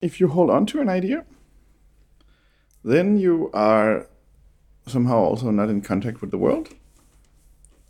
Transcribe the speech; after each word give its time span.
if 0.00 0.20
you 0.20 0.28
hold 0.28 0.50
on 0.50 0.66
to 0.66 0.80
an 0.80 0.88
idea, 0.88 1.24
then 2.82 3.18
you 3.18 3.50
are 3.52 4.06
somehow 4.86 5.18
also 5.18 5.50
not 5.50 5.68
in 5.68 5.80
contact 5.82 6.20
with 6.20 6.30
the 6.30 6.38
world. 6.38 6.68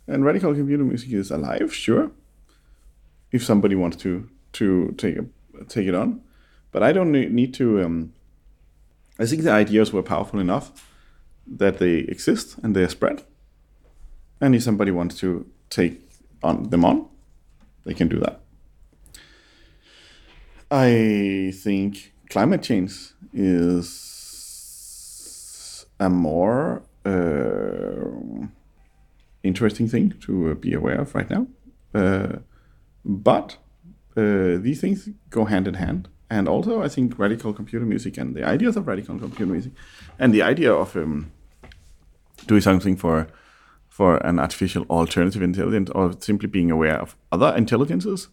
And 0.07 0.25
radical 0.25 0.53
computer 0.53 0.83
music 0.83 1.11
is 1.13 1.31
alive, 1.31 1.73
sure, 1.73 2.11
if 3.31 3.43
somebody 3.43 3.75
wants 3.75 3.97
to 3.97 4.29
to 4.53 4.93
take 4.97 5.17
take 5.69 5.87
it 5.87 5.95
on. 5.95 6.21
But 6.71 6.83
I 6.83 6.91
don't 6.91 7.11
need 7.11 7.53
to. 7.55 7.83
Um, 7.83 8.13
I 9.19 9.25
think 9.25 9.43
the 9.43 9.51
ideas 9.51 9.93
were 9.93 10.03
powerful 10.03 10.39
enough 10.39 10.87
that 11.47 11.77
they 11.79 11.99
exist 11.99 12.57
and 12.63 12.75
they 12.75 12.83
are 12.83 12.89
spread. 12.89 13.23
And 14.39 14.55
if 14.55 14.63
somebody 14.63 14.91
wants 14.91 15.15
to 15.19 15.45
take 15.69 16.01
on 16.41 16.69
them 16.69 16.83
on, 16.83 17.07
they 17.85 17.93
can 17.93 18.07
do 18.07 18.19
that. 18.19 18.41
I 20.71 21.51
think 21.53 22.13
climate 22.29 22.63
change 22.63 23.11
is 23.33 24.25
a 25.99 26.09
more 26.09 26.81
uh, 27.05 28.45
interesting 29.43 29.89
thing 29.89 30.13
to 30.21 30.55
be 30.55 30.73
aware 30.73 31.01
of 31.01 31.13
right 31.13 31.29
now. 31.29 31.47
Uh, 31.93 32.37
but 33.03 33.57
uh, 34.15 34.57
these 34.57 34.79
things 34.79 35.09
go 35.29 35.43
hand 35.43 35.67
in 35.67 35.73
hand. 35.73 36.07
And 36.29 36.47
also, 36.47 36.81
I 36.81 36.87
think 36.87 37.19
radical 37.19 37.51
computer 37.51 37.85
music 37.85 38.17
and 38.17 38.33
the 38.33 38.45
ideas 38.45 38.77
of 38.77 38.87
radical 38.87 39.19
computer 39.19 39.51
music 39.51 39.73
and 40.17 40.33
the 40.33 40.41
idea 40.41 40.73
of 40.73 40.95
um, 40.95 41.33
doing 42.47 42.61
something 42.61 42.95
for 42.95 43.27
for 43.89 44.25
an 44.25 44.39
artificial 44.39 44.85
alternative 44.89 45.41
intelligence 45.41 45.89
or 45.89 46.13
simply 46.21 46.47
being 46.47 46.71
aware 46.71 46.97
of 47.01 47.17
other 47.29 47.53
intelligences 47.57 48.29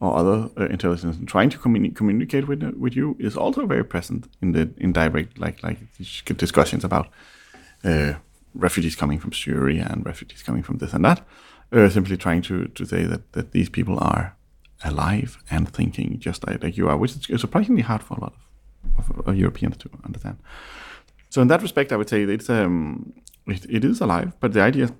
or 0.00 0.16
other 0.16 0.48
uh, 0.56 0.66
intelligence 0.66 1.16
and 1.16 1.28
trying 1.28 1.50
to 1.50 1.58
communi- 1.58 1.94
communicate 1.94 2.46
with 2.46 2.62
with 2.78 2.94
you 2.96 3.16
is 3.18 3.36
also 3.36 3.66
very 3.66 3.84
present 3.84 4.28
in 4.40 4.52
the 4.52 4.70
indirect 4.76 5.38
like 5.38 5.62
like 5.62 5.78
discussions 6.36 6.84
about 6.84 7.08
uh, 7.84 8.14
refugees 8.54 8.96
coming 8.96 9.18
from 9.18 9.32
Syria 9.32 9.86
and 9.90 10.06
refugees 10.06 10.42
coming 10.42 10.62
from 10.62 10.78
this 10.78 10.92
and 10.92 11.04
that. 11.04 11.20
Uh, 11.70 11.88
simply 11.88 12.16
trying 12.16 12.42
to 12.42 12.68
to 12.68 12.84
say 12.86 13.04
that 13.04 13.32
that 13.32 13.52
these 13.52 13.68
people 13.70 13.98
are 13.98 14.36
alive 14.84 15.38
and 15.50 15.68
thinking 15.68 16.18
just 16.18 16.46
like, 16.46 16.62
like 16.62 16.76
you 16.76 16.88
are, 16.88 16.96
which 16.96 17.28
is 17.28 17.40
surprisingly 17.40 17.82
hard 17.82 18.02
for 18.02 18.14
a 18.14 18.20
lot 18.20 18.34
of, 18.98 19.10
of, 19.10 19.28
of 19.28 19.36
Europeans 19.36 19.76
to 19.76 19.90
understand. 20.04 20.38
So 21.30 21.42
in 21.42 21.48
that 21.48 21.62
respect, 21.62 21.92
I 21.92 21.96
would 21.96 22.08
say 22.08 22.22
it's 22.22 22.48
um, 22.48 23.12
it, 23.46 23.66
it 23.68 23.84
is 23.84 24.00
alive, 24.00 24.32
but 24.40 24.52
the 24.52 24.60
ideas 24.60 24.92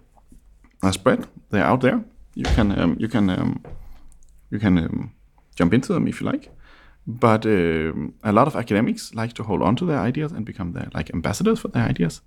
are 0.83 0.93
spread. 0.93 1.27
They're 1.51 1.65
out 1.65 1.81
there. 1.81 2.05
You 2.35 2.45
can 2.45 2.79
um, 2.79 2.97
you 2.99 3.09
can 3.09 3.31
um, 3.31 3.63
you 4.51 4.59
can 4.59 4.79
um, 4.79 5.13
jump 5.55 5.75
into 5.75 5.93
them 5.93 6.07
if 6.07 6.21
you 6.21 6.27
like. 6.27 6.51
But 7.07 7.47
um, 7.47 8.15
a 8.23 8.33
lot 8.33 8.47
of 8.47 8.57
academics 8.57 9.15
like 9.15 9.33
to 9.35 9.43
hold 9.43 9.63
on 9.63 9.77
to 9.77 9.87
their 9.87 9.99
ideas 9.99 10.33
and 10.33 10.45
become 10.45 10.73
their 10.73 10.89
like 10.95 11.11
ambassadors 11.15 11.61
for 11.61 11.69
their 11.69 11.85
ideas. 11.85 12.21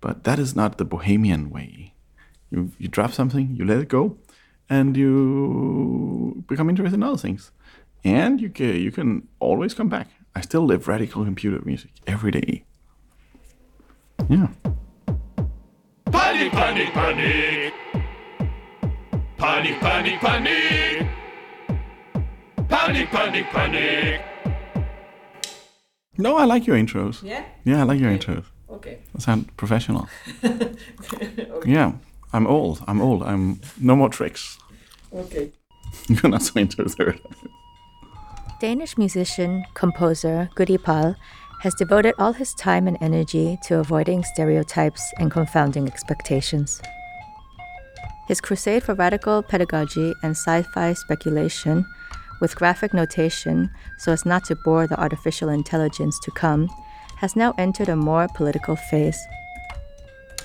But 0.00 0.24
that 0.24 0.38
is 0.38 0.54
not 0.54 0.76
the 0.76 0.84
bohemian 0.84 1.50
way. 1.50 1.94
You 2.50 2.70
you 2.78 2.88
drop 2.88 3.12
something, 3.12 3.56
you 3.56 3.64
let 3.64 3.78
it 3.78 3.88
go, 3.88 4.18
and 4.68 4.96
you 4.96 6.44
become 6.46 6.68
interested 6.68 6.96
in 6.96 7.02
other 7.02 7.18
things. 7.18 7.50
And 8.04 8.40
you 8.40 8.50
can, 8.50 8.76
you 8.76 8.92
can 8.92 9.28
always 9.40 9.72
come 9.72 9.88
back. 9.88 10.08
I 10.36 10.42
still 10.42 10.66
live 10.66 10.88
radical 10.88 11.24
computer 11.24 11.62
music 11.64 11.90
every 12.06 12.30
day. 12.30 12.64
Yeah. 14.28 14.48
Panic, 16.12 16.52
panic, 16.52 16.92
panic. 16.92 17.72
Panic, 19.38 19.80
panic, 19.80 20.20
panic. 20.20 21.23
Panic, 22.68 23.08
panic, 23.10 23.46
panic. 23.46 24.20
No, 26.16 26.36
I 26.36 26.44
like 26.44 26.66
your 26.66 26.76
intros. 26.76 27.22
Yeah? 27.22 27.44
Yeah, 27.64 27.80
I 27.80 27.82
like 27.84 28.00
your 28.00 28.10
intros. 28.10 28.44
Okay. 28.70 28.98
They 29.14 29.20
sound 29.20 29.56
professional. 29.56 30.08
okay. 30.44 31.70
Yeah, 31.70 31.92
I'm 32.32 32.46
old. 32.46 32.82
I'm 32.86 33.00
old. 33.00 33.22
I'm 33.22 33.60
no 33.80 33.96
more 33.96 34.08
tricks. 34.08 34.58
Okay. 35.12 35.50
You're 36.08 36.30
not 36.30 36.42
so 36.42 36.60
into 36.60 36.82
the 36.82 36.88
third. 36.88 37.20
Danish 38.60 38.96
musician, 38.96 39.64
composer 39.74 40.48
Goodiepal 40.56 41.16
has 41.60 41.74
devoted 41.74 42.14
all 42.18 42.32
his 42.32 42.54
time 42.54 42.86
and 42.86 42.98
energy 43.00 43.58
to 43.64 43.78
avoiding 43.78 44.22
stereotypes 44.22 45.12
and 45.18 45.30
confounding 45.30 45.86
expectations. 45.86 46.80
His 48.28 48.40
crusade 48.40 48.82
for 48.82 48.94
radical 48.94 49.42
pedagogy 49.42 50.14
and 50.22 50.32
sci 50.32 50.62
fi 50.62 50.92
speculation, 50.94 51.84
with 52.40 52.56
graphic 52.56 52.92
notation 52.92 53.70
so 53.98 54.12
as 54.12 54.26
not 54.26 54.44
to 54.44 54.56
bore 54.56 54.86
the 54.86 55.00
artificial 55.00 55.48
intelligence 55.48 56.18
to 56.20 56.30
come, 56.30 56.68
has 57.16 57.36
now 57.36 57.54
entered 57.58 57.88
a 57.88 57.96
more 57.96 58.28
political 58.34 58.76
phase. 58.76 59.18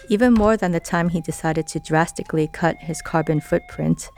Even 0.08 0.34
more 0.34 0.58
than 0.58 0.72
the 0.72 0.80
time 0.80 1.10
he 1.10 1.22
decided 1.22 1.68
to 1.68 1.80
drastically 1.80 2.48
cut 2.48 2.78
his 2.78 3.02
carbon 3.02 3.40
footprint 3.40 4.10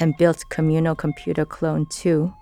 and 0.00 0.16
built 0.16 0.48
Communal 0.48 0.94
Computer 0.94 1.44
Clone 1.44 1.86
2, 1.86 2.32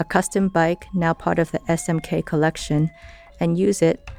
a 0.00 0.04
custom 0.04 0.48
bike 0.48 0.86
now 0.92 1.14
part 1.14 1.38
of 1.38 1.52
the 1.52 1.58
SMK 1.60 2.24
collection, 2.24 2.90
and 3.40 3.58
use 3.58 3.82
it 3.82 4.10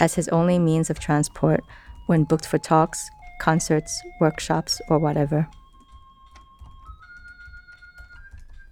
as 0.00 0.14
his 0.14 0.28
only 0.28 0.58
means 0.58 0.90
of 0.90 0.98
transport 0.98 1.62
when 2.06 2.24
booked 2.24 2.46
for 2.46 2.58
talks, 2.58 3.10
concerts, 3.40 4.02
workshops, 4.20 4.80
or 4.88 4.98
whatever. 4.98 5.48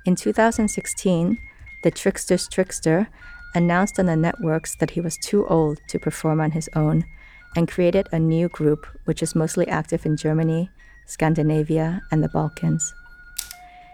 In 0.07 0.17
2016, 0.17 1.39
the 1.83 1.91
Trickster's 1.91 2.49
Trickster 2.49 3.09
announced 3.55 3.99
on 3.99 4.07
the 4.07 4.17
networks 4.17 4.75
that 4.77 4.91
he 4.91 5.01
was 5.01 5.19
too 5.19 5.47
old 5.47 5.81
to 5.89 5.99
perform 5.99 6.41
on 6.41 6.53
his 6.53 6.71
own 6.75 7.05
and 7.55 7.69
created 7.69 8.09
a 8.11 8.19
new 8.19 8.49
group 8.49 8.87
which 9.05 9.23
is 9.23 9.35
mostly 9.35 9.69
active 9.69 10.07
in 10.07 10.17
Germany, 10.17 10.71
Scandinavia, 11.07 12.01
and 12.11 12.23
the 12.23 12.29
Balkans. 12.31 12.95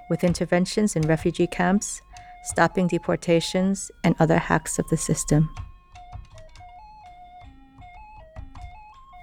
With 0.09 0.23
interventions 0.23 0.95
in 0.95 1.03
refugee 1.03 1.49
camps, 1.49 2.01
stopping 2.45 2.87
deportations, 2.87 3.91
and 4.05 4.15
other 4.21 4.39
hacks 4.39 4.79
of 4.79 4.89
the 4.89 4.97
system. 4.97 5.53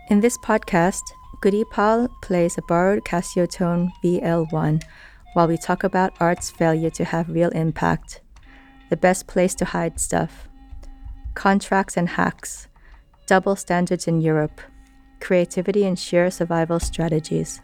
In 0.10 0.20
this 0.20 0.38
podcast, 0.38 1.04
Goodiepal 1.42 2.10
plays 2.22 2.58
a 2.58 2.62
borrowed 2.64 3.06
Casiotone 3.06 3.90
VL1 4.04 4.84
while 5.34 5.48
we 5.48 5.58
talk 5.58 5.84
about 5.84 6.14
art's 6.20 6.50
failure 6.50 6.92
to 6.92 7.04
have 7.04 7.30
real 7.30 7.50
impact, 7.50 8.22
the 8.90 8.98
best 8.98 9.28
place 9.28 9.56
to 9.56 9.66
hide 9.66 10.00
stuff, 10.00 10.48
contracts 11.34 11.98
and 11.98 12.10
hacks, 12.10 12.68
double 13.26 13.56
standards 13.56 14.08
in 14.08 14.22
Europe, 14.22 14.62
creativity 15.20 15.86
and 15.86 15.98
sheer 15.98 16.30
survival 16.30 16.80
strategies, 16.80 17.62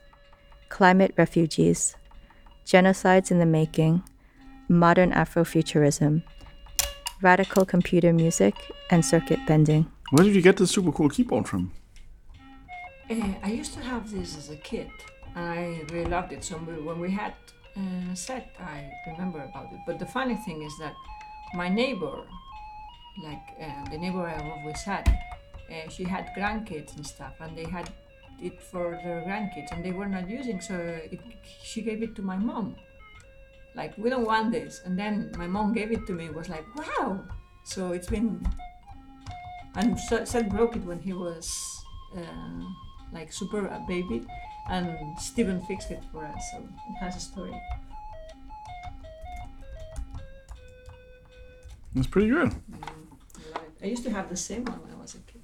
climate 0.69 1.13
refugees, 1.17 1.95
genocides 2.65 3.31
in 3.31 3.39
the 3.39 3.45
making, 3.45 4.01
modern 4.67 5.11
Afrofuturism, 5.11 6.23
radical 7.21 7.65
computer 7.65 8.13
music, 8.13 8.55
and 8.89 9.03
circuit 9.03 9.39
bending. 9.45 9.91
Where 10.11 10.23
did 10.23 10.35
you 10.35 10.41
get 10.41 10.57
this 10.57 10.71
super 10.71 10.91
cool 10.91 11.09
keyboard 11.09 11.47
from? 11.47 11.71
Uh, 13.09 13.33
I 13.43 13.51
used 13.51 13.73
to 13.73 13.81
have 13.81 14.09
this 14.11 14.37
as 14.37 14.49
a 14.49 14.55
kid, 14.55 14.89
and 15.35 15.45
I 15.45 15.81
really 15.91 16.09
loved 16.09 16.31
it. 16.31 16.43
So 16.43 16.55
when 16.57 16.99
we 16.99 17.11
had 17.11 17.33
uh, 17.79 18.15
set, 18.15 18.55
I 18.59 18.91
remember 19.07 19.41
about 19.43 19.71
it. 19.73 19.79
But 19.85 19.99
the 19.99 20.05
funny 20.05 20.35
thing 20.35 20.61
is 20.63 20.73
that 20.79 20.93
my 21.53 21.69
neighbor, 21.69 22.23
like 23.23 23.45
uh, 23.61 23.89
the 23.89 23.97
neighbor 23.97 24.25
I 24.25 24.37
always 24.37 24.81
had, 24.81 25.07
uh, 25.71 25.89
she 25.89 26.03
had 26.03 26.29
grandkids 26.37 26.95
and 26.95 27.05
stuff, 27.05 27.33
and 27.39 27.57
they 27.57 27.65
had 27.65 27.89
it 28.41 28.61
for 28.61 28.99
their 29.03 29.21
grandkids, 29.21 29.71
and 29.71 29.83
they 29.83 29.91
were 29.91 30.07
not 30.07 30.29
using. 30.29 30.61
So 30.61 30.75
it, 30.75 31.19
she 31.63 31.81
gave 31.81 32.03
it 32.03 32.15
to 32.15 32.21
my 32.21 32.37
mom. 32.37 32.75
Like 33.75 33.97
we 33.97 34.09
don't 34.09 34.25
want 34.25 34.51
this, 34.51 34.81
and 34.85 34.97
then 34.97 35.31
my 35.37 35.47
mom 35.47 35.73
gave 35.73 35.91
it 35.91 36.05
to 36.07 36.13
me. 36.13 36.29
Was 36.29 36.49
like 36.49 36.65
wow. 36.75 37.23
So 37.63 37.91
it's 37.91 38.07
been, 38.07 38.45
and 39.75 39.97
Seth 39.99 40.49
broke 40.49 40.75
it 40.75 40.83
when 40.83 40.99
he 40.99 41.13
was. 41.13 41.47
Uh, 42.17 42.65
like 43.11 43.31
super 43.31 43.65
a 43.65 43.83
baby 43.87 44.25
and 44.69 45.17
Steven 45.19 45.59
fixed 45.65 45.91
it 45.91 46.03
for 46.11 46.25
us 46.25 46.43
so 46.51 46.57
it 46.59 46.97
has 47.03 47.15
a 47.15 47.19
story 47.19 47.53
That's 51.95 52.07
pretty 52.07 52.29
good. 52.29 52.53
I. 52.83 53.59
I 53.83 53.87
used 53.87 54.03
to 54.03 54.11
have 54.11 54.29
the 54.29 54.35
same 54.37 54.63
one 54.65 54.79
when 54.83 54.91
I 54.93 55.01
was 55.01 55.15
a 55.15 55.19
kid 55.19 55.41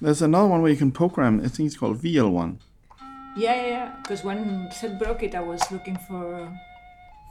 There's 0.00 0.22
another 0.22 0.48
one 0.48 0.60
where 0.62 0.70
you 0.70 0.76
can 0.76 0.90
program. 0.90 1.40
I 1.44 1.48
think 1.48 1.66
it's 1.68 1.76
called 1.76 1.98
VL1. 2.02 2.58
yeah 3.36 3.54
yeah 3.54 3.66
yeah 3.76 3.88
because 4.02 4.24
when 4.24 4.68
Seth 4.72 4.98
broke 4.98 5.22
it 5.22 5.34
I 5.34 5.40
was 5.40 5.60
looking 5.70 5.96
for 6.08 6.26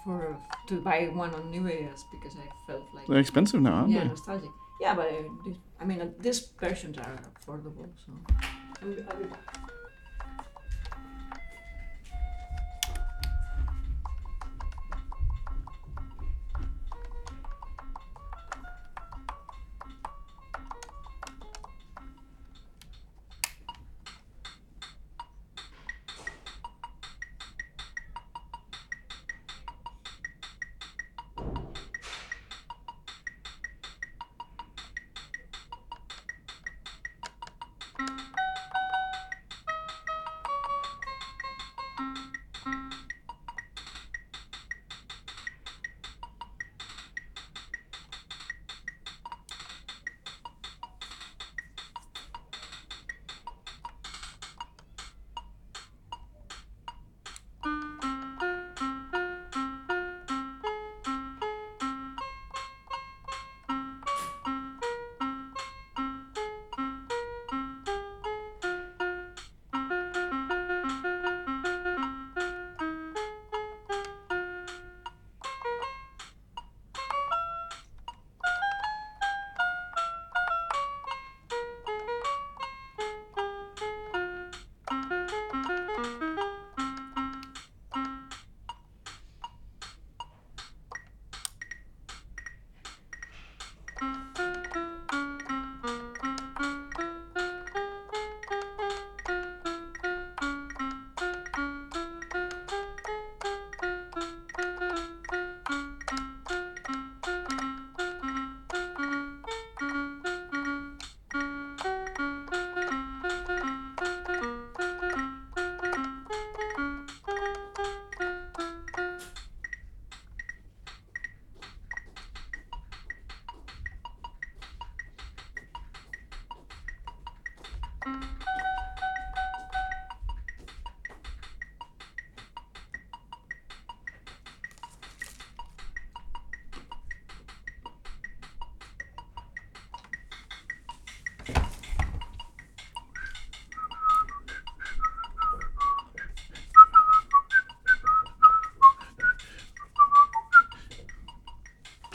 for 0.04 0.36
to 0.68 0.82
buy 0.82 1.10
one 1.14 1.34
on 1.36 1.52
New 1.52 1.68
Year's 1.68 2.04
because 2.14 2.36
I 2.36 2.48
felt 2.68 2.84
like 2.96 3.06
They're 3.08 3.20
expensive 3.20 3.62
now, 3.62 3.74
aren't 3.74 3.92
yeah 3.92 4.04
they? 4.04 4.08
nostalgic 4.10 4.50
yeah 4.80 4.94
but 4.96 5.08
uh, 5.08 5.24
this, 5.46 5.58
I 5.82 5.86
mean 5.86 6.00
uh, 6.02 6.10
these 6.20 6.40
versions 6.60 6.98
are 6.98 7.16
affordable 7.36 7.88
so 8.06 8.12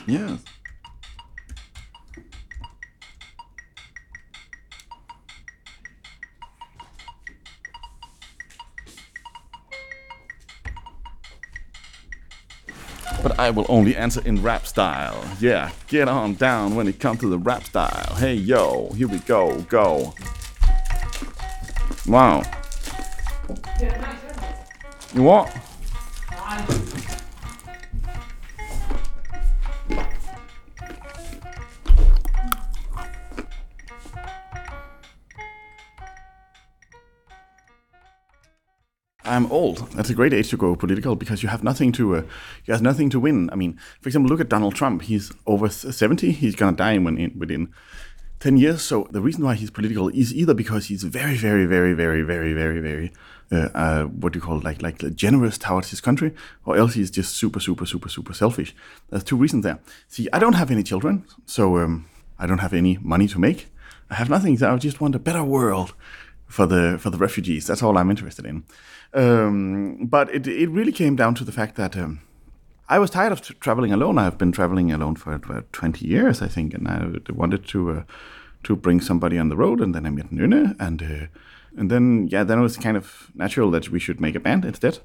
Yes. 0.07 0.41
But 13.21 13.37
I 13.37 13.49
will 13.49 13.65
only 13.67 13.97
answer 13.97 14.21
in 14.25 14.41
rap 14.41 14.65
style. 14.65 15.21
Yeah, 15.41 15.71
get 15.87 16.07
on 16.07 16.35
down 16.35 16.75
when 16.75 16.87
it 16.87 17.01
comes 17.01 17.19
to 17.19 17.29
the 17.29 17.37
rap 17.37 17.65
style. 17.65 18.15
Hey 18.15 18.35
yo, 18.35 18.89
here 18.95 19.09
we 19.09 19.19
go, 19.19 19.59
go. 19.63 20.13
Wow. 22.07 22.43
You 25.13 25.23
what? 25.23 25.66
Old. 39.51 39.91
That's 39.91 40.09
a 40.09 40.13
great 40.13 40.33
age 40.33 40.49
to 40.49 40.57
go 40.57 40.75
political 40.75 41.15
because 41.15 41.43
you 41.43 41.49
have 41.49 41.63
nothing 41.63 41.91
to 41.93 42.17
uh, 42.17 42.21
you 42.65 42.73
have 42.73 42.81
nothing 42.81 43.09
to 43.11 43.19
win. 43.19 43.49
I 43.51 43.55
mean, 43.55 43.79
for 44.01 44.09
example, 44.09 44.29
look 44.29 44.41
at 44.41 44.49
Donald 44.49 44.75
Trump. 44.75 45.03
He's 45.03 45.31
over 45.45 45.69
seventy. 45.69 46.31
He's 46.31 46.55
gonna 46.55 46.75
die 46.75 46.97
when, 46.97 47.33
within 47.37 47.69
ten 48.39 48.57
years. 48.57 48.81
So 48.81 49.07
the 49.11 49.21
reason 49.21 49.43
why 49.43 49.55
he's 49.55 49.71
political 49.71 50.09
is 50.09 50.33
either 50.33 50.53
because 50.53 50.87
he's 50.87 51.03
very, 51.03 51.35
very, 51.35 51.65
very, 51.65 51.93
very, 51.93 52.21
very, 52.21 52.53
very, 52.53 52.79
very 52.79 53.11
uh, 53.51 53.69
uh, 53.73 54.03
what 54.03 54.33
do 54.33 54.39
you 54.39 54.43
call 54.43 54.57
it, 54.57 54.63
like 54.63 54.81
like 54.81 55.15
generous 55.15 55.57
towards 55.57 55.89
his 55.89 56.01
country, 56.01 56.33
or 56.65 56.77
else 56.77 56.93
he's 56.95 57.11
just 57.11 57.35
super, 57.35 57.59
super, 57.59 57.85
super, 57.85 58.09
super 58.09 58.33
selfish. 58.33 58.75
There's 59.09 59.23
two 59.23 59.37
reasons 59.37 59.63
there. 59.63 59.79
See, 60.07 60.27
I 60.33 60.39
don't 60.39 60.53
have 60.53 60.71
any 60.71 60.83
children, 60.83 61.25
so 61.45 61.77
um, 61.77 62.05
I 62.39 62.45
don't 62.45 62.59
have 62.59 62.73
any 62.73 62.97
money 63.01 63.27
to 63.29 63.39
make. 63.39 63.67
I 64.09 64.15
have 64.15 64.29
nothing. 64.29 64.57
So 64.57 64.73
I 64.73 64.77
just 64.77 65.01
want 65.01 65.15
a 65.15 65.19
better 65.19 65.43
world 65.43 65.93
for 66.47 66.65
the 66.65 66.97
for 66.99 67.09
the 67.09 67.17
refugees. 67.17 67.67
That's 67.67 67.83
all 67.83 67.97
I'm 67.97 68.09
interested 68.09 68.45
in. 68.45 68.63
Um, 69.13 70.05
but 70.05 70.33
it 70.33 70.47
it 70.47 70.69
really 70.69 70.91
came 70.91 71.15
down 71.15 71.35
to 71.35 71.43
the 71.43 71.51
fact 71.51 71.75
that 71.75 71.95
um, 71.97 72.19
I 72.89 72.99
was 72.99 73.09
tired 73.09 73.31
of 73.31 73.41
t- 73.41 73.53
traveling 73.59 73.91
alone. 73.91 74.17
I've 74.17 74.37
been 74.37 74.51
traveling 74.51 74.91
alone 74.91 75.15
for 75.15 75.33
about 75.33 75.71
20 75.73 76.05
years, 76.07 76.41
I 76.41 76.47
think, 76.47 76.73
and 76.73 76.87
I 76.87 77.31
wanted 77.33 77.67
to 77.67 77.91
uh, 77.91 78.03
to 78.63 78.75
bring 78.75 79.01
somebody 79.01 79.37
on 79.37 79.49
the 79.49 79.57
road. 79.57 79.81
And 79.81 79.93
then 79.93 80.05
I 80.05 80.09
met 80.09 80.31
Nune, 80.31 80.75
and 80.79 81.01
uh, 81.01 81.27
and 81.77 81.91
then 81.91 82.27
yeah, 82.31 82.43
then 82.43 82.59
it 82.59 82.63
was 82.63 82.77
kind 82.77 82.97
of 82.97 83.29
natural 83.35 83.71
that 83.71 83.89
we 83.89 83.99
should 83.99 84.21
make 84.21 84.35
a 84.35 84.39
band 84.39 84.65
instead. 84.65 84.99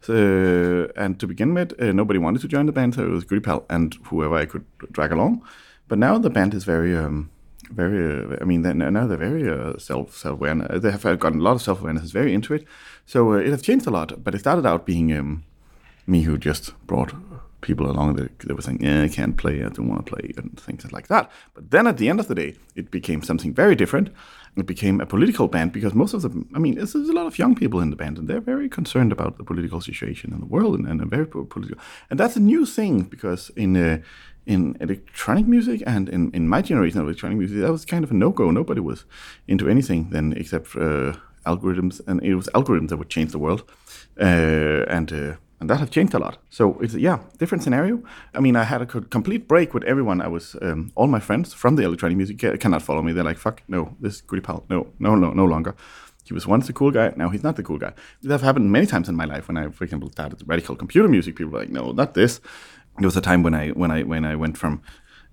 So, 0.00 0.92
and 0.96 1.18
to 1.18 1.26
begin 1.26 1.54
with, 1.54 1.80
uh, 1.80 1.92
nobody 1.92 2.18
wanted 2.18 2.42
to 2.42 2.48
join 2.48 2.66
the 2.66 2.72
band, 2.72 2.94
so 2.94 3.04
it 3.04 3.10
was 3.10 3.24
Goody 3.24 3.50
and 3.70 3.94
whoever 4.04 4.36
I 4.36 4.44
could 4.44 4.66
drag 4.92 5.12
along. 5.12 5.42
But 5.88 5.98
now 5.98 6.18
the 6.18 6.28
band 6.28 6.52
is 6.52 6.64
very 6.64 6.94
um, 6.94 7.30
very. 7.74 8.24
Uh, 8.24 8.36
I 8.40 8.44
mean, 8.44 8.62
now 8.62 9.06
they're 9.06 9.16
very 9.16 9.48
uh, 9.48 9.78
self 9.78 10.16
self 10.16 10.34
awareness. 10.34 10.82
They 10.82 10.90
have 10.90 11.02
gotten 11.18 11.40
a 11.40 11.42
lot 11.42 11.56
of 11.56 11.62
self 11.62 11.80
awareness. 11.80 12.04
It's 12.04 12.12
very 12.12 12.32
into 12.34 12.54
it. 12.54 12.64
So 13.06 13.32
uh, 13.32 13.36
it 13.36 13.50
has 13.50 13.62
changed 13.62 13.86
a 13.86 13.90
lot. 13.90 14.22
But 14.22 14.34
it 14.34 14.40
started 14.40 14.66
out 14.66 14.86
being 14.86 15.12
um, 15.16 15.44
me 16.06 16.22
who 16.22 16.38
just 16.38 16.72
brought 16.86 17.12
people 17.64 17.90
along 17.90 18.14
that 18.16 18.54
were 18.54 18.62
saying, 18.62 18.82
"Yeah, 18.82 19.02
I 19.02 19.08
can't 19.08 19.36
play. 19.36 19.64
I 19.64 19.68
don't 19.70 19.88
want 19.88 20.06
to 20.06 20.12
play," 20.14 20.32
and 20.36 20.58
things 20.60 20.90
like 20.92 21.08
that. 21.08 21.30
But 21.54 21.70
then 21.70 21.86
at 21.86 21.96
the 21.96 22.08
end 22.08 22.20
of 22.20 22.28
the 22.28 22.34
day, 22.34 22.54
it 22.76 22.90
became 22.90 23.22
something 23.22 23.52
very 23.52 23.74
different. 23.74 24.10
It 24.56 24.66
became 24.66 25.00
a 25.00 25.06
political 25.06 25.48
band 25.48 25.72
because 25.72 25.94
most 25.94 26.14
of 26.14 26.22
the, 26.22 26.30
I 26.54 26.60
mean, 26.60 26.76
there's, 26.76 26.92
there's 26.92 27.08
a 27.08 27.12
lot 27.12 27.26
of 27.26 27.38
young 27.38 27.56
people 27.56 27.80
in 27.80 27.90
the 27.90 27.96
band, 27.96 28.18
and 28.18 28.28
they're 28.28 28.40
very 28.40 28.68
concerned 28.68 29.10
about 29.10 29.36
the 29.36 29.44
political 29.44 29.80
situation 29.80 30.32
in 30.32 30.38
the 30.38 30.46
world, 30.46 30.78
and, 30.78 30.86
and 30.86 31.10
very 31.10 31.26
political. 31.26 31.78
And 32.10 32.20
that's 32.20 32.36
a 32.36 32.40
new 32.40 32.64
thing 32.64 33.02
because 33.02 33.50
in 33.56 33.76
uh, 33.76 33.98
in 34.46 34.76
electronic 34.80 35.46
music 35.46 35.82
and 35.86 36.08
in, 36.08 36.30
in 36.32 36.48
my 36.48 36.62
generation 36.62 37.00
of 37.00 37.06
electronic 37.06 37.38
music, 37.38 37.58
that 37.58 37.72
was 37.72 37.84
kind 37.84 38.04
of 38.04 38.10
a 38.10 38.14
no 38.14 38.30
go. 38.30 38.50
Nobody 38.50 38.80
was 38.80 39.04
into 39.48 39.68
anything 39.68 40.10
then 40.10 40.34
except 40.36 40.76
uh, 40.76 41.14
algorithms, 41.46 42.00
and 42.06 42.22
it 42.22 42.34
was 42.34 42.48
algorithms 42.54 42.88
that 42.88 42.96
would 42.96 43.08
change 43.08 43.32
the 43.32 43.38
world, 43.38 43.64
uh, 44.20 44.84
and 44.88 45.12
uh, 45.12 45.36
and 45.60 45.70
that 45.70 45.78
has 45.78 45.90
changed 45.90 46.14
a 46.14 46.18
lot. 46.18 46.38
So 46.50 46.78
it's 46.80 46.94
yeah, 46.94 47.20
different 47.38 47.62
scenario. 47.62 48.02
I 48.34 48.40
mean, 48.40 48.56
I 48.56 48.64
had 48.64 48.82
a 48.82 48.86
complete 48.86 49.48
break 49.48 49.72
with 49.72 49.84
everyone. 49.84 50.20
I 50.20 50.28
was 50.28 50.56
um, 50.60 50.92
all 50.94 51.06
my 51.06 51.20
friends 51.20 51.54
from 51.54 51.76
the 51.76 51.84
electronic 51.84 52.16
music 52.16 52.38
cannot 52.60 52.82
follow 52.82 53.02
me. 53.02 53.12
They're 53.12 53.24
like, 53.24 53.38
fuck, 53.38 53.62
no, 53.68 53.96
this 54.00 54.16
is 54.16 54.22
Goodiepal, 54.22 54.64
no, 54.68 54.88
no, 54.98 55.14
no, 55.14 55.30
no 55.30 55.44
longer. 55.44 55.74
He 56.24 56.32
was 56.32 56.46
once 56.46 56.66
the 56.66 56.72
cool 56.72 56.90
guy. 56.90 57.12
Now 57.16 57.28
he's 57.28 57.42
not 57.42 57.56
the 57.56 57.62
cool 57.62 57.78
guy. 57.78 57.92
That 58.22 58.32
have 58.32 58.40
happened 58.40 58.72
many 58.72 58.86
times 58.86 59.08
in 59.10 59.14
my 59.14 59.26
life. 59.26 59.46
When 59.46 59.58
I, 59.58 59.68
for 59.68 59.84
example, 59.84 60.10
started 60.10 60.42
radical 60.46 60.74
computer 60.74 61.08
music, 61.08 61.36
people 61.36 61.52
were 61.52 61.60
like, 61.60 61.68
"No, 61.68 61.92
not 61.92 62.14
this." 62.14 62.40
There 62.98 63.06
was 63.06 63.16
a 63.16 63.20
time 63.20 63.42
when 63.42 63.54
I 63.54 63.70
when 63.70 63.90
I 63.90 64.02
when 64.02 64.24
I 64.24 64.36
went 64.36 64.56
from 64.56 64.82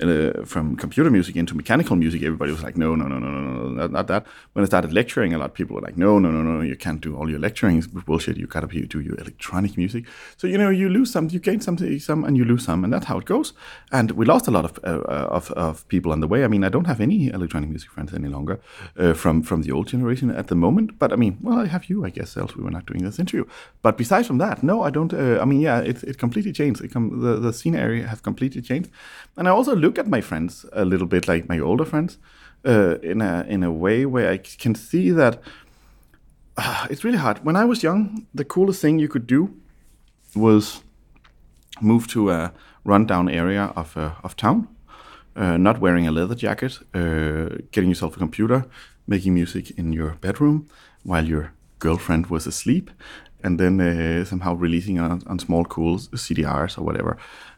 uh, 0.01 0.45
from 0.45 0.75
computer 0.75 1.09
music 1.09 1.35
into 1.35 1.55
mechanical 1.55 1.95
music, 1.95 2.23
everybody 2.23 2.51
was 2.51 2.63
like, 2.63 2.77
no, 2.77 2.95
no, 2.95 3.07
no, 3.07 3.19
no, 3.19 3.29
no, 3.29 3.69
no, 3.69 3.87
not 3.87 4.07
that. 4.07 4.25
When 4.53 4.63
I 4.63 4.65
started 4.65 4.93
lecturing, 4.93 5.33
a 5.33 5.37
lot 5.37 5.51
of 5.51 5.53
people 5.53 5.75
were 5.75 5.81
like, 5.81 5.97
no, 5.97 6.19
no, 6.19 6.31
no, 6.31 6.41
no, 6.41 6.61
you 6.61 6.75
can't 6.75 7.01
do 7.01 7.15
all 7.15 7.29
your 7.29 7.39
lecturing. 7.39 7.77
It's 7.77 7.87
bullshit. 7.87 8.37
You 8.37 8.47
gotta 8.47 8.67
do 8.67 8.99
your 8.99 9.15
electronic 9.19 9.77
music. 9.77 10.05
So 10.37 10.47
you 10.47 10.57
know, 10.57 10.69
you 10.69 10.89
lose 10.89 11.11
some, 11.11 11.29
you 11.29 11.39
gain 11.39 11.61
something, 11.61 11.99
some, 11.99 12.23
and 12.23 12.37
you 12.37 12.45
lose 12.45 12.65
some, 12.65 12.83
and 12.83 12.91
that's 12.93 13.05
how 13.05 13.17
it 13.19 13.25
goes. 13.25 13.53
And 13.91 14.11
we 14.11 14.25
lost 14.25 14.47
a 14.47 14.51
lot 14.51 14.65
of 14.65 14.79
uh, 14.83 15.01
of, 15.37 15.51
of 15.51 15.87
people 15.87 16.11
on 16.11 16.19
the 16.19 16.27
way. 16.27 16.43
I 16.43 16.47
mean, 16.47 16.63
I 16.63 16.69
don't 16.69 16.87
have 16.87 17.01
any 17.01 17.27
electronic 17.27 17.69
music 17.69 17.91
friends 17.91 18.13
any 18.13 18.27
longer 18.27 18.59
uh, 18.97 19.13
from 19.13 19.43
from 19.43 19.61
the 19.61 19.71
old 19.71 19.87
generation 19.87 20.31
at 20.31 20.47
the 20.47 20.55
moment. 20.55 20.97
But 20.99 21.13
I 21.13 21.15
mean, 21.15 21.37
well, 21.41 21.59
I 21.59 21.67
have 21.67 21.85
you, 21.89 22.05
I 22.05 22.09
guess. 22.09 22.37
Else 22.37 22.55
we 22.55 22.63
were 22.63 22.71
not 22.71 22.85
doing 22.85 23.03
this 23.03 23.19
interview. 23.19 23.45
But 23.81 23.97
besides 23.97 24.27
from 24.27 24.37
that, 24.39 24.63
no, 24.63 24.81
I 24.83 24.89
don't. 24.89 25.13
Uh, 25.13 25.39
I 25.41 25.45
mean, 25.45 25.61
yeah, 25.61 25.79
it, 25.79 26.03
it 26.03 26.17
completely 26.17 26.53
changed. 26.53 26.81
It 26.81 26.91
com- 26.91 27.21
the 27.21 27.35
the 27.35 27.53
scene 27.53 27.75
area 27.75 28.07
has 28.07 28.21
completely 28.21 28.61
changed, 28.61 28.89
and 29.37 29.47
I 29.47 29.51
also 29.51 29.75
look 29.75 29.90
at 29.97 30.07
my 30.07 30.21
friends 30.21 30.65
a 30.73 30.85
little 30.85 31.07
bit 31.07 31.27
like 31.27 31.49
my 31.49 31.59
older 31.59 31.85
friends 31.85 32.17
uh, 32.65 32.97
in 33.01 33.21
a 33.21 33.45
in 33.47 33.63
a 33.63 33.71
way 33.71 34.05
where 34.05 34.29
I 34.29 34.37
can 34.37 34.75
see 34.75 35.11
that 35.11 35.41
uh, 36.57 36.87
it's 36.89 37.03
really 37.03 37.17
hard. 37.17 37.43
When 37.43 37.55
I 37.55 37.65
was 37.65 37.83
young, 37.83 38.27
the 38.33 38.45
coolest 38.45 38.81
thing 38.81 38.99
you 38.99 39.07
could 39.07 39.27
do 39.27 39.49
was 40.35 40.83
move 41.81 42.07
to 42.07 42.29
a 42.29 42.53
rundown 42.83 43.29
area 43.29 43.71
of 43.75 43.97
uh, 43.97 44.11
of 44.23 44.35
town, 44.35 44.67
uh, 45.35 45.57
not 45.57 45.79
wearing 45.79 46.07
a 46.07 46.11
leather 46.11 46.35
jacket, 46.35 46.79
uh, 46.93 47.57
getting 47.71 47.89
yourself 47.89 48.15
a 48.15 48.19
computer, 48.19 48.65
making 49.07 49.33
music 49.33 49.71
in 49.77 49.93
your 49.93 50.17
bedroom 50.21 50.67
while 51.03 51.25
your 51.25 51.53
girlfriend 51.79 52.27
was 52.27 52.47
asleep, 52.47 52.91
and 53.43 53.59
then 53.59 53.81
uh, 53.81 54.25
somehow 54.25 54.53
releasing 54.53 54.99
on, 54.99 55.23
on, 55.25 55.39
small 55.39 55.65
cool 55.65 55.97
CDRs 55.97 56.77
or 56.77 56.83
whatever, 56.83 57.17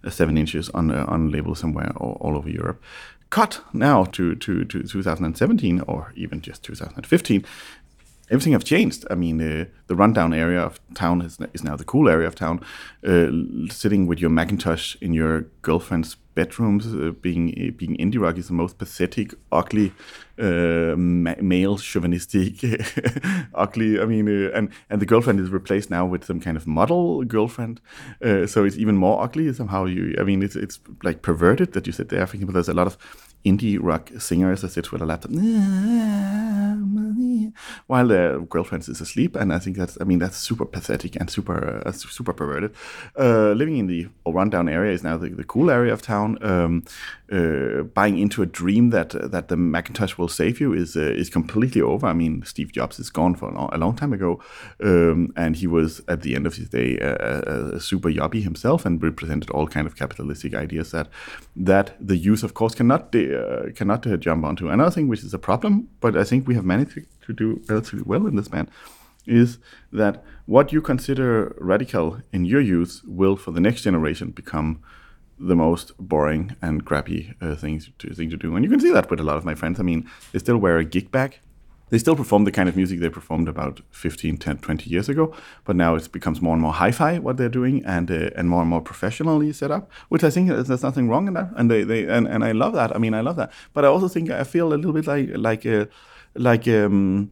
seven 0.10 0.38
inches 0.38 0.70
on 0.70 0.92
uh, 0.92 1.06
on 1.08 1.32
label 1.32 1.56
somewhere 1.56 1.92
all, 1.98 2.18
all, 2.22 2.38
over 2.38 2.50
Europe. 2.50 2.82
Cut 3.30 3.62
now 3.74 4.04
to, 4.06 4.36
to, 4.36 4.64
to 4.66 4.84
2017 4.84 5.82
or 5.88 6.14
even 6.16 6.40
just 6.40 6.64
2015, 6.64 7.44
everything 8.30 8.54
have 8.54 8.64
changed. 8.64 9.06
I 9.10 9.16
mean, 9.16 9.42
uh, 9.42 9.66
the 9.88 9.96
rundown 9.96 10.34
area 10.34 10.62
of 10.62 10.80
town 10.94 11.22
is, 11.22 11.38
is 11.54 11.64
now 11.64 11.76
the 11.76 11.84
cool 11.84 12.10
area 12.10 12.28
of 12.28 12.36
town. 12.36 12.62
Uh, 13.06 13.28
sitting 13.70 14.08
with 14.08 14.20
your 14.20 14.30
Macintosh 14.30 14.96
in 15.02 15.14
your 15.14 15.42
girlfriend's 15.62 16.16
bedrooms, 16.36 16.88
uh, 16.88 17.12
being 17.22 17.50
uh, 17.52 17.72
being 17.78 17.96
indie 17.98 18.20
rock 18.20 18.38
is 18.38 18.48
the 18.48 18.54
most 18.54 18.78
pathetic, 18.78 19.34
ugly, 19.52 19.94
uh, 20.40 20.96
ma- 20.98 21.42
male, 21.42 21.78
chauvinistic, 21.78 22.64
ugly. 23.54 24.00
I 24.00 24.06
mean, 24.06 24.28
uh, 24.28 24.52
and 24.56 24.70
and 24.90 25.02
the 25.02 25.06
girlfriend 25.06 25.40
is 25.40 25.50
replaced 25.50 25.90
now 25.90 26.06
with 26.06 26.24
some 26.26 26.40
kind 26.40 26.58
of 26.58 26.66
model 26.66 27.24
girlfriend, 27.24 27.82
so 28.22 28.64
it's 28.64 28.78
even 28.78 28.96
more 28.96 29.22
ugly 29.22 29.54
somehow. 29.54 29.86
You, 29.86 30.16
I 30.20 30.24
mean, 30.24 30.42
it's 30.42 30.56
it's 30.56 30.80
like 31.04 31.22
perverted 31.22 31.74
that 31.74 31.86
you 31.88 31.94
sit 31.94 32.10
there 32.10 32.26
thinking, 32.26 32.48
but 32.48 32.54
there's 32.54 32.70
a 32.70 32.74
lot 32.74 32.88
of 32.88 32.98
indie 33.46 33.78
rock 33.82 34.12
singers 34.20 34.62
that 34.62 34.70
sit 34.70 34.92
with 34.92 35.02
a 35.02 35.06
laptop 35.06 35.32
while 37.88 38.08
their 38.08 38.40
girlfriend 38.40 38.88
is 38.88 39.02
asleep, 39.02 39.36
and 39.36 39.54
I 39.54 39.60
think 39.60 39.78
that's 39.78 39.98
I 40.00 40.04
mean 40.04 40.20
that's 40.20 40.38
super 40.38 40.66
pathetic 40.66 41.16
and 41.16 41.30
super 41.30 41.82
uh, 41.86 41.92
super 41.92 42.34
perverted. 42.34 42.74
Uh, 43.18 43.52
living 43.52 43.78
in 43.78 43.88
the 43.88 44.08
rundown 44.26 44.70
area 44.70 44.94
is 44.94 45.04
now 45.04 45.18
the, 45.18 45.30
the 45.30 45.44
cool 45.44 45.70
area 45.70 45.94
of 45.94 46.02
town. 46.02 46.38
Um, 46.42 46.84
uh, 47.32 47.82
buying 47.96 48.20
into 48.20 48.44
a 48.44 48.46
dream 48.46 48.92
that 48.92 49.10
that 49.32 49.48
the 49.48 49.58
Macintosh 49.58 50.18
will 50.18 50.28
save 50.28 50.60
you 50.60 50.74
is 50.74 50.96
uh, 50.96 51.02
is 51.02 51.30
completely 51.30 51.82
over. 51.82 52.06
I 52.06 52.14
mean, 52.14 52.44
Steve 52.46 52.72
Jobs 52.72 53.00
is 53.00 53.10
gone 53.10 53.36
for 53.36 53.50
a 53.50 53.54
long, 53.54 53.70
a 53.72 53.78
long 53.78 53.96
time 53.96 54.14
ago, 54.14 54.40
um, 54.84 55.34
and 55.36 55.56
he 55.56 55.66
was 55.66 56.02
at 56.08 56.22
the 56.22 56.36
end 56.36 56.46
of 56.46 56.56
his 56.56 56.70
day 56.70 56.98
a, 56.98 57.76
a, 57.76 57.80
super 57.80 58.10
yuppie 58.10 58.44
himself 58.44 58.86
and 58.86 59.02
represented 59.02 59.50
all 59.50 59.68
kind 59.68 59.88
of 59.88 59.96
capitalistic 59.96 60.54
ideas 60.54 60.92
that 60.92 61.08
that 61.56 61.96
the 62.00 62.18
youth, 62.18 62.44
of 62.44 62.54
course, 62.54 62.76
cannot 62.76 63.12
uh, 63.34 63.72
cannot 63.74 64.06
uh, 64.06 64.18
jump 64.18 64.46
onto. 64.46 64.70
Another 64.70 64.92
thing 64.92 65.08
which 65.08 65.24
is 65.24 65.34
a 65.34 65.40
problem, 65.40 65.90
but 66.00 66.16
I 66.16 66.24
think 66.24 66.48
we 66.48 66.56
have 66.56 66.66
managed 66.66 67.00
to 67.26 67.34
do 67.34 67.62
relatively 67.68 68.04
well 68.06 68.28
in 68.28 68.36
this 68.36 68.48
band, 68.48 68.70
is 69.26 69.58
that 69.92 70.24
what 70.46 70.74
you 70.74 70.82
consider 70.82 71.56
radical 71.60 72.20
in 72.32 72.46
your 72.46 72.62
youth 72.62 73.02
will, 73.06 73.36
for 73.38 73.52
the 73.52 73.62
next 73.62 73.82
generation, 73.82 74.32
become 74.32 74.82
the 75.40 75.56
most 75.56 75.92
boring 75.98 76.56
and 76.62 76.86
crappy 76.86 77.34
uh, 77.42 77.56
things 77.56 77.90
to 78.00 78.14
thing 78.14 78.30
to 78.30 78.38
do. 78.38 78.56
And 78.56 78.64
you 78.64 78.70
can 78.70 78.80
see 78.80 78.92
that 78.92 79.10
with 79.10 79.20
a 79.20 79.24
lot 79.24 79.38
of 79.38 79.46
my 79.46 79.56
friends. 79.56 79.80
I 79.80 79.84
mean, 79.84 80.10
they 80.32 80.40
still 80.40 80.58
wear 80.58 80.78
a 80.78 80.86
gig 80.86 81.12
bag. 81.12 81.40
They 81.90 82.00
still 82.00 82.16
perform 82.16 82.46
the 82.46 82.52
kind 82.52 82.68
of 82.68 82.76
music 82.76 83.00
they 83.00 83.10
performed 83.10 83.48
about 83.48 83.82
15, 83.92 84.38
10, 84.38 84.58
20 84.58 84.90
years 84.90 85.10
ago, 85.10 85.36
but 85.64 85.76
now 85.76 85.96
it 85.96 86.12
becomes 86.12 86.42
more 86.42 86.54
and 86.54 86.62
more 86.62 86.74
hi-fi 86.74 87.20
what 87.20 87.38
they're 87.38 87.50
doing 87.50 87.86
and 87.86 88.10
uh, 88.10 88.30
and 88.36 88.50
more 88.50 88.62
and 88.62 88.70
more 88.70 88.82
professionally 88.82 89.54
set 89.54 89.70
up, 89.70 89.92
which 90.10 90.24
I 90.24 90.30
think 90.30 90.50
there's 90.50 90.84
nothing 90.84 91.08
wrong 91.10 91.28
in 91.28 91.34
that. 91.36 91.52
And 91.56 91.70
they, 91.70 91.84
they 91.84 92.06
and, 92.06 92.28
and 92.28 92.44
I 92.44 92.52
love 92.52 92.74
that. 92.74 92.96
I 92.96 93.00
mean, 93.00 93.14
I 93.14 93.22
love 93.22 93.36
that. 93.36 93.52
But 93.74 93.86
I 93.86 93.90
also 93.90 94.08
think 94.08 94.32
I 94.32 94.44
feel 94.44 94.74
a 94.74 94.76
little 94.76 94.94
bit 94.94 95.08
like 95.08 95.30
like 95.36 95.66
uh, 95.66 95.86
like 96.36 96.68
um, 96.68 97.32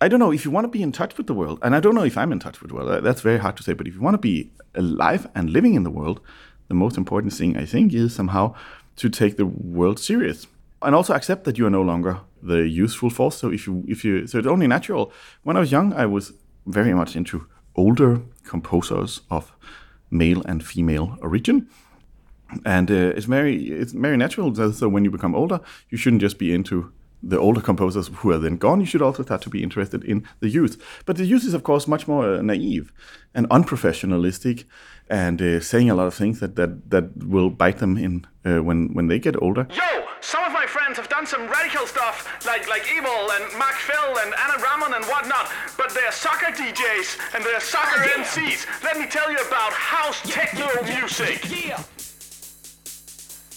I 0.00 0.08
don't 0.08 0.20
know 0.20 0.32
if 0.32 0.44
you 0.44 0.50
want 0.50 0.64
to 0.64 0.68
be 0.68 0.82
in 0.82 0.92
touch 0.92 1.16
with 1.16 1.26
the 1.26 1.34
world, 1.34 1.58
and 1.62 1.76
I 1.76 1.80
don't 1.80 1.94
know 1.94 2.04
if 2.04 2.16
I'm 2.16 2.32
in 2.32 2.40
touch 2.40 2.60
with 2.60 2.70
the 2.70 2.74
world. 2.74 3.04
That's 3.04 3.20
very 3.20 3.38
hard 3.38 3.56
to 3.58 3.62
say. 3.62 3.74
But 3.74 3.86
if 3.86 3.94
you 3.94 4.00
want 4.00 4.14
to 4.14 4.18
be 4.18 4.50
alive 4.74 5.28
and 5.34 5.50
living 5.50 5.74
in 5.74 5.84
the 5.84 5.90
world, 5.90 6.20
the 6.68 6.74
most 6.74 6.96
important 6.96 7.32
thing 7.34 7.56
I 7.56 7.66
think 7.66 7.92
is 7.92 8.14
somehow 8.14 8.54
to 8.96 9.08
take 9.08 9.36
the 9.36 9.46
world 9.46 9.98
serious 9.98 10.46
and 10.82 10.94
also 10.94 11.14
accept 11.14 11.44
that 11.44 11.58
you 11.58 11.66
are 11.66 11.70
no 11.70 11.82
longer 11.82 12.20
the 12.42 12.68
useful 12.68 13.10
force. 13.10 13.36
So 13.36 13.50
if 13.50 13.66
you 13.66 13.84
if 13.88 14.04
you 14.04 14.26
so 14.26 14.38
it's 14.38 14.46
only 14.46 14.66
natural. 14.66 15.12
When 15.42 15.56
I 15.56 15.60
was 15.60 15.72
young, 15.72 15.92
I 15.92 16.06
was 16.06 16.32
very 16.66 16.94
much 16.94 17.16
into 17.16 17.46
older 17.76 18.22
composers 18.44 19.20
of 19.30 19.52
male 20.10 20.42
and 20.46 20.64
female 20.64 21.18
origin. 21.22 21.68
And 22.64 22.90
uh, 22.90 23.16
it's 23.16 23.26
very 23.26 23.56
it's 23.56 23.92
very 23.92 24.16
natural 24.16 24.50
that 24.52 24.74
so 24.74 24.88
when 24.88 25.04
you 25.04 25.10
become 25.10 25.34
older, 25.34 25.60
you 25.90 25.98
shouldn't 25.98 26.22
just 26.22 26.38
be 26.38 26.52
into 26.52 26.92
the 27.22 27.38
older 27.38 27.60
composers 27.60 28.08
who 28.08 28.30
are 28.30 28.38
then 28.38 28.56
gone. 28.56 28.80
You 28.80 28.86
should 28.86 29.02
also 29.02 29.22
start 29.22 29.42
to 29.42 29.50
be 29.50 29.62
interested 29.62 30.04
in 30.04 30.26
the 30.40 30.48
youth. 30.48 30.82
But 31.04 31.16
the 31.16 31.26
youth 31.26 31.44
is 31.44 31.54
of 31.54 31.62
course 31.62 31.86
much 31.86 32.08
more 32.08 32.34
uh, 32.34 32.42
naive 32.42 32.92
and 33.34 33.48
unprofessionalistic, 33.50 34.64
and 35.08 35.40
uh, 35.40 35.60
saying 35.60 35.90
a 35.90 35.94
lot 35.94 36.06
of 36.06 36.14
things 36.14 36.40
that 36.40 36.56
that 36.56 36.90
that 36.90 37.16
will 37.16 37.50
bite 37.50 37.78
them 37.78 37.96
in 37.96 38.26
uh, 38.44 38.62
when 38.62 38.94
when 38.94 39.08
they 39.08 39.18
get 39.18 39.40
older. 39.40 39.66
Yo, 39.70 40.00
of 40.00 40.24
my 40.60 40.66
friends 40.66 40.98
have 40.98 41.08
done 41.08 41.24
some 41.24 41.48
radical 41.48 41.86
stuff, 41.86 42.28
like 42.44 42.68
like 42.68 42.84
Evil 42.94 43.32
and 43.32 43.44
Mark 43.58 43.76
Phil 43.76 44.18
and 44.18 44.34
Anna 44.44 44.62
Ramon 44.62 44.92
and 44.92 45.04
whatnot. 45.06 45.50
But 45.78 45.94
they're 45.94 46.12
soccer 46.12 46.52
DJs 46.52 47.34
and 47.34 47.42
they're 47.42 47.60
soccer 47.60 48.02
MCs. 48.02 48.66
Let 48.84 48.98
me 48.98 49.06
tell 49.06 49.32
you 49.32 49.38
about 49.38 49.72
house 49.72 50.20
techno 50.22 50.68
music. 50.84 51.40
Yeah, 51.48 51.82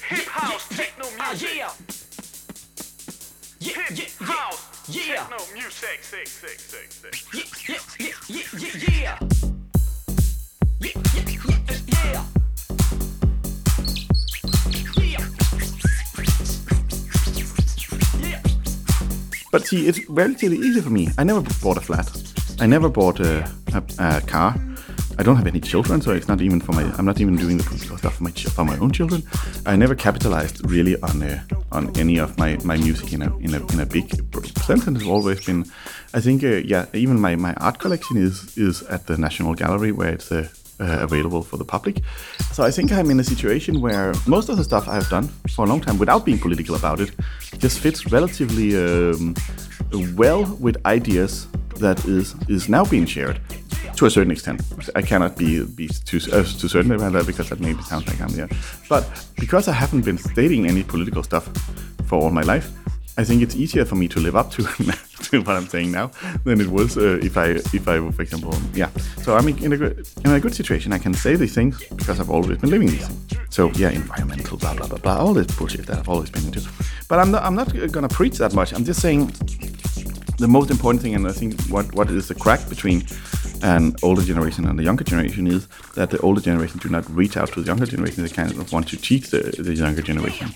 Hip 0.07 0.27
house 0.27 0.65
techno 0.69 1.09
music. 1.27 1.49
yeah. 1.57 1.71
Yeah, 3.59 3.83
Hip 3.95 4.09
ah, 4.21 4.25
yeah, 4.25 4.33
house 4.33 4.87
yeah. 4.87 5.15
techno 5.27 5.37
music. 5.53 6.03
Six, 6.03 6.31
six, 6.31 6.63
six, 6.63 6.95
six. 7.01 7.67
yeah, 7.67 7.75
yeah, 7.99 8.07
yeah, 8.07 8.13
yeah, 8.29 8.43
yeah, 8.59 8.93
yeah. 9.01 9.17
Yeah, 9.19 9.32
But 19.53 19.67
see, 19.67 19.87
it's 19.87 20.09
relatively 20.09 20.57
easy 20.57 20.81
for 20.81 20.89
me. 20.89 21.09
I 21.19 21.23
never 21.23 21.41
bought 21.61 21.77
a 21.77 21.81
flat. 21.81 22.09
I 22.59 22.65
never 22.65 22.89
bought 22.89 23.19
a, 23.19 23.47
a, 23.75 23.83
a 23.99 24.21
car. 24.21 24.55
I 25.19 25.21
don't 25.21 25.35
have 25.35 25.45
any 25.45 25.59
children, 25.59 26.01
so 26.01 26.09
it's 26.11 26.27
not 26.27 26.41
even 26.41 26.59
for 26.59 26.71
my. 26.71 26.81
I'm 26.97 27.05
not 27.05 27.21
even 27.21 27.35
doing 27.35 27.57
the 27.57 27.63
stuff 27.63 28.15
for 28.15 28.23
my 28.23 28.31
for 28.31 28.65
my 28.65 28.75
own 28.79 28.91
children. 28.91 29.21
I 29.67 29.75
never 29.75 29.93
capitalized 29.93 30.67
really 30.71 30.99
on 31.03 31.21
uh, 31.21 31.39
on 31.71 31.95
any 31.99 32.17
of 32.17 32.35
my, 32.39 32.57
my 32.63 32.77
music 32.77 33.13
in 33.13 33.21
a 33.21 33.37
in 33.37 33.53
a 33.53 33.63
in 33.73 33.79
a 33.79 33.85
big 33.85 34.31
percent, 34.31 34.87
and 34.87 34.97
it's 34.97 35.05
always 35.05 35.45
been. 35.45 35.65
I 36.15 36.19
think 36.19 36.43
uh, 36.43 36.61
yeah, 36.65 36.87
even 36.93 37.21
my, 37.21 37.35
my 37.35 37.53
art 37.57 37.77
collection 37.77 38.17
is 38.17 38.57
is 38.57 38.81
at 38.89 39.05
the 39.05 39.19
National 39.19 39.53
Gallery 39.53 39.91
where 39.91 40.13
it's 40.13 40.31
uh, 40.31 40.47
uh, 40.83 40.99
available 40.99 41.41
for 41.41 41.57
the 41.57 41.65
public. 41.65 41.95
So 42.51 42.63
I 42.63 42.71
think 42.71 42.91
I'm 42.91 43.09
in 43.09 43.19
a 43.19 43.23
situation 43.23 43.81
where 43.81 44.13
most 44.27 44.49
of 44.49 44.57
the 44.57 44.63
stuff 44.63 44.87
I've 44.87 45.09
done 45.09 45.27
for 45.55 45.65
a 45.65 45.69
long 45.69 45.81
time 45.81 45.97
without 45.97 46.25
being 46.25 46.39
political 46.39 46.75
about 46.75 46.99
it 46.99 47.11
just 47.57 47.79
fits 47.79 48.11
relatively 48.11 48.75
um, 48.75 49.35
well 50.15 50.43
with 50.59 50.75
ideas 50.85 51.47
that 51.79 52.05
is 52.05 52.35
is 52.47 52.69
now 52.69 52.85
being 52.85 53.05
shared 53.05 53.39
to 53.95 54.05
a 54.05 54.09
certain 54.09 54.31
extent. 54.31 54.61
I 54.95 55.01
cannot 55.01 55.37
be 55.37 55.65
be 55.65 55.87
too 55.87 56.19
uh, 56.31 56.43
too 56.43 56.67
certain 56.67 56.91
about 56.91 57.13
that 57.13 57.25
because 57.25 57.49
that 57.49 57.59
maybe 57.59 57.81
sounds 57.83 58.07
like 58.07 58.19
I'm 58.21 58.35
there. 58.35 58.49
But 58.89 59.03
because 59.39 59.67
I 59.67 59.73
haven't 59.73 60.05
been 60.05 60.17
stating 60.17 60.67
any 60.67 60.83
political 60.83 61.23
stuff 61.23 61.45
for 62.07 62.19
all 62.21 62.29
my 62.29 62.41
life, 62.41 62.71
I 63.15 63.23
think 63.23 63.43
it's 63.43 63.55
easier 63.55 63.85
for 63.85 63.95
me 63.95 64.07
to 64.07 64.19
live 64.19 64.35
up 64.35 64.49
to, 64.51 64.63
to 65.23 65.41
what 65.43 65.55
I'm 65.55 65.67
saying 65.67 65.91
now 65.91 66.09
than 66.45 66.59
it 66.59 66.67
was 66.67 66.97
uh, 66.97 67.19
if 67.21 67.37
I 67.37 67.61
if 67.73 67.87
I 67.87 67.99
were, 67.99 68.11
for 68.11 68.23
example, 68.23 68.55
yeah. 68.73 68.89
So 69.21 69.35
I'm 69.35 69.47
in 69.47 69.73
a 69.73 69.77
good 69.77 70.07
in 70.25 70.31
a 70.31 70.39
good 70.39 70.55
situation. 70.55 70.91
I 70.93 70.97
can 70.97 71.13
say 71.13 71.35
these 71.35 71.53
things 71.53 71.83
because 71.89 72.19
I've 72.19 72.31
always 72.31 72.57
been 72.57 72.71
living 72.71 72.87
these. 72.87 73.07
So 73.49 73.69
yeah, 73.71 73.89
environmental, 73.89 74.57
blah 74.57 74.73
blah 74.73 74.87
blah 74.87 74.97
blah, 74.97 75.17
all 75.17 75.33
this 75.33 75.47
bullshit 75.55 75.85
that 75.85 75.99
I've 75.99 76.09
always 76.09 76.31
been 76.31 76.45
into. 76.45 76.67
But 77.07 77.19
I'm 77.19 77.29
not 77.29 77.43
I'm 77.43 77.55
not 77.55 77.69
gonna 77.91 78.09
preach 78.09 78.37
that 78.39 78.53
much. 78.53 78.73
I'm 78.73 78.83
just 78.83 78.99
saying 78.99 79.31
the 80.39 80.47
most 80.47 80.71
important 80.71 81.03
thing, 81.03 81.13
and 81.13 81.27
I 81.27 81.31
think 81.31 81.61
what, 81.69 81.93
what 81.93 82.09
is 82.09 82.27
the 82.27 82.35
crack 82.35 82.67
between 82.67 83.05
an 83.61 83.95
older 84.01 84.23
generation 84.23 84.65
and 84.65 84.77
the 84.77 84.83
younger 84.83 85.03
generation 85.03 85.47
is 85.47 85.67
that 85.95 86.09
the 86.09 86.19
older 86.19 86.41
generation 86.41 86.79
do 86.79 86.89
not 86.89 87.09
reach 87.09 87.37
out 87.37 87.49
to 87.53 87.61
the 87.61 87.67
younger 87.67 87.85
generation. 87.85 88.23
They 88.23 88.29
kind 88.29 88.51
of 88.51 88.73
want 88.73 88.87
to 88.89 88.97
teach 88.97 89.29
the, 89.29 89.39
the 89.59 89.73
younger 89.75 90.01
generation 90.01 90.49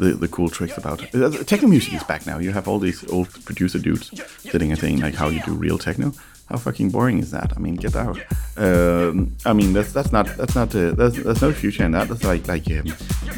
the, 0.00 0.14
the 0.14 0.28
cool 0.28 0.48
tricks 0.48 0.76
about 0.78 1.02
it. 1.02 1.14
Uh, 1.14 1.30
Techno 1.44 1.68
music 1.68 1.92
is 1.92 2.02
back 2.04 2.26
now. 2.26 2.38
You 2.38 2.52
have 2.52 2.66
all 2.66 2.78
these 2.78 3.08
old 3.10 3.28
producer 3.44 3.78
dudes 3.78 4.10
sitting 4.38 4.70
and 4.70 4.80
saying 4.80 5.00
like 5.00 5.14
how 5.14 5.28
you 5.28 5.42
do 5.42 5.52
real 5.52 5.78
techno. 5.78 6.12
How 6.48 6.56
fucking 6.56 6.90
boring 6.90 7.20
is 7.20 7.30
that? 7.30 7.52
I 7.56 7.60
mean, 7.60 7.76
get 7.76 7.94
out. 7.94 8.18
Um, 8.56 9.36
I 9.46 9.52
mean, 9.52 9.72
that's 9.72 9.92
that's 9.92 10.10
not 10.10 10.26
that's 10.36 10.56
not 10.56 10.74
uh, 10.74 10.90
there's, 10.92 11.14
there's 11.14 11.42
no 11.42 11.52
future 11.52 11.84
in 11.84 11.92
that. 11.92 12.08
That's 12.08 12.24
like 12.24 12.48
like 12.48 12.68
um, 12.72 12.86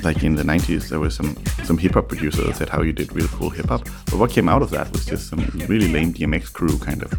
like 0.03 0.23
in 0.23 0.37
the 0.37 0.45
'90s 0.45 0.89
there 0.89 0.99
was 0.99 1.15
some 1.15 1.37
some 1.65 1.77
hip 1.77 1.93
hop 1.93 2.09
producer 2.09 2.43
that 2.45 2.57
said 2.57 2.71
how 2.71 2.81
you 2.81 2.95
did 2.95 3.13
real 3.13 3.29
cool 3.29 3.51
hip 3.51 3.67
hop. 3.67 3.85
But 4.07 4.15
what 4.15 4.31
came 4.31 4.49
out 4.49 4.63
of 4.63 4.71
that 4.71 4.91
was 4.93 5.05
just 5.05 5.29
some 5.29 5.41
really 5.69 5.89
lame 5.89 6.15
DMX 6.15 6.53
Krew 6.53 6.81
kind 6.81 7.03
of 7.03 7.13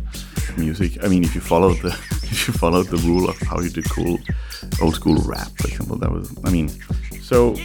music. 0.58 1.04
I 1.04 1.10
mean, 1.10 1.24
if 1.24 1.36
you 1.36 1.42
followed 1.42 1.80
the 1.82 1.90
if 2.24 2.48
you 2.48 2.54
followed 2.56 2.88
the 2.88 2.98
rule 2.98 3.30
of 3.30 3.38
how 3.42 3.60
you 3.60 3.70
did 3.70 3.88
cool 3.92 4.18
old 4.82 4.96
school 4.96 5.18
rap, 5.18 5.52
for 5.58 5.68
example, 5.68 5.98
that 5.98 6.12
was. 6.12 6.34
I 6.44 6.50
mean, 6.50 6.70
so 7.22 7.56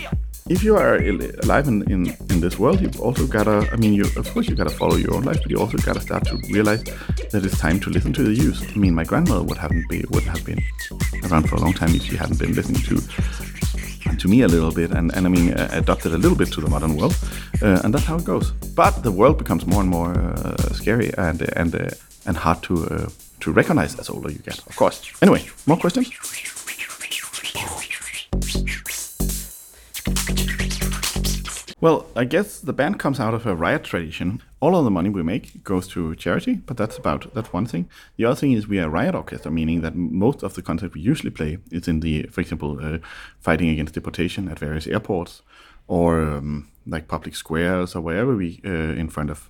if 0.48 0.62
you 0.62 0.76
are 0.76 0.96
alive 1.42 1.68
in, 1.68 1.82
in, 1.90 2.16
in 2.30 2.40
this 2.40 2.58
world, 2.58 2.80
you've 2.80 3.00
also 3.00 3.26
gotta, 3.26 3.68
I 3.72 3.76
mean, 3.76 3.92
you 3.92 4.04
of 4.16 4.30
course 4.32 4.48
you 4.48 4.56
gotta 4.56 4.70
follow 4.70 4.96
your 4.96 5.14
own 5.14 5.24
life, 5.24 5.40
but 5.42 5.50
you 5.50 5.58
also 5.58 5.78
gotta 5.78 6.00
start 6.00 6.24
to 6.26 6.36
realize 6.50 6.82
that 6.84 7.44
it's 7.44 7.58
time 7.58 7.78
to 7.80 7.90
listen 7.90 8.12
to 8.14 8.22
the 8.22 8.32
youth. 8.32 8.72
I 8.74 8.78
mean, 8.78 8.94
my 8.94 9.04
grandmother 9.04 9.42
would 9.42 9.58
haven't 9.58 9.88
be 9.88 10.04
wouldn't 10.10 10.32
have 10.36 10.44
been 10.44 10.62
around 11.30 11.48
for 11.48 11.56
a 11.56 11.60
long 11.60 11.72
time 11.72 11.94
if 11.94 12.02
she 12.02 12.16
hadn't 12.16 12.38
been 12.38 12.54
listening 12.54 12.82
to 12.82 12.96
to 14.16 14.28
me 14.28 14.42
a 14.42 14.48
little 14.48 14.72
bit, 14.72 14.90
and, 14.90 15.14
and 15.14 15.26
I 15.26 15.28
mean, 15.28 15.52
uh, 15.52 15.68
adopted 15.72 16.14
a 16.14 16.18
little 16.18 16.36
bit 16.36 16.50
to 16.52 16.60
the 16.60 16.68
modern 16.68 16.96
world, 16.96 17.16
uh, 17.62 17.82
and 17.84 17.92
that's 17.92 18.06
how 18.06 18.16
it 18.16 18.24
goes. 18.24 18.52
But 18.74 19.02
the 19.02 19.12
world 19.12 19.36
becomes 19.38 19.66
more 19.66 19.82
and 19.82 19.90
more 19.90 20.12
uh, 20.18 20.56
scary 20.72 21.12
and 21.18 21.42
and 21.56 21.74
uh, 21.74 21.90
and 22.26 22.36
hard 22.36 22.62
to 22.62 22.74
uh, 22.86 23.08
to 23.40 23.52
recognize 23.52 23.98
as 23.98 24.08
older 24.08 24.30
you 24.30 24.38
get, 24.38 24.58
of 24.66 24.76
course. 24.76 25.02
Anyway, 25.20 25.44
more 25.66 25.76
questions? 25.76 26.08
Well, 31.80 32.06
I 32.16 32.24
guess 32.24 32.58
the 32.58 32.72
band 32.72 32.98
comes 32.98 33.20
out 33.20 33.34
of 33.34 33.46
a 33.46 33.54
riot 33.54 33.84
tradition. 33.84 34.42
All 34.58 34.74
of 34.74 34.84
the 34.84 34.90
money 34.90 35.10
we 35.10 35.22
make 35.22 35.62
goes 35.62 35.86
to 35.88 36.16
charity, 36.16 36.56
but 36.66 36.76
that's 36.76 36.98
about 36.98 37.32
that's 37.34 37.52
one 37.52 37.66
thing. 37.66 37.88
The 38.16 38.24
other 38.24 38.34
thing 38.34 38.50
is 38.50 38.66
we 38.66 38.80
are 38.80 38.86
a 38.86 38.90
riot 38.90 39.14
orchestra, 39.14 39.52
meaning 39.52 39.82
that 39.82 39.94
most 39.94 40.42
of 40.42 40.54
the 40.54 40.62
content 40.62 40.94
we 40.94 41.00
usually 41.00 41.30
play 41.30 41.58
is 41.70 41.86
in 41.86 42.00
the, 42.00 42.24
for 42.24 42.40
example, 42.40 42.78
uh, 42.82 42.98
fighting 43.38 43.68
against 43.68 43.94
deportation 43.94 44.48
at 44.48 44.58
various 44.58 44.88
airports, 44.88 45.42
or 45.86 46.20
um, 46.20 46.68
like 46.84 47.06
public 47.06 47.36
squares 47.36 47.94
or 47.94 48.00
wherever 48.00 48.34
we 48.34 48.60
uh, 48.64 48.94
in 48.98 49.08
front 49.08 49.30
of 49.30 49.48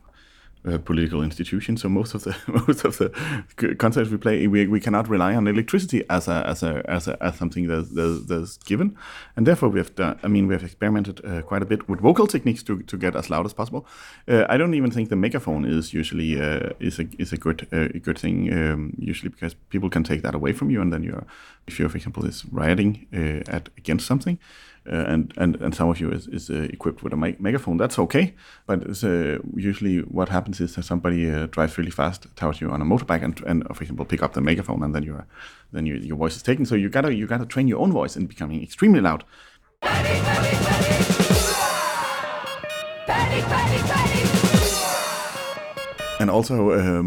uh, 0.67 0.79
political 0.79 1.23
institutions. 1.23 1.83
So 1.83 1.89
most 1.89 2.15
of 2.15 2.25
the 2.25 2.37
most 2.67 2.85
of 2.85 2.99
the 2.99 3.75
concerts 3.79 4.11
we 4.11 4.17
play, 4.17 4.47
we, 4.47 4.67
we 4.67 4.81
cannot 4.81 5.09
rely 5.09 5.35
on 5.35 5.47
electricity 5.47 6.05
as 6.11 6.29
a 6.29 6.47
as 6.47 6.63
a 6.63 6.83
as, 6.89 7.09
a, 7.09 7.23
as 7.23 7.37
something 7.37 7.67
that's, 7.67 7.91
that's, 7.91 8.25
that's 8.27 8.57
given, 8.59 8.97
and 9.37 9.47
therefore 9.47 9.69
we 9.69 9.79
have 9.79 9.95
done. 9.95 10.19
I 10.23 10.29
mean, 10.29 10.47
we 10.47 10.55
have 10.55 10.65
experimented 10.65 11.25
uh, 11.25 11.43
quite 11.43 11.63
a 11.63 11.67
bit 11.67 11.89
with 11.89 12.01
vocal 12.01 12.27
techniques 12.27 12.63
to, 12.65 12.83
to 12.83 12.97
get 12.97 13.17
as 13.17 13.31
loud 13.31 13.47
as 13.47 13.53
possible. 13.53 13.87
Uh, 14.27 14.45
I 14.49 14.57
don't 14.57 14.75
even 14.75 14.91
think 14.91 15.09
the 15.09 15.17
megaphone 15.17 15.65
is 15.65 15.93
usually 15.93 16.41
uh, 16.41 16.71
is 16.81 16.99
a 16.99 17.07
is 17.19 17.33
a 17.33 17.37
good 17.37 17.67
uh, 17.73 17.89
a 17.95 17.99
good 17.99 18.19
thing 18.19 18.53
um, 18.53 18.95
usually 18.99 19.31
because 19.31 19.55
people 19.55 19.91
can 19.91 20.05
take 20.05 20.23
that 20.23 20.35
away 20.35 20.53
from 20.53 20.71
you, 20.71 20.81
and 20.81 20.93
then 20.93 21.03
you're 21.03 21.25
if 21.67 21.79
you're 21.79 21.89
for 21.89 21.97
example 21.97 22.25
is 22.25 22.45
rioting 22.53 23.07
uh, 23.13 23.51
at 23.51 23.69
against 23.77 24.07
something 24.07 24.39
uh, 24.39 24.68
and, 24.89 25.33
and 25.37 25.57
and 25.57 25.75
some 25.75 25.89
of 25.89 26.01
you 26.01 26.11
is, 26.11 26.27
is 26.29 26.51
uh, 26.51 26.69
equipped 26.71 27.03
with 27.03 27.13
a 27.13 27.17
me- 27.17 27.37
megaphone. 27.39 27.77
That's 27.77 27.99
okay, 27.99 28.35
but 28.67 29.05
uh, 29.05 29.39
usually 29.55 29.99
what 30.01 30.29
happens 30.29 30.61
is 30.61 30.75
that 30.75 30.85
somebody 30.85 31.31
uh, 31.31 31.47
drives 31.47 31.79
really 31.79 31.91
fast 31.91 32.27
towards 32.37 32.61
you 32.61 32.71
on 32.71 32.83
a 32.83 32.85
motorbike 32.85 33.23
and, 33.23 33.41
and 33.47 33.65
for 33.77 33.83
example 33.83 34.05
pick 34.05 34.23
up 34.23 34.33
the 34.33 34.41
megaphone, 34.41 34.83
and 34.83 34.95
then 34.95 35.03
your 35.03 35.27
then 35.73 35.87
your, 35.87 35.97
your 35.97 36.17
voice 36.17 36.37
is 36.37 36.43
taken. 36.43 36.67
So 36.67 36.75
you 36.75 36.89
gotta 36.89 37.15
you 37.15 37.27
gotta 37.27 37.47
train 37.47 37.69
your 37.69 37.81
own 37.81 37.93
voice 37.93 38.17
in 38.17 38.27
becoming 38.27 38.63
extremely 38.63 39.01
loud. 39.01 39.25
and 46.21 46.31
also 46.31 46.71
uh, 46.71 47.03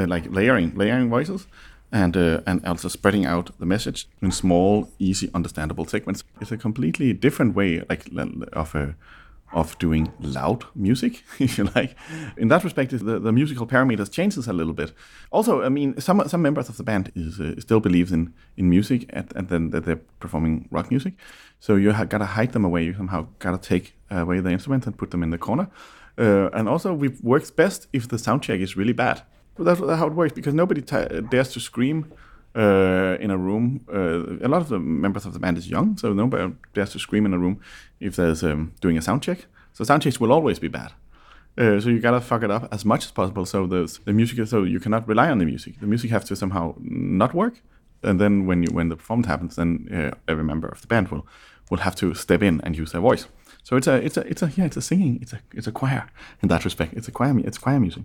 uh, 0.00 0.06
like 0.06 0.26
layering 0.30 0.74
layering 0.74 1.08
voices 1.08 1.46
and 1.92 2.16
uh, 2.16 2.40
and 2.46 2.64
also 2.66 2.88
spreading 2.88 3.26
out 3.26 3.50
the 3.58 3.66
message 3.66 4.08
in 4.20 4.32
small 4.32 4.88
easy 4.98 5.30
understandable 5.34 5.86
segments. 5.86 6.24
It's 6.40 6.52
a 6.52 6.56
completely 6.56 7.12
different 7.12 7.54
way 7.54 7.82
like 7.88 8.06
of 8.52 8.74
uh, 8.74 8.92
of 9.52 9.78
doing 9.78 10.10
loud 10.18 10.64
music 10.74 11.22
if 11.38 11.58
you 11.58 11.68
like. 11.74 11.94
In 12.36 12.48
that 12.48 12.64
respect 12.64 12.90
the, 12.90 13.18
the 13.18 13.32
musical 13.32 13.66
parameters 13.66 14.10
changes 14.10 14.48
a 14.48 14.52
little 14.52 14.72
bit. 14.72 14.92
Also 15.30 15.62
i 15.62 15.68
mean 15.68 16.00
some 16.00 16.26
some 16.28 16.42
members 16.42 16.68
of 16.68 16.76
the 16.76 16.82
band 16.82 17.12
is 17.14 17.38
uh, 17.40 17.60
still 17.60 17.80
believes 17.80 18.12
in 18.12 18.32
in 18.56 18.70
music 18.70 19.04
and, 19.10 19.32
and 19.36 19.48
then 19.48 19.70
that 19.70 19.84
they're 19.84 20.00
performing 20.20 20.68
rock 20.70 20.90
music. 20.90 21.14
So 21.60 21.76
you 21.76 21.92
ha- 21.92 22.04
gotta 22.04 22.26
hide 22.26 22.52
them 22.52 22.64
away. 22.64 22.84
You 22.84 22.94
somehow 22.94 23.26
gotta 23.38 23.58
take 23.58 23.94
away 24.10 24.40
the 24.40 24.50
instruments 24.50 24.86
and 24.86 24.96
put 24.96 25.10
them 25.10 25.22
in 25.22 25.30
the 25.30 25.38
corner. 25.38 25.68
Uh, 26.18 26.50
and 26.52 26.68
also, 26.68 27.00
it 27.02 27.22
works 27.22 27.50
best 27.50 27.86
if 27.92 28.08
the 28.08 28.18
sound 28.18 28.42
check 28.42 28.60
is 28.60 28.76
really 28.76 28.92
bad. 28.92 29.22
But 29.54 29.64
that's 29.64 29.80
how 29.80 30.06
it 30.06 30.14
works 30.14 30.32
because 30.32 30.54
nobody 30.54 30.80
dares 30.80 31.52
to 31.52 31.60
scream 31.60 32.12
uh, 32.56 33.16
in 33.20 33.30
a 33.30 33.36
room. 33.36 33.84
Uh, 33.92 34.46
a 34.46 34.48
lot 34.48 34.62
of 34.62 34.68
the 34.68 34.78
members 34.78 35.26
of 35.26 35.32
the 35.32 35.38
band 35.38 35.58
is 35.58 35.68
young, 35.68 35.96
so 35.96 36.12
nobody 36.12 36.54
dares 36.74 36.90
to 36.92 36.98
scream 36.98 37.26
in 37.26 37.34
a 37.34 37.38
room 37.38 37.60
if 38.00 38.16
there's 38.16 38.42
um, 38.42 38.72
doing 38.80 38.98
a 38.98 39.02
sound 39.02 39.22
check. 39.22 39.46
So 39.72 39.84
sound 39.84 40.02
checks 40.02 40.20
will 40.20 40.32
always 40.32 40.58
be 40.58 40.68
bad. 40.68 40.92
Uh, 41.56 41.78
so 41.80 41.90
you 41.90 42.00
gotta 42.00 42.20
fuck 42.20 42.42
it 42.42 42.50
up 42.50 42.68
as 42.72 42.84
much 42.84 43.04
as 43.04 43.10
possible. 43.10 43.44
So 43.44 43.66
the 43.66 43.98
the 44.04 44.12
music, 44.12 44.46
so 44.48 44.62
you 44.62 44.80
cannot 44.80 45.06
rely 45.06 45.30
on 45.30 45.38
the 45.38 45.44
music. 45.44 45.80
The 45.80 45.86
music 45.86 46.10
has 46.10 46.24
to 46.24 46.36
somehow 46.36 46.74
not 46.80 47.34
work, 47.34 47.60
and 48.02 48.18
then 48.18 48.46
when 48.46 48.62
you 48.62 48.70
when 48.72 48.88
the 48.88 48.96
performance 48.96 49.26
happens, 49.26 49.56
then 49.56 49.88
uh, 49.92 50.16
every 50.28 50.44
member 50.44 50.68
of 50.68 50.80
the 50.80 50.86
band 50.86 51.08
will 51.08 51.26
will 51.70 51.78
have 51.78 51.94
to 51.96 52.14
step 52.14 52.42
in 52.42 52.60
and 52.62 52.76
use 52.76 52.92
their 52.92 53.02
voice. 53.02 53.26
So 53.64 53.76
it's 53.76 53.86
a 53.86 53.96
it's 53.96 54.16
a 54.16 54.20
it's 54.26 54.42
a 54.42 54.50
yeah 54.56 54.64
it's 54.64 54.76
a 54.76 54.82
singing 54.82 55.18
it's 55.22 55.32
a 55.32 55.40
it's 55.52 55.66
a 55.66 55.72
choir 55.72 56.10
in 56.42 56.48
that 56.48 56.64
respect. 56.64 56.94
It's 56.94 57.08
a 57.08 57.12
choir 57.12 57.38
it's 57.38 57.58
choir 57.58 57.78
music, 57.78 58.04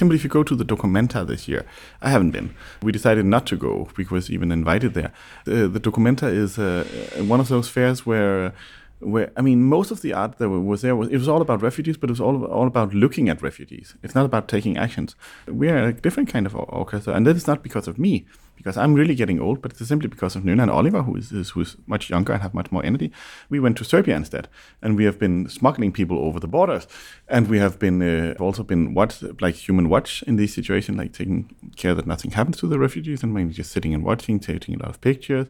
example, 0.00 0.16
if 0.16 0.24
you 0.24 0.30
go 0.30 0.42
to 0.42 0.56
the 0.56 0.64
Documenta 0.64 1.26
this 1.26 1.46
year, 1.46 1.66
I 2.00 2.10
haven't 2.10 2.30
been. 2.30 2.54
We 2.82 2.90
decided 2.90 3.26
not 3.26 3.46
to 3.48 3.56
go 3.56 3.88
because 3.96 4.30
even 4.30 4.50
invited 4.50 4.94
there. 4.94 5.12
The, 5.44 5.68
the 5.68 5.80
Documenta 5.80 6.32
is 6.32 6.58
uh, 6.58 6.84
one 7.26 7.40
of 7.40 7.48
those 7.48 7.68
fairs 7.68 8.06
where, 8.06 8.54
where 9.00 9.30
I 9.36 9.42
mean, 9.42 9.62
most 9.62 9.90
of 9.90 10.00
the 10.00 10.14
art 10.14 10.38
that 10.38 10.48
was 10.48 10.80
there 10.80 10.96
was 10.96 11.08
it 11.10 11.18
was 11.18 11.28
all 11.28 11.42
about 11.42 11.60
refugees, 11.60 11.98
but 11.98 12.08
it 12.08 12.12
was 12.12 12.20
all 12.20 12.44
all 12.46 12.66
about 12.66 12.94
looking 12.94 13.28
at 13.28 13.42
refugees. 13.42 13.94
It's 14.02 14.14
not 14.14 14.24
about 14.24 14.48
taking 14.48 14.78
actions. 14.78 15.16
We 15.46 15.68
are 15.68 15.88
a 15.88 15.92
different 15.92 16.30
kind 16.30 16.46
of 16.46 16.54
or- 16.56 16.70
orchestra, 16.74 17.12
and 17.14 17.26
that 17.26 17.36
is 17.36 17.46
not 17.46 17.62
because 17.62 17.86
of 17.86 17.98
me, 17.98 18.26
because 18.60 18.76
I'm 18.76 18.92
really 18.92 19.14
getting 19.14 19.40
old, 19.40 19.62
but 19.62 19.72
it's 19.72 19.88
simply 19.88 20.08
because 20.08 20.36
of 20.36 20.42
Nuna 20.42 20.62
and 20.62 20.70
Oliver, 20.70 21.02
who 21.02 21.16
is, 21.16 21.32
is 21.32 21.50
who's 21.50 21.78
much 21.86 22.10
younger 22.10 22.34
and 22.34 22.42
have 22.42 22.52
much 22.52 22.70
more 22.70 22.84
energy. 22.84 23.10
We 23.48 23.58
went 23.58 23.78
to 23.78 23.84
Serbia 23.84 24.14
instead, 24.16 24.48
and 24.82 24.98
we 24.98 25.04
have 25.04 25.18
been 25.18 25.48
smuggling 25.48 25.92
people 25.92 26.18
over 26.18 26.38
the 26.38 26.46
borders, 26.46 26.86
and 27.26 27.48
we 27.48 27.58
have 27.58 27.78
been 27.78 28.02
uh, 28.02 28.34
also 28.38 28.62
been 28.62 28.92
watch 28.92 29.22
like 29.40 29.54
human 29.54 29.88
watch 29.88 30.22
in 30.24 30.36
this 30.36 30.52
situation, 30.52 30.98
like 30.98 31.14
taking 31.14 31.48
care 31.76 31.94
that 31.94 32.06
nothing 32.06 32.32
happens 32.32 32.58
to 32.58 32.66
the 32.66 32.78
refugees, 32.78 33.22
and 33.22 33.32
mainly 33.32 33.54
just 33.54 33.72
sitting 33.72 33.94
and 33.94 34.04
watching, 34.04 34.38
taking 34.38 34.74
a 34.74 34.78
lot 34.78 34.90
of 34.90 35.00
pictures, 35.00 35.46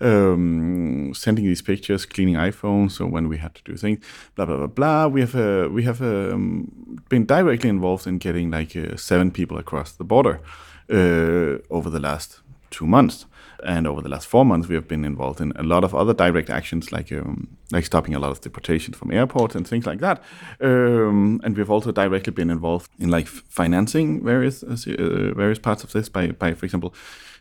um, 0.00 1.12
sending 1.14 1.44
these 1.44 1.62
pictures, 1.62 2.06
cleaning 2.06 2.36
iPhones. 2.36 2.92
So 2.92 3.06
when 3.06 3.28
we 3.28 3.38
had 3.38 3.56
to 3.56 3.62
do 3.64 3.76
things, 3.76 3.98
blah 4.36 4.46
blah 4.46 4.58
blah 4.58 4.66
blah, 4.68 5.06
we 5.08 5.20
have 5.22 5.34
uh, 5.34 5.68
we 5.68 5.82
have 5.82 6.00
um, 6.00 7.00
been 7.08 7.26
directly 7.26 7.70
involved 7.70 8.06
in 8.06 8.18
getting 8.18 8.52
like 8.52 8.76
uh, 8.76 8.96
seven 8.96 9.32
people 9.32 9.58
across 9.58 9.90
the 9.90 10.04
border 10.04 10.40
uh, 10.88 11.58
over 11.68 11.90
the 11.90 11.98
last 11.98 12.42
two 12.72 12.86
months. 12.86 13.26
And 13.64 13.86
over 13.86 14.00
the 14.02 14.08
last 14.08 14.26
four 14.26 14.44
months, 14.44 14.68
we 14.68 14.74
have 14.74 14.88
been 14.88 15.04
involved 15.04 15.40
in 15.40 15.52
a 15.54 15.62
lot 15.62 15.84
of 15.84 15.94
other 15.94 16.12
direct 16.12 16.50
actions, 16.50 16.90
like 16.90 17.12
um, 17.12 17.56
like 17.70 17.84
stopping 17.84 18.14
a 18.14 18.18
lot 18.18 18.32
of 18.32 18.40
deportations 18.40 18.96
from 18.96 19.12
airports 19.12 19.54
and 19.54 19.68
things 19.68 19.86
like 19.86 20.00
that. 20.00 20.20
Um, 20.60 21.40
and 21.44 21.56
we've 21.56 21.70
also 21.70 21.92
directly 21.92 22.32
been 22.32 22.50
involved 22.50 22.90
in 22.98 23.08
like 23.08 23.28
financing 23.28 24.24
various 24.24 24.64
uh, 24.64 24.76
uh, 24.98 25.34
various 25.34 25.60
parts 25.60 25.84
of 25.84 25.92
this 25.92 26.08
by, 26.08 26.32
by 26.32 26.54
for 26.54 26.66
example, 26.66 26.92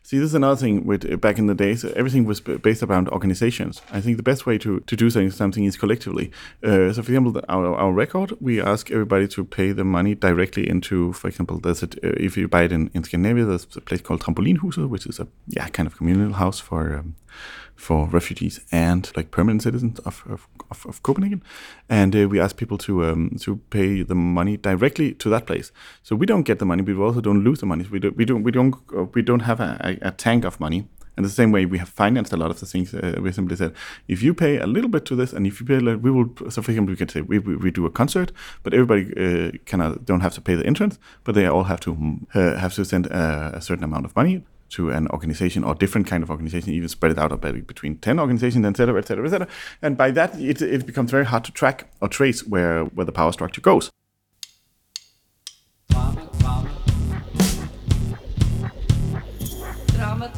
see 0.03 0.17
this 0.17 0.27
is 0.27 0.35
another 0.35 0.55
thing 0.55 0.85
with 0.85 1.09
uh, 1.11 1.15
back 1.15 1.37
in 1.37 1.47
the 1.47 1.55
days, 1.55 1.85
everything 1.85 2.25
was 2.25 2.39
based 2.41 2.83
around 2.83 3.09
organizations. 3.09 3.81
I 3.91 4.01
think 4.01 4.17
the 4.17 4.23
best 4.23 4.45
way 4.45 4.57
to, 4.59 4.79
to 4.79 4.95
do 4.95 5.09
something, 5.09 5.31
something 5.31 5.63
is 5.63 5.77
collectively. 5.77 6.31
Uh, 6.63 6.91
so, 6.93 7.01
for 7.03 7.11
example, 7.11 7.41
our, 7.49 7.75
our 7.75 7.91
record, 7.91 8.33
we 8.39 8.61
ask 8.61 8.91
everybody 8.91 9.27
to 9.29 9.45
pay 9.45 9.71
the 9.71 9.83
money 9.83 10.15
directly 10.15 10.67
into, 10.67 11.13
for 11.13 11.27
example, 11.27 11.59
there's 11.59 11.83
a, 11.83 11.87
uh, 11.87 12.13
if 12.17 12.37
you 12.37 12.47
buy 12.47 12.63
it 12.63 12.71
in, 12.71 12.89
in 12.93 13.03
Scandinavia, 13.03 13.45
there's 13.45 13.67
a 13.75 13.81
place 13.81 14.01
called 14.01 14.21
Trampolinhuset, 14.21 14.89
which 14.89 15.05
is 15.05 15.19
a 15.19 15.27
yeah 15.47 15.67
kind 15.69 15.87
of 15.87 15.97
communal 15.97 16.33
house 16.33 16.59
for 16.59 16.95
um, 16.95 17.15
for 17.81 18.07
refugees 18.07 18.61
and 18.71 19.11
like 19.15 19.31
permanent 19.31 19.63
citizens 19.63 19.99
of, 19.99 20.23
of, 20.29 20.47
of, 20.69 20.85
of 20.85 21.01
Copenhagen, 21.01 21.41
and 21.89 22.15
uh, 22.15 22.27
we 22.27 22.39
ask 22.39 22.55
people 22.55 22.77
to 22.77 23.05
um, 23.05 23.35
to 23.41 23.57
pay 23.69 24.03
the 24.03 24.15
money 24.15 24.55
directly 24.55 25.13
to 25.15 25.29
that 25.29 25.47
place. 25.47 25.71
So 26.03 26.15
we 26.15 26.25
don't 26.25 26.43
get 26.43 26.59
the 26.59 26.65
money, 26.65 26.83
but 26.83 26.95
we 26.95 27.03
also 27.03 27.21
don't 27.21 27.43
lose 27.43 27.59
the 27.59 27.65
money. 27.65 27.85
We 27.91 27.99
don't 27.99 28.15
we 28.15 28.25
don't 28.25 28.43
we 28.43 28.51
don't 28.51 28.75
we 29.15 29.21
don't 29.23 29.41
have 29.41 29.59
a, 29.59 29.97
a, 30.01 30.11
tank 30.11 30.45
of 30.45 30.59
money. 30.59 30.87
And 31.17 31.25
the 31.25 31.29
same 31.29 31.51
way 31.51 31.65
we 31.65 31.77
have 31.77 31.89
financed 31.89 32.31
a 32.31 32.37
lot 32.37 32.51
of 32.51 32.59
the 32.59 32.65
things. 32.65 32.93
Uh, 32.93 33.19
we 33.21 33.31
simply 33.33 33.57
said, 33.57 33.73
if 34.07 34.23
you 34.23 34.33
pay 34.33 34.59
a 34.59 34.65
little 34.65 34.89
bit 34.89 35.03
to 35.05 35.15
this, 35.15 35.33
and 35.33 35.45
if 35.45 35.59
you 35.59 35.65
pay, 35.65 35.79
little, 35.79 35.99
we 35.99 36.09
will. 36.09 36.29
So 36.49 36.61
for 36.61 36.71
example, 36.71 36.93
we 36.93 36.95
can 36.95 37.09
say 37.09 37.21
we, 37.21 37.39
we, 37.39 37.55
we 37.57 37.71
do 37.71 37.85
a 37.85 37.89
concert, 37.89 38.31
but 38.63 38.73
everybody 38.73 39.03
uh, 39.17 39.51
kind 39.65 39.83
of 39.83 40.05
don't 40.05 40.21
have 40.21 40.33
to 40.35 40.41
pay 40.41 40.55
the 40.55 40.65
entrance, 40.65 40.99
but 41.23 41.35
they 41.35 41.47
all 41.47 41.65
have 41.65 41.79
to 41.81 41.91
uh, 42.35 42.57
have 42.57 42.73
to 42.75 42.85
send 42.85 43.07
a, 43.07 43.51
a 43.55 43.61
certain 43.61 43.83
amount 43.83 44.05
of 44.05 44.15
money 44.15 44.43
to 44.71 44.89
an 44.89 45.07
organization 45.09 45.63
or 45.63 45.75
different 45.75 46.07
kind 46.07 46.23
of 46.23 46.29
organization, 46.29 46.73
even 46.73 46.89
spread 46.89 47.11
it 47.11 47.19
out 47.19 47.39
between 47.41 47.97
10 47.97 48.19
organizations, 48.19 48.65
et 48.65 48.77
cetera, 48.77 48.99
et 48.99 49.07
cetera, 49.07 49.25
et 49.25 49.29
cetera. 49.29 49.47
And 49.81 49.97
by 49.97 50.11
that, 50.11 50.39
it, 50.39 50.61
it 50.61 50.85
becomes 50.85 51.11
very 51.11 51.25
hard 51.25 51.43
to 51.45 51.51
track 51.51 51.91
or 52.01 52.07
trace 52.07 52.45
where, 52.45 52.85
where 52.85 53.05
the 53.05 53.11
power 53.11 53.31
structure 53.31 53.61
goes. 53.61 53.91
Drama. 60.01 60.30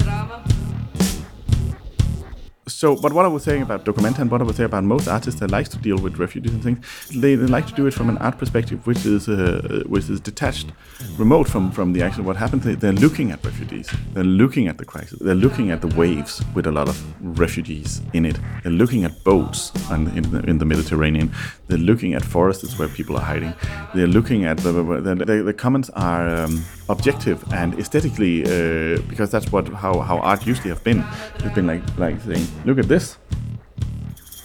So, 2.74 2.96
but 2.96 3.14
what 3.14 3.24
I 3.24 3.28
was 3.28 3.44
saying 3.44 3.62
about 3.62 3.86
Documenta 3.86 4.20
and 4.20 4.32
what 4.32 4.42
I 4.42 4.44
was 4.44 4.56
saying 4.56 4.66
about 4.66 4.84
most 4.84 5.08
artists 5.08 5.40
that 5.40 5.52
likes 5.52 5.70
to 5.70 5.78
deal 5.78 5.98
with 5.98 6.18
refugees 6.18 6.54
and 6.54 6.64
things, 6.64 7.10
they, 7.10 7.36
they 7.36 7.46
like 7.46 7.68
to 7.68 7.74
do 7.74 7.86
it 7.86 7.94
from 7.94 8.10
an 8.10 8.18
art 8.18 8.38
perspective, 8.40 8.86
which 8.88 9.06
is 9.06 9.30
uh, 9.30 9.84
which 9.86 10.10
is 10.10 10.20
detached, 10.20 10.72
remote 11.18 11.48
from 11.48 11.72
from 11.72 11.94
the 11.94 12.02
actual 12.02 12.24
what 12.24 12.36
happens. 12.36 12.64
They, 12.64 12.76
they're 12.76 12.92
looking 12.92 13.32
at 13.32 13.46
refugees, 13.46 13.94
they're 14.14 14.24
looking 14.24 14.68
at 14.68 14.80
the 14.80 14.86
crisis, 14.86 15.20
they're 15.20 15.36
looking 15.36 15.70
at 15.70 15.82
the 15.82 15.88
waves 15.96 16.44
with 16.56 16.66
a 16.66 16.72
lot 16.72 16.90
of 16.90 16.98
refugees 17.40 18.02
in 18.14 18.26
it. 18.26 18.38
They're 18.64 18.72
looking 18.72 19.06
at 19.06 19.24
boats 19.24 19.72
in 19.92 20.06
the, 20.32 20.40
in 20.50 20.58
the 20.58 20.66
Mediterranean. 20.66 21.32
They're 21.68 21.78
looking 21.78 22.16
at 22.16 22.26
forests 22.26 22.78
where 22.80 22.88
people 22.88 23.16
are 23.18 23.28
hiding. 23.34 23.54
They're 23.94 24.08
looking 24.08 24.46
at 24.46 24.58
the 24.58 24.72
the, 24.72 25.16
the, 25.16 25.44
the 25.44 25.54
comments 25.54 25.90
are. 25.92 26.28
Um, 26.28 26.66
objective 26.90 27.42
and 27.54 27.80
aesthetically 27.80 28.44
uh, 28.44 29.02
because 29.08 29.32
that's 29.32 29.52
what 29.52 29.68
how, 29.70 30.00
how 30.00 30.18
art 30.20 30.46
usually 30.46 30.70
have 30.70 30.84
been 30.84 31.04
it's 31.36 31.56
been 31.56 31.66
like 31.66 31.82
like 31.98 32.20
saying 32.22 32.46
look 32.66 32.78
at 32.78 32.88
this 32.88 33.18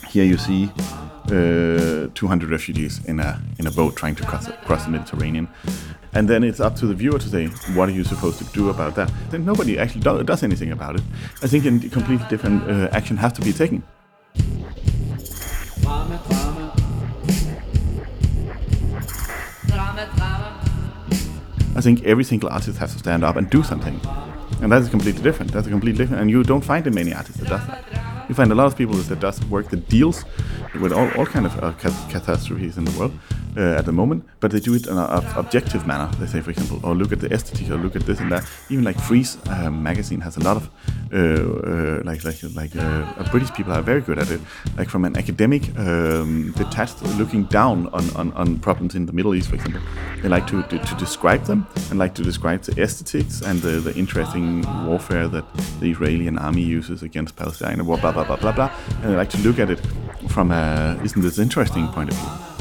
here 0.09 0.25
you 0.25 0.37
see 0.37 0.71
uh, 1.27 2.09
200 2.15 2.51
refugees 2.51 3.05
in 3.05 3.21
a 3.21 3.41
in 3.59 3.67
a 3.67 3.71
boat 3.71 3.95
trying 3.97 4.15
to 4.15 4.25
cross, 4.25 4.49
cross 4.65 4.85
the 4.85 4.91
Mediterranean 4.91 5.49
and 6.15 6.27
then 6.29 6.43
it's 6.43 6.61
up 6.61 6.75
to 6.77 6.87
the 6.87 6.95
viewer 6.95 7.19
to 7.19 7.29
say 7.29 7.47
what 7.75 7.89
are 7.89 7.93
you 7.93 8.05
supposed 8.05 8.39
to 8.39 8.45
do 8.47 8.71
about 8.71 8.95
that 8.95 9.13
then 9.31 9.45
nobody 9.45 9.79
actually 9.79 10.01
do, 10.01 10.23
does 10.23 10.43
anything 10.43 10.73
about 10.73 10.97
it 10.97 11.03
I 11.43 11.47
think 11.47 11.65
a 11.67 11.89
completely 11.89 12.27
different 12.29 12.69
uh, 12.69 12.89
action 12.93 13.17
has 13.19 13.33
to 13.35 13.43
be 13.43 13.53
taken. 13.53 13.83
I 21.79 21.81
think 21.81 22.05
every 22.05 22.25
single 22.25 22.49
artist 22.49 22.79
has 22.79 22.93
to 22.95 22.99
stand 22.99 23.23
up 23.23 23.37
and 23.37 23.49
do 23.49 23.63
something. 23.63 24.01
And 24.61 24.73
that 24.73 24.83
is 24.83 24.89
completely 24.89 25.23
different. 25.23 25.53
That's 25.53 25.69
a 25.69 25.71
completely 25.71 25.97
different. 25.97 26.23
And 26.23 26.29
you 26.29 26.43
don't 26.43 26.65
find 26.65 26.85
in 26.87 26.93
many 26.93 27.15
artists 27.15 27.41
that 27.41 27.49
does 27.49 27.65
that. 27.69 27.88
You 28.29 28.35
find 28.35 28.53
a 28.53 28.55
lot 28.55 28.67
of 28.67 28.77
people 28.77 28.95
that 28.95 29.21
does 29.21 29.43
work 29.47 29.71
that 29.71 29.89
deals 29.89 30.25
with 30.81 30.93
all, 30.93 31.11
all 31.17 31.27
kind 31.27 31.47
of 31.47 31.63
uh, 31.63 31.73
catastrophes 32.11 32.77
in 32.77 32.85
the 32.85 32.99
world 32.99 33.19
uh, 33.57 33.79
at 33.79 33.85
the 33.87 33.93
moment, 33.93 34.25
but 34.41 34.51
they 34.51 34.61
do 34.61 34.75
it 34.75 34.87
in 34.87 34.97
an 34.97 35.25
objective 35.37 35.87
manner. 35.87 36.11
They 36.19 36.27
say, 36.27 36.41
for 36.41 36.51
example, 36.51 36.81
oh, 36.85 36.93
look 36.93 37.13
at 37.13 37.21
the 37.21 37.33
aesthetic, 37.33 37.71
or 37.71 37.77
look 37.77 37.97
at 37.97 38.03
this 38.03 38.21
and 38.21 38.31
that. 38.33 38.45
Even 38.71 38.85
like 38.85 38.99
Frieze 39.01 39.39
uh, 39.49 39.71
magazine 39.71 40.21
has 40.21 40.37
a 40.37 40.41
lot 40.41 40.57
of 40.57 40.71
uh, 41.13 41.19
uh, 41.19 42.03
like 42.05 42.25
like 42.25 42.43
like 42.55 42.77
uh, 42.77 43.31
British 43.31 43.53
people 43.53 43.73
are 43.73 43.83
very 43.83 44.01
good 44.01 44.19
at 44.19 44.31
it. 44.31 44.41
Like 44.77 44.89
from 44.89 45.05
an 45.05 45.17
academic, 45.17 45.63
um, 45.79 46.53
detached, 46.57 47.03
looking 47.19 47.45
down 47.45 47.89
on, 47.89 48.11
on, 48.17 48.33
on 48.33 48.59
problems 48.59 48.95
in 48.95 49.07
the 49.07 49.13
Middle 49.13 49.35
East, 49.35 49.49
for 49.49 49.57
example. 49.57 49.81
They 50.23 50.29
like 50.29 50.47
to, 50.49 50.63
to, 50.63 50.79
to 50.79 50.95
describe 50.97 51.45
them 51.45 51.67
and 51.91 51.99
like 51.99 52.15
to 52.15 52.23
describe 52.23 52.63
the 52.63 52.83
aesthetics 52.83 53.41
and 53.43 53.61
the, 53.63 53.81
the 53.81 53.95
interesting 53.97 54.63
warfare 54.87 55.29
that 55.29 55.45
the 55.81 55.91
Israeli 55.91 56.29
army 56.37 56.63
uses 56.63 57.03
against 57.03 57.37
Palestine, 57.37 57.83
blah 57.85 57.97
blah 57.97 58.13
blah 58.13 58.25
blah 58.25 58.37
blah 58.37 58.53
blah. 58.53 58.71
And 59.03 59.13
they 59.13 59.17
like 59.17 59.31
to 59.31 59.39
look 59.39 59.59
at 59.59 59.71
it 59.71 59.81
from 60.29 60.51
a 60.51 60.99
isn't 61.05 61.23
this 61.23 61.39
interesting 61.39 61.89
point 61.89 62.11
of 62.11 62.17
view. 62.17 62.58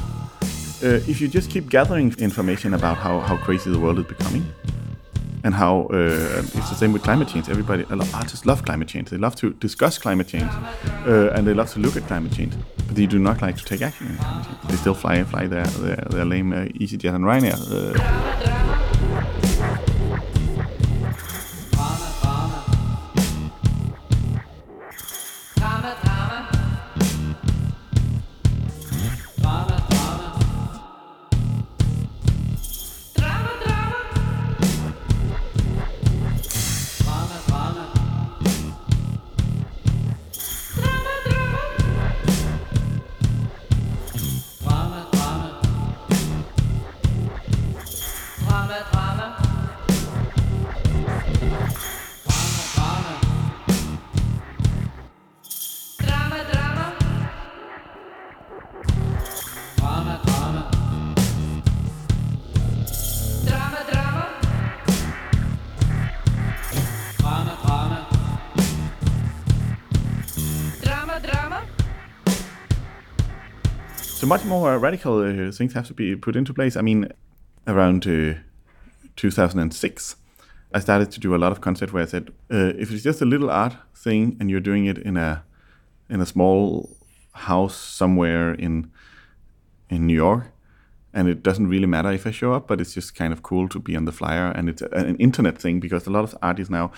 Uh, 0.83 1.01
if 1.07 1.19
you 1.19 1.27
just 1.27 1.49
keep 1.49 1.69
gathering 1.69 2.13
information 2.19 2.73
about 2.73 2.97
how, 2.97 3.19
how 3.19 3.35
crazy 3.37 3.71
the 3.71 3.79
world 3.79 3.97
is 3.97 4.05
becoming, 4.05 4.45
and 5.43 5.55
how 5.55 5.87
uh, 5.91 6.43
it's 6.43 6.69
the 6.69 6.75
same 6.75 6.93
with 6.93 7.01
climate 7.01 7.27
change. 7.27 7.49
Everybody, 7.49 7.83
a 7.89 7.95
lot 7.95 8.13
artists 8.13 8.45
love 8.45 8.63
climate 8.63 8.87
change. 8.87 9.09
They 9.09 9.17
love 9.17 9.35
to 9.37 9.53
discuss 9.53 9.97
climate 9.97 10.27
change, 10.27 10.51
uh, 11.07 11.31
and 11.33 11.47
they 11.47 11.53
love 11.53 11.71
to 11.73 11.79
look 11.79 11.95
at 11.95 12.05
climate 12.07 12.31
change. 12.31 12.53
But 12.85 12.95
they 12.95 13.07
do 13.07 13.17
not 13.17 13.41
like 13.41 13.57
to 13.57 13.65
take 13.65 13.81
action. 13.81 14.17
They 14.67 14.75
still 14.75 14.93
fly 14.93 15.15
and 15.15 15.27
fly 15.27 15.47
their 15.47 15.65
their, 15.65 15.95
their 16.09 16.25
lame 16.25 16.53
uh, 16.53 16.65
EasyJet 16.65 17.15
and 17.15 17.23
Ryanair. 17.23 18.86
Much 74.27 74.43
more 74.43 74.77
radical 74.77 75.21
uh, 75.21 75.51
things 75.53 75.71
have 75.71 75.87
to 75.87 75.93
be 75.93 76.13
put 76.13 76.35
into 76.35 76.53
place. 76.53 76.75
I 76.75 76.81
mean, 76.81 77.07
around 77.65 78.05
uh, 78.05 78.33
2006, 79.15 80.15
I 80.73 80.79
started 80.81 81.11
to 81.11 81.19
do 81.21 81.33
a 81.33 81.37
lot 81.37 81.53
of 81.53 81.61
concept 81.61 81.93
where 81.93 82.03
I 82.03 82.07
said, 82.07 82.31
uh, 82.51 82.73
if 82.77 82.91
it's 82.91 83.03
just 83.03 83.21
a 83.21 83.25
little 83.25 83.49
art 83.49 83.77
thing 83.95 84.35
and 84.37 84.49
you're 84.49 84.59
doing 84.59 84.85
it 84.85 84.97
in 84.97 85.15
a 85.15 85.45
in 86.09 86.19
a 86.19 86.25
small 86.25 86.97
house 87.31 87.77
somewhere 87.77 88.53
in 88.53 88.91
in 89.89 90.05
New 90.05 90.15
York, 90.15 90.51
and 91.13 91.29
it 91.29 91.41
doesn't 91.41 91.69
really 91.69 91.87
matter 91.87 92.11
if 92.11 92.27
I 92.27 92.31
show 92.31 92.51
up, 92.51 92.67
but 92.67 92.81
it's 92.81 92.93
just 92.93 93.15
kind 93.15 93.31
of 93.31 93.43
cool 93.43 93.69
to 93.69 93.79
be 93.79 93.95
on 93.95 94.03
the 94.03 94.11
flyer, 94.11 94.51
and 94.51 94.67
it's 94.67 94.81
an 94.81 95.15
internet 95.19 95.57
thing 95.57 95.79
because 95.79 96.05
a 96.05 96.11
lot 96.11 96.25
of 96.25 96.35
art 96.41 96.59
is 96.59 96.69
now 96.69 96.91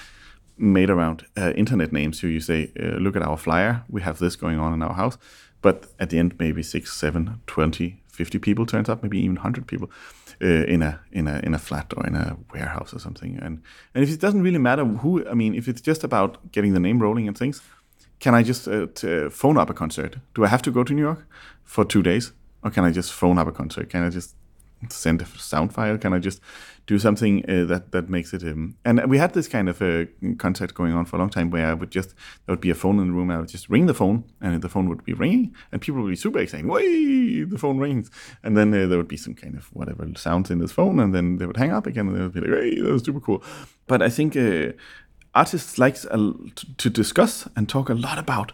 made 0.57 0.89
around 0.89 1.25
uh, 1.37 1.53
internet 1.55 1.93
names. 1.93 2.19
So 2.19 2.25
you 2.25 2.39
say, 2.39 2.71
uh, 2.79 2.97
look 2.97 3.15
at 3.15 3.21
our 3.21 3.37
flyer, 3.37 3.83
we 3.87 4.01
have 4.01 4.17
this 4.17 4.35
going 4.35 4.59
on 4.59 4.73
in 4.73 4.81
our 4.81 4.95
house, 4.95 5.17
but 5.61 5.87
at 5.99 6.09
the 6.09 6.19
end, 6.19 6.35
maybe 6.39 6.63
six, 6.63 6.93
seven, 6.93 7.41
20, 7.47 8.01
50 8.11 8.39
people 8.39 8.65
turns 8.65 8.89
up, 8.89 9.03
maybe 9.03 9.19
even 9.19 9.35
100 9.35 9.67
people 9.67 9.89
uh, 10.41 10.45
in 10.45 10.81
a 10.81 10.99
in 11.11 11.27
a 11.27 11.39
in 11.43 11.53
a 11.53 11.59
flat 11.59 11.93
or 11.95 12.05
in 12.05 12.15
a 12.15 12.37
warehouse 12.53 12.93
or 12.93 12.99
something. 12.99 13.37
And 13.41 13.61
and 13.93 14.03
if 14.03 14.09
it 14.11 14.19
doesn't 14.19 14.41
really 14.41 14.57
matter 14.57 14.85
who, 14.85 15.27
I 15.27 15.33
mean, 15.33 15.55
if 15.55 15.67
it's 15.67 15.81
just 15.81 16.03
about 16.03 16.51
getting 16.51 16.73
the 16.73 16.79
name 16.79 16.99
rolling 16.99 17.27
and 17.27 17.37
things, 17.37 17.61
can 18.19 18.35
I 18.35 18.43
just 18.43 18.67
uh, 18.67 19.29
phone 19.29 19.57
up 19.57 19.69
a 19.69 19.73
concert? 19.73 20.17
Do 20.33 20.43
I 20.43 20.47
have 20.47 20.61
to 20.63 20.71
go 20.71 20.83
to 20.83 20.93
New 20.93 21.01
York 21.01 21.25
for 21.63 21.85
two 21.85 22.01
days, 22.01 22.33
or 22.63 22.71
can 22.71 22.83
I 22.83 22.91
just 22.91 23.11
phone 23.13 23.37
up 23.37 23.47
a 23.47 23.51
concert? 23.51 23.89
Can 23.89 24.03
I 24.03 24.09
just 24.09 24.35
send 24.87 25.21
a 25.21 25.25
sound 25.25 25.73
file? 25.73 25.97
Can 25.97 26.13
I 26.13 26.19
just 26.19 26.41
do 26.87 26.97
something 26.97 27.43
uh, 27.49 27.65
that 27.65 27.91
that 27.91 28.09
makes 28.09 28.33
it? 28.33 28.43
Um, 28.43 28.75
and 28.85 29.05
we 29.07 29.17
had 29.17 29.33
this 29.33 29.47
kind 29.47 29.69
of 29.69 29.81
uh, 29.81 30.05
concept 30.37 30.73
going 30.73 30.93
on 30.93 31.05
for 31.05 31.17
a 31.17 31.19
long 31.19 31.29
time, 31.29 31.49
where 31.49 31.67
I 31.67 31.73
would 31.73 31.91
just 31.91 32.09
there 32.45 32.53
would 32.53 32.61
be 32.61 32.69
a 32.69 32.75
phone 32.75 32.99
in 32.99 33.07
the 33.07 33.13
room, 33.13 33.31
I 33.31 33.39
would 33.39 33.49
just 33.49 33.69
ring 33.69 33.85
the 33.87 33.93
phone, 33.93 34.23
and 34.41 34.61
the 34.61 34.69
phone 34.69 34.87
would 34.89 35.03
be 35.03 35.13
ringing, 35.13 35.53
and 35.71 35.81
people 35.81 36.01
would 36.01 36.09
be 36.09 36.15
super 36.15 36.39
excited. 36.39 36.65
Way, 36.65 37.43
the 37.43 37.57
phone 37.57 37.77
rings, 37.77 38.09
and 38.43 38.55
then 38.57 38.73
uh, 38.73 38.87
there 38.87 38.97
would 38.97 39.07
be 39.07 39.17
some 39.17 39.33
kind 39.33 39.55
of 39.55 39.65
whatever 39.73 40.07
sounds 40.15 40.49
in 40.49 40.59
this 40.59 40.71
phone, 40.71 40.99
and 40.99 41.13
then 41.13 41.37
they 41.37 41.45
would 41.45 41.57
hang 41.57 41.71
up 41.71 41.87
again, 41.87 42.07
and 42.07 42.15
they 42.15 42.21
would 42.21 42.33
be 42.33 42.41
like, 42.41 42.49
"Hey, 42.49 42.81
that 42.81 42.91
was 42.91 43.03
super 43.03 43.19
cool." 43.19 43.43
But 43.87 44.01
I 44.01 44.09
think. 44.09 44.35
Uh, 44.35 44.73
artists 45.35 45.77
likes 45.77 46.07
to 46.77 46.89
discuss 46.89 47.47
and 47.55 47.69
talk 47.69 47.89
a 47.89 47.93
lot 47.93 48.17
about. 48.17 48.51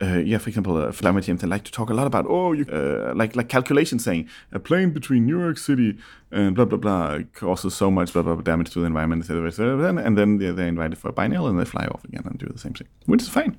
Uh, 0.00 0.18
yeah, 0.18 0.38
for 0.38 0.48
example, 0.48 0.76
uh, 0.76 1.20
James, 1.20 1.40
they 1.40 1.48
like 1.48 1.64
to 1.64 1.72
talk 1.72 1.90
a 1.90 1.94
lot 1.94 2.06
about 2.06 2.24
oh, 2.28 2.52
you, 2.52 2.64
uh, 2.66 3.12
like 3.16 3.34
like 3.34 3.48
calculation 3.48 3.98
saying 3.98 4.28
a 4.52 4.60
plane 4.60 4.90
between 4.90 5.26
New 5.26 5.40
York 5.40 5.58
City 5.58 5.98
and 6.30 6.54
blah 6.54 6.66
blah 6.66 6.78
blah 6.78 7.18
causes 7.34 7.74
so 7.74 7.90
much 7.90 8.12
blah 8.12 8.22
blah, 8.22 8.34
blah 8.34 8.42
damage 8.42 8.70
to 8.70 8.80
the 8.80 8.86
environment, 8.86 9.22
etc. 9.22 9.48
etc. 9.48 9.96
And 10.04 10.16
then 10.16 10.38
they're, 10.38 10.52
they're 10.52 10.68
invited 10.68 10.98
for 10.98 11.08
a 11.08 11.12
biennial 11.12 11.48
and 11.48 11.58
they 11.58 11.64
fly 11.64 11.86
off 11.86 12.04
again 12.04 12.22
and 12.26 12.38
do 12.38 12.46
the 12.46 12.58
same 12.58 12.74
thing, 12.74 12.86
which 13.06 13.22
is 13.22 13.28
fine. 13.28 13.56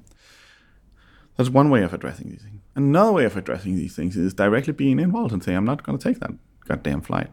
That's 1.35 1.49
one 1.49 1.69
way 1.69 1.83
of 1.83 1.93
addressing 1.93 2.29
these 2.29 2.41
things. 2.41 2.61
Another 2.75 3.11
way 3.13 3.25
of 3.25 3.35
addressing 3.35 3.75
these 3.75 3.95
things 3.95 4.15
is 4.15 4.33
directly 4.33 4.73
being 4.73 4.99
involved 4.99 5.33
and 5.33 5.43
saying, 5.43 5.57
I'm 5.57 5.65
not 5.65 5.83
going 5.83 5.97
to 5.97 6.03
take 6.03 6.19
that 6.19 6.31
goddamn 6.67 7.01
flight. 7.01 7.31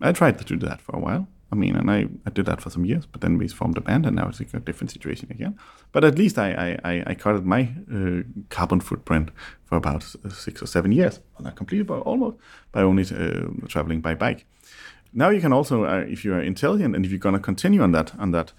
I 0.00 0.12
tried 0.12 0.38
to 0.38 0.44
do 0.44 0.56
that 0.66 0.80
for 0.80 0.96
a 0.96 1.00
while. 1.00 1.28
I 1.52 1.56
mean, 1.56 1.74
and 1.76 1.90
I, 1.90 2.06
I 2.26 2.30
did 2.30 2.46
that 2.46 2.60
for 2.60 2.70
some 2.70 2.84
years, 2.84 3.06
but 3.06 3.20
then 3.20 3.36
we 3.36 3.48
formed 3.48 3.76
a 3.76 3.80
band, 3.80 4.06
and 4.06 4.14
now 4.16 4.28
it's 4.28 4.40
a 4.40 4.44
different 4.44 4.90
situation 4.90 5.28
again. 5.30 5.58
But 5.92 6.04
at 6.04 6.16
least 6.16 6.38
I 6.38 6.78
I, 6.84 7.02
I, 7.06 7.14
cut 7.14 7.44
my 7.44 7.70
uh, 7.92 8.22
carbon 8.50 8.80
footprint 8.80 9.30
for 9.64 9.76
about 9.76 10.04
six 10.28 10.62
or 10.62 10.66
seven 10.66 10.92
years, 10.92 11.20
well, 11.34 11.44
not 11.44 11.56
completely, 11.56 11.84
but 11.84 12.00
almost, 12.00 12.36
by 12.72 12.82
only 12.82 13.02
uh, 13.02 13.66
traveling 13.66 14.00
by 14.00 14.14
bike. 14.14 14.46
Now 15.12 15.30
you 15.30 15.40
can 15.40 15.52
also, 15.52 15.84
uh, 15.84 16.04
if 16.08 16.24
you 16.24 16.32
are 16.34 16.40
intelligent, 16.40 16.94
and 16.94 17.04
if 17.04 17.10
you're 17.10 17.18
going 17.18 17.34
to 17.34 17.40
continue 17.40 17.82
on 17.82 17.92
that 17.92 18.12
on 18.18 18.30
that 18.30 18.52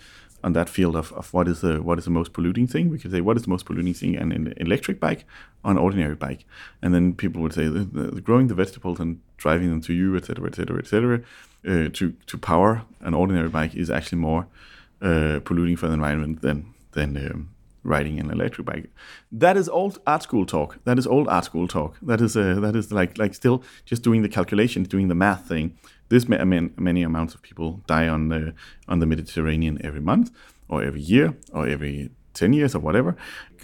on 0.44 0.54
that 0.54 0.70
field 0.70 0.96
of, 0.96 1.14
of 1.14 1.34
what 1.34 1.48
is 1.48 1.62
the 1.62 1.82
what 1.82 1.98
is 1.98 2.06
the 2.06 2.12
most 2.12 2.34
polluting 2.34 2.68
thing, 2.68 2.90
we 2.90 3.00
could 3.00 3.12
say 3.12 3.22
what 3.22 3.38
is 3.38 3.44
the 3.44 3.50
most 3.50 3.66
polluting 3.66 3.94
thing, 3.94 4.16
an, 4.18 4.32
an 4.32 4.54
electric 4.58 5.00
bike 5.00 5.26
or 5.64 5.72
an 5.72 5.78
ordinary 5.78 6.16
bike, 6.16 6.46
and 6.82 6.94
then 6.94 7.14
people 7.14 7.42
would 7.42 7.54
say 7.54 7.68
the, 7.68 7.86
the, 7.86 8.22
growing 8.22 8.48
the 8.48 8.56
vegetables 8.56 9.00
and 9.00 9.20
driving 9.38 9.70
them 9.70 9.82
to 9.82 9.94
you, 9.94 10.16
etc., 10.18 10.48
etc., 10.48 10.80
etc., 10.80 11.22
to 11.64 12.14
to 12.28 12.38
power 12.38 12.84
an 13.02 13.14
ordinary 13.14 13.50
bike 13.50 13.76
is 13.76 13.90
actually 13.90 14.18
more 14.20 14.48
uh, 15.02 15.40
polluting 15.44 15.78
for 15.78 15.88
the 15.88 15.94
environment 15.94 16.42
than 16.42 16.74
than 16.92 17.18
um, 17.18 17.50
riding 17.84 18.20
an 18.20 18.30
electric 18.30 18.66
bike. 18.66 18.90
That 19.32 19.58
is 19.58 19.70
old 19.70 20.00
art 20.06 20.24
school 20.24 20.46
talk. 20.46 20.78
That 20.84 21.00
is 21.00 21.08
old 21.08 21.28
art 21.28 21.46
school 21.46 21.68
talk. 21.68 21.98
That 22.02 22.22
is 22.22 22.36
uh, 22.36 22.60
that 22.62 22.76
is 22.76 22.92
like 22.92 23.18
like 23.18 23.34
still 23.34 23.64
just 23.86 24.04
doing 24.04 24.22
the 24.22 24.30
calculations, 24.30 24.88
doing 24.88 25.08
the 25.08 25.16
math 25.16 25.48
thing. 25.48 25.78
This 26.10 26.28
ma- 26.28 26.44
many 26.44 27.04
amounts 27.04 27.34
of 27.34 27.42
people 27.42 27.82
die 27.88 28.08
on 28.08 28.30
the 28.30 28.54
on 28.88 29.00
the 29.00 29.06
Mediterranean 29.06 29.80
every 29.84 30.02
month, 30.02 30.32
or 30.68 30.84
every 30.84 31.02
year, 31.02 31.34
or 31.54 31.68
every 31.68 32.12
ten 32.34 32.54
years, 32.54 32.76
or 32.76 32.80
whatever. 32.80 33.16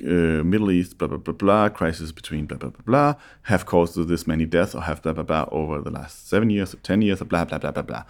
Uh, 0.02 0.44
Middle 0.44 0.72
East, 0.72 0.98
blah 0.98 1.08
blah 1.08 1.18
blah 1.18 1.34
blah. 1.34 1.70
Crisis 1.70 2.12
between 2.12 2.46
blah 2.46 2.58
blah 2.58 2.70
blah 2.70 2.84
blah 2.86 3.16
have 3.44 3.66
caused 3.66 4.08
this 4.08 4.28
many 4.28 4.46
deaths, 4.46 4.76
or 4.76 4.82
have 4.82 5.02
blah 5.02 5.14
blah 5.14 5.24
blah 5.24 5.46
over 5.52 5.82
the 5.82 5.92
last 5.92 6.28
seven 6.30 6.50
years, 6.50 6.74
or 6.74 6.78
ten 6.78 7.02
years, 7.02 7.22
or 7.22 7.26
blah 7.26 7.46
blah 7.46 7.58
blah 7.58 7.72
blah 7.72 7.84
blah. 7.84 8.04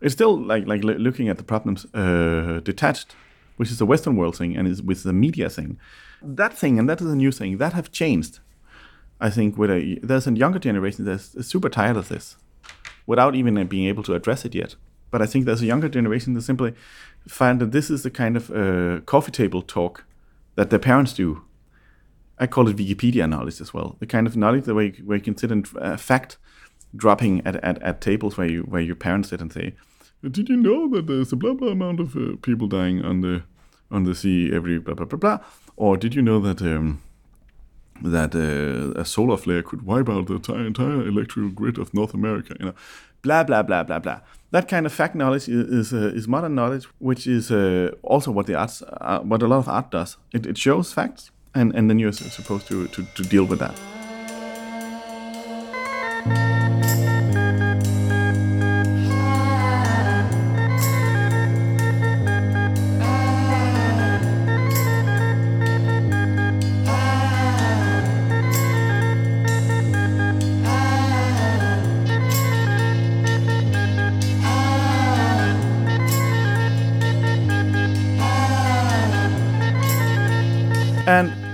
It's 0.00 0.14
still 0.14 0.36
like 0.36 0.66
like 0.66 0.82
looking 0.82 1.28
at 1.28 1.36
the 1.36 1.44
problems 1.44 1.86
uh, 1.94 2.60
detached 2.64 3.14
which 3.60 3.70
is 3.70 3.78
a 3.78 3.84
Western 3.84 4.16
world 4.16 4.34
thing 4.38 4.56
and 4.56 4.66
is 4.66 4.80
with 4.80 5.02
the 5.02 5.12
media 5.12 5.50
thing. 5.50 5.78
That 6.22 6.54
thing, 6.54 6.78
and 6.78 6.88
that 6.88 7.02
is 7.02 7.08
a 7.08 7.14
new 7.14 7.30
thing, 7.30 7.58
that 7.58 7.74
have 7.74 7.92
changed. 7.92 8.38
I 9.20 9.28
think 9.28 9.58
with 9.58 9.70
a 9.70 9.98
there's 10.02 10.26
a 10.26 10.32
younger 10.32 10.58
generation 10.58 11.04
that's 11.04 11.46
super 11.46 11.68
tired 11.68 11.98
of 11.98 12.08
this, 12.08 12.38
without 13.06 13.34
even 13.34 13.58
uh, 13.58 13.64
being 13.64 13.86
able 13.86 14.02
to 14.04 14.14
address 14.14 14.46
it 14.46 14.54
yet. 14.54 14.76
But 15.10 15.22
I 15.22 15.26
think 15.26 15.44
there's 15.44 15.62
a 15.62 15.66
younger 15.66 15.88
generation 15.88 16.34
that 16.34 16.42
simply 16.42 16.74
find 17.28 17.60
that 17.60 17.72
this 17.72 17.90
is 17.90 18.02
the 18.02 18.10
kind 18.10 18.36
of 18.36 18.50
uh, 18.50 19.00
coffee 19.00 19.32
table 19.32 19.62
talk 19.62 20.04
that 20.54 20.70
their 20.70 20.78
parents 20.78 21.12
do. 21.12 21.42
I 22.38 22.46
call 22.46 22.68
it 22.68 22.76
Wikipedia 22.76 23.28
knowledge 23.28 23.60
as 23.60 23.74
well. 23.74 23.96
The 23.98 24.06
kind 24.06 24.26
of 24.26 24.36
knowledge 24.36 24.64
the 24.64 24.74
way 24.74 24.90
where 25.04 25.18
you 25.18 25.24
can 25.24 25.36
sit 25.36 25.52
and 25.52 25.68
uh, 25.78 25.96
fact 25.96 26.38
dropping 26.96 27.46
at, 27.46 27.56
at, 27.56 27.82
at 27.82 28.00
tables 28.00 28.36
where 28.36 28.48
you 28.48 28.62
where 28.62 28.80
your 28.80 28.96
parents 28.96 29.28
sit 29.28 29.40
and 29.40 29.52
say, 29.52 29.74
did 30.28 30.48
you 30.48 30.56
know 30.56 30.88
that 30.90 31.06
there's 31.06 31.32
a 31.32 31.36
blah 31.36 31.54
blah 31.54 31.68
amount 31.68 32.00
of 32.00 32.16
uh, 32.16 32.36
people 32.42 32.66
dying 32.66 33.04
on 33.04 33.20
the 33.20 33.42
on 33.90 34.04
the 34.04 34.14
sea 34.14 34.50
every 34.52 34.78
blah 34.78 34.94
blah 34.94 35.06
blah 35.06 35.18
blah? 35.18 35.38
Or 35.76 35.96
did 35.96 36.14
you 36.14 36.22
know 36.22 36.40
that 36.40 36.60
um, 36.62 37.02
that 38.02 38.34
uh, 38.34 38.98
a 38.98 39.04
solar 39.04 39.36
flare 39.36 39.62
could 39.62 39.82
wipe 39.82 40.08
out 40.08 40.26
the 40.26 40.34
entire, 40.34 40.66
entire 40.66 41.06
electrical 41.06 41.50
grid 41.50 41.78
of 41.78 41.92
North 41.94 42.14
America? 42.14 42.54
You 42.58 42.66
know, 42.66 42.74
blah 43.22 43.44
blah 43.44 43.62
blah 43.62 43.82
blah 43.82 43.98
blah. 43.98 44.20
That 44.52 44.68
kind 44.68 44.84
of 44.86 44.92
fact 44.92 45.14
knowledge 45.14 45.48
is 45.48 45.68
is, 45.68 45.92
uh, 45.92 46.12
is 46.14 46.26
modern 46.26 46.54
knowledge, 46.54 46.86
which 46.98 47.26
is 47.26 47.50
uh, 47.50 47.92
also 48.02 48.32
what 48.32 48.46
the 48.46 48.54
arts 48.54 48.82
uh, 48.82 49.20
what 49.20 49.42
a 49.42 49.46
lot 49.46 49.58
of 49.58 49.68
art 49.68 49.90
does. 49.90 50.16
It, 50.32 50.46
it 50.46 50.58
shows 50.58 50.92
facts, 50.92 51.30
and, 51.54 51.74
and 51.74 51.88
then 51.88 51.98
you're 51.98 52.12
supposed 52.12 52.66
to, 52.68 52.88
to, 52.88 53.04
to 53.14 53.22
deal 53.22 53.44
with 53.44 53.60
that. 53.60 53.78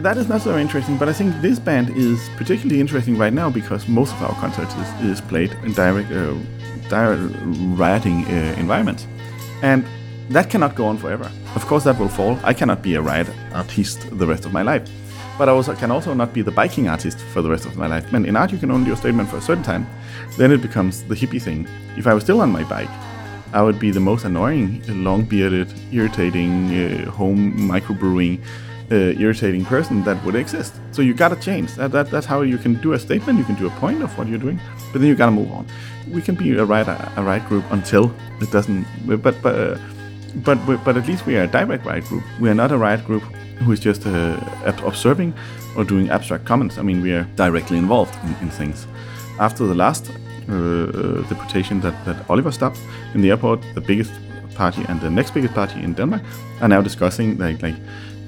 That 0.07 0.19
is 0.19 0.29
not 0.29 0.41
so 0.41 0.57
interesting, 0.57 0.97
but 0.97 1.09
I 1.09 1.13
think 1.13 1.35
this 1.43 1.59
band 1.59 1.91
is 1.91 2.31
particularly 2.37 2.81
interesting 2.81 3.19
right 3.19 3.33
now 3.33 3.51
because 3.51 3.89
most 3.89 4.13
of 4.15 4.23
our 4.23 4.35
concerts 4.35 4.73
is, 4.77 4.89
is 5.11 5.21
played 5.21 5.51
in 5.65 5.73
direct, 5.73 6.13
uh, 6.13 6.33
direct 6.89 7.35
rioting 7.77 8.25
uh, 8.27 8.55
environments. 8.57 9.05
And 9.63 9.85
that 10.29 10.49
cannot 10.49 10.77
go 10.77 10.87
on 10.87 10.97
forever. 10.97 11.29
Of 11.57 11.67
course, 11.67 11.83
that 11.83 11.99
will 11.99 12.09
fall. 12.09 12.39
I 12.45 12.55
cannot 12.55 12.83
be 12.83 12.95
a 12.95 13.03
riot 13.03 13.29
artist 13.53 14.07
the 14.17 14.29
rest 14.29 14.45
of 14.47 14.53
my 14.53 14.63
life. 14.63 14.89
But 15.39 15.49
I 15.49 15.53
also 15.53 15.75
can 15.75 15.91
also 15.91 16.15
not 16.15 16.33
be 16.33 16.41
the 16.41 16.53
biking 16.53 16.87
artist 16.87 17.19
for 17.33 17.43
the 17.43 17.51
rest 17.51 17.67
of 17.67 17.77
my 17.77 17.89
life. 17.89 18.13
And 18.13 18.27
in 18.27 18.37
art, 18.37 18.53
you 18.53 18.59
can 18.59 18.71
only 18.71 18.87
do 18.87 18.93
a 18.93 18.97
statement 18.97 19.29
for 19.29 19.39
a 19.39 19.43
certain 19.43 19.65
time. 19.65 19.89
Then 20.39 20.53
it 20.53 20.63
becomes 20.63 21.03
the 21.03 21.17
hippie 21.17 21.43
thing. 21.43 21.67
If 21.97 22.07
I 22.07 22.15
was 22.15 22.23
still 22.23 22.43
on 22.43 22.53
my 22.53 22.63
bike, 22.63 22.91
I 23.53 23.61
would 23.61 23.81
be 23.81 23.91
the 23.91 23.99
most 23.99 24.25
annoying, 24.25 24.85
long 24.87 25.23
bearded, 25.25 25.73
irritating, 25.91 26.71
uh, 26.71 27.11
home 27.11 27.55
microbrewing, 27.59 28.41
uh, 28.91 28.95
irritating 28.95 29.65
person 29.65 30.05
that 30.05 30.23
would 30.25 30.35
exist. 30.35 30.75
So 30.93 31.03
you 31.03 31.15
gotta 31.15 31.37
change. 31.37 31.75
That, 31.75 31.93
that, 31.93 32.11
that's 32.11 32.27
how 32.27 32.43
you 32.43 32.59
can 32.59 32.75
do 32.81 32.93
a 32.93 32.99
statement, 32.99 33.39
you 33.39 33.45
can 33.45 33.57
do 33.57 33.67
a 33.67 33.71
point 33.71 34.03
of 34.03 34.17
what 34.17 34.29
you're 34.29 34.39
doing, 34.39 34.61
but 34.93 35.01
then 35.01 35.09
you 35.09 35.15
gotta 35.15 35.33
move 35.33 35.51
on. 35.53 35.67
We 36.11 36.23
can 36.23 36.35
be 36.35 36.57
a 36.57 36.65
right, 36.65 36.87
a 36.87 37.23
right 37.23 37.45
group 37.49 37.65
until 37.71 38.15
it 38.41 38.51
doesn't, 38.51 38.87
but, 39.07 39.23
but, 39.23 39.45
uh, 39.45 39.79
but, 40.37 40.59
but 40.85 40.97
at 40.97 41.07
least 41.07 41.27
we 41.27 41.37
are 41.37 41.45
a 41.45 41.49
direct 41.49 41.85
right 41.85 42.05
group. 42.05 42.23
We 42.41 42.49
are 42.49 42.55
not 42.55 42.71
a 42.71 42.79
right 42.79 43.05
group 43.05 43.23
who 43.59 43.73
is 43.73 43.81
just 43.81 44.07
uh, 44.07 44.39
observing 44.85 45.35
or 45.77 45.85
doing 45.85 46.11
abstract 46.11 46.45
comments. 46.45 46.79
I 46.79 46.83
mean, 46.83 47.03
we 47.03 47.13
are 47.13 47.25
directly 47.37 47.79
involved 47.79 48.15
in, 48.25 48.37
in 48.43 48.51
things. 48.51 48.87
After 49.41 49.67
the 49.67 49.75
last 49.75 50.11
uh, 50.49 50.53
uh, 50.53 51.29
deportation 51.29 51.81
that, 51.81 52.05
that 52.05 52.29
Oliver 52.31 52.53
stopped 52.53 52.79
in 53.15 53.21
the 53.21 53.31
airport, 53.31 53.63
the 53.75 53.81
biggest 53.81 54.13
party 54.55 54.85
and 54.89 55.01
the 55.01 55.11
next 55.11 55.35
biggest 55.35 55.55
party 55.55 55.83
in 55.83 55.93
Denmark 55.93 56.23
are 56.61 56.69
now 56.69 56.81
discussing 56.81 57.37
like 57.37 57.63
like 57.63 57.75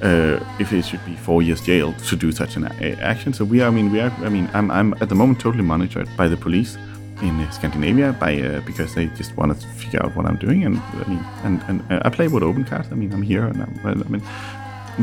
uh, 0.02 0.38
if 0.58 0.72
it 0.72 0.84
should 0.84 1.04
be 1.04 1.14
four 1.16 1.42
years 1.42 1.61
jail 1.61 1.92
to 2.08 2.16
do 2.16 2.32
such 2.32 2.56
an 2.56 2.64
a- 2.80 3.00
action. 3.00 3.32
So 3.32 3.44
we 3.44 3.61
are, 3.61 3.68
I 3.68 3.70
mean, 3.70 3.90
we 3.90 4.00
are, 4.00 4.12
I 4.24 4.28
mean, 4.28 4.48
I'm, 4.54 4.70
I'm 4.70 4.94
at 5.00 5.08
the 5.08 5.14
moment 5.14 5.40
totally 5.40 5.64
monitored 5.64 6.08
by 6.16 6.28
the 6.28 6.37
police 6.37 6.76
in 7.22 7.40
uh, 7.40 7.50
Scandinavia 7.50 8.12
by 8.12 8.40
uh, 8.40 8.61
because 8.61 8.94
they 8.94 9.06
just 9.16 9.37
want 9.37 9.61
to 9.61 9.66
figure 9.68 10.00
out 10.04 10.14
what 10.16 10.24
I'm 10.26 10.37
doing, 10.37 10.64
and 10.64 10.78
I 10.78 11.08
mean, 11.08 11.24
and, 11.44 11.62
and 11.68 11.92
uh, 11.92 12.02
I 12.04 12.11
play 12.11 12.28
with 12.28 12.42
open 12.42 12.64
cards. 12.64 12.88
I 12.92 12.94
mean, 12.94 13.12
I'm 13.12 13.22
here, 13.22 13.44
and 13.44 13.61
I'm, 13.62 13.80
well, 13.82 14.00
I 14.04 14.08
mean, 14.08 14.22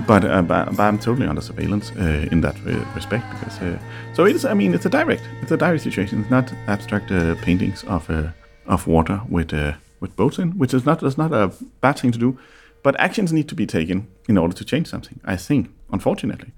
but, 0.08 0.24
uh, 0.26 0.42
but 0.42 0.72
but 0.72 0.80
I'm 0.80 1.00
totally 1.00 1.28
under 1.28 1.42
surveillance 1.42 1.92
uh, 1.92 2.28
in 2.32 2.42
that 2.42 2.56
uh, 2.68 2.86
respect 2.96 3.26
because 3.32 3.62
uh, 3.62 3.80
so 4.14 4.26
it 4.26 4.36
is. 4.36 4.46
I 4.46 4.54
mean, 4.54 4.74
it's 4.74 4.86
a 4.86 4.90
direct, 4.90 5.24
it's 5.42 5.52
a 5.52 5.58
direct 5.58 5.84
situation. 5.84 6.22
It's 6.22 6.30
not 6.30 6.52
abstract 6.68 7.12
uh, 7.12 7.36
paintings 7.36 7.84
of 7.84 8.10
uh, 8.10 8.30
of 8.66 8.88
water 8.88 9.22
with 9.30 9.54
uh, 9.54 9.74
with 10.00 10.16
boats 10.16 10.38
in, 10.38 10.52
which 10.58 10.74
is 10.74 10.86
not 10.86 11.04
is 11.04 11.18
not 11.18 11.32
a 11.34 11.52
bad 11.82 12.00
thing 12.00 12.12
to 12.12 12.20
do. 12.20 12.38
But 12.86 13.00
actions 13.00 13.34
need 13.34 13.48
to 13.48 13.56
be 13.56 13.66
taken 13.66 14.08
in 14.30 14.38
order 14.38 14.54
to 14.54 14.64
change 14.64 14.88
something. 14.88 15.20
I 15.26 15.38
think, 15.38 15.72
unfortunately, 15.92 16.52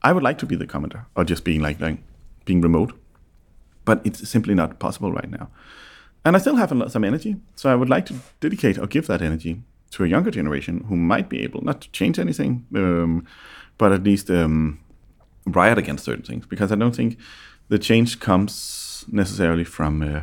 I 0.00 0.12
would 0.12 0.22
like 0.22 0.38
to 0.38 0.46
be 0.46 0.54
the 0.54 0.64
commander 0.64 1.06
or 1.16 1.24
just 1.24 1.42
being 1.42 1.60
like 1.60 1.80
like 1.80 1.98
being 2.44 2.62
remote, 2.62 2.92
but 3.84 4.00
it's 4.04 4.28
simply 4.28 4.54
not 4.54 4.78
possible 4.78 5.10
right 5.10 5.28
now. 5.28 5.48
And 6.24 6.36
I 6.36 6.38
still 6.38 6.54
have 6.54 6.70
lot, 6.70 6.92
some 6.92 7.02
energy, 7.02 7.34
so 7.56 7.68
I 7.68 7.74
would 7.74 7.90
like 7.90 8.06
to 8.06 8.14
dedicate 8.38 8.78
or 8.78 8.86
give 8.86 9.08
that 9.08 9.22
energy 9.22 9.62
to 9.90 10.04
a 10.04 10.06
younger 10.06 10.30
generation 10.30 10.84
who 10.88 10.96
might 10.96 11.28
be 11.28 11.42
able 11.42 11.62
not 11.64 11.80
to 11.80 11.90
change 11.90 12.20
anything, 12.20 12.64
um, 12.76 13.26
but 13.76 13.90
at 13.90 14.04
least 14.04 14.30
um, 14.30 14.78
riot 15.46 15.78
against 15.78 16.04
certain 16.04 16.24
things. 16.24 16.46
Because 16.46 16.70
I 16.70 16.76
don't 16.76 16.94
think 16.94 17.18
the 17.70 17.78
change 17.78 18.20
comes 18.20 19.04
necessarily 19.10 19.64
from. 19.64 20.02
Uh, 20.02 20.20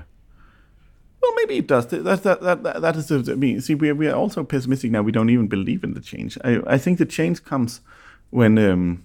well, 1.21 1.33
maybe 1.35 1.57
it 1.57 1.67
does. 1.67 1.87
That 1.87 2.23
that 2.23 2.41
that 2.41 2.63
that, 2.63 2.81
that 2.81 2.95
is. 2.95 3.11
I 3.11 3.35
mean, 3.35 3.61
see, 3.61 3.75
we 3.75 3.89
are, 3.89 3.95
we 3.95 4.07
are 4.07 4.15
also 4.15 4.43
pessimistic 4.43 4.91
now. 4.91 5.01
We 5.01 5.11
don't 5.11 5.29
even 5.29 5.47
believe 5.47 5.83
in 5.83 5.93
the 5.93 6.01
change. 6.01 6.37
I 6.43 6.61
I 6.67 6.77
think 6.77 6.97
the 6.97 7.05
change 7.05 7.43
comes 7.43 7.81
when. 8.29 8.57
Um, 8.57 9.03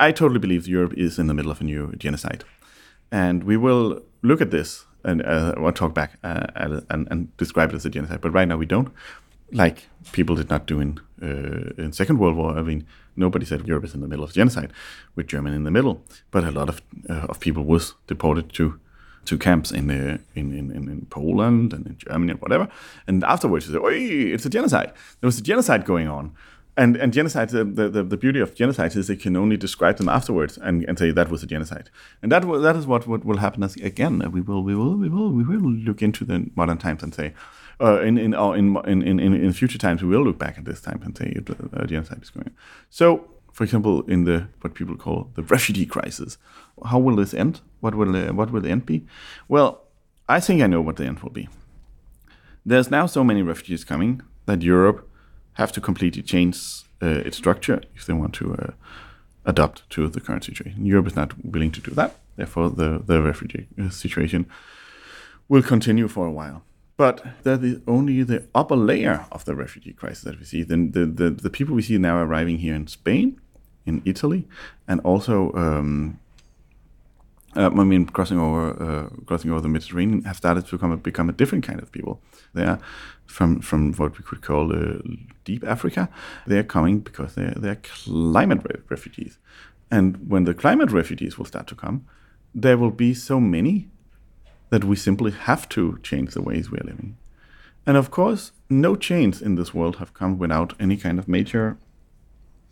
I 0.00 0.12
totally 0.12 0.38
believe 0.38 0.66
Europe 0.66 0.94
is 0.96 1.18
in 1.18 1.26
the 1.26 1.34
middle 1.34 1.50
of 1.50 1.60
a 1.60 1.64
new 1.64 1.92
genocide, 1.98 2.44
and 3.12 3.44
we 3.44 3.58
will 3.58 4.02
look 4.22 4.40
at 4.40 4.50
this 4.50 4.86
and 5.04 5.22
uh, 5.22 5.54
or 5.58 5.72
talk 5.72 5.94
back 5.94 6.18
uh, 6.24 6.46
and, 6.88 7.06
and 7.10 7.36
describe 7.36 7.70
it 7.70 7.76
as 7.76 7.84
a 7.84 7.90
genocide. 7.90 8.20
But 8.22 8.32
right 8.32 8.48
now 8.48 8.56
we 8.56 8.66
don't, 8.66 8.88
like 9.52 9.88
people 10.12 10.36
did 10.36 10.48
not 10.48 10.66
do 10.66 10.80
in 10.80 11.00
uh, 11.22 11.82
in 11.82 11.92
Second 11.92 12.18
World 12.18 12.36
War. 12.36 12.58
I 12.58 12.62
mean, 12.62 12.86
nobody 13.14 13.44
said 13.44 13.68
Europe 13.68 13.84
is 13.84 13.94
in 13.94 14.00
the 14.00 14.08
middle 14.08 14.24
of 14.24 14.32
genocide, 14.32 14.72
with 15.16 15.26
Germany 15.26 15.56
in 15.56 15.64
the 15.64 15.70
middle. 15.70 16.02
But 16.30 16.44
a 16.44 16.50
lot 16.50 16.68
of 16.68 16.80
uh, 17.08 17.26
of 17.28 17.38
people 17.40 17.64
was 17.64 17.94
deported 18.06 18.52
to 18.54 18.80
to 19.24 19.38
camps 19.38 19.70
in, 19.70 19.90
uh, 19.90 20.18
in, 20.34 20.52
in 20.52 20.70
in 20.72 21.06
Poland 21.10 21.72
and 21.72 21.86
in 21.86 21.96
Germany 21.98 22.32
and 22.32 22.40
whatever. 22.40 22.68
And 23.06 23.24
afterwards, 23.24 23.66
you 23.66 23.74
say, 23.74 23.80
"Oi, 23.80 24.32
it's 24.34 24.46
a 24.46 24.50
genocide." 24.50 24.92
There 25.20 25.28
was 25.28 25.38
a 25.38 25.42
genocide 25.42 25.84
going 25.84 26.08
on. 26.08 26.32
And, 26.76 26.96
and 26.96 27.12
genocide, 27.12 27.50
the, 27.50 27.64
the, 27.64 28.02
the 28.02 28.16
beauty 28.16 28.40
of 28.40 28.54
genocide 28.54 28.96
is 28.96 29.08
they 29.08 29.16
can 29.16 29.36
only 29.36 29.56
describe 29.56 29.96
them 29.98 30.08
afterwards 30.08 30.56
and, 30.56 30.84
and 30.88 30.98
say 30.98 31.10
that 31.10 31.28
was 31.28 31.42
a 31.42 31.46
genocide. 31.46 31.90
And 32.22 32.32
that 32.32 32.42
that 32.62 32.76
is 32.76 32.86
what, 32.86 33.06
what 33.06 33.24
will 33.24 33.36
happen 33.38 33.62
as, 33.62 33.76
again. 33.76 34.22
We 34.32 34.40
will 34.40 34.62
we 34.62 34.74
will 34.74 34.96
we 34.96 35.08
will 35.08 35.30
we 35.30 35.44
will 35.44 35.72
look 35.72 36.00
into 36.00 36.24
the 36.24 36.48
modern 36.54 36.78
times 36.78 37.02
and 37.02 37.12
say, 37.14 37.34
uh, 37.80 38.00
in 38.00 38.16
in, 38.16 38.34
in 38.34 38.76
in 38.86 39.20
in 39.20 39.34
in 39.34 39.52
future 39.52 39.78
times 39.78 40.02
we 40.02 40.08
will 40.08 40.24
look 40.24 40.38
back 40.38 40.56
at 40.58 40.64
this 40.64 40.80
time 40.80 41.00
and 41.04 41.18
say 41.18 41.32
it, 41.36 41.50
uh, 41.50 41.86
genocide 41.86 42.22
is 42.22 42.30
going. 42.30 42.46
on. 42.46 42.54
So, 42.88 43.28
for 43.52 43.64
example, 43.64 44.02
in 44.02 44.24
the 44.24 44.46
what 44.60 44.74
people 44.74 44.96
call 44.96 45.28
the 45.34 45.42
refugee 45.42 45.86
crisis, 45.86 46.38
how 46.84 46.98
will 46.98 47.16
this 47.16 47.34
end? 47.34 47.60
What 47.80 47.94
will 47.94 48.14
uh, 48.16 48.32
what 48.32 48.50
will 48.50 48.60
the 48.60 48.70
end 48.70 48.86
be? 48.86 49.06
Well, 49.48 49.82
I 50.28 50.40
think 50.40 50.62
I 50.62 50.66
know 50.66 50.80
what 50.80 50.96
the 50.96 51.04
end 51.04 51.20
will 51.20 51.32
be. 51.32 51.48
There's 52.64 52.90
now 52.90 53.06
so 53.06 53.24
many 53.24 53.42
refugees 53.42 53.84
coming 53.84 54.22
that 54.46 54.62
Europe 54.62 55.08
have 55.54 55.72
to 55.72 55.80
completely 55.80 56.22
change 56.22 56.56
uh, 57.02 57.26
its 57.26 57.36
structure 57.36 57.82
if 57.94 58.06
they 58.06 58.12
want 58.12 58.34
to 58.34 58.54
uh, 58.54 58.72
adapt 59.44 59.88
to 59.90 60.08
the 60.08 60.20
current 60.20 60.44
situation. 60.44 60.86
Europe 60.86 61.06
is 61.06 61.16
not 61.16 61.32
willing 61.44 61.72
to 61.72 61.80
do 61.80 61.90
that. 61.92 62.14
Therefore, 62.36 62.70
the, 62.70 63.02
the 63.04 63.20
refugee 63.22 63.66
uh, 63.78 63.90
situation 63.90 64.46
will 65.48 65.62
continue 65.62 66.08
for 66.08 66.26
a 66.26 66.30
while. 66.30 66.62
But 66.96 67.24
that 67.44 67.64
is 67.64 67.80
only 67.88 68.22
the 68.22 68.46
upper 68.54 68.76
layer 68.76 69.26
of 69.32 69.44
the 69.46 69.54
refugee 69.54 69.94
crisis 69.94 70.24
that 70.24 70.38
we 70.38 70.44
see. 70.44 70.62
Then 70.62 70.92
the, 70.92 71.06
the, 71.06 71.30
the 71.30 71.50
people 71.50 71.74
we 71.74 71.82
see 71.82 71.98
now 71.98 72.18
arriving 72.18 72.58
here 72.58 72.74
in 72.74 72.86
Spain, 72.86 73.40
in 73.86 74.02
Italy, 74.04 74.46
and 74.86 75.00
also 75.00 75.52
um, 75.54 76.18
uh, 77.56 77.70
I 77.70 77.84
mean, 77.84 78.06
crossing 78.06 78.38
over, 78.38 78.82
uh, 78.82 79.24
crossing 79.26 79.50
over 79.50 79.60
the 79.60 79.68
Mediterranean, 79.68 80.22
have 80.22 80.36
started 80.36 80.66
to 80.66 80.76
become 80.76 80.92
a, 80.92 80.96
become 80.96 81.28
a 81.28 81.32
different 81.32 81.64
kind 81.64 81.80
of 81.80 81.90
people. 81.90 82.20
They 82.54 82.64
are 82.64 82.78
from 83.26 83.60
from 83.60 83.92
what 83.94 84.18
we 84.18 84.24
could 84.24 84.42
call 84.42 84.72
uh, 84.72 84.98
deep 85.44 85.64
Africa. 85.64 86.08
They 86.46 86.58
are 86.58 86.64
coming 86.64 87.00
because 87.00 87.34
they 87.34 87.52
they 87.56 87.70
are 87.70 87.80
climate 88.04 88.62
re- 88.64 88.82
refugees, 88.88 89.38
and 89.90 90.28
when 90.28 90.44
the 90.44 90.54
climate 90.54 90.92
refugees 90.92 91.38
will 91.38 91.46
start 91.46 91.66
to 91.68 91.74
come, 91.74 92.06
there 92.54 92.78
will 92.78 92.92
be 92.92 93.14
so 93.14 93.40
many 93.40 93.88
that 94.70 94.84
we 94.84 94.94
simply 94.94 95.32
have 95.32 95.68
to 95.70 95.98
change 96.02 96.32
the 96.34 96.42
ways 96.42 96.70
we 96.70 96.78
are 96.78 96.86
living. 96.86 97.16
And 97.86 97.96
of 97.96 98.10
course, 98.10 98.52
no 98.68 98.94
change 98.94 99.42
in 99.42 99.56
this 99.56 99.74
world 99.74 99.96
have 99.96 100.14
come 100.14 100.38
without 100.38 100.74
any 100.78 100.96
kind 100.96 101.18
of 101.18 101.26
major 101.26 101.76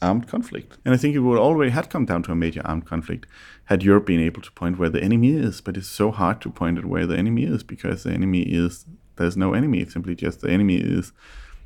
armed 0.01 0.29
conflict. 0.29 0.79
And 0.85 0.95
I 0.95 0.97
think 0.97 1.15
it 1.15 1.21
would 1.21 1.39
already 1.39 1.71
had 1.71 1.91
come 1.91 2.05
down 2.05 2.23
to 2.25 2.33
a 2.33 2.37
major 2.37 2.63
armed 2.65 2.87
conflict 2.87 3.27
had 3.65 3.83
Europe 3.83 4.07
been 4.07 4.21
able 4.21 4.43
to 4.43 4.53
point 4.53 4.79
where 4.79 4.89
the 4.89 5.03
enemy 5.03 5.33
is. 5.33 5.61
But 5.61 5.77
it's 5.77 5.89
so 5.89 6.11
hard 6.11 6.41
to 6.43 6.51
point 6.51 6.79
at 6.79 6.85
where 6.85 7.07
the 7.07 7.17
enemy 7.17 7.45
is 7.45 7.63
because 7.63 8.03
the 8.03 8.13
enemy 8.13 8.43
is 8.43 8.87
there's 9.17 9.37
no 9.37 9.53
enemy. 9.55 9.81
It's 9.81 9.93
simply 9.93 10.15
just 10.15 10.41
the 10.41 10.51
enemy 10.51 10.77
is 10.77 11.13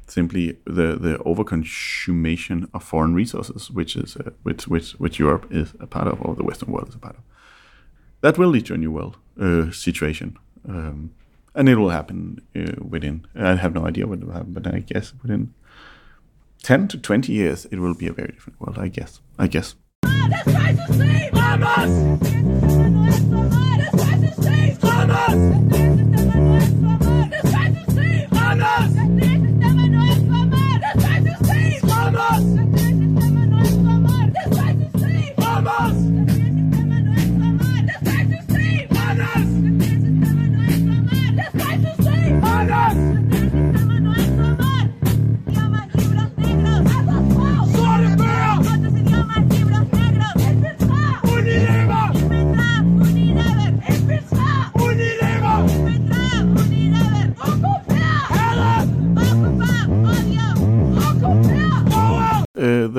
simply 0.06 0.58
the 0.64 0.96
the 0.96 1.18
overconsummation 1.24 2.68
of 2.74 2.82
foreign 2.82 3.14
resources, 3.14 3.70
which 3.70 3.96
is 3.96 4.16
uh, 4.16 4.30
which 4.42 4.66
which 4.66 4.92
which 4.92 5.18
Europe 5.18 5.46
is 5.50 5.74
a 5.80 5.86
part 5.86 6.08
of, 6.08 6.20
or 6.22 6.34
the 6.34 6.44
Western 6.44 6.72
world 6.72 6.88
is 6.88 6.94
a 6.94 6.98
part 6.98 7.16
of. 7.16 7.22
That 8.22 8.38
will 8.38 8.48
lead 8.48 8.66
to 8.66 8.74
a 8.74 8.78
new 8.78 8.90
world 8.90 9.16
uh, 9.40 9.70
situation. 9.70 10.38
Um, 10.68 11.12
and 11.54 11.68
it 11.68 11.76
will 11.76 11.90
happen 11.90 12.40
uh, 12.56 12.82
within, 12.82 13.26
I 13.34 13.56
have 13.56 13.74
no 13.74 13.86
idea 13.86 14.06
what 14.06 14.24
will 14.24 14.32
happen, 14.32 14.52
but 14.52 14.66
I 14.66 14.78
guess 14.78 15.12
within 15.20 15.52
10 16.62 16.88
to 16.88 16.98
20 16.98 17.32
years, 17.32 17.66
it 17.66 17.78
will 17.78 17.94
be 17.94 18.06
a 18.06 18.12
very 18.12 18.32
different 18.32 18.60
world, 18.60 18.78
I 18.78 18.88
guess. 18.88 19.20
I 19.38 19.48
guess. 19.48 19.74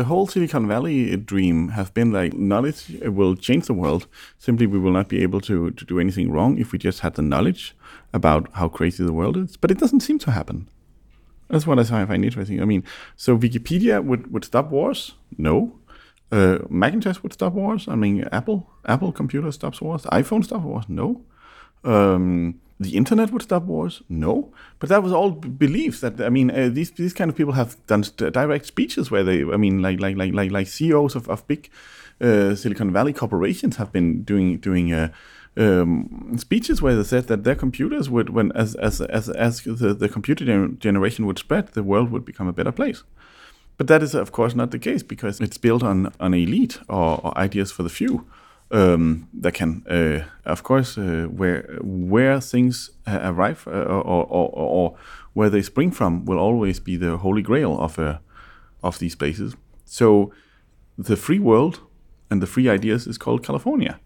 The 0.03 0.09
whole 0.09 0.27
Silicon 0.27 0.67
Valley 0.67 1.15
dream 1.15 1.69
have 1.69 1.93
been 1.93 2.11
like 2.11 2.33
knowledge 2.33 2.99
will 3.03 3.37
change 3.37 3.67
the 3.67 3.73
world. 3.73 4.05
Simply, 4.37 4.67
we 4.67 4.77
will 4.77 4.91
not 4.91 5.07
be 5.07 5.23
able 5.23 5.39
to, 5.39 5.71
to 5.71 5.85
do 5.85 5.97
anything 5.97 6.29
wrong 6.29 6.57
if 6.57 6.73
we 6.73 6.77
just 6.77 6.99
had 6.99 7.13
the 7.15 7.21
knowledge 7.21 7.73
about 8.11 8.49
how 8.51 8.67
crazy 8.67 9.01
the 9.05 9.13
world 9.13 9.37
is. 9.37 9.55
But 9.55 9.71
it 9.71 9.79
doesn't 9.79 10.01
seem 10.01 10.19
to 10.19 10.31
happen. 10.31 10.67
That's 11.47 11.65
what 11.65 11.79
I 11.79 11.85
find 11.85 12.25
interesting. 12.25 12.61
I 12.61 12.65
mean, 12.65 12.83
so 13.15 13.37
Wikipedia 13.37 14.03
would, 14.03 14.29
would 14.33 14.43
stop 14.43 14.71
wars? 14.71 15.13
No. 15.37 15.79
Uh, 16.33 16.57
Macintosh 16.67 17.23
would 17.23 17.31
stop 17.31 17.53
wars. 17.53 17.87
I 17.87 17.95
mean, 17.95 18.27
Apple 18.33 18.69
Apple 18.85 19.13
computer 19.13 19.53
stops 19.53 19.79
wars. 19.81 20.03
iPhone 20.11 20.43
stops 20.43 20.65
wars. 20.65 20.85
No. 20.89 21.21
Um, 21.85 22.59
the 22.79 22.95
internet 22.97 23.31
would 23.31 23.41
stop 23.41 23.63
wars. 23.63 24.01
No. 24.09 24.51
But 24.79 24.89
that 24.89 25.03
was 25.03 25.13
all 25.13 25.31
b- 25.31 25.49
beliefs. 25.49 26.01
That 26.01 26.19
I 26.21 26.29
mean, 26.29 26.51
uh, 26.51 26.69
these 26.71 26.91
these 26.91 27.13
kind 27.13 27.29
of 27.29 27.35
people 27.37 27.53
have 27.53 27.75
done 27.87 28.03
direct 28.17 28.65
speeches 28.65 29.11
where 29.11 29.23
they, 29.23 29.41
I 29.41 29.57
mean, 29.57 29.81
like 29.81 29.99
like 29.99 30.17
like 30.17 30.33
like 30.33 30.51
like 30.51 30.67
CEOs 30.67 31.15
of, 31.15 31.29
of 31.29 31.47
big 31.47 31.69
uh, 32.21 32.55
Silicon 32.55 32.91
Valley 32.91 33.13
corporations 33.13 33.77
have 33.77 33.91
been 33.91 34.23
doing 34.23 34.57
doing. 34.57 34.93
Uh, 34.93 35.09
um, 35.55 36.33
speeches 36.37 36.81
where 36.81 36.95
they 36.95 37.03
said 37.03 37.27
that 37.27 37.43
their 37.43 37.53
computers 37.53 38.09
would, 38.09 38.31
when 38.31 38.51
as 38.53 38.73
as 38.73 39.01
as 39.01 39.29
as 39.29 39.61
the, 39.61 39.93
the 39.93 40.09
computer 40.09 40.43
gener- 40.43 40.79
generation 40.79 41.27
would 41.27 41.37
spread, 41.37 41.67
the 41.73 41.83
world 41.83 42.09
would 42.09 42.25
become 42.25 42.47
a 42.47 42.53
better 42.53 42.71
place. 42.71 43.03
But 43.77 43.85
that 43.85 44.01
is, 44.01 44.15
of 44.15 44.31
course, 44.31 44.55
not 44.55 44.71
the 44.71 44.79
case 44.79 45.03
because 45.03 45.39
it's 45.39 45.59
built 45.59 45.83
on 45.83 46.11
on 46.19 46.33
elite 46.33 46.79
or, 46.89 47.21
or 47.23 47.37
ideas 47.37 47.71
for 47.71 47.83
the 47.83 47.89
few 47.89 48.25
um, 48.73 49.27
that 49.41 49.53
can, 49.53 49.83
uh, 49.89 50.23
of 50.45 50.63
course, 50.63 50.97
uh, 50.97 51.27
where 51.29 51.61
where 51.81 52.41
things 52.41 52.89
arrive 53.07 53.67
uh, 53.67 53.71
or, 53.71 54.25
or, 54.29 54.49
or, 54.53 54.95
where 55.33 55.49
they 55.49 55.61
spring 55.61 55.91
from 55.91 56.25
will 56.25 56.39
always 56.39 56.79
be 56.79 56.97
the 56.97 57.17
holy 57.17 57.41
grail 57.41 57.79
of 57.79 57.97
uh, 57.99 58.17
of 58.81 58.97
these 58.97 59.15
places. 59.15 59.55
So 59.85 60.33
the 60.97 61.15
free 61.15 61.39
world 61.39 61.79
and 62.29 62.41
the 62.41 62.47
free 62.47 62.67
ideas 62.67 63.07
is 63.07 63.17
called 63.17 63.45
California. 63.45 63.99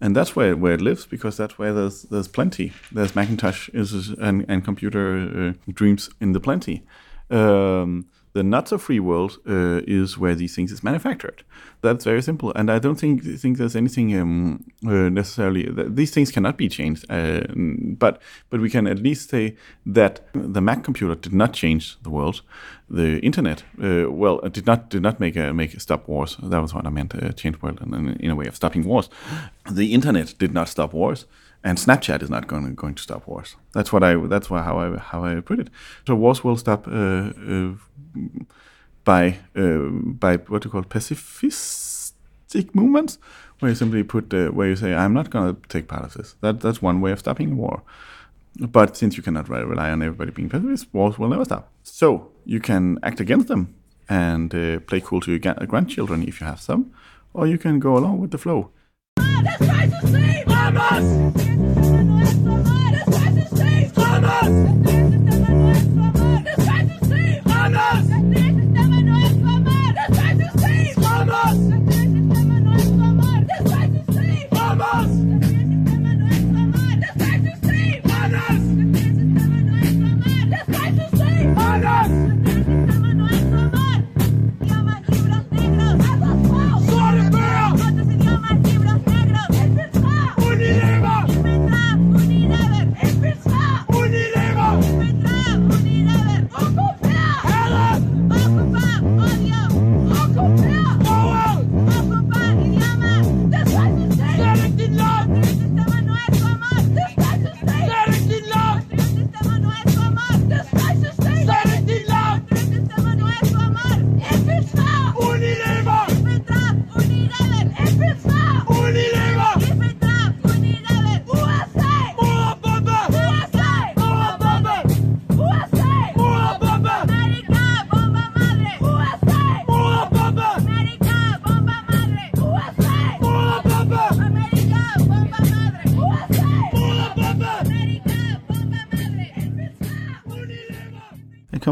And 0.00 0.16
that's 0.16 0.34
where, 0.34 0.56
where 0.56 0.74
it 0.74 0.80
lives 0.80 1.06
because 1.06 1.36
that's 1.36 1.58
where 1.58 1.72
there's 1.72 2.02
there's 2.02 2.28
plenty. 2.28 2.72
There's 2.90 3.14
Macintosh 3.14 3.68
is, 3.72 3.92
is- 3.92 4.18
and, 4.18 4.44
and 4.48 4.64
computer 4.64 5.54
uh, 5.66 5.72
dreams 5.72 6.10
in 6.20 6.32
the 6.32 6.40
plenty. 6.40 6.82
Um, 7.30 8.06
the 8.34 8.42
not 8.42 8.68
so 8.68 8.78
free 8.78 9.00
world 9.00 9.38
uh, 9.46 9.82
is 9.86 10.16
where 10.16 10.34
these 10.34 10.54
things 10.54 10.72
is 10.72 10.82
manufactured. 10.82 11.44
That's 11.82 12.04
very 12.04 12.22
simple, 12.22 12.52
and 12.54 12.70
I 12.70 12.78
don't 12.78 12.98
think 12.98 13.22
think 13.24 13.58
there's 13.58 13.76
anything 13.76 14.18
um, 14.18 14.64
uh, 14.86 15.08
necessarily. 15.08 15.64
Th- 15.64 15.88
these 15.90 16.12
things 16.12 16.30
cannot 16.30 16.56
be 16.56 16.68
changed, 16.68 17.04
uh, 17.10 17.42
but 17.54 18.22
but 18.50 18.60
we 18.60 18.70
can 18.70 18.86
at 18.86 18.98
least 18.98 19.30
say 19.30 19.56
that 19.86 20.20
the 20.32 20.60
Mac 20.60 20.84
computer 20.84 21.14
did 21.14 21.32
not 21.32 21.52
change 21.52 21.98
the 22.02 22.10
world. 22.10 22.42
The 22.88 23.18
internet, 23.20 23.64
uh, 23.82 24.10
well, 24.10 24.38
did 24.50 24.66
not 24.66 24.90
did 24.90 25.02
not 25.02 25.18
make 25.20 25.36
a 25.36 25.52
make 25.52 25.80
stop 25.80 26.08
wars. 26.08 26.36
That 26.42 26.62
was 26.62 26.72
what 26.72 26.86
I 26.86 26.90
meant. 26.90 27.14
Uh, 27.14 27.32
change 27.32 27.60
world 27.60 27.80
in, 27.82 27.94
in, 27.94 28.16
in 28.20 28.30
a 28.30 28.36
way 28.36 28.46
of 28.46 28.54
stopping 28.54 28.84
wars. 28.84 29.10
The 29.70 29.92
internet 29.92 30.34
did 30.38 30.52
not 30.52 30.68
stop 30.68 30.92
wars 30.92 31.26
and 31.64 31.78
Snapchat 31.78 32.22
is 32.22 32.30
not 32.30 32.46
going 32.46 32.74
going 32.74 32.94
to 32.94 33.02
stop 33.02 33.26
wars. 33.26 33.56
That's 33.72 33.92
what 33.92 34.02
I. 34.02 34.16
That's 34.16 34.50
why 34.50 34.62
how 34.62 34.78
I 34.78 34.98
how 34.98 35.24
I 35.24 35.40
put 35.40 35.60
it. 35.60 35.68
So 36.06 36.14
wars 36.14 36.42
will 36.44 36.56
stop 36.56 36.88
uh, 36.88 37.30
uh, 37.52 37.72
by 39.04 39.38
uh, 39.56 39.78
by 40.24 40.36
what 40.36 40.64
you 40.64 40.70
call 40.70 40.82
pacifistic 40.82 42.74
movements, 42.74 43.18
where 43.58 43.70
you 43.70 43.74
simply 43.74 44.02
put 44.02 44.34
uh, 44.34 44.48
where 44.48 44.68
you 44.68 44.76
say 44.76 44.94
I'm 44.94 45.14
not 45.14 45.30
going 45.30 45.54
to 45.54 45.68
take 45.68 45.88
part 45.88 46.04
of 46.04 46.14
this. 46.14 46.34
That 46.40 46.60
that's 46.60 46.82
one 46.82 47.00
way 47.00 47.12
of 47.12 47.18
stopping 47.18 47.56
war. 47.56 47.82
But 48.58 48.96
since 48.96 49.16
you 49.16 49.22
cannot 49.22 49.48
rely 49.48 49.90
on 49.90 50.02
everybody 50.02 50.30
being 50.30 50.50
pacifist, 50.50 50.92
wars 50.92 51.18
will 51.18 51.28
never 51.28 51.44
stop. 51.44 51.70
So 51.84 52.32
you 52.44 52.60
can 52.60 52.98
act 53.02 53.18
against 53.20 53.48
them 53.48 53.74
and 54.08 54.54
uh, 54.54 54.80
play 54.80 55.00
cool 55.00 55.20
to 55.22 55.30
your 55.30 55.38
grandchildren 55.38 56.22
if 56.28 56.40
you 56.40 56.46
have 56.46 56.60
some, 56.60 56.92
or 57.32 57.46
you 57.46 57.56
can 57.56 57.78
go 57.78 57.96
along 57.96 58.18
with 58.20 58.30
the 58.30 58.38
flow. 58.38 58.70
I 60.64 61.02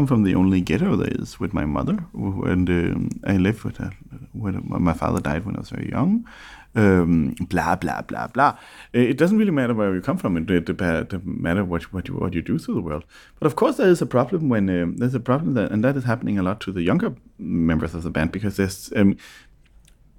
come 0.01 0.07
from 0.07 0.23
the 0.23 0.33
only 0.33 0.61
ghetto 0.61 0.95
there 0.95 1.13
is 1.19 1.39
with 1.39 1.53
my 1.53 1.65
mother, 1.65 2.05
and 2.13 2.67
um, 2.69 3.09
I 3.23 3.37
lived 3.37 3.63
with 3.63 3.77
her. 3.77 3.91
When 4.33 4.63
my 4.65 4.93
father 4.93 5.19
died 5.19 5.45
when 5.45 5.55
I 5.55 5.59
was 5.59 5.69
very 5.69 5.89
young. 5.89 6.25
Um, 6.73 7.35
blah 7.49 7.75
blah 7.75 8.01
blah 8.01 8.27
blah. 8.27 8.57
It 8.93 9.17
doesn't 9.17 9.37
really 9.37 9.51
matter 9.51 9.73
where 9.73 9.93
you 9.93 10.01
come 10.01 10.17
from. 10.17 10.37
It, 10.37 10.49
it, 10.49 10.69
it 10.69 11.25
matter 11.25 11.63
what 11.65 11.93
what 11.93 12.07
you 12.07 12.15
what 12.15 12.33
you 12.33 12.41
do 12.41 12.57
to 12.57 12.73
the 12.73 12.81
world. 12.81 13.03
But 13.39 13.45
of 13.45 13.55
course, 13.55 13.77
there 13.77 13.89
is 13.89 14.01
a 14.01 14.05
problem 14.05 14.49
when 14.49 14.69
um, 14.69 14.97
there's 14.97 15.13
a 15.13 15.19
problem 15.19 15.53
that, 15.55 15.71
and 15.71 15.83
that 15.83 15.97
is 15.97 16.05
happening 16.05 16.39
a 16.39 16.43
lot 16.43 16.61
to 16.61 16.71
the 16.71 16.81
younger 16.81 17.13
members 17.37 17.93
of 17.93 18.03
the 18.03 18.09
band 18.09 18.31
because 18.31 18.55
there's 18.55 18.91
um, 18.95 19.17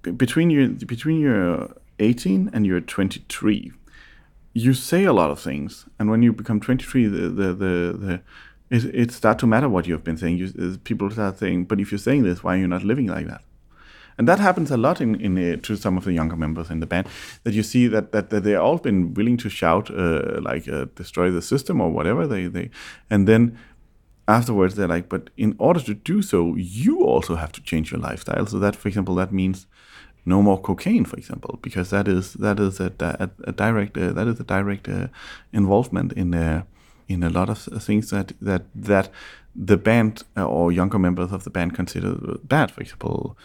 between 0.02 0.50
you 0.50 0.68
between 0.86 1.20
your 1.20 1.74
18 1.98 2.50
and 2.52 2.66
you're 2.66 2.80
23 2.80 3.72
you 4.54 4.74
say 4.74 5.04
a 5.04 5.12
lot 5.12 5.30
of 5.30 5.40
things, 5.40 5.86
and 5.98 6.10
when 6.10 6.22
you 6.22 6.30
become 6.32 6.60
23, 6.60 7.06
the 7.06 7.18
the 7.28 7.54
the, 7.54 7.74
the 8.04 8.20
it, 8.72 8.84
it 8.94 9.10
start 9.12 9.38
to 9.40 9.46
matter 9.46 9.68
what 9.68 9.86
you 9.86 9.92
have 9.92 10.02
been 10.02 10.16
saying. 10.16 10.38
You, 10.38 10.78
people 10.78 11.10
start 11.10 11.38
saying, 11.38 11.66
"But 11.66 11.80
if 11.80 11.92
you're 11.92 11.98
saying 11.98 12.22
this, 12.22 12.42
why 12.42 12.54
are 12.54 12.58
you 12.58 12.66
not 12.66 12.82
living 12.82 13.06
like 13.06 13.26
that?" 13.26 13.42
And 14.18 14.26
that 14.28 14.38
happens 14.38 14.70
a 14.70 14.76
lot 14.76 15.00
in, 15.00 15.20
in 15.20 15.36
uh, 15.38 15.56
to 15.62 15.76
some 15.76 15.96
of 15.98 16.04
the 16.04 16.12
younger 16.12 16.36
members 16.36 16.70
in 16.70 16.80
the 16.80 16.86
band. 16.86 17.06
That 17.44 17.52
you 17.52 17.62
see 17.62 17.86
that 17.88 18.12
that, 18.12 18.30
that 18.30 18.44
they 18.44 18.54
all 18.54 18.78
been 18.78 19.12
willing 19.14 19.36
to 19.38 19.50
shout 19.50 19.90
uh, 19.90 20.40
like 20.40 20.68
uh, 20.68 20.86
"destroy 20.94 21.30
the 21.30 21.42
system" 21.42 21.80
or 21.80 21.90
whatever 21.90 22.26
they 22.26 22.46
they, 22.46 22.70
and 23.10 23.28
then 23.28 23.58
afterwards 24.26 24.74
they're 24.74 24.94
like, 24.96 25.08
"But 25.10 25.30
in 25.36 25.54
order 25.58 25.80
to 25.80 25.94
do 25.94 26.22
so, 26.22 26.54
you 26.56 27.04
also 27.04 27.34
have 27.34 27.52
to 27.52 27.62
change 27.62 27.92
your 27.92 28.00
lifestyle." 28.00 28.46
So 28.46 28.58
that, 28.58 28.74
for 28.74 28.88
example, 28.88 29.14
that 29.16 29.32
means 29.32 29.66
no 30.24 30.40
more 30.40 30.60
cocaine, 30.60 31.04
for 31.04 31.16
example, 31.16 31.58
because 31.62 31.90
that 31.90 32.08
is 32.08 32.34
that 32.34 32.58
is 32.58 32.80
a, 32.80 32.90
a, 33.00 33.30
a 33.44 33.52
direct 33.52 33.98
uh, 33.98 34.12
that 34.12 34.28
is 34.28 34.40
a 34.40 34.44
direct 34.44 34.88
uh, 34.88 35.08
involvement 35.52 36.12
in 36.12 36.34
uh, 36.34 36.62
in 37.08 37.22
a 37.22 37.30
lot 37.30 37.48
of 37.48 37.58
things 37.82 38.10
that 38.10 38.32
that 38.40 38.62
that 38.74 39.10
the 39.54 39.76
band 39.76 40.22
uh, 40.36 40.46
or 40.46 40.72
younger 40.72 40.98
members 40.98 41.32
of 41.32 41.44
the 41.44 41.50
band 41.50 41.74
consider 41.74 42.14
bad. 42.44 42.70
For 42.70 42.80
example, 42.80 43.36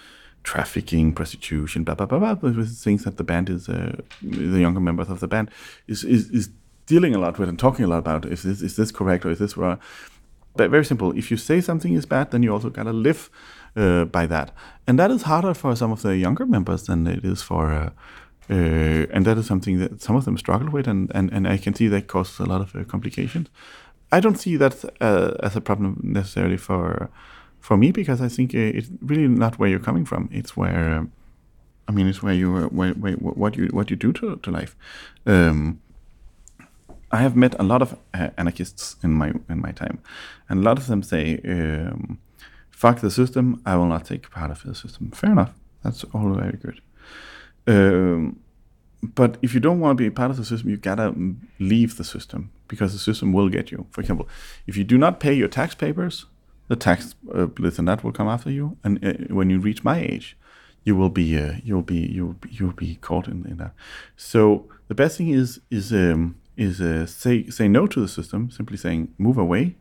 trafficking, 0.44 1.14
prostitution, 1.14 1.84
blah 1.84 1.96
blah 1.96 2.06
blah 2.06 2.36
blah. 2.36 2.64
Things 2.64 3.04
that 3.04 3.18
the 3.18 3.24
band 3.24 3.50
is 3.50 3.70
uh, 3.70 4.02
the 4.22 4.60
younger 4.60 4.80
members 4.80 5.10
of 5.10 5.20
the 5.20 5.28
band 5.28 5.52
is, 5.88 6.04
is 6.04 6.30
is 6.32 6.50
dealing 6.86 7.14
a 7.14 7.20
lot 7.20 7.38
with 7.38 7.50
and 7.50 7.60
talking 7.60 7.86
a 7.86 7.88
lot 7.88 8.00
about. 8.00 8.26
Is 8.26 8.44
this 8.44 8.62
is 8.62 8.76
this 8.76 8.92
correct 8.92 9.26
or 9.26 9.32
is 9.32 9.40
this 9.40 9.58
wrong? 9.58 9.80
But 10.56 10.72
very 10.72 10.86
simple. 10.86 11.12
If 11.16 11.30
you 11.30 11.38
say 11.38 11.62
something 11.62 11.94
is 11.94 12.06
bad, 12.06 12.32
then 12.32 12.44
you 12.44 12.52
also 12.52 12.70
gotta 12.70 12.94
live 12.94 13.30
uh, 13.76 14.06
by 14.06 14.26
that, 14.28 14.52
and 14.88 14.98
that 14.98 15.12
is 15.12 15.24
harder 15.24 15.54
for 15.54 15.76
some 15.76 15.92
of 15.92 16.02
the 16.02 16.18
younger 16.18 16.46
members 16.46 16.84
than 16.84 17.08
it 17.08 17.26
is 17.26 17.42
for. 17.42 17.72
Uh, 17.72 17.90
uh, 18.50 19.08
and 19.14 19.26
that 19.26 19.38
is 19.38 19.46
something 19.46 19.80
that 19.80 20.02
some 20.02 20.16
of 20.16 20.26
them 20.26 20.38
struggle 20.38 20.70
with, 20.70 20.88
and, 20.88 21.12
and, 21.14 21.32
and 21.32 21.48
I 21.48 21.58
can 21.58 21.74
see 21.74 21.88
that 21.90 22.08
causes 22.08 22.40
a 22.40 22.46
lot 22.46 22.62
of 22.62 22.76
uh, 22.76 22.84
complications. 22.84 23.50
I 24.12 24.20
don't 24.20 24.38
see 24.38 24.56
that 24.58 24.86
uh, 25.02 25.34
as 25.44 25.56
a 25.56 25.62
problem 25.62 26.00
necessarily 26.04 26.58
for 26.58 27.10
for 27.60 27.76
me 27.76 27.92
because 27.92 28.22
I 28.22 28.30
think 28.30 28.56
uh, 28.56 28.60
it's 28.60 28.90
really 29.02 29.28
not 29.28 29.60
where 29.60 29.70
you're 29.70 29.80
coming 29.80 30.06
from. 30.06 30.30
It's 30.32 30.56
where 30.56 30.96
um, 30.96 31.12
I 31.88 31.92
mean, 31.92 32.08
it's 32.08 32.22
where 32.22 32.34
you 32.34 32.56
uh, 32.56 32.68
where, 32.68 32.94
where, 32.94 33.14
what 33.14 33.56
you 33.56 33.68
what 33.68 33.90
you 33.90 33.96
do 33.96 34.12
to, 34.14 34.36
to 34.38 34.52
life. 34.52 34.76
Um, 35.26 35.80
I 37.12 37.18
have 37.18 37.36
met 37.36 37.56
a 37.60 37.64
lot 37.64 37.82
of 37.82 37.98
uh, 38.14 38.30
anarchists 38.38 38.98
in 39.04 39.14
my 39.14 39.34
in 39.50 39.62
my 39.62 39.72
time, 39.72 40.00
and 40.50 40.60
a 40.60 40.64
lot 40.64 40.78
of 40.78 40.88
them 40.88 41.02
say, 41.02 41.40
um, 41.46 42.20
"Fuck 42.72 43.00
the 43.00 43.12
system. 43.12 43.62
I 43.66 43.76
will 43.78 43.88
not 43.88 44.06
take 44.06 44.30
part 44.30 44.52
of 44.52 44.64
the 44.64 44.76
system." 44.76 45.12
Fair 45.12 45.32
enough. 45.32 45.54
That's 45.84 46.04
all 46.14 46.34
very 46.34 46.58
good. 46.58 46.82
Um, 47.68 48.40
but 49.04 49.38
if 49.42 49.54
you 49.54 49.60
don't 49.60 49.80
want 49.80 49.98
to 49.98 50.04
be 50.04 50.10
part 50.10 50.32
of 50.32 50.38
the 50.38 50.46
system, 50.46 50.70
you 50.70 50.78
gotta 50.78 51.14
leave 51.60 51.98
the 51.98 52.04
system 52.04 52.52
because 52.68 52.94
the 52.94 53.00
system 53.00 53.32
will 53.32 53.50
get 53.50 53.72
you. 53.72 53.86
For 53.92 54.02
example, 54.02 54.28
if 54.66 54.76
you 54.76 54.84
do 54.84 54.98
not 54.98 55.20
pay 55.20 55.34
your 55.34 55.48
tax 55.48 55.76
papers, 55.76 56.26
the 56.68 56.76
tax 56.76 57.16
uh, 57.34 57.48
and 57.56 57.88
that 57.88 58.04
will 58.04 58.12
come 58.12 58.28
after 58.28 58.52
you. 58.52 58.78
And 58.84 59.04
uh, 59.04 59.34
when 59.34 59.50
you 59.50 59.60
reach 59.60 59.84
my 59.84 60.00
age, 60.00 60.38
you 60.84 60.96
will 60.96 61.10
be 61.10 61.38
uh, 61.38 61.54
you'll 61.64 61.82
be 61.82 61.98
you'll 61.98 62.34
be, 62.34 62.50
you'll 62.50 62.72
be 62.72 62.96
caught 62.96 63.28
in, 63.28 63.46
in 63.46 63.58
that. 63.58 63.74
So 64.16 64.68
the 64.88 64.96
best 64.96 65.18
thing 65.18 65.30
is 65.30 65.60
is 65.70 65.92
um, 65.94 66.38
is 66.56 66.82
uh, 66.82 67.06
say 67.06 67.48
say 67.50 67.68
no 67.68 67.88
to 67.88 68.00
the 68.02 68.08
system. 68.08 68.50
Simply 68.50 68.78
saying 68.78 69.14
move 69.18 69.38
away, 69.38 69.76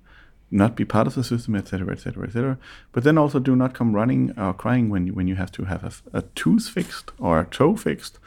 not 0.50 0.76
be 0.76 0.84
part 0.84 1.06
of 1.06 1.14
the 1.14 1.24
system, 1.24 1.54
etc., 1.56 1.92
etc., 1.92 2.24
etc. 2.24 2.58
But 2.92 3.04
then 3.04 3.18
also 3.18 3.38
do 3.38 3.56
not 3.56 3.74
come 3.74 3.94
running 3.94 4.32
or 4.38 4.54
crying 4.54 4.88
when 4.88 5.14
when 5.14 5.28
you 5.28 5.36
have 5.36 5.52
to 5.52 5.64
have 5.64 5.84
a, 5.84 6.18
a 6.18 6.22
tooth 6.34 6.68
fixed 6.68 7.10
or 7.18 7.40
a 7.40 7.46
toe 7.46 7.76
fixed. 7.76 8.18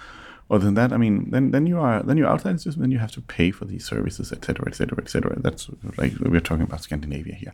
Other 0.52 0.66
than 0.66 0.74
that, 0.74 0.92
I 0.92 0.98
mean, 0.98 1.30
then 1.30 1.52
then 1.52 1.68
you 1.68 1.80
are 1.80 2.02
then 2.02 2.18
you're 2.18 2.28
outside 2.28 2.56
the 2.56 2.60
system, 2.60 2.82
then 2.82 2.92
you 2.92 3.00
have 3.00 3.12
to 3.12 3.22
pay 3.22 3.52
for 3.52 3.66
these 3.66 3.86
services, 3.86 4.32
etc., 4.32 4.68
etc., 4.68 4.98
etc. 4.98 5.40
That's 5.40 5.70
like 5.98 6.14
we're 6.20 6.42
talking 6.42 6.64
about 6.64 6.82
Scandinavia 6.82 7.36
here. 7.36 7.54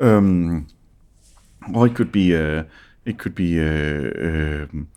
Um, 0.00 0.66
or 1.74 1.86
it 1.86 1.94
could 1.94 2.10
be 2.10 2.34
uh, 2.34 2.64
It 3.04 3.18
could 3.18 3.34
be 3.34 3.58
uh, 3.58 3.64
um, 3.64 4.88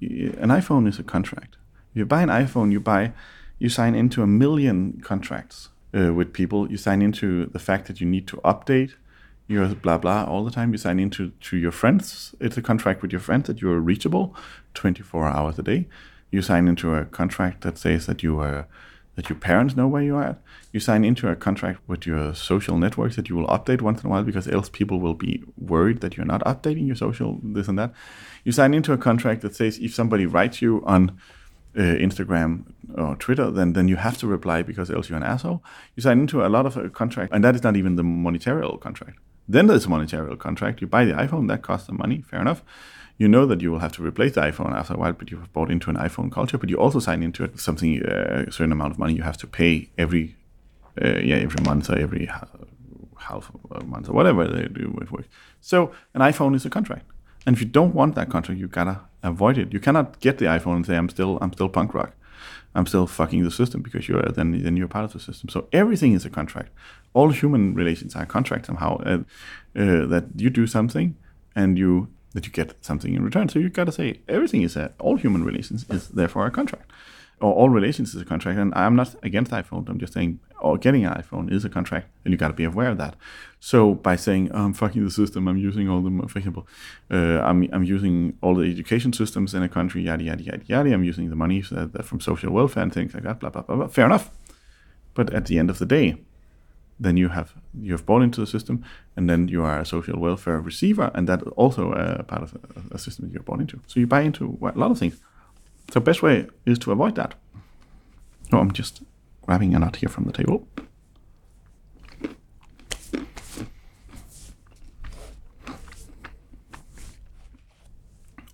an 0.00 0.50
iPhone 0.50 0.88
is 0.88 0.98
a 0.98 1.02
contract. 1.02 1.56
You 1.94 2.04
buy 2.04 2.22
an 2.22 2.28
iPhone, 2.28 2.72
you 2.72 2.80
buy, 2.80 3.12
you 3.58 3.68
sign 3.68 3.94
into 3.94 4.22
a 4.22 4.26
million 4.26 5.00
contracts 5.02 5.68
uh, 5.94 6.12
with 6.12 6.32
people. 6.32 6.70
You 6.70 6.76
sign 6.76 7.02
into 7.02 7.46
the 7.46 7.58
fact 7.58 7.86
that 7.86 8.00
you 8.00 8.06
need 8.06 8.26
to 8.28 8.36
update 8.38 8.94
your 9.48 9.66
blah 9.74 9.98
blah 9.98 10.24
all 10.24 10.44
the 10.44 10.50
time. 10.50 10.72
You 10.72 10.78
sign 10.78 10.98
into 10.98 11.30
to 11.30 11.56
your 11.56 11.72
friends. 11.72 12.34
It's 12.40 12.56
a 12.56 12.62
contract 12.62 13.02
with 13.02 13.12
your 13.12 13.20
friends 13.20 13.46
that 13.46 13.60
you 13.60 13.70
are 13.70 13.80
reachable 13.80 14.34
24 14.74 15.26
hours 15.26 15.58
a 15.58 15.62
day. 15.62 15.88
You 16.30 16.42
sign 16.42 16.68
into 16.68 16.94
a 16.94 17.04
contract 17.04 17.60
that 17.62 17.78
says 17.78 18.06
that 18.06 18.22
you 18.22 18.40
are 18.40 18.66
that 19.14 19.28
your 19.28 19.38
parents 19.38 19.76
know 19.76 19.86
where 19.86 20.02
you 20.02 20.16
are. 20.16 20.38
You 20.72 20.80
sign 20.80 21.04
into 21.04 21.28
a 21.28 21.36
contract 21.36 21.80
with 21.86 22.06
your 22.06 22.34
social 22.34 22.78
networks 22.78 23.16
that 23.16 23.28
you 23.28 23.36
will 23.36 23.46
update 23.48 23.82
once 23.82 24.00
in 24.02 24.06
a 24.06 24.10
while 24.10 24.22
because 24.22 24.48
else 24.48 24.70
people 24.70 25.00
will 25.00 25.14
be 25.14 25.44
worried 25.58 26.00
that 26.00 26.16
you're 26.16 26.24
not 26.24 26.42
updating 26.44 26.86
your 26.86 26.96
social 26.96 27.38
this 27.42 27.68
and 27.68 27.78
that. 27.78 27.92
You 28.44 28.52
sign 28.52 28.72
into 28.72 28.92
a 28.94 28.98
contract 28.98 29.42
that 29.42 29.54
says 29.54 29.78
if 29.78 29.94
somebody 29.94 30.24
writes 30.24 30.62
you 30.62 30.82
on 30.86 31.18
uh, 31.76 31.80
Instagram 31.80 32.71
or 32.96 33.16
Twitter, 33.16 33.50
then 33.50 33.72
then 33.72 33.88
you 33.88 33.96
have 33.96 34.18
to 34.18 34.26
reply 34.26 34.62
because 34.62 34.90
else 34.90 35.08
you're 35.08 35.16
an 35.16 35.22
asshole. 35.22 35.62
You 35.96 36.02
sign 36.02 36.20
into 36.20 36.44
a 36.44 36.48
lot 36.48 36.66
of 36.66 36.76
a 36.76 36.88
contract, 36.88 37.32
and 37.32 37.42
that 37.44 37.54
is 37.54 37.62
not 37.62 37.76
even 37.76 37.96
the 37.96 38.02
monetarial 38.02 38.80
contract. 38.80 39.18
Then 39.48 39.66
there's 39.66 39.86
a 39.86 39.88
monetarial 39.88 40.38
contract. 40.38 40.80
You 40.80 40.86
buy 40.86 41.04
the 41.04 41.12
iPhone, 41.12 41.48
that 41.48 41.62
costs 41.62 41.86
some 41.86 41.96
money, 41.96 42.22
fair 42.22 42.40
enough. 42.40 42.62
You 43.18 43.28
know 43.28 43.46
that 43.46 43.60
you 43.60 43.70
will 43.70 43.80
have 43.80 43.92
to 43.92 44.02
replace 44.02 44.34
the 44.34 44.40
iPhone 44.40 44.72
after 44.72 44.94
a 44.94 44.96
while, 44.98 45.12
but 45.12 45.30
you 45.30 45.38
have 45.38 45.52
bought 45.52 45.70
into 45.70 45.90
an 45.90 45.96
iPhone 45.96 46.30
culture. 46.32 46.58
But 46.58 46.70
you 46.70 46.76
also 46.76 46.98
sign 46.98 47.22
into 47.22 47.44
it 47.44 47.60
something, 47.60 48.02
uh, 48.04 48.44
a 48.48 48.52
certain 48.52 48.72
amount 48.72 48.92
of 48.92 48.98
money 48.98 49.14
you 49.14 49.22
have 49.22 49.36
to 49.38 49.46
pay 49.46 49.90
every, 49.98 50.36
uh, 51.02 51.18
yeah, 51.18 51.36
every 51.36 51.62
month 51.64 51.90
or 51.90 51.98
every 51.98 52.26
half 53.22 53.50
a 53.70 53.84
month 53.84 54.08
or 54.08 54.12
whatever 54.12 54.46
they 54.46 54.66
do 54.68 54.98
it 55.00 55.10
works. 55.10 55.28
So 55.60 55.92
an 56.14 56.20
iPhone 56.20 56.54
is 56.54 56.64
a 56.66 56.70
contract, 56.70 57.06
and 57.46 57.54
if 57.54 57.62
you 57.62 57.68
don't 57.68 57.94
want 57.94 58.14
that 58.14 58.28
contract, 58.30 58.60
you 58.60 58.68
gotta 58.68 59.00
avoid 59.22 59.58
it. 59.58 59.72
You 59.72 59.80
cannot 59.80 60.20
get 60.20 60.38
the 60.38 60.46
iPhone 60.46 60.76
and 60.76 60.86
say 60.86 60.96
I'm 60.96 61.08
still 61.08 61.38
I'm 61.40 61.52
still 61.52 61.68
punk 61.68 61.94
rock. 61.94 62.12
I'm 62.74 62.86
still 62.86 63.06
fucking 63.06 63.44
the 63.44 63.50
system 63.50 63.82
because 63.82 64.08
you're 64.08 64.22
then 64.22 64.62
then 64.62 64.76
you're 64.76 64.88
part 64.88 65.04
of 65.04 65.12
the 65.12 65.20
system. 65.20 65.48
So 65.48 65.68
everything 65.72 66.14
is 66.14 66.24
a 66.24 66.30
contract. 66.30 66.70
All 67.12 67.30
human 67.30 67.74
relations 67.74 68.16
are 68.16 68.22
a 68.22 68.26
contract 68.26 68.66
somehow. 68.66 68.96
Uh, 68.98 69.18
uh, 69.74 70.06
that 70.06 70.24
you 70.36 70.50
do 70.50 70.66
something 70.66 71.16
and 71.54 71.78
you 71.78 72.08
that 72.34 72.46
you 72.46 72.52
get 72.52 72.74
something 72.84 73.14
in 73.14 73.22
return. 73.24 73.48
So 73.48 73.58
you 73.58 73.68
got 73.68 73.84
to 73.84 73.92
say 73.92 74.20
everything 74.28 74.62
is 74.62 74.76
a 74.76 74.92
all 74.98 75.16
human 75.16 75.44
relations 75.44 75.86
is 75.90 76.08
therefore 76.08 76.46
a 76.46 76.50
contract, 76.50 76.90
or 77.42 77.52
all 77.52 77.68
relations 77.68 78.14
is 78.14 78.22
a 78.22 78.24
contract. 78.24 78.58
And 78.58 78.72
I'm 78.74 78.96
not 78.96 79.14
against 79.22 79.50
iPhone. 79.50 79.88
I'm 79.88 79.98
just 79.98 80.12
saying, 80.12 80.38
or 80.60 80.78
getting 80.78 81.04
an 81.04 81.12
iPhone 81.14 81.52
is 81.52 81.64
a 81.64 81.68
contract, 81.68 82.06
and 82.24 82.32
you 82.32 82.38
got 82.38 82.48
to 82.48 82.54
be 82.54 82.64
aware 82.64 82.88
of 82.88 82.98
that. 82.98 83.16
So 83.58 83.94
by 83.94 84.16
saying 84.16 84.50
oh, 84.52 84.64
I'm 84.64 84.74
fucking 84.74 85.04
the 85.04 85.10
system, 85.10 85.48
I'm 85.48 85.58
using 85.58 85.88
all 85.88 86.00
the, 86.00 86.28
for 86.28 86.38
example, 86.38 86.66
uh, 87.10 87.40
I'm 87.40 87.68
I'm 87.72 87.84
using 87.84 88.38
all 88.42 88.54
the 88.54 88.70
education 88.70 89.12
systems 89.12 89.54
in 89.54 89.62
a 89.62 89.68
country, 89.68 90.02
yada 90.02 90.24
yada 90.24 90.42
yada 90.42 90.64
yada. 90.66 90.94
I'm 90.94 91.04
using 91.04 91.30
the 91.30 91.36
money 91.36 91.60
from 91.60 92.20
social 92.20 92.52
welfare 92.52 92.84
and 92.84 92.92
things 92.92 93.12
like 93.14 93.24
that. 93.24 93.40
Blah 93.40 93.50
blah 93.50 93.62
blah 93.62 93.76
blah. 93.76 93.88
Fair 93.88 94.06
enough. 94.06 94.30
But 95.14 95.34
at 95.34 95.46
the 95.46 95.58
end 95.58 95.68
of 95.68 95.78
the 95.78 95.86
day, 95.86 96.16
then 96.98 97.16
you 97.16 97.28
have 97.28 97.54
you 97.80 97.92
have 97.92 98.06
bought 98.06 98.22
into 98.22 98.40
the 98.40 98.46
system, 98.46 98.84
and 99.16 99.28
then 99.28 99.48
you 99.48 99.64
are 99.64 99.80
a 99.80 99.84
social 99.84 100.18
welfare 100.18 100.60
receiver, 100.60 101.10
and 101.14 101.28
that 101.28 101.42
also 101.56 101.92
a 101.92 102.22
part 102.22 102.42
of 102.42 102.54
a, 102.54 102.94
a 102.94 102.98
system 102.98 103.26
that 103.26 103.32
you're 103.32 103.42
bought 103.42 103.60
into. 103.60 103.80
So 103.86 104.00
you 104.00 104.06
buy 104.06 104.22
into 104.22 104.58
a 104.62 104.78
lot 104.78 104.90
of 104.92 104.98
things. 104.98 105.20
So 105.92 106.00
best 106.00 106.22
way 106.22 106.46
is 106.64 106.78
to 106.78 106.92
avoid 106.92 107.16
that. 107.16 107.34
No, 108.50 108.60
I'm 108.60 108.72
just 108.72 109.02
grabbing 109.42 109.74
a 109.74 109.78
nut 109.78 109.96
here 109.96 110.08
from 110.08 110.24
the 110.24 110.32
table. 110.32 110.66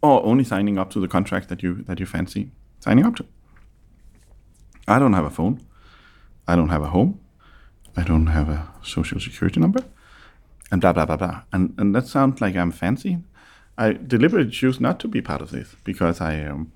Or 0.02 0.24
only 0.24 0.42
signing 0.42 0.78
up 0.78 0.90
to 0.90 0.98
the 0.98 1.06
contract 1.06 1.48
that 1.48 1.62
you 1.62 1.84
that 1.84 2.00
you 2.00 2.06
fancy 2.06 2.50
signing 2.80 3.06
up 3.06 3.14
to. 3.16 3.24
I 4.88 4.98
don't 4.98 5.12
have 5.12 5.24
a 5.24 5.30
phone. 5.30 5.60
I 6.48 6.56
don't 6.56 6.70
have 6.70 6.82
a 6.82 6.88
home. 6.88 7.20
I 7.96 8.02
don't 8.02 8.26
have 8.26 8.48
a 8.48 8.68
social 8.82 9.20
security 9.20 9.60
number, 9.60 9.84
and 10.72 10.80
blah 10.80 10.92
blah 10.92 11.06
blah 11.06 11.16
blah. 11.16 11.42
And 11.52 11.72
and 11.78 11.94
that 11.94 12.08
sounds 12.08 12.40
like 12.40 12.56
I'm 12.56 12.72
fancy. 12.72 13.18
I 13.76 13.92
deliberately 13.92 14.50
choose 14.50 14.80
not 14.80 14.98
to 15.00 15.08
be 15.08 15.22
part 15.22 15.40
of 15.40 15.52
this 15.52 15.76
because 15.84 16.20
I 16.20 16.42
um, 16.42 16.72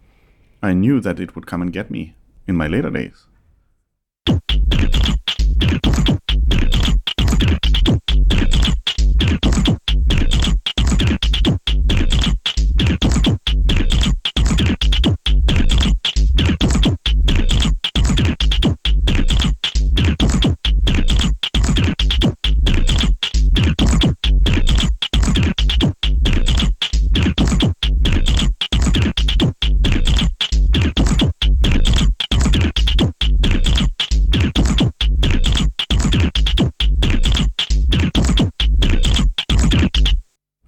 I 0.65 0.75
knew 0.75 1.01
that 1.01 1.19
it 1.19 1.35
would 1.35 1.45
come 1.45 1.61
and 1.61 1.73
get 1.73 1.91
me 1.91 2.15
in 2.47 2.55
my 2.55 2.69
later 2.69 2.91
days. 2.91 3.27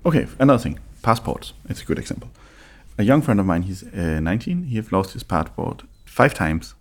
Okay, 0.07 0.27
another 0.39 0.63
thing 0.63 0.79
passports. 1.01 1.55
It's 1.67 1.81
a 1.81 1.85
good 1.87 1.99
example. 1.99 2.29
A 2.99 3.03
young 3.03 3.23
friend 3.23 3.41
of 3.41 3.47
mine, 3.47 3.63
he's 3.63 3.83
uh, 3.83 4.21
19, 4.21 4.65
he 4.65 4.77
has 4.77 4.93
lost 4.93 5.15
his 5.15 5.23
passport 5.23 5.83
five 6.05 6.35
times 6.35 6.75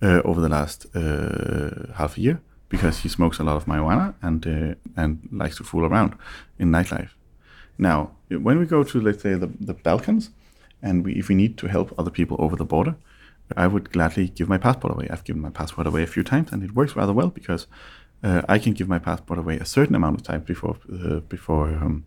uh, 0.00 0.22
over 0.24 0.40
the 0.40 0.48
last 0.48 0.86
uh, 0.96 1.92
half 1.94 2.16
a 2.16 2.20
year 2.22 2.40
because 2.70 3.00
he 3.00 3.10
smokes 3.10 3.38
a 3.38 3.44
lot 3.44 3.56
of 3.56 3.66
marijuana 3.66 4.14
and 4.22 4.46
uh, 4.46 4.74
and 4.96 5.28
likes 5.30 5.58
to 5.58 5.64
fool 5.64 5.84
around 5.84 6.14
in 6.58 6.70
nightlife. 6.70 7.10
Now, 7.76 8.12
when 8.30 8.58
we 8.58 8.64
go 8.64 8.82
to 8.82 9.00
let's 9.00 9.22
say 9.22 9.34
the, 9.34 9.50
the 9.60 9.74
Balkans, 9.74 10.30
and 10.80 11.04
we, 11.04 11.12
if 11.12 11.28
we 11.28 11.34
need 11.34 11.58
to 11.58 11.66
help 11.66 11.94
other 11.98 12.10
people 12.10 12.38
over 12.40 12.56
the 12.56 12.64
border, 12.64 12.96
I 13.54 13.66
would 13.66 13.92
gladly 13.92 14.28
give 14.28 14.48
my 14.48 14.58
passport 14.58 14.94
away. 14.94 15.06
I've 15.10 15.24
given 15.24 15.42
my 15.42 15.50
passport 15.50 15.86
away 15.86 16.02
a 16.02 16.06
few 16.06 16.22
times, 16.22 16.50
and 16.50 16.62
it 16.62 16.74
works 16.74 16.96
rather 16.96 17.12
well 17.12 17.28
because 17.28 17.66
uh, 18.22 18.42
I 18.48 18.58
can 18.58 18.72
give 18.72 18.88
my 18.88 18.98
passport 18.98 19.38
away 19.38 19.58
a 19.58 19.64
certain 19.64 19.94
amount 19.94 20.16
of 20.16 20.22
time 20.22 20.40
before 20.40 20.76
uh, 20.92 21.20
before 21.20 21.68
um, 21.68 22.04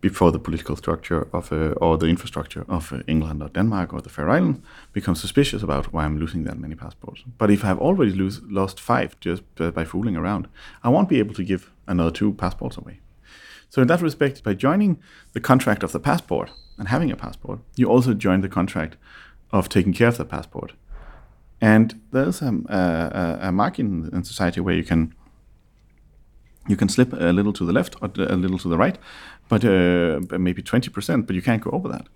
before 0.00 0.30
the 0.30 0.38
political 0.38 0.76
structure 0.76 1.26
of 1.32 1.52
uh, 1.52 1.74
or 1.80 1.98
the 1.98 2.06
infrastructure 2.06 2.64
of 2.68 2.92
uh, 2.92 2.98
England 3.06 3.42
or 3.42 3.48
Denmark 3.48 3.92
or 3.92 4.00
the 4.00 4.10
Faroe 4.10 4.34
Islands 4.36 4.60
becomes 4.92 5.20
suspicious 5.20 5.62
about 5.62 5.92
why 5.92 6.04
I'm 6.04 6.18
losing 6.18 6.44
that 6.44 6.58
many 6.58 6.74
passports. 6.74 7.24
But 7.38 7.50
if 7.50 7.64
I've 7.64 7.78
already 7.78 8.12
lose, 8.12 8.40
lost 8.42 8.80
five 8.80 9.08
just 9.20 9.42
uh, 9.58 9.70
by 9.70 9.84
fooling 9.84 10.16
around, 10.16 10.48
I 10.84 10.88
won't 10.88 11.08
be 11.08 11.18
able 11.18 11.34
to 11.34 11.44
give 11.44 11.70
another 11.86 12.10
two 12.10 12.32
passports 12.32 12.76
away. 12.76 13.00
So 13.68 13.82
in 13.82 13.88
that 13.88 14.02
respect, 14.02 14.42
by 14.42 14.54
joining 14.54 14.98
the 15.32 15.40
contract 15.40 15.82
of 15.82 15.92
the 15.92 16.00
passport 16.00 16.50
and 16.78 16.88
having 16.88 17.10
a 17.10 17.16
passport, 17.16 17.58
you 17.76 17.90
also 17.90 18.14
join 18.14 18.40
the 18.40 18.48
contract 18.48 18.96
of 19.50 19.68
taking 19.68 19.92
care 19.92 20.08
of 20.08 20.16
the 20.16 20.24
passport. 20.24 20.72
And 21.60 22.00
there's 22.12 22.42
a, 22.42 22.52
a, 22.68 23.48
a 23.48 23.52
margin 23.52 24.10
in 24.12 24.24
society 24.24 24.60
where 24.60 24.74
you 24.74 24.84
can 24.84 25.14
you 26.68 26.76
can 26.76 26.88
slip 26.88 27.12
a 27.12 27.32
little 27.32 27.52
to 27.52 27.64
the 27.64 27.72
left 27.72 27.94
or 28.02 28.10
a 28.16 28.36
little 28.36 28.58
to 28.58 28.68
the 28.68 28.76
right, 28.76 28.98
but 29.48 29.64
uh, 29.64 30.20
maybe 30.36 30.62
20%, 30.62 31.26
but 31.26 31.36
you 31.36 31.42
can't 31.42 31.62
go 31.62 31.70
over 31.70 31.88
that. 31.88 32.08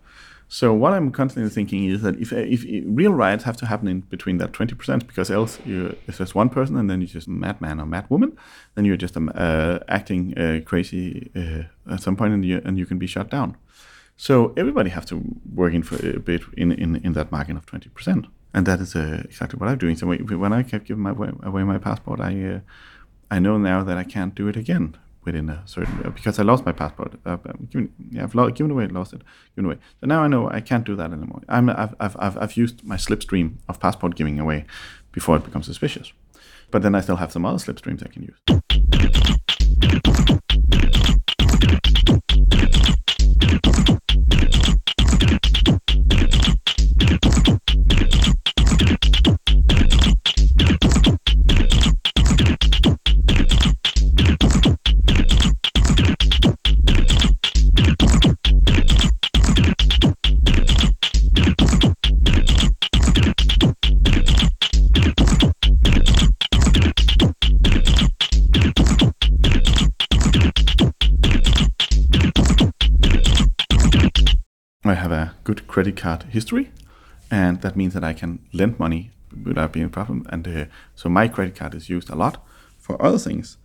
So 0.52 0.74
what 0.74 0.92
I'm 0.92 1.12
constantly 1.12 1.48
thinking 1.48 1.84
is 1.84 2.02
that 2.02 2.18
if, 2.18 2.32
if 2.32 2.64
real 2.84 3.12
riots 3.12 3.44
have 3.44 3.56
to 3.58 3.66
happen 3.66 3.86
in 3.86 4.00
between 4.00 4.38
that 4.38 4.50
20%, 4.50 5.06
because 5.06 5.30
else 5.30 5.60
you, 5.64 5.96
if 6.08 6.18
there's 6.18 6.34
one 6.34 6.48
person 6.48 6.76
and 6.76 6.90
then 6.90 7.00
you're 7.00 7.06
just 7.06 7.28
a 7.28 7.30
madman 7.30 7.78
or 7.78 7.86
madwoman, 7.86 8.36
then 8.74 8.84
you're 8.84 8.96
just 8.96 9.16
um, 9.16 9.30
uh, 9.36 9.78
acting 9.86 10.36
uh, 10.36 10.60
crazy 10.64 11.30
uh, 11.36 11.92
at 11.92 12.02
some 12.02 12.16
point 12.16 12.34
and 12.34 12.44
you, 12.44 12.60
and 12.64 12.78
you 12.78 12.84
can 12.84 12.98
be 12.98 13.06
shut 13.06 13.30
down. 13.30 13.56
So 14.16 14.52
everybody 14.56 14.90
has 14.90 15.04
to 15.06 15.22
work 15.54 15.72
in 15.72 15.84
for 15.84 16.04
a 16.04 16.18
bit 16.18 16.42
in, 16.56 16.72
in, 16.72 16.96
in 16.96 17.12
that 17.12 17.30
margin 17.30 17.56
of 17.56 17.64
20%. 17.66 18.26
And 18.52 18.66
that 18.66 18.80
is 18.80 18.96
uh, 18.96 19.22
exactly 19.24 19.58
what 19.58 19.68
I'm 19.68 19.78
doing. 19.78 19.96
So 19.96 20.06
when 20.06 20.52
I 20.52 20.62
kept 20.62 20.86
giving 20.86 21.02
my, 21.02 21.10
away 21.42 21.62
my 21.62 21.78
passport, 21.78 22.20
I 22.20 22.44
uh, 22.44 22.60
I 23.30 23.38
know 23.38 23.58
now 23.58 23.84
that 23.84 23.96
I 23.96 24.02
can't 24.02 24.34
do 24.34 24.48
it 24.48 24.56
again 24.56 24.96
within 25.24 25.48
a 25.50 25.62
certain 25.64 26.00
because 26.14 26.38
I 26.40 26.42
lost 26.42 26.66
my 26.66 26.72
passport. 26.72 27.14
Uh, 27.24 27.36
given, 27.70 27.92
yeah, 28.10 28.24
I've 28.24 28.34
lo- 28.34 28.50
given 28.50 28.72
away, 28.72 28.88
lost 28.88 29.12
it, 29.12 29.22
given 29.54 29.66
away. 29.66 29.78
So 30.00 30.06
now 30.08 30.22
I 30.22 30.26
know 30.26 30.50
I 30.50 30.60
can't 30.60 30.84
do 30.84 30.96
that 30.96 31.12
anymore. 31.12 31.42
I'm, 31.48 31.70
I've, 31.70 31.94
I've, 32.00 32.16
I've, 32.18 32.38
I've 32.38 32.56
used 32.56 32.82
my 32.82 32.96
slipstream 32.96 33.58
of 33.68 33.78
passport 33.78 34.16
giving 34.16 34.40
away 34.40 34.64
before 35.12 35.36
it 35.36 35.44
becomes 35.44 35.66
suspicious. 35.66 36.12
But 36.72 36.82
then 36.82 36.94
I 36.94 37.00
still 37.00 37.16
have 37.16 37.30
some 37.30 37.44
other 37.44 37.58
slipstreams 37.58 38.02
I 38.04 38.08
can 38.08 38.22
use. 38.22 38.38
Credit 75.66 75.96
card 75.96 76.22
history, 76.30 76.70
and 77.30 77.60
that 77.60 77.76
means 77.76 77.92
that 77.92 78.02
I 78.02 78.14
can 78.14 78.38
lend 78.52 78.78
money 78.78 79.10
without 79.44 79.72
being 79.72 79.84
a 79.84 79.90
problem. 79.90 80.26
And 80.30 80.48
uh, 80.48 80.64
so 80.94 81.10
my 81.10 81.28
credit 81.28 81.54
card 81.54 81.74
is 81.74 81.90
used 81.90 82.08
a 82.08 82.14
lot 82.14 82.42
for 82.78 83.00
other 83.02 83.18
things 83.18 83.58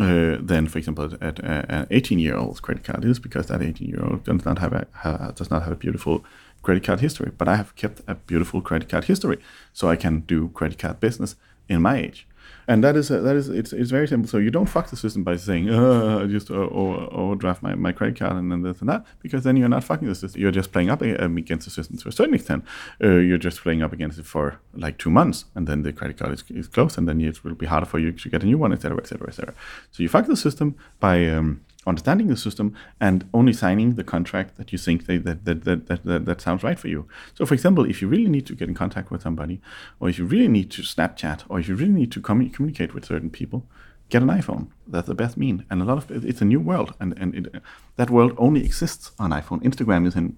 uh, 0.00 0.36
than, 0.40 0.66
for 0.66 0.78
example, 0.78 1.14
at 1.20 1.38
uh, 1.38 1.62
an 1.68 1.86
18-year-old's 1.86 2.58
credit 2.58 2.82
card 2.82 3.04
is, 3.04 3.20
because 3.20 3.46
that 3.46 3.60
18-year-old 3.60 4.24
does 4.24 4.44
not 4.44 4.58
have 4.58 4.72
a 4.72 5.32
does 5.36 5.50
not 5.50 5.62
have 5.62 5.72
a 5.72 5.76
beautiful 5.76 6.24
credit 6.62 6.82
card 6.82 6.98
history. 6.98 7.30
But 7.38 7.46
I 7.46 7.54
have 7.54 7.76
kept 7.76 8.00
a 8.08 8.16
beautiful 8.16 8.60
credit 8.60 8.88
card 8.88 9.04
history, 9.04 9.38
so 9.72 9.88
I 9.88 9.94
can 9.94 10.20
do 10.20 10.48
credit 10.48 10.80
card 10.80 10.98
business 10.98 11.36
in 11.68 11.80
my 11.80 11.96
age. 11.96 12.26
And 12.68 12.82
that 12.82 12.96
is 12.96 13.08
that 13.08 13.36
is 13.36 13.48
it's, 13.48 13.72
it's 13.72 13.90
very 13.90 14.08
simple. 14.08 14.28
So 14.28 14.38
you 14.38 14.50
don't 14.50 14.66
fuck 14.66 14.90
the 14.90 14.96
system 14.96 15.22
by 15.22 15.36
saying, 15.36 15.70
uh, 15.70 16.20
I 16.22 16.26
just 16.26 16.50
uh, 16.50 16.54
over- 16.54 17.06
overdraft 17.12 17.62
my, 17.62 17.74
my 17.74 17.92
credit 17.92 18.18
card 18.18 18.32
and 18.32 18.50
then 18.50 18.62
this 18.62 18.80
and 18.80 18.88
that, 18.88 19.06
because 19.22 19.44
then 19.44 19.56
you're 19.56 19.68
not 19.68 19.84
fucking 19.84 20.08
the 20.08 20.14
system. 20.14 20.40
You're 20.40 20.50
just 20.50 20.72
playing 20.72 20.90
up 20.90 21.00
um, 21.02 21.36
against 21.36 21.66
the 21.66 21.70
system 21.70 21.96
to 21.98 22.08
a 22.08 22.12
certain 22.12 22.34
extent. 22.34 22.64
Uh, 23.02 23.18
you're 23.18 23.38
just 23.38 23.60
playing 23.60 23.82
up 23.82 23.92
against 23.92 24.18
it 24.18 24.26
for 24.26 24.58
like 24.74 24.98
two 24.98 25.10
months, 25.10 25.44
and 25.54 25.66
then 25.66 25.82
the 25.82 25.92
credit 25.92 26.18
card 26.18 26.32
is, 26.32 26.44
is 26.50 26.66
closed, 26.66 26.98
and 26.98 27.08
then 27.08 27.20
it 27.20 27.44
will 27.44 27.54
be 27.54 27.66
harder 27.66 27.86
for 27.86 28.00
you 28.00 28.10
to 28.10 28.28
get 28.28 28.42
a 28.42 28.46
new 28.46 28.58
one, 28.58 28.72
etc., 28.72 28.98
etc., 28.98 29.28
etc. 29.28 29.54
So 29.92 30.02
you 30.02 30.08
fuck 30.08 30.26
the 30.26 30.36
system 30.36 30.74
by 30.98 31.28
um, 31.28 31.60
understanding 31.86 32.26
the 32.26 32.36
system 32.36 32.74
and 33.00 33.28
only 33.32 33.52
signing 33.52 33.94
the 33.94 34.04
contract 34.04 34.56
that 34.56 34.72
you 34.72 34.78
think 34.78 35.06
they, 35.06 35.18
that, 35.18 35.44
that, 35.44 35.64
that, 35.64 35.86
that, 35.86 36.24
that, 36.24 36.40
sounds 36.40 36.62
right 36.62 36.78
for 36.78 36.88
you. 36.88 37.06
So, 37.34 37.46
for 37.46 37.54
example, 37.54 37.88
if 37.88 38.02
you 38.02 38.08
really 38.08 38.28
need 38.28 38.46
to 38.46 38.54
get 38.54 38.68
in 38.68 38.74
contact 38.74 39.10
with 39.10 39.22
somebody, 39.22 39.60
or 40.00 40.08
if 40.08 40.18
you 40.18 40.24
really 40.24 40.48
need 40.48 40.70
to 40.72 40.82
Snapchat, 40.82 41.44
or 41.48 41.60
if 41.60 41.68
you 41.68 41.76
really 41.76 41.92
need 41.92 42.12
to 42.12 42.20
commu- 42.20 42.52
communicate 42.52 42.94
with 42.94 43.04
certain 43.04 43.30
people, 43.30 43.66
get 44.08 44.22
an 44.22 44.28
iPhone. 44.28 44.68
That's 44.86 45.08
the 45.08 45.14
best 45.14 45.36
mean. 45.36 45.64
And 45.70 45.82
a 45.82 45.84
lot 45.84 45.98
of 45.98 46.24
it's 46.24 46.40
a 46.40 46.44
new 46.44 46.60
world, 46.60 46.94
and 47.00 47.16
and 47.18 47.34
it, 47.34 47.62
that 47.96 48.10
world 48.10 48.34
only 48.36 48.64
exists 48.64 49.12
on 49.18 49.30
iPhone. 49.30 49.62
Instagram 49.62 50.06
is 50.06 50.16
in 50.16 50.36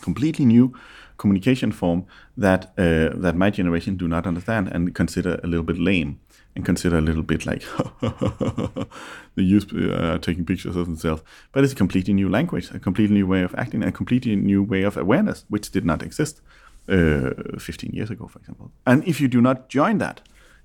completely 0.00 0.44
new 0.44 0.74
communication 1.18 1.70
form 1.70 2.06
that 2.36 2.72
uh, 2.78 3.10
that 3.14 3.34
my 3.36 3.50
generation 3.50 3.96
do 3.96 4.08
not 4.08 4.26
understand 4.26 4.68
and 4.68 4.94
consider 4.94 5.38
a 5.44 5.46
little 5.46 5.64
bit 5.64 5.78
lame 5.78 6.18
and 6.56 6.64
consider 6.64 6.98
a 6.98 7.00
little 7.00 7.22
bit 7.22 7.46
like 7.46 7.62
the 8.00 8.88
use 9.36 9.64
uh, 9.72 10.18
taking 10.20 10.44
pictures 10.44 10.76
of 10.76 10.86
themselves. 10.86 11.22
But 11.52 11.64
it's 11.64 11.72
a 11.72 11.76
completely 11.76 12.14
new 12.14 12.28
language, 12.28 12.70
a 12.72 12.78
completely 12.78 13.14
new 13.14 13.26
way 13.26 13.42
of 13.42 13.54
acting, 13.56 13.82
a 13.82 13.92
completely 13.92 14.36
new 14.36 14.62
way 14.62 14.82
of 14.82 14.96
awareness, 14.96 15.44
which 15.48 15.70
did 15.70 15.84
not 15.84 16.02
exist 16.02 16.40
uh, 16.88 17.30
15 17.58 17.92
years 17.92 18.10
ago, 18.10 18.26
for 18.26 18.38
example. 18.40 18.72
And 18.86 19.06
if 19.06 19.20
you 19.20 19.28
do 19.28 19.40
not 19.40 19.68
join 19.68 19.98
that, 19.98 20.22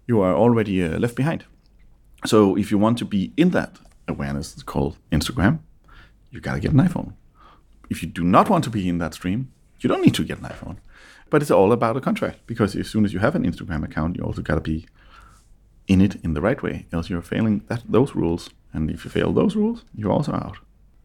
you 0.07 0.21
are 0.21 0.33
already 0.33 0.83
uh, 0.83 0.97
left 0.97 1.15
behind. 1.15 1.45
So 2.25 2.57
if 2.57 2.71
you 2.71 2.77
want 2.77 2.97
to 2.99 3.05
be 3.05 3.31
in 3.37 3.51
that 3.51 3.77
awareness, 4.07 4.61
called 4.63 4.97
Instagram. 5.11 5.59
You 6.31 6.39
gotta 6.39 6.59
get 6.59 6.71
an 6.71 6.79
iPhone. 6.79 7.13
If 7.89 8.01
you 8.01 8.09
do 8.09 8.23
not 8.23 8.49
want 8.49 8.63
to 8.65 8.69
be 8.69 8.89
in 8.89 8.97
that 8.99 9.13
stream, 9.13 9.51
you 9.79 9.87
don't 9.87 10.01
need 10.01 10.15
to 10.15 10.23
get 10.23 10.39
an 10.39 10.45
iPhone. 10.45 10.77
But 11.29 11.41
it's 11.41 11.51
all 11.51 11.71
about 11.71 11.97
a 11.97 12.01
contract 12.01 12.39
because 12.47 12.75
as 12.75 12.89
soon 12.89 13.05
as 13.05 13.13
you 13.13 13.19
have 13.19 13.35
an 13.35 13.45
Instagram 13.45 13.83
account, 13.83 14.17
you 14.17 14.23
also 14.23 14.41
gotta 14.41 14.61
be 14.61 14.85
in 15.87 16.01
it 16.01 16.15
in 16.23 16.33
the 16.33 16.41
right 16.41 16.61
way. 16.61 16.85
Else 16.91 17.09
you're 17.09 17.21
failing 17.21 17.63
that 17.67 17.83
those 17.87 18.15
rules, 18.15 18.49
and 18.73 18.89
if 18.89 19.05
you 19.05 19.11
fail 19.11 19.33
those 19.33 19.55
rules, 19.55 19.83
you're 19.95 20.11
also 20.11 20.33
out. 20.33 20.57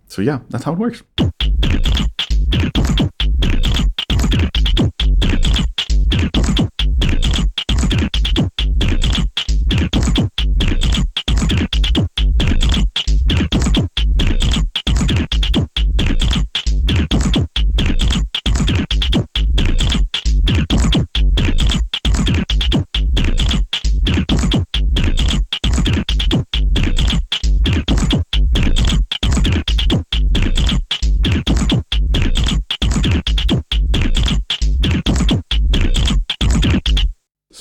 So 0.09 0.23
yeah, 0.23 0.41
that's 0.49 0.65
how 0.65 0.73
it 0.73 0.79
works. 0.79 1.03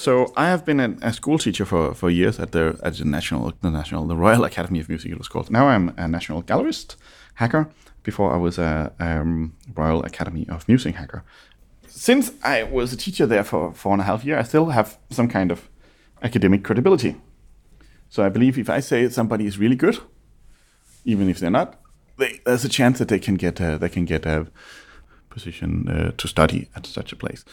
So 0.10 0.34
I 0.36 0.48
have 0.48 0.66
been 0.66 0.80
a, 0.80 0.98
a 1.04 1.14
school 1.14 1.38
teacher 1.38 1.66
for, 1.66 1.94
for 1.94 2.10
years 2.10 2.40
at 2.40 2.52
the 2.52 2.80
at 2.82 2.96
the 2.96 3.06
national 3.06 3.54
the 3.62 3.70
national 3.70 4.08
the 4.08 4.16
Royal 4.16 4.44
Academy 4.52 4.80
of 4.80 4.90
Music 4.90 5.12
it 5.12 5.20
was 5.20 5.28
called. 5.28 5.52
Now 5.52 5.68
I'm 5.68 5.94
a 5.98 6.08
national 6.08 6.42
gallerist 6.42 6.96
hacker. 7.36 7.70
Before 8.02 8.34
I 8.34 8.38
was 8.38 8.58
a 8.58 8.92
um, 9.00 9.54
Royal 9.76 10.04
Academy 10.04 10.48
of 10.50 10.68
Music 10.68 10.96
hacker. 10.96 11.24
Since 11.88 12.32
I 12.44 12.64
was 12.64 12.92
a 12.92 12.98
teacher 12.98 13.28
there 13.28 13.44
for 13.44 13.72
four 13.74 13.94
and 13.94 14.02
a 14.02 14.06
half 14.06 14.26
years, 14.26 14.40
I 14.40 14.48
still 14.48 14.70
have 14.70 14.98
some 15.12 15.28
kind 15.28 15.52
of 15.52 15.70
academic 16.24 16.64
credibility. 16.64 17.16
So 18.10 18.24
I 18.24 18.30
believe 18.30 18.58
if 18.58 18.68
I 18.68 18.80
say 18.80 19.08
somebody 19.10 19.46
is 19.46 19.60
really 19.60 19.76
good, 19.76 20.00
even 21.06 21.30
if 21.30 21.38
they're 21.38 21.52
not, 21.52 21.80
they, 22.18 22.40
there's 22.48 22.66
a 22.66 22.70
chance 22.70 22.98
that 22.98 23.10
they 23.10 23.20
can 23.20 23.36
get 23.36 23.60
a, 23.60 23.78
they 23.78 23.90
can 23.90 24.06
get 24.06 24.26
a 24.26 24.48
position 25.30 25.88
uh, 25.88 26.12
to 26.18 26.28
study 26.28 26.68
at 26.76 26.88
such 26.88 27.12
a 27.14 27.16
place. 27.16 27.46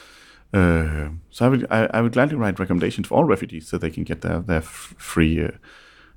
Uh, 0.53 1.11
so 1.30 1.47
I 1.47 1.49
would 1.49 1.66
I, 1.70 1.88
I 1.92 2.01
would 2.01 2.12
gladly 2.12 2.36
write 2.36 2.59
recommendations 2.59 3.07
for 3.07 3.16
all 3.16 3.24
refugees 3.24 3.68
so 3.68 3.78
they 3.78 3.90
can 3.90 4.05
get 4.05 4.20
their 4.20 4.40
their 4.40 4.62
free 4.62 5.44
uh, 5.44 5.51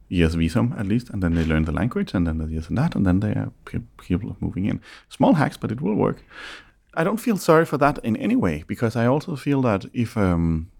years 0.07 0.36
visum 0.36 0.77
at 0.80 0.88
least, 0.88 1.09
and 1.09 1.21
then 1.21 1.36
they 1.36 1.43
learn 1.43 1.65
the 1.65 1.71
language, 1.71 2.13
and 2.13 2.25
then 2.27 2.38
the 2.38 2.45
this 2.45 2.69
and 2.69 2.77
that, 2.77 2.95
and 2.95 3.05
then 3.05 3.19
they 3.19 3.32
are 3.32 3.51
pe- 3.65 3.82
people 3.97 4.36
moving 4.39 4.65
in. 4.65 4.82
Small 5.09 5.34
hacks, 5.34 5.57
but 5.57 5.71
it 5.71 5.82
will 5.82 5.95
work. 5.95 6.23
I 6.95 7.03
don't 7.03 7.19
feel 7.19 7.38
sorry 7.38 7.65
for 7.65 7.77
that 7.77 7.99
in 8.03 8.17
any 8.17 8.36
way 8.36 8.63
because 8.67 8.95
I 8.95 9.05
also 9.05 9.36
feel 9.36 9.61
that 9.61 9.86
if 9.93 10.17
um, 10.17 10.71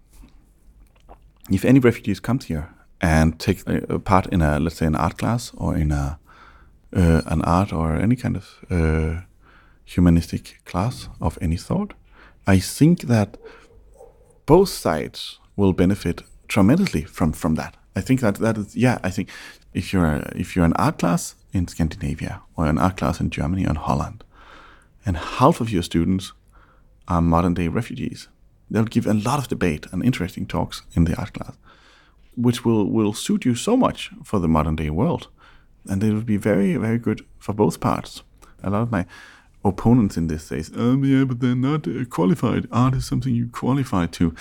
if 1.50 1.64
any 1.64 1.80
refugees 1.80 2.20
comes 2.20 2.46
here 2.46 2.68
and 3.00 3.38
take 3.38 3.62
a, 3.66 3.94
a 3.94 3.98
part 3.98 4.26
in 4.26 4.42
a 4.42 4.58
let's 4.58 4.76
say 4.76 4.86
an 4.86 4.96
art 4.96 5.18
class 5.18 5.52
or 5.56 5.76
in 5.76 5.92
a 5.92 6.18
uh, 6.96 7.22
an 7.26 7.42
art 7.42 7.72
or 7.72 7.96
any 7.96 8.16
kind 8.16 8.36
of 8.36 8.64
uh, 8.70 9.22
humanistic 9.84 10.60
class 10.64 11.08
of 11.20 11.38
any 11.40 11.56
sort, 11.56 11.94
I 12.46 12.58
think 12.58 13.02
that 13.02 13.36
both 14.46 14.68
sides 14.68 15.38
will 15.56 15.72
benefit 15.72 16.22
tremendously 16.48 17.04
from 17.04 17.32
from 17.32 17.54
that. 17.54 17.76
I 17.94 18.00
think 18.00 18.20
that 18.20 18.36
that 18.36 18.58
is 18.58 18.76
yeah. 18.76 18.98
I 19.02 19.10
think 19.10 19.28
if 19.72 19.92
you're 19.92 20.22
if 20.34 20.54
you're 20.54 20.64
an 20.64 20.76
art 20.76 20.98
class 20.98 21.34
in 21.52 21.68
Scandinavia 21.68 22.42
or 22.56 22.66
an 22.66 22.78
art 22.78 22.96
class 22.96 23.20
in 23.20 23.30
Germany 23.30 23.66
or 23.66 23.70
in 23.70 23.76
Holland, 23.76 24.24
and 25.04 25.16
half 25.16 25.60
of 25.60 25.70
your 25.70 25.82
students 25.82 26.32
are 27.08 27.20
modern 27.20 27.54
day 27.54 27.68
refugees, 27.68 28.28
they'll 28.70 28.84
give 28.84 29.06
a 29.06 29.14
lot 29.14 29.38
of 29.38 29.48
debate 29.48 29.86
and 29.92 30.04
interesting 30.04 30.46
talks 30.46 30.82
in 30.92 31.04
the 31.04 31.16
art 31.16 31.32
class, 31.32 31.56
which 32.36 32.64
will 32.64 32.86
will 32.90 33.12
suit 33.12 33.44
you 33.44 33.54
so 33.54 33.76
much 33.76 34.10
for 34.24 34.40
the 34.40 34.48
modern 34.48 34.76
day 34.76 34.90
world, 34.90 35.28
and 35.88 36.02
it 36.02 36.12
will 36.12 36.22
be 36.22 36.36
very 36.36 36.76
very 36.76 36.98
good 36.98 37.24
for 37.38 37.54
both 37.54 37.80
parts. 37.80 38.22
A 38.62 38.70
lot 38.70 38.82
of 38.82 38.90
my 38.90 39.06
opponents 39.64 40.16
in 40.16 40.26
this 40.26 40.44
says, 40.44 40.70
um, 40.74 41.04
yeah, 41.04 41.24
but 41.24 41.40
they're 41.40 41.54
not 41.54 41.86
uh, 41.86 42.04
qualified. 42.06 42.66
Art 42.72 42.94
is 42.94 43.06
something 43.06 43.34
you 43.34 43.48
qualify 43.48 44.06
to. 44.06 44.34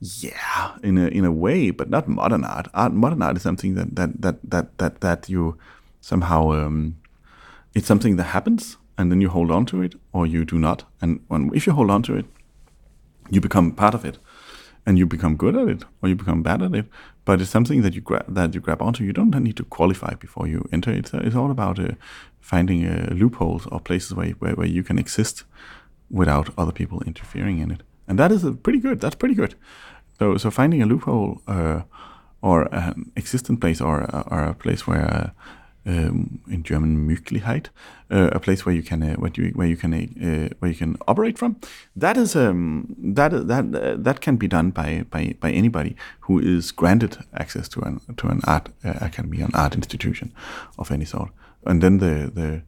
Yeah, 0.00 0.76
in 0.82 0.96
a 0.96 1.08
in 1.08 1.24
a 1.24 1.32
way, 1.32 1.70
but 1.70 1.90
not 1.90 2.06
modern 2.06 2.44
art. 2.44 2.68
Art 2.72 2.92
modern 2.92 3.20
art 3.20 3.36
is 3.36 3.42
something 3.42 3.74
that 3.74 3.96
that 3.96 4.22
that 4.22 4.38
that 4.48 4.78
that, 4.78 5.00
that 5.00 5.28
you 5.28 5.58
somehow 6.00 6.52
um, 6.52 6.96
it's 7.74 7.86
something 7.86 8.16
that 8.16 8.24
happens 8.24 8.76
and 8.96 9.10
then 9.10 9.20
you 9.20 9.28
hold 9.28 9.50
on 9.50 9.66
to 9.66 9.82
it 9.82 9.94
or 10.12 10.26
you 10.26 10.44
do 10.44 10.58
not. 10.58 10.84
And 11.00 11.20
when 11.28 11.50
if 11.54 11.66
you 11.66 11.72
hold 11.72 11.90
on 11.90 12.02
to 12.04 12.14
it, 12.16 12.26
you 13.30 13.40
become 13.40 13.72
part 13.72 13.94
of 13.94 14.04
it 14.04 14.18
and 14.86 14.98
you 14.98 15.06
become 15.06 15.36
good 15.36 15.56
at 15.56 15.68
it 15.68 15.84
or 16.02 16.08
you 16.08 16.14
become 16.16 16.42
bad 16.42 16.62
at 16.62 16.74
it. 16.74 16.86
But 17.24 17.40
it's 17.40 17.50
something 17.50 17.82
that 17.82 17.94
you 17.94 18.00
grab 18.00 18.34
that 18.34 18.54
you 18.54 18.60
grab 18.60 18.80
onto. 18.82 19.04
You 19.04 19.12
don't 19.12 19.34
need 19.34 19.56
to 19.56 19.64
qualify 19.64 20.14
before 20.14 20.46
you 20.48 20.68
enter. 20.72 20.90
It's 20.90 21.12
it's 21.12 21.36
all 21.36 21.50
about 21.50 21.78
uh, 21.78 21.92
finding 22.40 22.86
uh, 22.86 23.08
loopholes 23.12 23.66
or 23.66 23.80
places 23.80 24.14
where, 24.14 24.30
where 24.38 24.54
where 24.54 24.66
you 24.66 24.82
can 24.82 24.98
exist 24.98 25.44
without 26.10 26.50
other 26.56 26.72
people 26.72 27.02
interfering 27.06 27.58
in 27.58 27.70
it. 27.70 27.82
And 28.06 28.18
that 28.18 28.32
is 28.32 28.44
a 28.44 28.52
pretty 28.52 28.80
good. 28.80 29.00
That's 29.00 29.16
pretty 29.16 29.34
good. 29.34 29.54
So 30.18 30.38
so 30.38 30.50
finding 30.50 30.82
a 30.82 30.86
loophole 30.86 31.40
uh, 31.46 31.82
or 32.40 32.68
an 32.74 33.12
existent 33.16 33.60
place 33.60 33.84
or 33.84 34.02
or 34.30 34.44
a 34.44 34.54
place 34.54 34.86
where. 34.86 35.04
Uh, 35.04 35.30
um, 35.88 36.40
in 36.48 36.62
German 36.62 37.06
Möglichkeit, 37.06 37.70
uh, 38.10 38.28
a 38.32 38.38
place 38.38 38.66
where 38.66 38.74
you 38.74 38.82
can 38.82 39.02
uh, 39.02 39.14
where 39.14 39.30
you 39.34 39.52
where 39.54 39.66
you 39.66 39.76
can 39.76 39.94
uh, 39.94 40.48
where 40.58 40.70
you 40.70 40.76
can 40.76 40.96
operate 41.06 41.38
from. 41.38 41.56
That 41.96 42.16
is 42.16 42.36
um, 42.36 42.94
that 43.14 43.30
that 43.30 43.64
uh, 43.74 43.96
that 44.04 44.20
can 44.20 44.36
be 44.36 44.48
done 44.48 44.70
by, 44.70 45.04
by 45.10 45.34
by 45.40 45.50
anybody 45.50 45.96
who 46.20 46.38
is 46.38 46.72
granted 46.72 47.16
access 47.32 47.68
to 47.68 47.80
an 47.80 48.00
to 48.16 48.28
an 48.28 48.40
art 48.44 48.68
uh, 48.84 48.94
academy, 49.00 49.40
an 49.40 49.50
art 49.54 49.74
institution 49.74 50.32
of 50.76 50.90
any 50.90 51.04
sort, 51.04 51.30
and 51.64 51.82
then 51.82 51.98
the 51.98 52.30
the 52.34 52.62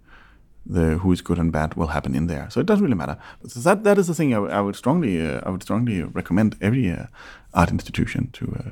the 0.66 0.98
who 0.98 1.12
is 1.12 1.20
good 1.20 1.38
and 1.38 1.52
bad 1.52 1.74
will 1.74 1.88
happen 1.88 2.14
in 2.14 2.26
there. 2.26 2.48
So 2.50 2.60
it 2.60 2.66
doesn't 2.66 2.84
really 2.84 2.96
matter. 2.96 3.16
So 3.46 3.60
that 3.60 3.84
that 3.84 3.98
is 3.98 4.06
the 4.06 4.14
thing 4.14 4.34
I, 4.34 4.60
would 4.60 4.76
strongly 4.76 5.26
uh, 5.26 5.40
I 5.44 5.50
would 5.50 5.62
strongly 5.62 6.02
recommend 6.02 6.56
every 6.60 6.90
uh, 6.90 7.06
art 7.54 7.70
institution 7.70 8.30
to 8.32 8.56
uh, 8.58 8.70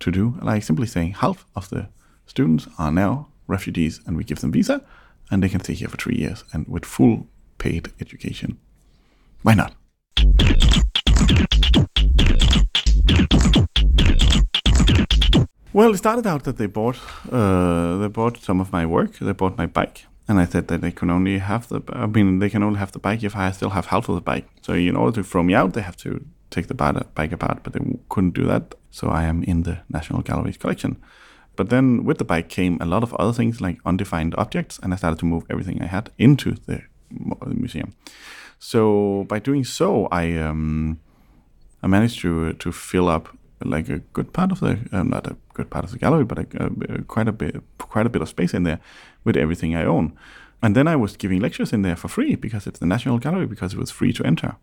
to 0.00 0.10
do. 0.10 0.38
Like 0.42 0.62
simply 0.62 0.86
saying 0.86 1.14
half 1.14 1.46
of 1.54 1.68
the 1.70 1.88
students 2.26 2.68
are 2.78 2.92
now 2.92 3.28
refugees, 3.46 4.00
and 4.06 4.16
we 4.16 4.24
give 4.24 4.40
them 4.40 4.52
visa, 4.52 4.82
and 5.30 5.42
they 5.42 5.48
can 5.48 5.60
stay 5.60 5.74
here 5.74 5.88
for 5.88 5.96
three 5.96 6.16
years 6.16 6.44
and 6.52 6.66
with 6.68 6.84
full 6.84 7.26
paid 7.58 7.92
education. 8.00 8.58
Why 9.42 9.54
not? 9.54 9.74
Well, 15.74 15.92
it 15.92 15.96
started 15.96 16.24
out 16.24 16.44
that 16.44 16.56
they 16.56 16.66
bought 16.66 16.96
uh, 17.32 17.98
they 17.98 18.06
bought 18.06 18.40
some 18.40 18.60
of 18.60 18.72
my 18.72 18.86
work. 18.86 19.18
They 19.18 19.32
bought 19.32 19.58
my 19.58 19.66
bike, 19.66 20.06
and 20.28 20.38
I 20.38 20.44
said 20.44 20.68
that 20.68 20.80
they 20.80 20.92
can 20.92 21.10
only 21.10 21.38
have 21.38 21.66
the. 21.68 21.80
I 21.88 22.06
mean, 22.06 22.38
they 22.38 22.48
can 22.48 22.62
only 22.62 22.78
have 22.78 22.92
the 22.92 23.00
bike 23.00 23.24
if 23.24 23.34
I 23.34 23.50
still 23.50 23.70
have 23.70 23.86
half 23.86 24.08
of 24.08 24.14
the 24.14 24.20
bike. 24.20 24.46
So 24.62 24.72
in 24.74 24.94
order 24.94 25.16
to 25.16 25.28
throw 25.28 25.42
me 25.42 25.52
out, 25.52 25.72
they 25.72 25.82
have 25.82 25.96
to 25.96 26.24
take 26.50 26.68
the 26.68 26.74
bike 26.74 27.32
apart, 27.32 27.64
but 27.64 27.72
they 27.72 27.80
couldn't 28.08 28.34
do 28.34 28.44
that. 28.44 28.76
So 28.92 29.08
I 29.08 29.24
am 29.24 29.42
in 29.42 29.64
the 29.64 29.78
National 29.88 30.22
Gallery's 30.22 30.56
collection. 30.56 30.96
But 31.56 31.70
then 31.70 32.04
with 32.04 32.18
the 32.18 32.24
bike 32.24 32.48
came 32.48 32.78
a 32.80 32.86
lot 32.86 33.02
of 33.02 33.12
other 33.14 33.32
things 33.32 33.60
like 33.60 33.78
undefined 33.84 34.36
objects, 34.38 34.78
and 34.80 34.94
I 34.94 34.96
started 34.96 35.18
to 35.18 35.26
move 35.26 35.44
everything 35.50 35.82
I 35.82 35.86
had 35.86 36.10
into 36.18 36.54
the 36.66 36.82
the 37.10 37.54
museum. 37.54 37.94
So 38.60 39.24
by 39.28 39.40
doing 39.40 39.64
so, 39.64 40.06
I 40.12 40.38
um, 40.38 41.00
I 41.82 41.88
managed 41.88 42.20
to 42.20 42.52
to 42.52 42.70
fill 42.70 43.08
up 43.08 43.36
like 43.62 43.88
a 43.88 43.98
good 44.12 44.32
part 44.32 44.52
of 44.52 44.60
the 44.60 44.78
um, 44.92 45.10
not 45.10 45.26
a 45.26 45.36
good 45.54 45.70
part 45.70 45.84
of 45.84 45.90
the 45.92 45.98
gallery, 45.98 46.24
but 46.24 46.38
a, 46.38 46.46
a, 46.64 47.02
quite 47.02 47.28
a 47.28 47.32
bit 47.32 47.62
quite 47.78 48.06
a 48.06 48.10
bit 48.10 48.22
of 48.22 48.28
space 48.28 48.54
in 48.54 48.64
there 48.64 48.80
with 49.24 49.36
everything 49.36 49.74
I 49.74 49.84
own. 49.84 50.16
And 50.62 50.74
then 50.74 50.88
I 50.88 50.96
was 50.96 51.16
giving 51.16 51.40
lectures 51.40 51.72
in 51.72 51.82
there 51.82 51.96
for 51.96 52.08
free 52.08 52.36
because 52.36 52.66
it's 52.66 52.78
the 52.78 52.86
National 52.86 53.18
Gallery 53.18 53.46
because 53.46 53.74
it 53.74 53.78
was 53.78 53.90
free 53.90 54.12
to 54.14 54.24
enter, 54.24 54.56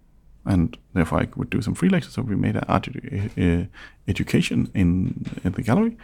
and 0.45 0.77
therefore 0.93 1.21
I 1.21 1.27
would 1.35 1.49
do 1.49 1.61
some 1.61 1.75
free 1.75 1.89
lectures. 1.89 2.13
So 2.13 2.21
we 2.23 2.35
made 2.35 2.55
an 2.55 2.65
art 2.67 2.83
edu- 2.83 3.67
education 4.07 4.69
in 4.73 5.25
in 5.43 5.51
the 5.53 5.63
gallery. 5.63 5.97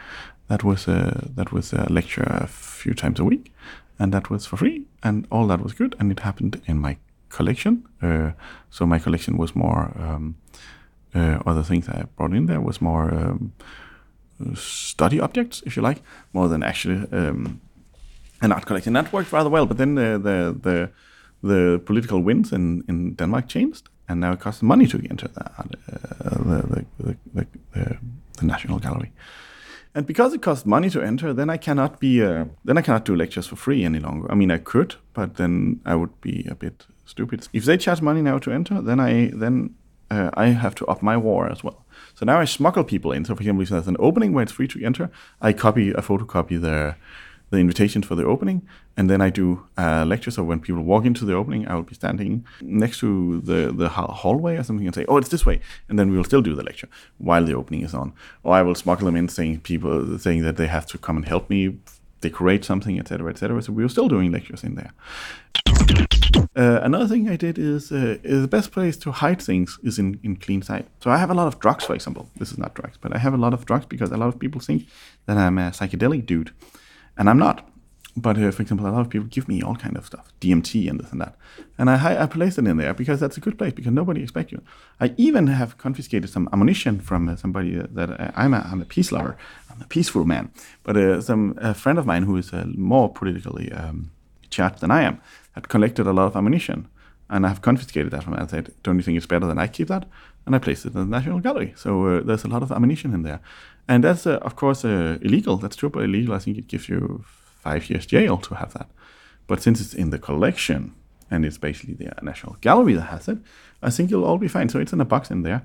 That 0.47 0.63
was 0.63 0.87
a 0.87 1.29
that 1.35 1.51
was 1.51 1.73
a 1.73 1.91
lecture 1.91 2.23
a 2.23 2.47
few 2.47 2.93
times 2.93 3.19
a 3.19 3.23
week, 3.23 3.51
and 3.99 4.13
that 4.13 4.29
was 4.29 4.45
for 4.45 4.57
free, 4.57 4.85
and 5.03 5.27
all 5.31 5.47
that 5.47 5.61
was 5.61 5.73
good. 5.73 5.95
And 5.99 6.11
it 6.11 6.19
happened 6.19 6.61
in 6.65 6.79
my 6.79 6.97
collection. 7.29 7.85
Uh, 8.01 8.31
so 8.69 8.85
my 8.85 8.99
collection 8.99 9.37
was 9.37 9.55
more. 9.55 9.91
Um, 9.99 10.35
uh, 11.15 11.39
other 11.45 11.63
things 11.63 11.87
I 11.89 12.05
brought 12.15 12.33
in 12.33 12.45
there 12.45 12.61
was 12.61 12.81
more 12.81 13.13
um, 13.13 13.53
study 14.55 15.19
objects, 15.19 15.63
if 15.65 15.75
you 15.75 15.81
like, 15.81 16.01
more 16.33 16.47
than 16.47 16.63
actually 16.63 17.07
um, 17.11 17.61
an 18.41 18.51
art 18.51 18.65
collection. 18.65 18.93
That 18.93 19.11
worked 19.13 19.31
rather 19.31 19.49
well, 19.49 19.65
but 19.65 19.77
then 19.77 19.95
the 19.95 20.19
the 20.63 20.91
the, 21.43 21.79
political 21.85 22.21
winds 22.21 22.51
in, 22.51 22.83
in 22.87 23.13
Denmark 23.13 23.47
changed, 23.47 23.89
and 24.09 24.19
now 24.19 24.33
it 24.33 24.39
costs 24.39 24.63
money 24.63 24.87
to 24.87 24.97
enter 25.09 25.27
the, 25.27 25.45
uh, 25.45 25.63
the, 26.43 26.67
the, 26.67 26.85
the, 26.99 27.17
the, 27.33 27.47
the, 27.73 27.97
the 28.37 28.45
National 28.45 28.79
Gallery. 28.79 29.11
And 29.93 30.05
because 30.05 30.33
it 30.33 30.41
costs 30.41 30.65
money 30.65 30.89
to 30.89 31.01
enter, 31.01 31.33
then 31.33 31.49
I 31.49 31.57
cannot 31.57 31.99
be 31.99 32.23
uh, 32.23 32.45
then 32.65 32.77
I 32.77 32.81
cannot 32.81 33.05
do 33.05 33.15
lectures 33.15 33.47
for 33.47 33.55
free 33.55 33.83
any 33.83 33.99
longer. 33.99 34.31
I 34.31 34.35
mean, 34.35 34.51
I 34.51 34.59
could, 34.59 34.95
but 35.13 35.35
then 35.35 35.79
I 35.85 35.95
would 35.95 36.21
be 36.21 36.45
a 36.51 36.55
bit 36.55 36.85
stupid. 37.05 37.47
If 37.51 37.65
they 37.65 37.77
charge 37.77 38.01
money 38.01 38.21
now 38.21 38.37
to 38.39 38.51
enter, 38.51 38.81
then 38.81 38.99
I 38.99 39.31
then 39.33 39.75
uh, 40.09 40.31
I 40.35 40.47
have 40.47 40.75
to 40.75 40.85
up 40.85 41.01
my 41.01 41.17
war 41.17 41.49
as 41.49 41.63
well. 41.63 41.85
So 42.15 42.25
now 42.25 42.39
I 42.39 42.45
smuggle 42.45 42.83
people 42.83 43.11
in. 43.11 43.25
So 43.25 43.35
for 43.35 43.41
example, 43.41 43.63
if 43.63 43.69
there's 43.69 43.87
an 43.87 43.97
opening 43.99 44.33
where 44.33 44.43
it's 44.43 44.51
free 44.51 44.67
to 44.69 44.83
enter, 44.83 45.09
I 45.41 45.53
copy, 45.53 45.95
I 45.95 46.01
photocopy 46.01 46.59
the 46.61 46.95
the 47.49 47.57
invitations 47.59 48.05
for 48.05 48.15
the 48.15 48.25
opening, 48.25 48.67
and 48.97 49.09
then 49.09 49.21
I 49.21 49.29
do 49.29 49.65
a 49.77 50.03
lecture. 50.03 50.31
So 50.31 50.43
when 50.43 50.59
people 50.59 50.83
walk 50.83 51.05
into 51.05 51.23
the 51.23 51.33
opening, 51.33 51.65
I 51.67 51.75
will 51.75 51.83
be 51.83 51.95
standing 51.95 52.45
next 52.61 52.99
to 52.99 53.39
the 53.41 53.71
the 53.71 53.89
hallway 53.89 54.57
or 54.57 54.63
something 54.63 54.85
and 54.85 54.95
say, 54.95 55.05
"Oh, 55.07 55.17
it's 55.17 55.29
this 55.29 55.45
way," 55.45 55.61
and 55.87 55.97
then 55.97 56.11
we 56.11 56.17
will 56.17 56.25
still 56.25 56.41
do 56.41 56.55
the 56.55 56.63
lecture 56.63 56.89
while 57.17 57.45
the 57.45 57.53
opening 57.53 57.83
is 57.83 57.93
on. 57.93 58.13
Or 58.43 58.53
I 58.53 58.63
will 58.63 58.75
smuggle 58.75 59.05
them 59.05 59.15
in, 59.15 59.29
saying 59.29 59.61
people 59.61 60.19
saying 60.19 60.43
that 60.43 60.57
they 60.57 60.67
have 60.67 60.85
to 60.87 60.97
come 60.97 61.17
and 61.17 61.25
help 61.25 61.49
me 61.49 61.77
decorate 62.19 62.65
something, 62.65 62.99
etc., 62.99 63.29
etc. 63.29 63.61
So 63.61 63.71
we 63.71 63.83
were 63.83 63.89
still 63.89 64.09
doing 64.09 64.31
lectures 64.31 64.63
in 64.63 64.75
there. 64.75 64.91
Uh, 66.35 66.79
another 66.81 67.07
thing 67.07 67.29
I 67.29 67.35
did 67.35 67.59
is, 67.59 67.91
uh, 67.91 68.17
is 68.23 68.41
the 68.41 68.47
best 68.47 68.71
place 68.71 68.97
to 68.97 69.11
hide 69.11 69.41
things 69.41 69.77
is 69.83 69.99
in, 69.99 70.19
in 70.23 70.35
clean 70.37 70.61
sight. 70.61 70.87
So 71.03 71.11
I 71.11 71.17
have 71.17 71.29
a 71.29 71.33
lot 71.33 71.47
of 71.47 71.59
drugs, 71.59 71.83
for 71.83 71.93
example. 71.93 72.29
This 72.37 72.51
is 72.51 72.57
not 72.57 72.73
drugs, 72.73 72.97
but 72.99 73.15
I 73.15 73.19
have 73.19 73.33
a 73.33 73.37
lot 73.37 73.53
of 73.53 73.65
drugs 73.65 73.85
because 73.85 74.11
a 74.11 74.17
lot 74.17 74.27
of 74.27 74.39
people 74.39 74.59
think 74.59 74.87
that 75.27 75.37
I'm 75.37 75.57
a 75.57 75.69
psychedelic 75.71 76.25
dude, 76.25 76.51
and 77.17 77.29
I'm 77.29 77.37
not. 77.37 77.69
But 78.19 78.35
uh, 78.39 78.49
for 78.49 78.63
example, 78.63 78.87
a 78.87 78.89
lot 78.89 79.01
of 79.01 79.09
people 79.09 79.27
give 79.27 79.47
me 79.47 79.61
all 79.61 79.75
kind 79.75 79.95
of 79.95 80.03
stuff, 80.07 80.33
DMT 80.41 80.89
and 80.89 80.99
this 80.99 81.11
and 81.11 81.21
that, 81.21 81.35
and 81.77 81.87
I 81.87 82.23
I 82.23 82.25
place 82.25 82.57
it 82.57 82.65
in 82.65 82.77
there 82.77 82.95
because 82.95 83.19
that's 83.19 83.37
a 83.37 83.39
good 83.39 83.59
place 83.59 83.73
because 83.73 83.91
nobody 83.91 84.23
expects 84.23 84.51
you. 84.51 84.63
I 84.99 85.13
even 85.17 85.45
have 85.45 85.77
confiscated 85.77 86.31
some 86.31 86.49
ammunition 86.51 86.99
from 86.99 87.29
uh, 87.29 87.35
somebody 87.35 87.75
that 87.75 88.09
uh, 88.09 88.31
I'm 88.35 88.55
a 88.55 88.67
I'm 88.71 88.81
a 88.81 88.85
peace 88.85 89.11
lover, 89.11 89.37
I'm 89.69 89.83
a 89.83 89.85
peaceful 89.85 90.25
man, 90.25 90.49
but 90.81 90.97
uh, 90.97 91.21
some 91.21 91.53
a 91.61 91.75
friend 91.75 91.99
of 91.99 92.07
mine 92.07 92.23
who 92.23 92.37
is 92.37 92.51
uh, 92.51 92.65
more 92.75 93.07
politically 93.13 93.71
um, 93.71 94.09
charged 94.49 94.79
than 94.81 94.91
I 94.91 95.03
am 95.03 95.21
had 95.53 95.69
collected 95.69 96.07
a 96.07 96.13
lot 96.13 96.27
of 96.27 96.35
ammunition, 96.35 96.87
and 97.29 97.45
I 97.45 97.49
have 97.49 97.61
confiscated 97.61 98.11
that 98.11 98.23
from 98.23 98.33
him. 98.33 98.43
I 98.43 98.47
said, 98.47 98.73
"Don't 98.83 98.97
you 98.97 99.03
think 99.03 99.17
it's 99.17 99.25
better 99.25 99.47
than 99.47 99.59
I 99.59 99.67
keep 99.67 99.87
that?" 99.87 100.05
And 100.45 100.55
I 100.55 100.59
placed 100.59 100.85
it 100.85 100.93
in 100.95 101.09
the 101.09 101.17
National 101.17 101.39
Gallery. 101.39 101.73
So 101.75 102.05
uh, 102.05 102.21
there's 102.21 102.45
a 102.45 102.47
lot 102.47 102.63
of 102.63 102.71
ammunition 102.71 103.13
in 103.13 103.23
there, 103.23 103.41
and 103.87 104.03
that's 104.03 104.25
uh, 104.25 104.37
of 104.41 104.55
course 104.55 104.85
uh, 104.85 105.17
illegal. 105.21 105.57
That's 105.57 105.75
true, 105.75 105.89
but 105.89 106.03
illegal. 106.03 106.35
I 106.35 106.39
think 106.39 106.57
it 106.57 106.67
gives 106.67 106.87
you 106.89 107.23
five 107.25 107.89
years 107.89 108.05
jail 108.05 108.37
to 108.37 108.55
have 108.55 108.73
that. 108.73 108.89
But 109.47 109.61
since 109.61 109.81
it's 109.81 109.93
in 109.93 110.09
the 110.09 110.19
collection 110.19 110.93
and 111.31 111.45
it's 111.45 111.57
basically 111.57 111.95
the 111.95 112.13
National 112.21 112.57
Gallery 112.61 112.93
that 112.93 113.09
has 113.09 113.27
it, 113.27 113.39
I 113.81 113.89
think 113.89 114.11
you'll 114.11 114.25
all 114.25 114.37
be 114.37 114.47
fine. 114.47 114.69
So 114.69 114.79
it's 114.79 114.93
in 114.93 115.01
a 115.01 115.05
box 115.05 115.31
in 115.31 115.43
there. 115.43 115.63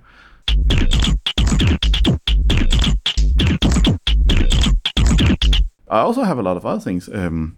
I 5.88 5.98
also 6.00 6.22
have 6.22 6.38
a 6.38 6.42
lot 6.42 6.56
of 6.56 6.64
other 6.64 6.80
things. 6.80 7.08
Um, 7.12 7.56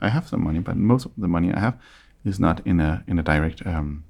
I 0.00 0.08
have 0.08 0.28
some 0.28 0.42
money, 0.42 0.60
but 0.60 0.76
most 0.76 1.06
of 1.06 1.12
the 1.16 1.28
money 1.28 1.52
I 1.52 1.60
have 1.60 1.78
is 2.24 2.38
not 2.38 2.66
in 2.66 2.80
a 2.80 3.04
in 3.06 3.18
a 3.18 3.22
direct 3.22 3.66
um, 3.66 4.04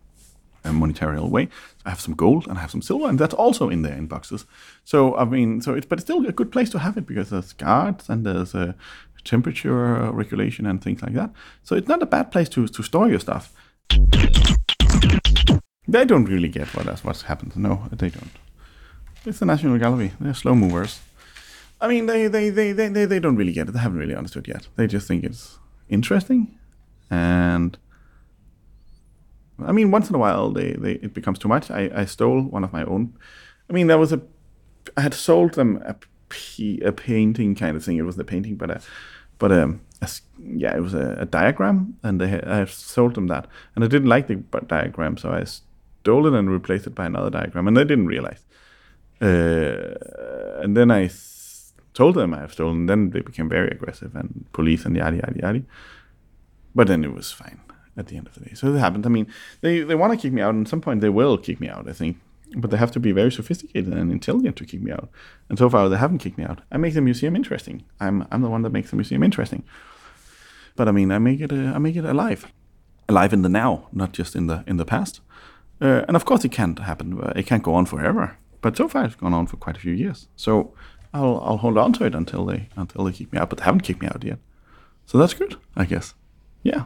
a 0.64 0.72
monetary 0.72 1.20
way. 1.20 1.48
I 1.84 1.90
have 1.90 2.00
some 2.00 2.14
gold 2.14 2.46
and 2.46 2.58
I 2.58 2.60
have 2.60 2.70
some 2.70 2.82
silver, 2.82 3.08
and 3.08 3.18
that's 3.18 3.34
also 3.34 3.68
in 3.68 3.82
there 3.82 3.96
in 3.96 4.06
boxes. 4.06 4.46
So 4.84 5.16
I 5.16 5.24
mean, 5.24 5.60
so 5.60 5.74
it's 5.74 5.86
but 5.86 5.98
it's 5.98 6.04
still 6.04 6.26
a 6.26 6.32
good 6.32 6.52
place 6.52 6.70
to 6.70 6.78
have 6.78 6.96
it 6.96 7.06
because 7.06 7.30
there's 7.30 7.52
guards 7.52 8.08
and 8.08 8.24
there's 8.24 8.54
a 8.54 8.74
temperature 9.24 10.10
regulation 10.12 10.66
and 10.66 10.82
things 10.82 11.02
like 11.02 11.14
that. 11.14 11.30
So 11.62 11.76
it's 11.76 11.88
not 11.88 12.02
a 12.02 12.06
bad 12.06 12.30
place 12.30 12.48
to 12.50 12.66
to 12.68 12.82
store 12.82 13.08
your 13.08 13.20
stuff. 13.20 13.52
They 15.88 16.04
don't 16.04 16.26
really 16.26 16.48
get 16.48 16.72
what 16.74 16.86
that's 16.86 17.02
what's 17.02 17.22
happened. 17.22 17.56
No, 17.56 17.88
they 17.90 18.10
don't. 18.10 18.30
It's 19.26 19.40
the 19.40 19.46
National 19.46 19.78
Gallery. 19.78 20.12
They're 20.20 20.34
slow 20.34 20.54
movers. 20.54 21.00
I 21.80 21.88
mean, 21.88 22.06
they, 22.06 22.26
they, 22.26 22.50
they, 22.50 22.72
they, 22.72 22.88
they, 22.88 23.06
they 23.06 23.18
don't 23.20 23.36
really 23.36 23.52
get 23.52 23.68
it. 23.68 23.72
They 23.72 23.80
haven't 23.80 23.98
really 23.98 24.14
understood 24.14 24.46
yet. 24.46 24.68
They 24.76 24.86
just 24.86 25.08
think 25.08 25.24
it's 25.24 25.58
interesting. 25.90 26.58
And 27.10 27.76
I 29.64 29.72
mean, 29.72 29.90
once 29.90 30.08
in 30.08 30.14
a 30.14 30.18
while, 30.18 30.50
they, 30.50 30.72
they 30.72 30.92
it 30.92 31.14
becomes 31.14 31.38
too 31.38 31.48
much. 31.48 31.70
I, 31.70 31.90
I 31.94 32.04
stole 32.04 32.42
one 32.42 32.64
of 32.64 32.72
my 32.72 32.84
own. 32.84 33.14
I 33.68 33.72
mean, 33.72 33.86
there 33.88 33.98
was 33.98 34.12
a. 34.12 34.20
I 34.96 35.02
had 35.02 35.14
sold 35.14 35.54
them 35.54 35.82
a, 35.84 35.96
a 36.84 36.92
painting 36.92 37.54
kind 37.54 37.76
of 37.76 37.84
thing. 37.84 37.96
It 37.96 38.02
wasn't 38.02 38.22
a 38.22 38.30
painting, 38.30 38.56
but 38.56 38.70
a, 38.70 38.80
but 39.38 39.52
um, 39.52 39.80
a 40.00 40.08
yeah, 40.38 40.76
it 40.76 40.80
was 40.80 40.94
a, 40.94 41.16
a 41.20 41.26
diagram, 41.26 41.98
and 42.02 42.20
they 42.20 42.40
I 42.40 42.64
sold 42.64 43.14
them 43.14 43.26
that, 43.26 43.46
and 43.74 43.84
I 43.84 43.88
didn't 43.88 44.08
like 44.08 44.28
the 44.28 44.36
diagram, 44.66 45.16
so 45.16 45.30
I 45.30 45.44
stole 45.44 46.26
it 46.26 46.34
and 46.34 46.50
replaced 46.50 46.86
it 46.86 46.94
by 46.94 47.06
another 47.06 47.30
diagram, 47.30 47.68
and 47.68 47.76
they 47.76 47.84
didn't 47.84 48.06
realize. 48.06 48.44
Uh, 49.20 49.94
and 50.62 50.76
then 50.76 50.90
I 50.90 51.08
told 51.94 52.14
them 52.14 52.34
I 52.34 52.40
have 52.40 52.52
stolen. 52.52 52.86
Then 52.86 53.10
they 53.10 53.20
became 53.20 53.48
very 53.48 53.68
aggressive 53.68 54.14
and 54.14 54.46
police 54.52 54.84
and 54.84 54.96
yada 54.96 55.16
yada 55.16 55.40
yada. 55.42 55.62
But 56.74 56.86
then 56.86 57.04
it 57.04 57.12
was 57.12 57.32
fine 57.32 57.60
at 57.96 58.06
the 58.06 58.16
end 58.16 58.26
of 58.26 58.34
the 58.34 58.40
day. 58.40 58.54
So 58.54 58.74
it 58.74 58.78
happened. 58.78 59.06
I 59.06 59.08
mean, 59.08 59.26
they 59.60 59.80
they 59.80 59.94
want 59.94 60.12
to 60.12 60.18
kick 60.18 60.32
me 60.32 60.42
out, 60.42 60.54
and 60.54 60.66
at 60.66 60.70
some 60.70 60.80
point 60.80 61.00
they 61.00 61.08
will 61.08 61.36
kick 61.38 61.60
me 61.60 61.68
out. 61.68 61.88
I 61.88 61.92
think, 61.92 62.18
but 62.56 62.70
they 62.70 62.76
have 62.76 62.92
to 62.92 63.00
be 63.00 63.12
very 63.12 63.32
sophisticated 63.32 63.92
and 63.92 64.12
intelligent 64.12 64.56
to 64.56 64.64
kick 64.64 64.82
me 64.82 64.92
out. 64.92 65.08
And 65.48 65.58
so 65.58 65.68
far 65.68 65.88
they 65.88 65.96
haven't 65.96 66.18
kicked 66.18 66.38
me 66.38 66.44
out. 66.44 66.60
I 66.72 66.76
make 66.78 66.94
the 66.94 67.00
museum 67.00 67.36
interesting. 67.36 67.84
I'm 68.00 68.26
I'm 68.30 68.42
the 68.42 68.50
one 68.50 68.62
that 68.62 68.72
makes 68.72 68.90
the 68.90 68.96
museum 68.96 69.22
interesting. 69.22 69.64
But 70.76 70.88
I 70.88 70.92
mean, 70.92 71.10
I 71.10 71.18
make 71.18 71.40
it 71.40 71.52
uh, 71.52 71.72
I 71.74 71.78
make 71.78 71.96
it 71.96 72.04
alive, 72.04 72.52
alive 73.08 73.32
in 73.32 73.42
the 73.42 73.48
now, 73.48 73.88
not 73.92 74.12
just 74.12 74.34
in 74.36 74.46
the 74.46 74.62
in 74.66 74.76
the 74.76 74.84
past. 74.84 75.20
Uh, 75.82 76.04
and 76.06 76.16
of 76.16 76.24
course, 76.24 76.44
it 76.44 76.52
can't 76.52 76.78
happen. 76.78 77.18
Uh, 77.20 77.32
it 77.36 77.46
can't 77.46 77.62
go 77.62 77.74
on 77.74 77.86
forever. 77.86 78.36
But 78.60 78.76
so 78.76 78.88
far, 78.88 79.06
it's 79.06 79.14
gone 79.14 79.32
on 79.32 79.46
for 79.46 79.56
quite 79.56 79.76
a 79.76 79.80
few 79.80 79.94
years. 79.94 80.28
So 80.36 80.74
I'll 81.12 81.40
I'll 81.44 81.56
hold 81.58 81.78
on 81.78 81.92
to 81.94 82.04
it 82.04 82.14
until 82.14 82.44
they 82.44 82.68
until 82.76 83.04
they 83.04 83.12
kick 83.12 83.32
me 83.32 83.38
out. 83.38 83.50
But 83.50 83.58
they 83.58 83.64
haven't 83.64 83.82
kicked 83.82 84.00
me 84.00 84.08
out 84.08 84.22
yet. 84.24 84.38
So 85.06 85.18
that's 85.18 85.34
good, 85.34 85.56
I 85.76 85.84
guess. 85.84 86.14
Yeah. 86.62 86.84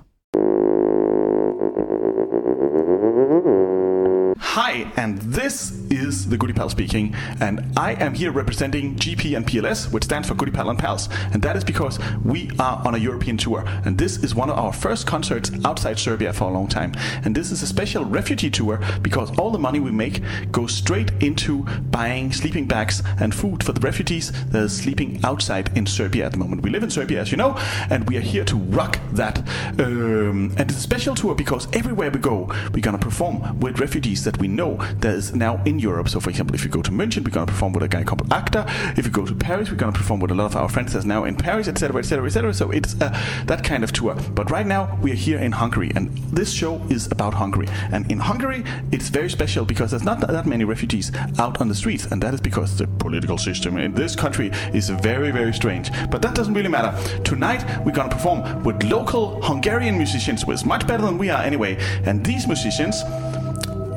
Hi, 4.55 4.89
and 4.97 5.19
this 5.19 5.73
is 5.91 6.29
the 6.29 6.39
Goodiepal 6.39 6.71
speaking, 6.71 7.13
and 7.41 7.67
I 7.77 7.95
am 7.95 8.15
here 8.15 8.31
representing 8.31 8.95
GP 8.95 9.37
and 9.37 9.45
PLS, 9.45 9.93
which 9.93 10.05
stands 10.05 10.29
for 10.29 10.37
Goodiepal 10.37 10.71
and 10.71 10.79
Pals, 10.79 11.09
and 11.33 11.43
that 11.43 11.57
is 11.57 11.65
because 11.65 11.99
we 12.25 12.53
are 12.61 12.81
on 12.87 12.95
a 12.95 12.99
European 12.99 13.37
tour, 13.37 13.65
and 13.85 13.99
this 13.99 14.23
is 14.23 14.33
one 14.33 14.51
of 14.51 14.57
our 14.57 14.73
first 14.73 15.09
concerts 15.09 15.51
outside 15.65 15.99
Serbia 15.99 16.33
for 16.33 16.45
a 16.45 16.53
long 16.53 16.69
time, 16.69 16.93
and 17.25 17.35
this 17.35 17.51
is 17.51 17.63
a 17.63 17.67
special 17.67 18.05
refugee 18.05 18.49
tour 18.49 18.81
because 19.03 19.37
all 19.39 19.51
the 19.51 19.59
money 19.59 19.81
we 19.81 19.91
make 19.91 20.23
goes 20.53 20.73
straight 20.73 21.11
into 21.21 21.65
buying 21.91 22.33
sleeping 22.33 22.69
bags 22.69 23.03
and 23.19 23.35
food 23.35 23.65
for 23.65 23.73
the 23.73 23.81
refugees 23.81 24.31
that 24.51 24.63
are 24.63 24.69
sleeping 24.69 25.19
outside 25.25 25.77
in 25.77 25.85
Serbia 25.85 26.27
at 26.27 26.31
the 26.31 26.39
moment. 26.39 26.63
We 26.63 26.71
live 26.71 26.85
in 26.85 26.91
Serbia, 26.91 27.21
as 27.21 27.33
you 27.33 27.37
know, 27.37 27.57
and 27.91 28.09
we 28.09 28.17
are 28.19 28.21
here 28.21 28.45
to 28.45 28.57
rock 28.57 29.01
that. 29.15 29.39
Um, 29.81 30.55
and 30.57 30.71
it's 30.71 30.79
a 30.79 30.81
special 30.81 31.17
tour 31.17 31.35
because 31.35 31.67
everywhere 31.73 32.13
we 32.13 32.21
go, 32.21 32.55
we're 32.73 32.81
gonna 32.81 32.99
perform 32.99 33.59
with 33.59 33.81
refugees 33.81 34.23
that 34.23 34.39
we 34.39 34.44
know 34.49 34.77
that 35.01 35.15
is 35.15 35.35
now 35.35 35.63
in 35.65 35.79
Europe. 35.79 36.09
So, 36.09 36.21
for 36.21 36.31
example, 36.31 36.55
if 36.55 36.65
you 36.65 36.71
go 36.71 36.83
to 36.83 36.91
München, 36.91 37.25
we're 37.25 37.31
gonna 37.31 37.47
perform 37.47 37.73
with 37.73 37.83
a 37.83 37.89
guy 37.89 38.05
called 38.05 38.23
Acta. 38.33 38.65
If 38.97 39.05
you 39.05 39.11
go 39.11 39.25
to 39.25 39.35
Paris, 39.35 39.71
we're 39.71 39.77
gonna 39.77 39.93
perform 39.93 40.21
with 40.21 40.31
a 40.31 40.35
lot 40.35 40.47
of 40.47 40.57
our 40.57 40.69
friends 40.69 40.93
that's 40.93 41.05
now 41.05 41.25
in 41.25 41.37
Paris, 41.37 41.69
etc., 41.69 41.99
etc., 41.99 42.27
etc. 42.27 42.55
So 42.55 42.71
it's 42.71 43.01
uh, 43.01 43.11
that 43.47 43.65
kind 43.65 43.85
of 43.85 43.93
tour. 43.93 44.15
But 44.35 44.51
right 44.51 44.67
now 44.67 44.99
we 45.03 45.13
are 45.13 45.17
here 45.17 45.39
in 45.39 45.53
Hungary, 45.53 45.93
and 45.95 46.17
this 46.33 46.53
show 46.53 46.81
is 46.91 47.11
about 47.11 47.35
Hungary. 47.35 47.69
And 47.93 48.11
in 48.11 48.19
Hungary, 48.19 48.65
it's 48.93 49.09
very 49.09 49.31
special 49.31 49.65
because 49.65 49.91
there's 49.91 50.05
not 50.05 50.21
that 50.21 50.47
many 50.47 50.65
refugees 50.65 51.13
out 51.39 51.61
on 51.61 51.69
the 51.69 51.75
streets, 51.75 52.07
and 52.07 52.23
that 52.23 52.35
is 52.35 52.41
because 52.41 52.77
the 52.77 52.87
political 52.87 53.39
system 53.39 53.77
in 53.79 53.95
this 53.95 54.17
country 54.17 54.51
is 54.73 54.91
very, 54.91 55.31
very 55.31 55.53
strange. 55.53 55.91
But 56.11 56.23
that 56.23 56.35
doesn't 56.35 56.55
really 56.55 56.69
matter. 56.69 56.93
Tonight 57.23 57.65
we're 57.85 57.93
gonna 57.93 58.11
perform 58.11 58.63
with 58.63 58.83
local 58.85 59.41
Hungarian 59.43 59.97
musicians, 59.97 60.43
who 60.43 60.53
is 60.53 60.65
much 60.65 60.87
better 60.87 61.05
than 61.05 61.19
we 61.19 61.31
are 61.31 61.43
anyway. 61.43 61.77
And 62.05 62.25
these 62.25 62.47
musicians 62.47 63.03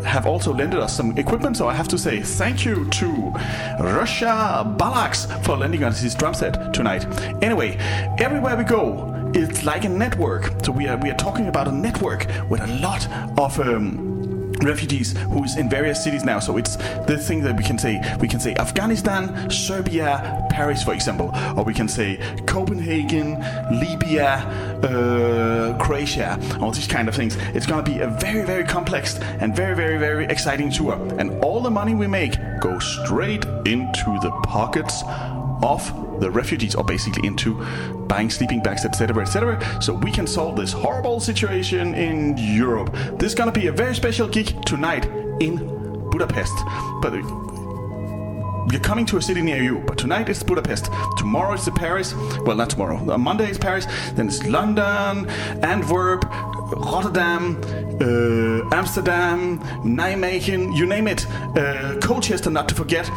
have 0.08 0.26
also 0.26 0.53
lended 0.53 0.80
us 0.80 0.95
some 0.95 1.18
equipment, 1.18 1.58
so 1.58 1.68
I 1.68 1.74
have 1.74 1.88
to 1.89 1.97
say 1.97 2.22
thank 2.22 2.66
you 2.66 2.89
to 2.89 3.12
Russia 3.80 4.64
Balax 4.78 5.28
for 5.43 5.58
lending 5.58 5.84
us 5.84 5.99
his 5.99 6.16
drum 6.16 6.34
set 6.34 6.74
tonight. 6.74 7.05
Anyway, 7.43 7.78
everywhere 8.18 8.55
we 8.55 8.64
go, 8.64 9.14
it's 9.34 9.64
like 9.64 9.86
a 9.86 9.89
network. 9.89 10.51
So 10.64 10.72
we 10.72 10.88
are 10.88 10.97
we 10.97 11.10
are 11.12 11.18
talking 11.18 11.47
about 11.47 11.68
a 11.68 11.72
network 11.72 12.26
with 12.49 12.62
a 12.62 12.68
lot 12.80 13.08
of. 13.38 13.60
Um, 13.60 14.07
refugees 14.64 15.16
who's 15.18 15.55
in 15.58 15.70
various 15.70 16.03
cities 16.03 16.24
now. 16.24 16.39
So 16.39 16.58
it's 16.58 16.76
the 17.05 17.18
thing 17.18 17.41
that 17.41 17.58
we 17.58 17.64
can 17.64 17.78
say 17.78 18.01
we 18.20 18.28
can 18.28 18.39
say 18.39 18.55
afghanistan 18.55 19.49
serbia 19.49 20.47
paris 20.49 20.84
for 20.84 20.93
example. 20.93 21.32
Or 21.55 21.64
we 21.64 21.74
can 21.74 21.88
say 21.88 22.20
copenhagen 22.45 23.39
libya 23.80 24.38
uh, 24.84 25.78
croatia 25.84 26.39
all 26.62 26.72
these 26.72 26.88
kind 26.88 27.08
of 27.08 27.16
things. 27.16 27.36
It's 27.53 27.66
going 27.66 27.84
to 27.84 27.91
be 27.91 27.99
a 27.99 28.08
very 28.08 28.45
very 28.45 28.64
complex 28.64 29.20
and 29.41 29.55
very 29.55 29.76
very 29.76 29.97
very 29.97 30.26
exciting 30.26 30.72
tour. 30.72 30.93
And 31.20 31.43
all 31.43 31.62
the 31.62 31.72
money 31.72 31.95
we 31.95 32.08
make 32.08 32.36
goes 32.60 32.86
straight 33.03 33.45
into 33.66 34.20
the 34.22 34.32
pockets 34.43 35.03
of 35.62 36.07
the 36.20 36.30
refugees 36.30 36.76
are 36.76 36.84
basically 36.84 37.26
into 37.28 37.53
buying 38.07 38.30
sleeping 38.30 38.61
bags 38.61 38.86
etc 38.86 39.22
etc 39.22 39.82
so 39.82 39.93
we 39.93 40.11
can 40.11 40.28
solve 40.28 40.55
this 40.55 40.72
horrible 40.72 41.20
situation 41.20 41.93
in 41.95 42.36
europe 42.38 42.93
this 43.18 43.32
is 43.32 43.36
gonna 43.36 43.51
be 43.51 43.68
a 43.68 43.72
very 43.72 43.95
special 43.95 44.28
gig 44.28 44.63
tonight 44.65 45.05
in 45.39 45.57
budapest 46.09 46.53
but 47.01 47.13
we're 48.70 48.80
coming 48.82 49.05
to 49.05 49.18
a 49.18 49.22
city 49.22 49.41
near 49.41 49.63
you, 49.63 49.80
but 49.88 49.97
tonight 49.97 50.28
it's 50.28 50.43
Budapest. 50.43 50.89
Tomorrow 51.18 51.53
it's 51.53 51.70
Paris. 51.70 52.13
Well, 52.45 52.57
not 52.57 52.70
tomorrow. 52.70 52.97
On 53.09 53.22
Monday 53.22 53.47
it's 53.47 53.57
Paris. 53.57 53.86
Then 54.15 54.28
it's 54.28 54.45
London, 54.45 55.30
Antwerp, 55.63 56.26
Rotterdam, 56.74 57.61
uh, 58.01 58.76
Amsterdam, 58.76 59.59
Nijmegen, 59.86 60.76
you 60.76 60.86
name 60.86 61.07
it. 61.07 61.26
Uh, 61.55 61.97
Colchester, 62.01 62.49
not 62.49 62.68
to 62.68 62.76
forget. 62.76 63.09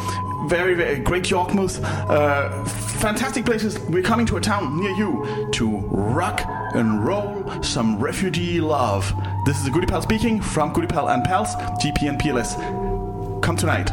Very, 0.50 0.74
very 0.74 0.98
great 0.98 1.30
Yarmouth. 1.30 1.78
Uh, 1.84 2.64
fantastic 2.64 3.46
places. 3.46 3.78
We're 3.88 4.02
coming 4.02 4.26
to 4.26 4.36
a 4.36 4.40
town 4.40 4.80
near 4.80 4.90
you 4.90 5.48
to 5.52 5.76
rock 5.86 6.42
and 6.74 7.06
roll 7.06 7.62
some 7.62 8.00
refugee 8.00 8.60
love. 8.60 9.14
This 9.46 9.58
is 9.58 9.64
the 9.66 9.70
Goodiepal 9.70 10.02
speaking 10.02 10.40
from 10.40 10.74
Goodiepal 10.74 11.14
and 11.14 11.22
Pals, 11.22 11.54
GP 11.54 12.08
and 12.08 12.20
PLS. 12.20 13.40
Come 13.42 13.56
tonight. 13.56 13.92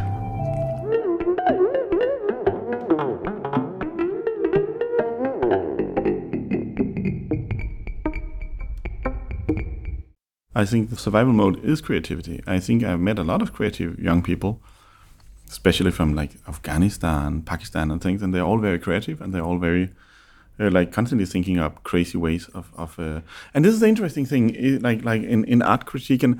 I 10.55 10.65
think 10.65 10.89
the 10.89 10.97
survival 10.97 11.33
mode 11.33 11.63
is 11.63 11.81
creativity. 11.81 12.41
I 12.47 12.59
think 12.59 12.83
I've 12.83 12.99
met 12.99 13.19
a 13.19 13.23
lot 13.23 13.43
of 13.43 13.53
creative 13.53 13.99
young 13.99 14.23
people, 14.23 14.59
especially 15.49 15.91
from 15.91 16.13
like 16.13 16.31
Afghanistan, 16.47 17.41
Pakistan, 17.41 17.91
and 17.91 18.01
things, 18.01 18.21
and 18.21 18.33
they're 18.33 18.43
all 18.43 18.59
very 18.59 18.79
creative 18.79 19.21
and 19.21 19.33
they're 19.33 19.43
all 19.43 19.57
very 19.57 19.89
uh, 20.59 20.69
like 20.71 20.91
constantly 20.91 21.25
thinking 21.25 21.59
up 21.59 21.83
crazy 21.83 22.17
ways 22.17 22.49
of 22.53 22.71
of. 22.75 22.99
Uh, 22.99 23.21
and 23.53 23.63
this 23.63 23.73
is 23.73 23.79
the 23.79 23.87
interesting 23.87 24.25
thing, 24.25 24.79
like 24.81 25.03
like 25.03 25.23
in 25.23 25.43
in 25.45 25.61
art 25.61 25.85
critique 25.85 26.23
and. 26.23 26.39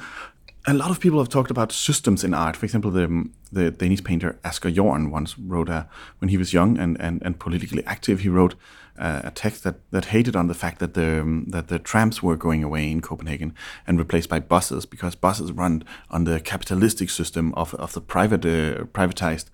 A 0.69 0.73
lot 0.73 0.91
of 0.91 0.99
people 0.99 1.19
have 1.19 1.29
talked 1.29 1.49
about 1.49 1.71
systems 1.71 2.25
in 2.25 2.33
art. 2.33 2.57
For 2.57 2.65
example, 2.65 2.91
the 2.91 3.29
the 3.53 3.71
Danish 3.71 4.03
painter 4.03 4.37
Asger 4.43 4.69
Jorn 4.69 5.11
once 5.11 5.39
wrote 5.39 5.69
a 5.69 5.87
when 6.19 6.27
he 6.27 6.35
was 6.35 6.51
young 6.51 6.77
and 6.77 6.99
and, 6.99 7.21
and 7.23 7.39
politically 7.39 7.85
active. 7.85 8.19
He 8.19 8.27
wrote 8.27 8.55
a 8.97 9.31
text 9.31 9.63
that, 9.63 9.75
that 9.91 10.05
hated 10.05 10.35
on 10.35 10.47
the 10.47 10.53
fact 10.53 10.79
that 10.79 10.93
the 10.93 11.21
um, 11.21 11.45
that 11.49 11.67
the 11.67 11.79
trams 11.79 12.23
were 12.23 12.35
going 12.35 12.63
away 12.63 12.91
in 12.91 13.01
Copenhagen 13.01 13.53
and 13.85 13.99
replaced 13.99 14.29
by 14.29 14.39
buses 14.39 14.85
because 14.85 15.15
buses 15.15 15.51
run 15.51 15.83
on 16.09 16.23
the 16.23 16.39
capitalistic 16.39 17.09
system 17.09 17.53
of, 17.53 17.73
of 17.75 17.93
the 17.93 18.01
private 18.01 18.45
uh, 18.45 18.85
privatized 18.85 19.45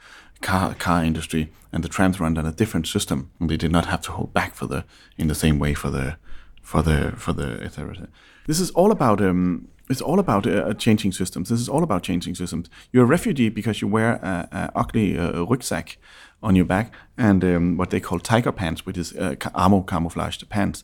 car 0.41 0.73
car 0.75 1.03
industry, 1.03 1.51
and 1.71 1.83
the 1.83 1.89
trams 1.89 2.19
run 2.19 2.37
on 2.37 2.45
a 2.45 2.51
different 2.51 2.87
system. 2.87 3.31
And 3.39 3.49
they 3.49 3.57
did 3.57 3.71
not 3.71 3.85
have 3.85 4.01
to 4.01 4.11
hold 4.11 4.33
back 4.33 4.55
for 4.55 4.67
the 4.67 4.85
in 5.17 5.27
the 5.27 5.35
same 5.35 5.59
way 5.59 5.73
for 5.73 5.89
the 5.89 6.17
for 6.61 6.81
the 6.81 7.13
for 7.17 7.33
the 7.33 7.61
etc. 7.63 8.07
This 8.47 8.59
is 8.59 8.71
all 8.71 8.91
about 8.91 9.21
um, 9.21 9.67
it's 9.89 10.01
all 10.01 10.19
about 10.19 10.47
uh, 10.47 10.73
changing 10.73 11.11
systems. 11.11 11.49
This 11.49 11.59
is 11.59 11.69
all 11.69 11.83
about 11.83 12.03
changing 12.03 12.35
systems. 12.35 12.69
You're 12.91 13.03
a 13.03 13.07
refugee 13.07 13.49
because 13.49 13.81
you 13.81 13.87
wear 13.87 14.13
a, 14.13 14.47
a 14.51 14.71
ugly 14.75 15.17
uh, 15.17 15.43
rucksack 15.43 15.97
on 16.43 16.55
your 16.55 16.65
back 16.65 16.93
and 17.17 17.43
um, 17.43 17.77
what 17.77 17.89
they 17.89 17.99
call 17.99 18.19
tiger 18.19 18.51
pants, 18.51 18.85
which 18.85 18.97
is 18.97 19.13
uh, 19.13 19.35
ca- 19.39 19.51
armor 19.55 19.81
camouflaged 19.81 20.47
pants, 20.49 20.83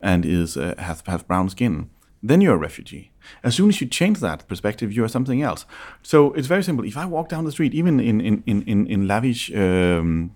and 0.00 0.24
is 0.24 0.56
uh, 0.56 0.74
have 0.78 1.02
have 1.06 1.26
brown 1.26 1.48
skin. 1.48 1.90
Then 2.22 2.40
you're 2.40 2.54
a 2.54 2.58
refugee. 2.58 3.10
As 3.42 3.54
soon 3.54 3.68
as 3.68 3.80
you 3.80 3.86
change 3.86 4.20
that 4.20 4.46
perspective, 4.48 4.92
you 4.92 5.04
are 5.04 5.08
something 5.08 5.42
else. 5.42 5.66
So 6.02 6.32
it's 6.32 6.48
very 6.48 6.62
simple. 6.62 6.84
If 6.84 6.96
I 6.96 7.06
walk 7.06 7.28
down 7.28 7.44
the 7.44 7.52
street, 7.52 7.74
even 7.74 8.00
in 8.00 8.20
in 8.20 8.42
in 8.46 8.62
in, 8.62 8.86
in 8.86 9.08
lavish. 9.08 9.52
Um, 9.54 10.34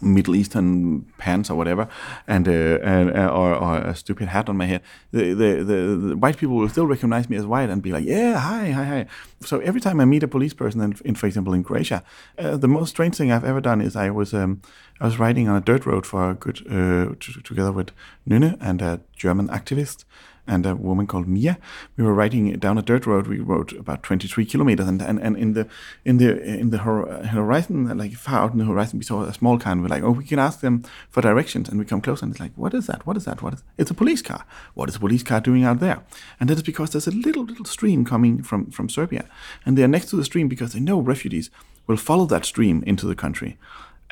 Middle 0.00 0.34
Eastern 0.34 1.02
pants 1.18 1.50
or 1.50 1.56
whatever, 1.56 1.88
and, 2.26 2.48
uh, 2.48 2.78
and 2.82 3.16
uh, 3.16 3.28
or, 3.28 3.54
or 3.54 3.78
a 3.78 3.94
stupid 3.94 4.28
hat 4.28 4.48
on 4.48 4.56
my 4.56 4.66
head, 4.66 4.82
the, 5.12 5.34
the, 5.34 5.64
the, 5.64 6.08
the 6.08 6.16
white 6.16 6.36
people 6.36 6.56
will 6.56 6.68
still 6.68 6.86
recognize 6.86 7.28
me 7.28 7.36
as 7.36 7.46
white 7.46 7.70
and 7.70 7.82
be 7.82 7.92
like, 7.92 8.04
yeah, 8.04 8.38
hi, 8.38 8.70
hi, 8.70 8.84
hi. 8.84 9.06
So 9.40 9.60
every 9.60 9.80
time 9.80 10.00
I 10.00 10.04
meet 10.04 10.22
a 10.22 10.28
police 10.28 10.54
person, 10.54 10.80
in, 10.80 10.96
in 11.04 11.14
for 11.14 11.26
example 11.26 11.52
in 11.52 11.64
Croatia, 11.64 12.02
uh, 12.38 12.56
the 12.56 12.68
most 12.68 12.90
strange 12.90 13.16
thing 13.16 13.32
I've 13.32 13.44
ever 13.44 13.60
done 13.60 13.80
is 13.80 13.96
I 13.96 14.10
was 14.10 14.34
um, 14.34 14.62
I 15.00 15.06
was 15.06 15.18
riding 15.18 15.48
on 15.48 15.56
a 15.56 15.60
dirt 15.60 15.86
road 15.86 16.04
for 16.04 16.30
a 16.30 16.34
good 16.34 16.58
uh, 16.70 17.14
t- 17.18 17.40
together 17.42 17.72
with 17.72 17.90
Nune 18.26 18.56
and 18.60 18.82
a 18.82 19.00
German 19.16 19.48
activist 19.48 20.04
and 20.46 20.66
a 20.66 20.74
woman 20.74 21.06
called 21.06 21.28
Mia. 21.28 21.58
We 21.96 22.04
were 22.04 22.14
riding 22.14 22.52
down 22.58 22.78
a 22.78 22.82
dirt 22.82 23.06
road. 23.06 23.26
We 23.26 23.40
rode 23.40 23.72
about 23.74 24.02
23 24.02 24.44
kilometers, 24.46 24.88
and, 24.88 25.00
and, 25.02 25.18
and 25.20 25.36
in 25.36 25.52
the 25.52 25.68
in 26.04 26.18
the 26.18 26.42
in 26.42 26.70
the 26.70 26.78
horizon, 26.78 27.96
like 27.96 28.12
far 28.14 28.40
out 28.40 28.52
in 28.52 28.58
the 28.58 28.64
horizon, 28.64 28.98
we 28.98 29.04
saw 29.04 29.22
a 29.22 29.34
small 29.34 29.58
car. 29.58 29.72
and 29.72 29.82
We're 29.82 29.88
like, 29.88 30.02
oh, 30.02 30.10
we 30.10 30.24
can 30.24 30.38
ask 30.38 30.60
them 30.60 30.84
for 31.08 31.20
directions, 31.20 31.68
and 31.68 31.78
we 31.78 31.84
come 31.84 32.00
close, 32.00 32.22
and 32.22 32.30
it's 32.32 32.40
like, 32.40 32.52
what 32.56 32.74
is 32.74 32.86
that? 32.86 33.06
What 33.06 33.16
is 33.16 33.24
that? 33.24 33.42
What 33.42 33.54
is? 33.54 33.62
It's 33.78 33.90
a 33.90 33.94
police 33.94 34.22
car. 34.22 34.44
What 34.74 34.88
is 34.88 34.96
a 34.96 35.00
police 35.00 35.22
car 35.22 35.40
doing 35.40 35.64
out 35.64 35.80
there? 35.80 36.02
And 36.38 36.48
that 36.48 36.58
is 36.58 36.62
because 36.62 36.90
there's 36.90 37.06
a 37.06 37.12
little 37.12 37.44
little 37.44 37.64
stream 37.64 38.04
coming 38.04 38.42
from 38.42 38.70
from 38.70 38.88
Serbia, 38.88 39.26
and 39.64 39.76
they 39.76 39.82
are 39.82 39.88
next 39.88 40.10
to 40.10 40.16
the 40.16 40.24
stream 40.24 40.48
because 40.48 40.72
they 40.72 40.80
know 40.80 41.00
refugees 41.00 41.50
will 41.86 41.96
follow 41.96 42.26
that 42.26 42.44
stream 42.44 42.84
into 42.86 43.06
the 43.06 43.14
country 43.14 43.58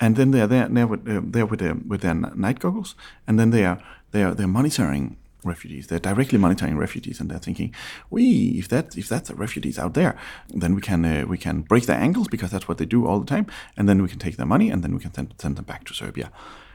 and 0.01 0.17
then 0.17 0.31
they 0.31 0.41
are 0.41 0.47
there, 0.47 0.69
there 0.69 0.87
with 0.87 1.09
uh, 1.09 1.21
there 1.25 1.47
with 1.47 1.61
their 1.61 1.75
with 1.75 2.03
their 2.03 2.15
night 2.15 2.59
goggles, 2.61 2.95
and 3.27 3.39
then 3.39 3.51
they 3.51 3.65
are 3.65 3.83
they 4.13 4.23
are 4.23 4.35
they're 4.35 4.47
monitoring 4.47 5.17
refugees. 5.45 5.87
They're 5.87 5.99
directly 5.99 6.39
monitoring 6.39 6.77
refugees, 6.77 7.21
and 7.21 7.31
they're 7.31 7.39
thinking, 7.39 7.75
"We, 8.11 8.57
if 8.59 8.69
that 8.69 8.97
if 8.97 9.09
that's 9.09 9.29
the 9.29 9.35
refugees 9.35 9.79
out 9.79 9.95
there, 9.95 10.17
then 10.49 10.75
we 10.75 10.81
can 10.81 11.05
uh, 11.05 11.25
we 11.27 11.39
can 11.39 11.63
break 11.63 11.87
their 11.87 12.01
ankles 12.01 12.29
because 12.29 12.51
that's 12.51 12.69
what 12.69 12.79
they 12.79 12.87
do 12.87 13.07
all 13.07 13.21
the 13.21 13.27
time, 13.27 13.47
and 13.77 13.89
then 13.89 14.03
we 14.03 14.09
can 14.09 14.19
take 14.19 14.37
their 14.37 14.47
money, 14.47 14.71
and 14.71 14.83
then 14.83 14.95
we 14.95 15.01
can 15.01 15.15
send, 15.15 15.35
send 15.39 15.57
them 15.57 15.65
back 15.65 15.85
to 15.85 15.95
Serbia." 15.95 16.31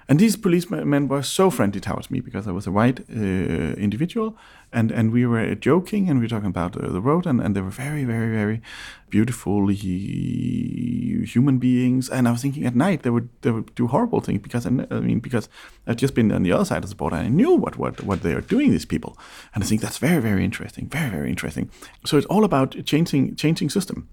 And 0.09 0.19
these 0.19 0.35
policemen 0.35 1.07
were 1.07 1.23
so 1.23 1.49
friendly 1.49 1.79
towards 1.79 2.11
me 2.11 2.19
because 2.19 2.47
I 2.47 2.51
was 2.51 2.67
a 2.67 2.71
white 2.71 2.99
uh, 3.09 3.75
individual, 3.77 4.37
and, 4.71 4.91
and 4.91 5.11
we 5.11 5.25
were 5.25 5.55
joking 5.55 6.09
and 6.09 6.19
we 6.19 6.25
were 6.25 6.29
talking 6.29 6.49
about 6.49 6.75
uh, 6.75 6.89
the 6.89 7.01
road, 7.01 7.25
and, 7.25 7.39
and 7.39 7.55
they 7.55 7.61
were 7.61 7.69
very, 7.69 8.03
very, 8.03 8.35
very 8.35 8.61
beautiful 9.09 9.67
human 9.67 11.57
beings. 11.59 12.09
And 12.09 12.27
I 12.27 12.31
was 12.31 12.41
thinking 12.41 12.65
at 12.65 12.75
night 12.75 13.03
they 13.03 13.09
would 13.09 13.29
they 13.41 13.51
would 13.51 13.73
do 13.75 13.87
horrible 13.87 14.19
things 14.19 14.41
because 14.41 14.65
I, 14.65 14.69
I 14.69 14.99
mean 14.99 15.19
because 15.19 15.47
I'd 15.87 15.99
just 15.99 16.15
been 16.15 16.31
on 16.31 16.43
the 16.43 16.51
other 16.51 16.65
side 16.65 16.83
of 16.83 16.89
the 16.89 16.95
border 16.95 17.15
and 17.17 17.25
I 17.27 17.29
knew 17.29 17.53
what 17.55 17.77
what 17.77 18.03
what 18.03 18.23
they 18.23 18.33
are 18.33 18.41
doing 18.41 18.71
these 18.71 18.85
people, 18.85 19.17
and 19.53 19.63
I 19.63 19.67
think 19.67 19.81
that's 19.81 19.99
very, 19.99 20.21
very 20.21 20.43
interesting, 20.43 20.87
very, 20.89 21.09
very 21.09 21.29
interesting. 21.29 21.69
So 22.05 22.17
it's 22.17 22.27
all 22.27 22.43
about 22.43 22.75
changing 22.85 23.35
changing 23.35 23.69
system 23.69 24.09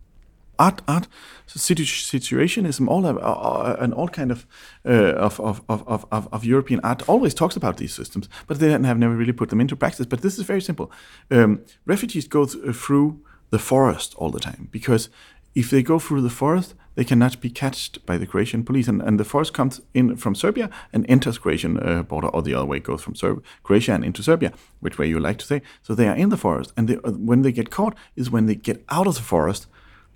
art 0.61 0.83
art 0.87 1.09
situ- 1.47 1.85
situationism 1.85 2.89
all 2.89 3.07
of, 3.07 3.17
uh, 3.19 3.77
and 3.83 3.95
all 3.95 4.09
kind 4.09 4.31
of, 4.31 4.47
uh, 4.85 5.15
of, 5.27 5.41
of, 5.41 5.63
of, 5.69 6.07
of, 6.13 6.29
of 6.33 6.45
European 6.45 6.81
art 6.85 7.03
always 7.09 7.35
talks 7.35 7.57
about 7.57 7.77
these 7.77 7.95
systems, 7.95 8.29
but 8.47 8.59
they 8.59 8.71
have 8.71 8.99
never 8.99 9.17
really 9.17 9.33
put 9.33 9.49
them 9.49 9.61
into 9.61 9.77
practice. 9.77 10.07
But 10.07 10.21
this 10.21 10.39
is 10.39 10.45
very 10.45 10.61
simple. 10.61 10.93
Um, 11.31 11.61
refugees 11.87 12.29
go 12.29 12.45
th- 12.47 12.77
through 12.77 13.21
the 13.51 13.59
forest 13.59 14.15
all 14.17 14.31
the 14.31 14.41
time 14.41 14.69
because 14.71 15.09
if 15.55 15.71
they 15.71 15.83
go 15.83 15.99
through 15.99 16.23
the 16.23 16.31
forest, 16.31 16.75
they 16.95 17.05
cannot 17.05 17.41
be 17.41 17.51
catched 17.51 18.05
by 18.07 18.17
the 18.19 18.27
Croatian 18.27 18.63
police. 18.65 18.87
And, 18.87 19.03
and 19.03 19.19
the 19.19 19.25
forest 19.25 19.53
comes 19.53 19.81
in 19.95 20.17
from 20.17 20.35
Serbia 20.35 20.71
and 20.93 21.05
enters 21.09 21.39
Croatian 21.39 21.79
uh, 21.79 22.03
border, 22.03 22.29
or 22.29 22.43
the 22.43 22.55
other 22.55 22.67
way 22.67 22.79
goes 22.79 23.03
from 23.03 23.15
Serb- 23.15 23.43
Croatia 23.63 23.95
and 23.95 24.05
into 24.05 24.23
Serbia, 24.23 24.53
which 24.81 24.99
way 24.99 25.09
you 25.09 25.19
like 25.19 25.39
to 25.39 25.47
say. 25.47 25.63
So 25.83 25.95
they 25.95 26.09
are 26.09 26.17
in 26.17 26.29
the 26.29 26.37
forest, 26.37 26.73
and 26.77 26.89
they, 26.89 26.97
uh, 26.97 27.13
when 27.13 27.43
they 27.43 27.53
get 27.53 27.71
caught 27.71 27.97
is 28.15 28.31
when 28.31 28.47
they 28.47 28.55
get 28.55 28.85
out 28.89 29.07
of 29.07 29.15
the 29.17 29.23
forest 29.23 29.67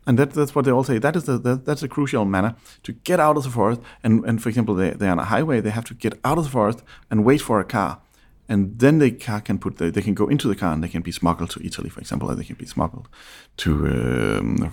and 0.07 0.19
that, 0.19 0.33
that's 0.33 0.55
what 0.55 0.65
they 0.65 0.71
all 0.71 0.85
say. 0.85 0.99
That 0.99 1.17
is 1.17 1.25
the, 1.25 1.39
that's 1.39 1.83
a 1.83 1.89
crucial 1.89 2.25
manner 2.25 2.57
to 2.83 2.93
get 2.93 3.21
out 3.21 3.37
of 3.37 3.45
the 3.45 3.51
forest. 3.51 3.81
And, 4.03 4.25
and 4.25 4.43
for 4.43 4.49
example, 4.49 4.75
they, 4.75 4.91
they're 4.91 5.13
on 5.13 5.19
a 5.19 5.25
highway. 5.25 5.61
They 5.61 5.71
have 5.71 5.85
to 5.87 5.95
get 5.95 6.19
out 6.25 6.39
of 6.39 6.45
the 6.45 6.51
forest 6.51 6.83
and 7.11 7.25
wait 7.25 7.41
for 7.41 7.61
a 7.61 7.65
car, 7.65 8.01
and 8.49 8.79
then 8.79 8.99
the 8.99 9.11
car 9.11 9.41
can 9.41 9.59
put 9.59 9.79
the, 9.79 9.91
they 9.91 10.03
can 10.03 10.15
go 10.15 10.29
into 10.29 10.49
the 10.49 10.55
car 10.55 10.73
and 10.73 10.85
they 10.85 10.89
can 10.89 11.01
be 11.03 11.13
smuggled 11.13 11.51
to 11.51 11.65
Italy, 11.65 11.89
for 11.89 12.01
example, 12.01 12.31
or 12.31 12.35
they 12.35 12.45
can 12.45 12.57
be 12.57 12.67
smuggled 12.67 13.09
to 13.59 13.87
um, 13.87 14.71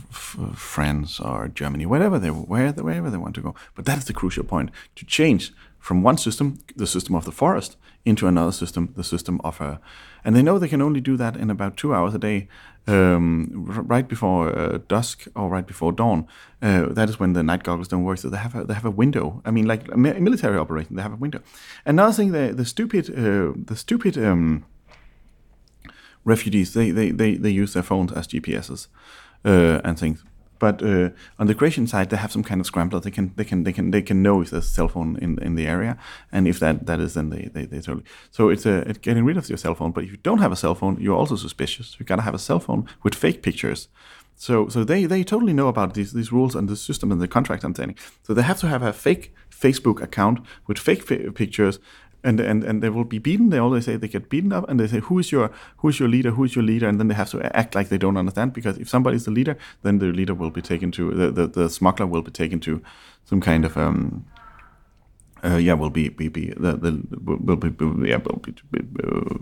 France 0.54 1.20
or 1.20 1.48
Germany, 1.48 1.86
wherever 1.86 2.20
they 2.20 2.30
where 2.30 2.72
wherever 2.74 3.10
they 3.10 3.18
want 3.18 3.36
to 3.36 3.42
go. 3.42 3.56
But 3.76 3.86
that 3.86 3.98
is 3.98 4.06
the 4.06 4.14
crucial 4.14 4.44
point 4.44 4.72
to 4.96 5.06
change 5.06 5.54
from 5.82 6.04
one 6.04 6.18
system, 6.18 6.60
the 6.76 6.88
system 6.88 7.16
of 7.16 7.26
the 7.26 7.32
forest, 7.32 7.76
into 8.06 8.28
another 8.28 8.52
system, 8.52 8.94
the 8.96 9.04
system 9.04 9.42
of 9.44 9.60
a. 9.60 9.82
And 10.24 10.36
they 10.36 10.44
know 10.44 10.60
they 10.60 10.68
can 10.68 10.82
only 10.82 11.02
do 11.02 11.18
that 11.18 11.36
in 11.36 11.50
about 11.50 11.76
two 11.76 11.94
hours 11.94 12.14
a 12.14 12.20
day, 12.20 12.48
um, 12.88 13.66
right 13.66 14.08
before 14.08 14.58
uh, 14.58 14.78
dusk 14.88 15.26
or 15.36 15.50
right 15.50 15.66
before 15.66 15.92
dawn. 15.92 16.28
Uh, 16.62 16.86
that 16.94 17.10
is 17.10 17.20
when 17.20 17.34
the 17.34 17.44
night 17.44 17.64
goggles 17.64 17.88
don't 17.88 18.04
work. 18.04 18.20
So 18.20 18.30
they 18.30 18.38
have 18.38 18.56
a, 18.56 18.64
they 18.64 18.76
have 18.76 18.86
a 18.86 18.92
window. 18.92 19.42
I 19.44 19.52
mean, 19.52 19.66
like 19.66 19.92
a 19.92 19.98
mi- 19.98 20.20
military 20.20 20.58
operation, 20.58 20.96
they 20.96 21.02
have 21.02 21.14
a 21.14 21.18
window. 21.18 21.42
Another 21.86 22.14
thing, 22.14 22.32
the 22.32 22.54
the 22.54 22.66
stupid 22.66 23.10
uh, 23.10 23.54
the 23.56 23.76
stupid. 23.76 24.18
Um, 24.18 24.66
refugees 26.24 26.74
they, 26.76 26.92
they, 26.92 27.10
they, 27.10 27.36
they 27.36 27.50
use 27.50 27.74
their 27.74 27.82
phones 27.82 28.12
as 28.12 28.28
GPSs 28.28 28.88
uh, 29.44 29.82
and 29.84 29.98
things. 29.98 30.24
But 30.62 30.84
uh, 30.84 31.10
on 31.40 31.48
the 31.48 31.56
Croatian 31.56 31.88
side, 31.88 32.12
they 32.12 32.18
have 32.18 32.32
some 32.32 32.44
kind 32.44 32.62
of 32.62 32.68
scrambler. 32.68 33.00
They 33.00 33.10
can 33.10 33.34
they 33.36 33.44
can 33.44 33.64
they 33.64 33.74
can 33.74 33.90
they 33.90 34.04
can 34.04 34.22
know 34.22 34.42
if 34.42 34.52
there's 34.52 34.66
a 34.66 34.70
cell 34.70 34.88
phone 34.88 35.18
in 35.20 35.40
in 35.42 35.56
the 35.56 35.66
area, 35.66 35.98
and 36.32 36.48
if 36.48 36.60
that 36.60 36.86
that 36.86 37.00
is, 37.00 37.16
then 37.16 37.32
they 37.32 37.50
they, 37.52 37.66
they 37.66 37.82
totally. 37.82 38.06
So 38.30 38.50
it's 38.50 38.68
a 38.68 38.88
it's 38.90 39.00
getting 39.00 39.26
rid 39.26 39.38
of 39.38 39.50
your 39.50 39.58
cell 39.58 39.74
phone. 39.74 39.92
But 39.92 40.04
if 40.04 40.12
you 40.12 40.18
don't 40.18 40.38
have 40.38 40.52
a 40.52 40.56
cell 40.56 40.76
phone, 40.76 40.98
you're 41.02 41.18
also 41.18 41.36
suspicious. 41.36 41.96
You 41.98 42.06
gotta 42.06 42.22
have 42.22 42.36
a 42.36 42.46
cell 42.48 42.60
phone 42.60 42.88
with 43.02 43.16
fake 43.16 43.42
pictures. 43.42 43.88
So 44.36 44.70
so 44.70 44.84
they 44.84 45.08
they 45.08 45.24
totally 45.24 45.54
know 45.54 45.68
about 45.68 45.96
these 45.96 46.14
these 46.14 46.32
rules 46.32 46.54
and 46.56 46.70
the 46.70 46.76
system 46.76 47.12
and 47.12 47.20
the 47.20 47.28
contract 47.28 47.64
I'm 47.64 47.74
saying. 47.74 47.96
So 48.22 48.36
they 48.36 48.44
have 48.44 48.60
to 48.60 48.68
have 48.68 48.84
a 48.84 48.94
fake 48.94 49.34
Facebook 49.50 50.00
account 50.00 50.40
with 50.68 50.78
fake 50.78 51.08
pictures 51.34 51.80
and 52.24 52.40
and 52.40 52.64
and 52.64 52.82
they 52.82 52.90
will 52.90 53.04
be 53.04 53.20
beaten. 53.20 53.50
They 53.50 53.58
always 53.58 53.86
say 53.86 53.98
they 53.98 54.08
get 54.08 54.30
beaten 54.30 54.54
up, 54.54 54.70
and 54.70 54.80
they 54.80 54.88
say 54.88 55.00
who 55.00 55.20
is 55.20 55.32
your 55.32 55.52
who 55.78 55.90
is 55.90 56.00
your 56.00 56.10
leader, 56.10 56.32
who 56.32 56.44
is 56.44 56.56
your 56.56 56.66
leader, 56.66 56.88
and 56.88 57.00
then 57.00 57.08
they 57.08 57.16
have 57.16 57.32
to 57.32 57.56
act 57.56 57.76
like 57.76 57.90
they 57.90 57.98
don't 57.98 58.18
understand 58.18 58.54
because 58.54 58.78
if 58.78 58.90
somebody 58.90 59.16
is 59.16 59.26
the 59.26 59.32
leader, 59.32 59.58
then 59.84 60.00
the 60.00 60.08
leader 60.08 60.34
will 60.34 60.52
be 60.52 60.62
taken 60.62 60.92
to 60.92 61.12
the 61.12 61.32
the, 61.32 61.48
the 61.48 61.70
smuggler 61.70 62.08
will 62.08 62.22
be 62.22 62.32
taken 62.32 62.60
to 62.60 62.82
some 63.26 63.42
kind 63.42 63.66
of 63.66 63.78
um. 63.78 64.26
Uh, 65.44 65.58
yeah, 65.58 65.74
will 65.74 65.90
be 65.90 66.08
be, 66.10 66.28
be 66.28 66.54
the, 66.56 66.78
the 66.78 67.02
will 67.20 67.56
be, 67.56 67.70
be 67.70 68.10
yeah 68.10 68.18
will 68.18 68.38
be, 68.38 68.54
be 68.72 68.80
uh, 69.04 69.36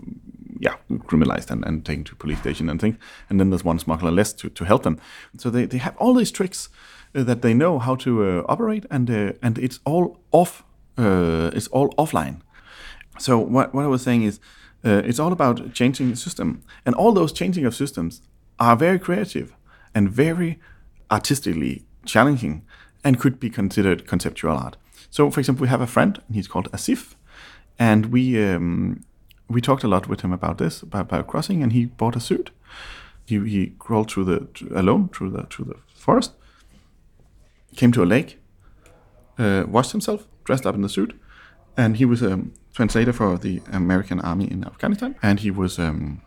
yeah 0.58 0.74
criminalized 0.90 1.50
and, 1.50 1.62
and 1.66 1.84
taken 1.84 2.04
to 2.04 2.16
police 2.16 2.38
station 2.38 2.70
and 2.70 2.80
things, 2.80 2.96
and 3.28 3.38
then 3.38 3.50
there's 3.50 3.66
one 3.66 3.78
smuggler 3.78 4.10
less 4.10 4.32
to, 4.32 4.48
to 4.48 4.64
help 4.64 4.82
them. 4.82 4.98
So 5.36 5.50
they, 5.50 5.66
they 5.66 5.76
have 5.76 5.94
all 5.98 6.14
these 6.14 6.30
tricks 6.30 6.70
uh, 7.14 7.22
that 7.24 7.42
they 7.42 7.52
know 7.52 7.78
how 7.78 7.96
to 7.96 8.24
uh, 8.24 8.42
operate, 8.48 8.86
and 8.90 9.10
uh, 9.10 9.32
and 9.42 9.58
it's 9.58 9.80
all 9.84 10.16
off. 10.30 10.64
Uh, 10.96 11.50
it's 11.52 11.68
all 11.68 11.90
offline. 11.98 12.40
So 13.20 13.38
what, 13.38 13.74
what 13.74 13.84
I 13.84 13.88
was 13.88 14.02
saying 14.02 14.22
is, 14.22 14.40
uh, 14.84 15.02
it's 15.04 15.18
all 15.18 15.32
about 15.32 15.74
changing 15.74 16.10
the 16.10 16.16
system, 16.16 16.62
and 16.86 16.94
all 16.94 17.12
those 17.12 17.32
changing 17.32 17.66
of 17.66 17.74
systems 17.74 18.22
are 18.58 18.76
very 18.76 18.98
creative 18.98 19.54
and 19.94 20.10
very 20.10 20.58
artistically 21.10 21.84
challenging, 22.06 22.62
and 23.04 23.18
could 23.18 23.38
be 23.38 23.50
considered 23.50 24.06
conceptual 24.06 24.56
art. 24.56 24.76
So, 25.10 25.30
for 25.30 25.40
example, 25.40 25.62
we 25.62 25.68
have 25.68 25.80
a 25.80 25.86
friend, 25.86 26.20
and 26.26 26.36
he's 26.36 26.48
called 26.48 26.70
Asif, 26.72 27.14
and 27.78 28.06
we 28.06 28.42
um, 28.42 29.04
we 29.48 29.60
talked 29.60 29.84
a 29.84 29.88
lot 29.88 30.08
with 30.08 30.20
him 30.20 30.32
about 30.32 30.58
this 30.58 30.82
about, 30.82 31.06
about 31.06 31.26
crossing, 31.26 31.62
and 31.62 31.72
he 31.72 31.86
bought 31.86 32.16
a 32.16 32.20
suit. 32.20 32.50
He, 33.26 33.38
he 33.48 33.74
crawled 33.78 34.10
through 34.10 34.24
the 34.24 34.48
alone 34.74 35.08
through 35.08 35.30
the 35.30 35.42
through 35.44 35.66
the 35.66 35.76
forest, 35.94 36.32
came 37.76 37.92
to 37.92 38.02
a 38.02 38.06
lake, 38.06 38.38
uh, 39.38 39.64
washed 39.66 39.92
himself, 39.92 40.26
dressed 40.44 40.66
up 40.66 40.74
in 40.74 40.82
the 40.82 40.88
suit, 40.88 41.18
and 41.76 41.96
he 41.96 42.04
was 42.04 42.22
a 42.22 42.44
translator 42.72 43.12
for 43.12 43.38
the 43.38 43.60
American 43.72 44.20
army 44.20 44.50
in 44.50 44.64
Afghanistan. 44.64 45.14
And 45.22 45.40
he 45.40 45.50
was, 45.50 45.78
um, 45.78 46.20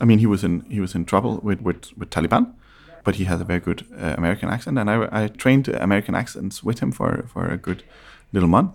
I 0.00 0.04
mean, 0.04 0.18
he 0.18 0.26
was 0.26 0.44
in 0.44 0.64
he 0.70 0.80
was 0.80 0.94
in 0.94 1.04
trouble 1.04 1.40
with 1.42 1.60
with, 1.60 1.96
with 1.96 2.10
Taliban, 2.10 2.54
but 3.04 3.16
he 3.16 3.24
had 3.24 3.40
a 3.40 3.44
very 3.44 3.60
good 3.60 3.86
uh, 3.98 4.14
American 4.18 4.48
accent, 4.48 4.78
and 4.78 4.90
I, 4.90 5.24
I 5.24 5.28
trained 5.28 5.68
American 5.68 6.14
accents 6.14 6.62
with 6.62 6.80
him 6.80 6.92
for 6.92 7.24
for 7.32 7.46
a 7.46 7.56
good 7.56 7.82
little 8.32 8.48
month. 8.48 8.74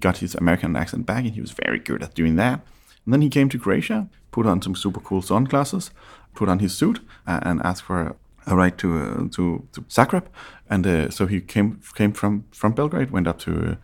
Got 0.00 0.18
his 0.18 0.34
American 0.34 0.76
accent 0.76 1.06
back, 1.06 1.24
and 1.24 1.34
he 1.34 1.40
was 1.40 1.52
very 1.52 1.78
good 1.78 2.02
at 2.02 2.14
doing 2.14 2.36
that. 2.36 2.60
And 3.04 3.12
then 3.12 3.22
he 3.22 3.28
came 3.28 3.48
to 3.48 3.58
Croatia, 3.58 4.08
put 4.30 4.46
on 4.46 4.62
some 4.62 4.74
super 4.74 5.00
cool 5.00 5.22
sunglasses, 5.22 5.90
put 6.34 6.48
on 6.48 6.58
his 6.58 6.74
suit, 6.74 7.00
uh, 7.26 7.40
and 7.42 7.60
asked 7.62 7.82
for 7.82 8.00
a, 8.00 8.14
a 8.46 8.56
ride 8.56 8.78
to 8.78 8.98
uh, 8.98 9.28
to, 9.30 9.66
to 9.72 9.80
Zagreb. 9.88 10.24
And 10.68 10.86
uh, 10.86 11.10
so 11.10 11.26
he 11.26 11.40
came 11.40 11.80
came 11.94 12.12
from 12.12 12.44
from 12.52 12.72
Belgrade, 12.72 13.10
went 13.10 13.26
up 13.26 13.38
to 13.38 13.78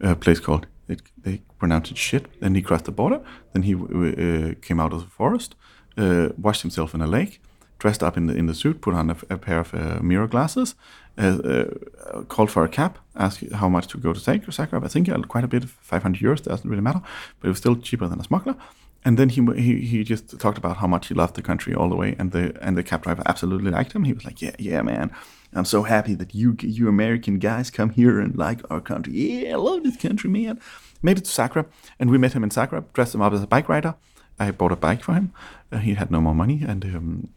a, 0.00 0.10
a 0.10 0.16
place 0.16 0.40
called 0.40 0.66
it, 0.88 1.02
they 1.22 1.42
pronounce 1.62 1.92
it 1.92 1.98
shit. 1.98 2.24
Then 2.40 2.54
he 2.56 2.62
crossed 2.62 2.86
the 2.86 2.96
border. 3.00 3.20
Then 3.52 3.62
he 3.62 3.74
uh, 3.74 4.54
came 4.66 4.80
out 4.82 4.92
of 4.92 5.00
the 5.04 5.10
forest, 5.20 5.54
uh, 5.96 6.28
washed 6.46 6.62
himself 6.62 6.94
in 6.94 7.00
a 7.02 7.06
lake, 7.06 7.40
dressed 7.78 8.02
up 8.02 8.16
in 8.16 8.26
the 8.26 8.34
in 8.40 8.46
the 8.46 8.54
suit, 8.54 8.80
put 8.80 8.94
on 8.94 9.10
a, 9.10 9.16
a 9.30 9.38
pair 9.46 9.60
of 9.60 9.68
uh, 9.74 10.00
mirror 10.02 10.28
glasses, 10.34 10.74
uh, 11.18 11.38
uh, 11.54 12.22
called 12.32 12.50
for 12.50 12.64
a 12.64 12.68
cab, 12.68 12.92
asked 13.14 13.52
how 13.60 13.68
much 13.68 13.86
to 13.86 13.98
go 13.98 14.12
to 14.12 14.20
Zag- 14.20 14.46
Zagreb. 14.58 14.84
I 14.84 14.88
think 14.88 15.06
quite 15.34 15.44
a 15.44 15.48
bit, 15.48 15.64
500 15.64 16.20
euros. 16.26 16.42
Doesn't 16.42 16.70
really 16.70 16.88
matter, 16.88 17.02
but 17.38 17.46
it 17.48 17.52
was 17.54 17.58
still 17.58 17.76
cheaper 17.76 18.08
than 18.08 18.20
a 18.20 18.24
smuggler. 18.24 18.56
And 19.04 19.16
then 19.18 19.28
he, 19.34 19.40
he 19.66 19.72
he 19.90 20.04
just 20.12 20.24
talked 20.44 20.58
about 20.58 20.76
how 20.82 20.88
much 20.88 21.04
he 21.08 21.14
loved 21.14 21.34
the 21.34 21.42
country 21.42 21.74
all 21.74 21.88
the 21.92 22.00
way, 22.02 22.10
and 22.18 22.30
the 22.32 22.44
and 22.66 22.76
the 22.76 22.84
cab 22.90 23.02
driver 23.02 23.22
absolutely 23.26 23.70
liked 23.70 23.92
him. 23.94 24.04
He 24.04 24.14
was 24.18 24.24
like, 24.24 24.38
"Yeah, 24.44 24.56
yeah, 24.58 24.82
man, 24.82 25.10
I'm 25.58 25.68
so 25.76 25.82
happy 25.82 26.14
that 26.16 26.30
you 26.34 26.48
you 26.78 26.88
American 26.88 27.38
guys 27.38 27.70
come 27.70 27.90
here 28.00 28.16
and 28.24 28.32
like 28.46 28.60
our 28.70 28.80
country. 28.80 29.12
Yeah, 29.12 29.54
I 29.54 29.58
love 29.68 29.82
this 29.82 29.98
country, 30.06 30.30
man." 30.30 30.58
Made 31.02 31.18
it 31.18 31.24
to 31.24 31.30
Zagreb, 31.30 31.66
and 31.98 32.10
we 32.10 32.18
met 32.18 32.32
him 32.32 32.44
in 32.44 32.50
Zagreb. 32.50 32.92
Dressed 32.92 33.14
him 33.14 33.22
up 33.22 33.32
as 33.32 33.42
a 33.42 33.46
bike 33.46 33.68
rider. 33.68 33.94
I 34.38 34.50
bought 34.50 34.72
a 34.72 34.76
bike 34.76 35.02
for 35.02 35.14
him. 35.14 35.32
Uh, 35.70 35.78
he 35.78 35.94
had 35.94 36.10
no 36.10 36.20
more 36.20 36.34
money, 36.34 36.62
and 36.66 36.84
um, 36.84 37.28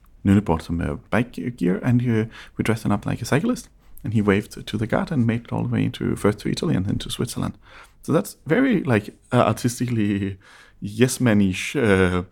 bought 0.44 0.64
some 0.64 0.82
uh, 0.82 0.96
bike 1.10 1.34
gear, 1.58 1.80
and 1.84 2.02
uh, 2.02 2.26
we 2.58 2.64
dressed 2.64 2.86
him 2.86 2.92
up 2.92 3.06
like 3.06 3.22
a 3.22 3.26
cyclist. 3.26 3.70
And 4.04 4.14
he 4.14 4.22
waved 4.22 4.68
to 4.68 4.78
the 4.78 4.86
guard 4.86 5.12
and 5.12 5.26
made 5.26 5.46
it 5.46 5.52
all 5.52 5.64
the 5.64 5.70
way 5.70 5.84
into 5.84 6.16
first 6.16 6.38
to 6.40 6.50
Italy 6.50 6.76
and 6.76 6.86
then 6.86 7.00
to 7.00 7.10
Switzerland. 7.10 7.58
So 8.04 8.12
that's 8.14 8.38
very 8.46 8.84
like 8.84 9.16
uh, 9.32 9.38
artistically 9.38 10.38
yes 10.80 11.18
manish 11.18 11.76
uh, 11.76 12.24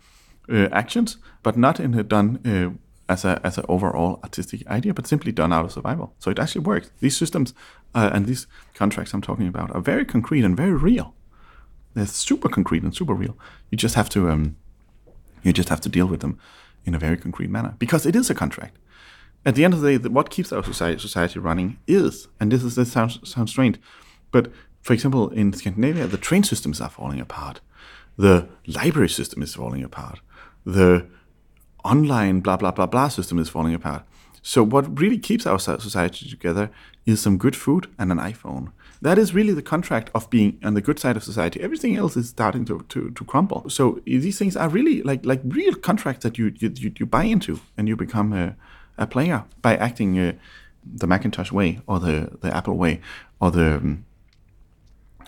uh, 0.47 0.69
actions, 0.71 1.17
but 1.41 1.57
not 1.57 1.79
in 1.79 1.95
a 1.95 2.03
done 2.03 2.77
as 3.09 3.25
a 3.25 3.41
as 3.43 3.57
an 3.57 3.65
overall 3.67 4.19
artistic 4.23 4.67
idea, 4.67 4.93
but 4.93 5.07
simply 5.07 5.31
done 5.31 5.51
out 5.51 5.65
of 5.65 5.71
survival. 5.71 6.13
So 6.19 6.29
it 6.29 6.37
actually 6.37 6.65
works. 6.65 6.91
These 6.99 7.17
systems 7.17 7.55
uh, 7.95 8.11
and 8.13 8.27
these 8.27 8.45
contracts 8.75 9.13
I'm 9.13 9.21
talking 9.21 9.47
about 9.47 9.71
are 9.75 9.81
very 9.81 10.05
concrete 10.05 10.43
and 10.43 10.55
very 10.55 10.73
real. 10.73 11.15
They're 11.93 12.05
super 12.05 12.49
concrete 12.49 12.83
and 12.83 12.95
super 12.95 13.13
real. 13.13 13.37
You 13.69 13.77
just 13.77 13.95
have 13.95 14.09
to 14.09 14.29
um, 14.29 14.55
you 15.43 15.53
just 15.53 15.69
have 15.69 15.81
to 15.81 15.89
deal 15.89 16.07
with 16.07 16.21
them 16.21 16.39
in 16.85 16.95
a 16.95 16.99
very 16.99 17.17
concrete 17.17 17.49
manner 17.49 17.75
because 17.79 18.05
it 18.05 18.15
is 18.15 18.29
a 18.29 18.35
contract. 18.35 18.77
At 19.45 19.55
the 19.55 19.65
end 19.65 19.73
of 19.73 19.81
the 19.81 19.99
day, 19.99 20.07
what 20.07 20.29
keeps 20.29 20.53
our 20.53 20.63
society, 20.63 20.99
society 20.99 21.39
running 21.39 21.77
is, 21.85 22.27
and 22.39 22.51
this 22.51 22.63
is 22.63 22.75
this 22.75 22.91
sounds 22.91 23.19
sounds 23.29 23.51
strange, 23.51 23.77
but 24.31 24.51
for 24.81 24.93
example, 24.93 25.29
in 25.29 25.53
Scandinavia, 25.53 26.07
the 26.07 26.17
train 26.17 26.43
systems 26.43 26.81
are 26.81 26.89
falling 26.89 27.19
apart, 27.19 27.61
the 28.17 28.47
library 28.67 29.09
system 29.09 29.41
is 29.41 29.55
falling 29.55 29.83
apart, 29.83 30.19
the 30.65 31.07
online 31.83 32.39
blah 32.39 32.57
blah 32.57 32.71
blah 32.71 32.85
blah 32.85 33.09
system 33.09 33.37
is 33.37 33.49
falling 33.49 33.73
apart. 33.73 34.03
So 34.41 34.63
what 34.63 34.99
really 34.99 35.17
keeps 35.17 35.45
our 35.45 35.59
society 35.59 36.29
together 36.29 36.69
is 37.05 37.21
some 37.21 37.37
good 37.37 37.55
food 37.55 37.87
and 37.97 38.11
an 38.11 38.17
iPhone. 38.17 38.73
That 39.03 39.19
is 39.19 39.33
really 39.33 39.51
the 39.51 39.61
contract 39.61 40.09
of 40.15 40.29
being 40.29 40.57
on 40.63 40.75
the 40.75 40.81
good 40.81 40.97
side 40.97 41.17
of 41.17 41.25
society. 41.25 41.59
Everything 41.59 41.97
else 41.97 42.15
is 42.15 42.29
starting 42.29 42.63
to, 42.63 42.85
to, 42.87 43.11
to 43.11 43.25
crumble. 43.25 43.69
So 43.69 43.99
these 44.05 44.39
things 44.39 44.55
are 44.55 44.69
really 44.69 45.03
like 45.03 45.25
like 45.25 45.41
real 45.43 45.75
contracts 45.75 46.23
that 46.23 46.37
you 46.37 46.53
you, 46.57 46.93
you, 46.97 47.05
buy 47.05 47.25
into 47.25 47.59
and 47.75 47.89
you 47.89 47.97
become 47.97 48.31
a, 48.31 48.55
a 48.97 49.05
player 49.05 49.43
by 49.61 49.75
acting 49.75 50.17
uh, 50.17 50.31
the 50.85 51.05
Macintosh 51.05 51.51
way 51.51 51.81
or 51.85 51.99
the, 51.99 52.37
the 52.39 52.55
Apple 52.55 52.77
way 52.77 53.01
or 53.41 53.51
the 53.51 53.75
um, 53.75 54.05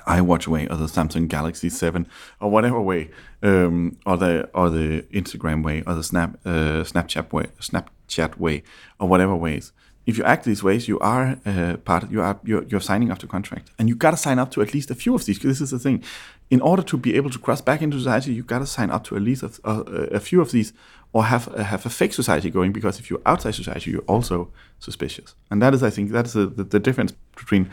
iWatch 0.08 0.48
way 0.48 0.68
or 0.68 0.78
the 0.78 0.86
Samsung 0.86 1.28
Galaxy 1.28 1.68
7 1.68 2.08
or 2.40 2.50
whatever 2.50 2.80
way 2.80 3.10
um, 3.44 3.98
or 4.06 4.16
the 4.16 4.50
or 4.54 4.70
the 4.70 5.02
Instagram 5.12 5.66
way 5.66 5.84
or 5.86 5.96
the 5.96 6.04
Snap 6.04 6.40
uh, 6.46 6.86
Snapchat 6.92 7.34
way 7.34 7.48
Snapchat 7.60 8.38
way 8.38 8.64
or 9.02 9.10
whatever 9.10 9.36
ways 9.36 9.74
if 10.06 10.18
you 10.18 10.24
act 10.24 10.46
these 10.46 10.62
ways 10.62 10.88
you 10.88 11.00
are 11.00 11.38
uh, 11.46 11.78
part 11.78 12.10
you 12.12 12.22
are 12.22 12.40
you're, 12.44 12.64
you're 12.64 12.82
signing 12.82 13.12
up 13.12 13.18
to 13.20 13.28
contract. 13.28 13.72
And 13.80 13.90
you 13.90 13.96
got 13.96 14.12
to 14.12 14.18
sign 14.18 14.40
up 14.40 14.52
to 14.52 14.62
at 14.62 14.74
least 14.74 14.92
a 14.92 14.96
few 14.96 15.16
of 15.16 15.26
these 15.26 15.40
this 15.40 15.62
is 15.62 15.72
the 15.72 15.80
thing. 15.80 16.04
In 16.50 16.62
order 16.62 16.84
to 16.84 16.98
be 16.98 17.16
able 17.16 17.30
to 17.32 17.40
cross 17.40 17.62
back 17.62 17.82
into 17.82 17.98
society 17.98 18.34
you 18.34 18.44
got 18.44 18.60
to 18.60 18.68
sign 18.68 18.90
up 18.92 19.04
to 19.06 19.16
at 19.16 19.22
least 19.22 19.44
a, 19.44 19.52
a, 19.64 19.80
a 20.16 20.20
few 20.20 20.42
of 20.42 20.52
these 20.52 20.74
or 21.14 21.26
have 21.26 21.46
have 21.56 21.86
a 21.86 21.90
fake 21.90 22.14
society 22.14 22.50
going 22.50 22.72
because 22.72 23.00
if 23.00 23.10
you're 23.10 23.22
outside 23.26 23.56
society 23.56 23.92
you're 23.92 24.02
also 24.02 24.52
suspicious. 24.80 25.36
And 25.50 25.62
that 25.62 25.74
is 25.74 25.82
i 25.84 25.90
think 25.90 26.12
that 26.12 26.26
is 26.26 26.34
the, 26.34 26.48
the, 26.48 26.80
difference 26.80 27.14
between 27.36 27.70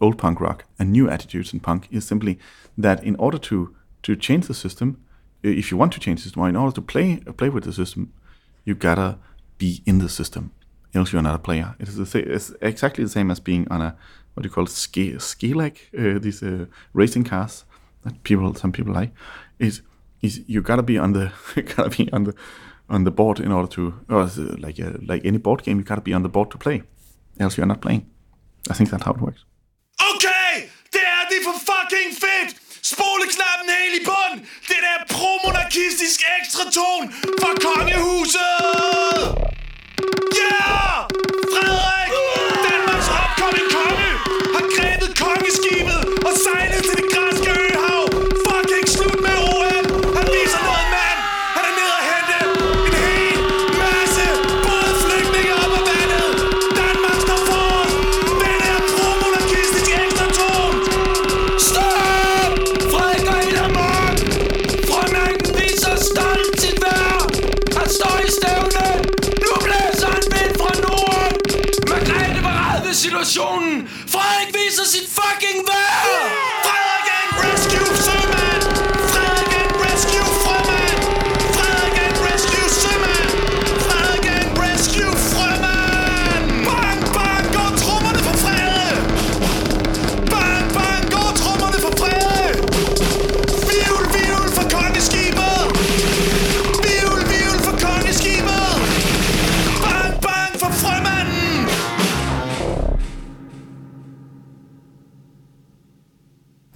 old 0.00 0.16
punk 0.18 0.40
rock 0.40 0.64
and 0.78 0.90
new 0.90 1.08
attitudes 1.08 1.52
in 1.52 1.60
punk 1.60 1.86
is 1.90 2.06
simply 2.06 2.38
that 2.76 3.04
in 3.04 3.16
order 3.16 3.38
to 3.38 3.74
to 4.02 4.16
change 4.16 4.46
the 4.46 4.54
system, 4.54 4.96
if 5.42 5.70
you 5.70 5.76
want 5.76 5.92
to 5.92 6.00
change 6.00 6.20
the 6.20 6.24
system, 6.24 6.42
or 6.42 6.48
in 6.48 6.56
order 6.56 6.74
to 6.74 6.82
play 6.82 7.16
play 7.36 7.48
with 7.48 7.64
the 7.64 7.72
system, 7.72 8.12
you 8.64 8.74
gotta 8.74 9.18
be 9.58 9.82
in 9.86 9.98
the 9.98 10.08
system. 10.08 10.52
Else 10.94 11.12
you're 11.12 11.22
not 11.22 11.34
a 11.34 11.38
player. 11.38 11.76
It 11.78 11.88
is 11.88 11.96
the 11.96 12.34
it's 12.34 12.52
exactly 12.60 13.04
the 13.04 13.10
same 13.10 13.30
as 13.30 13.40
being 13.40 13.66
on 13.70 13.80
a 13.80 13.96
what 14.34 14.42
do 14.42 14.48
you 14.48 14.54
call 14.54 14.64
it, 14.64 14.70
ski 14.70 15.18
ski 15.18 15.54
leg, 15.54 15.78
uh, 15.96 16.18
these 16.18 16.42
uh, 16.42 16.66
racing 16.92 17.24
cars 17.24 17.64
that 18.04 18.22
people 18.22 18.54
some 18.54 18.72
people 18.72 18.92
like. 18.92 19.12
Is 19.58 19.82
is 20.22 20.42
you 20.46 20.62
gotta 20.62 20.82
be 20.82 20.98
on 20.98 21.12
the 21.12 21.32
gotta 21.76 21.90
be 21.90 22.12
on 22.12 22.24
the 22.24 22.34
on 22.88 23.04
the 23.04 23.10
board 23.10 23.40
in 23.40 23.52
order 23.52 23.68
to 23.68 23.94
or 24.08 24.28
like 24.58 24.78
a, 24.78 24.98
like 25.06 25.24
any 25.24 25.38
board 25.38 25.62
game 25.62 25.78
you 25.78 25.84
gotta 25.84 26.00
be 26.00 26.14
on 26.14 26.22
the 26.22 26.28
board 26.28 26.50
to 26.50 26.58
play. 26.58 26.82
Else 27.38 27.56
you're 27.56 27.66
not 27.66 27.80
playing. 27.80 28.06
I 28.70 28.74
think 28.74 28.90
that's 28.90 29.04
how 29.04 29.12
it 29.12 29.20
works. 29.20 29.44
Okay, 30.14 30.68
det 30.92 31.04
er 31.16 31.24
det 31.30 31.40
for 31.44 31.56
fucking 31.70 32.10
fedt! 32.22 32.56
Spoleknappen 32.82 33.68
helt 33.68 33.94
i 34.00 34.04
bund! 34.04 34.40
Det 34.68 34.80
der 34.86 34.98
pro-monarkistisk 35.14 36.20
ekstra 36.38 36.64
ton 36.70 37.12
fra 37.40 37.52
kongehuset! 37.64 39.39
Yeah! 40.32 41.09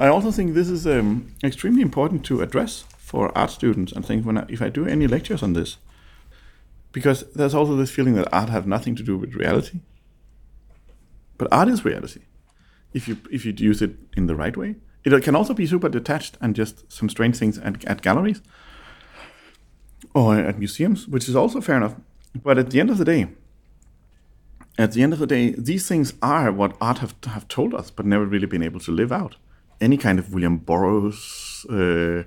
I 0.05 0.09
also 0.09 0.31
think 0.31 0.53
this 0.53 0.69
is 0.69 0.87
um, 0.87 1.35
extremely 1.43 1.81
important 1.81 2.27
to 2.27 2.43
address 2.43 2.85
for 2.99 3.33
art 3.37 3.51
students 3.51 3.91
and 3.91 4.05
think 4.05 4.27
when 4.27 4.37
I, 4.37 4.45
if 4.51 4.61
I 4.61 4.69
do 4.69 4.87
any 4.87 5.07
lectures 5.07 5.43
on 5.43 5.55
this, 5.55 5.79
because 6.93 7.25
there's 7.33 7.55
also 7.55 7.75
this 7.75 7.91
feeling 7.91 8.13
that 8.17 8.29
art 8.31 8.51
have 8.51 8.67
nothing 8.67 8.95
to 8.97 9.03
do 9.03 9.17
with 9.17 9.35
reality. 9.35 9.81
But 11.39 11.49
art 11.51 11.69
is 11.69 11.87
reality, 11.87 12.21
if 12.93 13.09
you 13.09 13.17
if 13.31 13.47
you 13.47 13.55
use 13.57 13.81
it 13.81 13.93
in 14.15 14.27
the 14.27 14.35
right 14.35 14.55
way. 14.55 14.75
It 15.05 15.23
can 15.23 15.35
also 15.35 15.55
be 15.55 15.67
super 15.67 15.89
detached 15.89 16.37
and 16.39 16.55
just 16.55 16.93
some 16.93 17.09
strange 17.09 17.39
things 17.39 17.57
at, 17.57 17.83
at 17.87 18.03
galleries 18.03 18.43
or 20.13 20.37
at 20.37 20.59
museums, 20.59 21.09
which 21.09 21.31
is 21.31 21.37
also 21.37 21.63
fair 21.63 21.79
enough. 21.79 21.95
But 22.43 22.59
at 22.59 22.69
the 22.69 22.81
end 22.81 22.91
of 22.91 22.99
the 22.99 23.07
day, 23.07 23.29
at 24.77 24.93
the 24.93 25.03
end 25.03 25.15
of 25.15 25.19
the 25.19 25.27
day, 25.27 25.55
these 25.57 25.89
things 25.89 26.13
are 26.21 26.53
what 26.53 26.77
art 26.79 26.99
have, 26.99 27.15
have 27.25 27.49
told 27.49 27.73
us, 27.73 27.91
but 27.91 28.05
never 28.05 28.27
really 28.27 28.47
been 28.47 28.63
able 28.63 28.81
to 28.81 28.93
live 28.93 29.11
out. 29.11 29.37
Any 29.81 29.97
kind 29.97 30.19
of 30.19 30.33
William 30.33 30.59
Burroughs, 30.59 31.67
uh, 31.69 32.25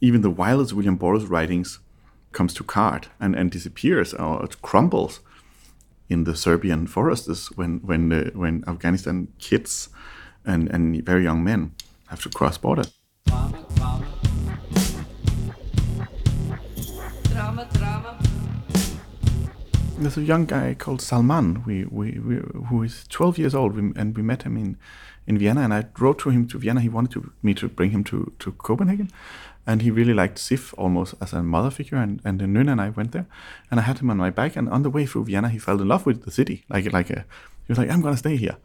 even 0.00 0.22
the 0.22 0.30
wildest 0.30 0.72
William 0.72 0.96
Burroughs 0.96 1.26
writings, 1.26 1.80
comes 2.32 2.54
to 2.54 2.64
card 2.64 3.08
and, 3.20 3.34
and 3.34 3.50
disappears 3.50 4.14
or 4.14 4.44
it 4.44 4.60
crumbles 4.62 5.20
in 6.08 6.24
the 6.24 6.34
Serbian 6.34 6.86
forests 6.86 7.50
when 7.56 7.80
when 7.80 8.12
uh, 8.12 8.30
when 8.34 8.64
Afghanistan 8.66 9.28
kids 9.38 9.88
and, 10.44 10.68
and 10.70 11.04
very 11.04 11.22
young 11.24 11.44
men 11.44 11.72
have 12.08 12.22
to 12.22 12.30
cross 12.30 12.58
borders. 12.58 12.92
Drama, 13.26 13.66
drama. 17.34 17.68
Drama. 17.72 18.27
There's 20.00 20.16
a 20.16 20.22
young 20.22 20.46
guy 20.46 20.74
called 20.74 21.02
Salman, 21.02 21.64
we, 21.66 21.84
we, 21.84 22.20
we, 22.20 22.36
who 22.68 22.84
is 22.84 23.04
12 23.08 23.36
years 23.36 23.52
old, 23.52 23.74
we, 23.74 23.92
and 23.96 24.16
we 24.16 24.22
met 24.22 24.44
him 24.44 24.56
in, 24.56 24.76
in 25.26 25.36
Vienna. 25.38 25.62
And 25.62 25.74
I 25.74 25.86
wrote 25.98 26.20
to 26.20 26.30
him 26.30 26.46
to 26.48 26.58
Vienna. 26.58 26.80
He 26.80 26.88
wanted 26.88 27.10
to, 27.14 27.32
me 27.42 27.52
to 27.54 27.68
bring 27.68 27.90
him 27.90 28.04
to, 28.04 28.32
to 28.38 28.52
Copenhagen, 28.52 29.10
and 29.66 29.82
he 29.82 29.90
really 29.90 30.14
liked 30.14 30.38
Sif 30.38 30.72
almost 30.78 31.16
as 31.20 31.32
a 31.32 31.42
mother 31.42 31.70
figure. 31.70 31.98
And 31.98 32.20
and 32.24 32.38
then 32.38 32.54
Nuna 32.54 32.70
and 32.70 32.80
I 32.80 32.90
went 32.90 33.10
there, 33.10 33.26
and 33.72 33.80
I 33.80 33.82
had 33.82 33.98
him 33.98 34.08
on 34.08 34.18
my 34.18 34.30
back. 34.30 34.54
And 34.54 34.68
on 34.68 34.82
the 34.82 34.90
way 34.90 35.04
through 35.04 35.24
Vienna, 35.24 35.48
he 35.48 35.58
fell 35.58 35.80
in 35.80 35.88
love 35.88 36.06
with 36.06 36.24
the 36.24 36.30
city. 36.30 36.64
Like 36.68 36.92
like 36.92 37.10
a, 37.10 37.24
he 37.66 37.72
was 37.72 37.78
like, 37.78 37.90
I'm 37.90 38.00
gonna 38.00 38.16
stay 38.16 38.36
here, 38.36 38.56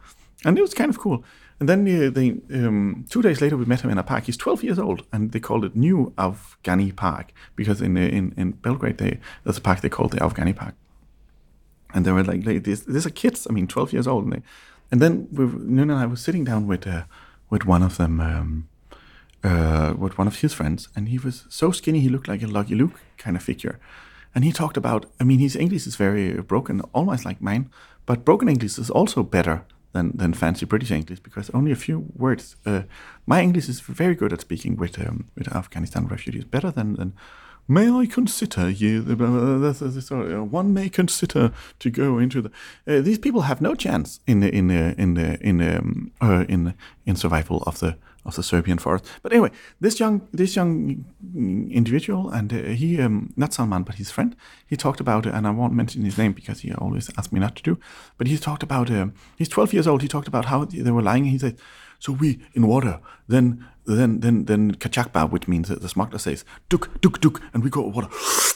and 0.46 0.56
it 0.56 0.62
was 0.62 0.76
kind 0.76 0.92
of 0.92 1.00
cool. 1.00 1.24
And 1.60 1.68
then 1.68 1.82
uh, 1.88 2.12
they, 2.12 2.30
um, 2.54 3.06
two 3.10 3.24
days 3.24 3.42
later, 3.42 3.58
we 3.58 3.66
met 3.66 3.82
him 3.82 3.90
in 3.90 3.98
a 3.98 4.04
park. 4.04 4.26
He's 4.26 4.38
12 4.38 4.64
years 4.64 4.80
old, 4.80 5.04
and 5.12 5.32
they 5.32 5.40
called 5.40 5.66
it 5.66 5.76
New 5.76 6.14
Afghani 6.18 6.96
Park 6.96 7.34
because 7.56 7.82
in 7.82 7.98
uh, 7.98 8.02
in 8.02 8.36
in 8.38 8.52
Belgrade, 8.52 9.00
they, 9.00 9.20
there's 9.44 9.58
a 9.58 9.62
park 9.62 9.82
they 9.82 9.90
called 9.90 10.12
the 10.12 10.20
Afghani 10.20 10.56
Park 10.56 10.76
and 11.94 12.06
they 12.06 12.12
were 12.12 12.24
like, 12.24 12.46
like 12.46 12.64
these, 12.64 12.84
these 12.86 13.06
are 13.06 13.12
kids. 13.12 13.48
I 13.50 13.54
mean, 13.54 13.68
twelve 13.68 13.94
years 13.94 14.08
old, 14.08 14.24
and, 14.26 14.34
they, 14.34 14.42
and 14.92 15.02
then 15.02 15.28
Nuna 15.32 15.82
and 15.82 15.92
I 15.94 16.06
was 16.06 16.22
sitting 16.22 16.44
down 16.44 16.68
with 16.68 16.88
uh, 16.88 17.04
with 17.50 17.66
one 17.66 17.84
of 17.84 17.98
them, 17.98 18.20
um, 18.20 18.68
uh, 19.44 19.94
with 19.98 20.18
one 20.18 20.28
of 20.28 20.42
his 20.42 20.54
friends, 20.54 20.90
and 20.96 21.10
he 21.10 21.18
was 21.18 21.46
so 21.50 21.72
skinny 21.72 22.00
he 22.00 22.10
looked 22.10 22.28
like 22.28 22.44
a 22.44 22.48
Lucky 22.48 22.76
Luke 22.76 23.00
kind 23.18 23.36
of 23.38 23.44
figure, 23.44 23.80
and 24.34 24.44
he 24.44 24.52
talked 24.52 24.78
about. 24.78 25.06
I 25.20 25.24
mean, 25.24 25.40
his 25.40 25.56
English 25.56 25.88
is 25.88 25.96
very 25.96 26.42
broken, 26.42 26.82
almost 26.94 27.26
like 27.26 27.42
mine, 27.42 27.70
but 28.06 28.26
broken 28.26 28.50
English 28.50 28.78
is 28.80 28.90
also 28.90 29.24
better 29.24 29.66
than 29.94 30.12
than 30.18 30.34
fancy 30.34 30.66
British 30.66 30.92
English 30.92 31.20
because 31.20 31.50
only 31.54 31.72
a 31.72 31.76
few 31.76 32.06
words. 32.16 32.56
Uh, 32.66 32.82
my 33.26 33.42
English 33.42 33.70
is 33.70 33.80
very 33.82 34.16
good 34.16 34.34
at 34.34 34.42
speaking 34.42 34.76
with 34.80 35.00
um, 35.00 35.26
with 35.36 35.56
Afghanistan 35.56 36.08
refugees, 36.08 36.46
better 36.46 36.72
than 36.72 36.96
than 36.96 37.14
May 37.68 37.90
I 37.90 38.06
consider 38.06 38.70
you? 38.70 39.02
that's- 39.02 40.06
sorry, 40.06 40.34
uh, 40.34 40.44
One 40.44 40.74
may 40.74 40.90
consider 40.90 41.52
to 41.80 41.90
go 41.90 42.18
into 42.18 42.42
the. 42.42 42.52
Uh, 42.88 43.02
these 43.02 43.20
people 43.20 43.42
have 43.42 43.62
no 43.62 43.74
chance 43.76 44.20
in 44.28 44.42
the, 44.42 44.54
in 44.54 44.68
the, 44.68 44.94
in 44.98 45.14
the, 45.14 45.40
in 45.42 45.62
um, 45.62 46.12
uh, 46.22 46.46
in 46.50 46.74
in 47.06 47.16
survival 47.16 47.64
of 47.66 47.80
the 47.80 47.96
of 48.26 48.36
the 48.36 48.44
Serbian 48.44 48.78
forest. 48.78 49.06
But 49.22 49.32
anyway, 49.34 49.52
this 49.82 50.00
young 50.00 50.28
this 50.32 50.56
young 50.56 51.06
individual 51.72 52.30
and 52.30 52.54
uh, 52.54 52.58
he 52.58 53.02
um, 53.02 53.34
not 53.36 53.54
Salman 53.54 53.84
but 53.84 53.96
his 53.96 54.12
friend 54.12 54.36
he 54.66 54.76
talked 54.78 55.00
about 55.00 55.26
and 55.26 55.46
I 55.48 55.52
won't 55.52 55.74
mention 55.74 56.04
his 56.04 56.18
name 56.18 56.34
because 56.34 56.62
he 56.62 56.74
always 56.74 57.10
asks 57.18 57.32
me 57.34 57.40
not 57.40 57.56
to 57.58 57.64
do. 57.64 57.78
But 58.18 58.28
he 58.28 58.38
talked 58.38 58.64
about 58.64 58.90
um, 58.90 59.14
he's 59.38 59.50
12 59.50 59.74
years 59.74 59.88
old. 59.88 60.02
He 60.02 60.08
talked 60.08 60.28
about 60.28 60.46
how 60.46 60.66
they 60.66 60.92
were 60.92 61.02
lying. 61.02 61.26
He 61.26 61.38
said, 61.38 61.58
"So 62.04 62.12
we 62.22 62.28
in 62.54 62.68
water 62.74 62.96
then." 63.28 63.48
Then, 63.86 64.22
then, 64.22 64.46
then 64.46 64.76
Kachakba, 64.84 65.30
which 65.30 65.50
means 65.50 65.68
the 65.68 65.90
smuggler 65.90 66.18
says, 66.18 66.46
"Duk, 66.70 66.84
duk, 67.02 67.20
duk," 67.20 67.42
and 67.54 67.66
we 67.66 67.70
go 67.70 67.82
water, 67.82 68.08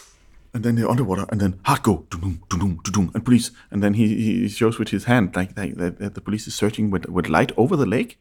and 0.53 0.63
then 0.63 0.75
they're 0.75 0.89
underwater, 0.89 1.25
and 1.29 1.41
then 1.41 1.59
hard 1.65 1.83
go, 1.83 2.05
dum 2.09 2.41
dum 2.49 2.79
dum 2.95 3.11
and 3.13 3.25
police, 3.25 3.51
and 3.69 3.83
then 3.83 3.93
he, 3.95 4.07
he 4.25 4.47
shows 4.47 4.79
with 4.79 4.89
his 4.95 5.03
hand 5.03 5.35
like, 5.35 5.55
that, 5.55 5.99
that 5.99 6.15
the 6.15 6.21
police 6.21 6.47
is 6.47 6.55
searching 6.55 6.89
with, 6.89 7.09
with 7.09 7.27
light 7.27 7.51
over 7.57 7.75
the 7.75 7.85
lake. 7.85 8.17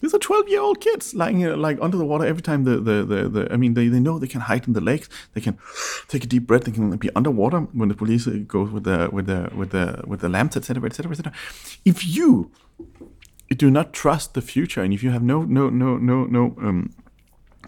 These 0.00 0.12
are 0.12 0.18
twelve 0.18 0.48
year 0.48 0.60
old 0.60 0.80
kids 0.80 1.14
lying 1.14 1.40
like 1.56 1.78
under 1.80 1.96
the 1.96 2.04
water 2.04 2.26
every 2.26 2.42
time 2.42 2.64
the, 2.64 2.76
the, 2.76 3.04
the, 3.04 3.28
the 3.28 3.52
I 3.52 3.56
mean 3.56 3.72
they, 3.72 3.88
they 3.88 4.00
know 4.00 4.18
they 4.18 4.26
can 4.26 4.42
hide 4.42 4.66
in 4.66 4.74
the 4.74 4.82
lakes. 4.82 5.08
They 5.32 5.40
can 5.40 5.56
take 6.08 6.24
a 6.24 6.26
deep 6.26 6.46
breath. 6.46 6.64
They 6.64 6.72
can 6.72 6.94
be 6.96 7.10
underwater 7.16 7.60
when 7.60 7.88
the 7.88 7.94
police 7.94 8.26
goes 8.26 8.70
with 8.70 8.84
the 8.84 9.08
with 9.10 9.26
the 9.26 9.50
with 9.56 9.70
the 9.70 10.02
with 10.06 10.20
the 10.20 10.28
lamps, 10.28 10.58
etc., 10.58 10.84
etc., 10.84 11.12
etc. 11.12 11.32
If 11.86 12.06
you 12.06 12.50
do 13.54 13.70
not 13.70 13.92
trust 13.92 14.34
the 14.34 14.42
future, 14.42 14.82
and 14.82 14.92
if 14.92 15.02
you 15.02 15.10
have 15.10 15.22
no 15.22 15.42
no 15.42 15.68
no 15.70 15.96
no 15.96 16.24
no 16.24 16.56
um, 16.60 16.94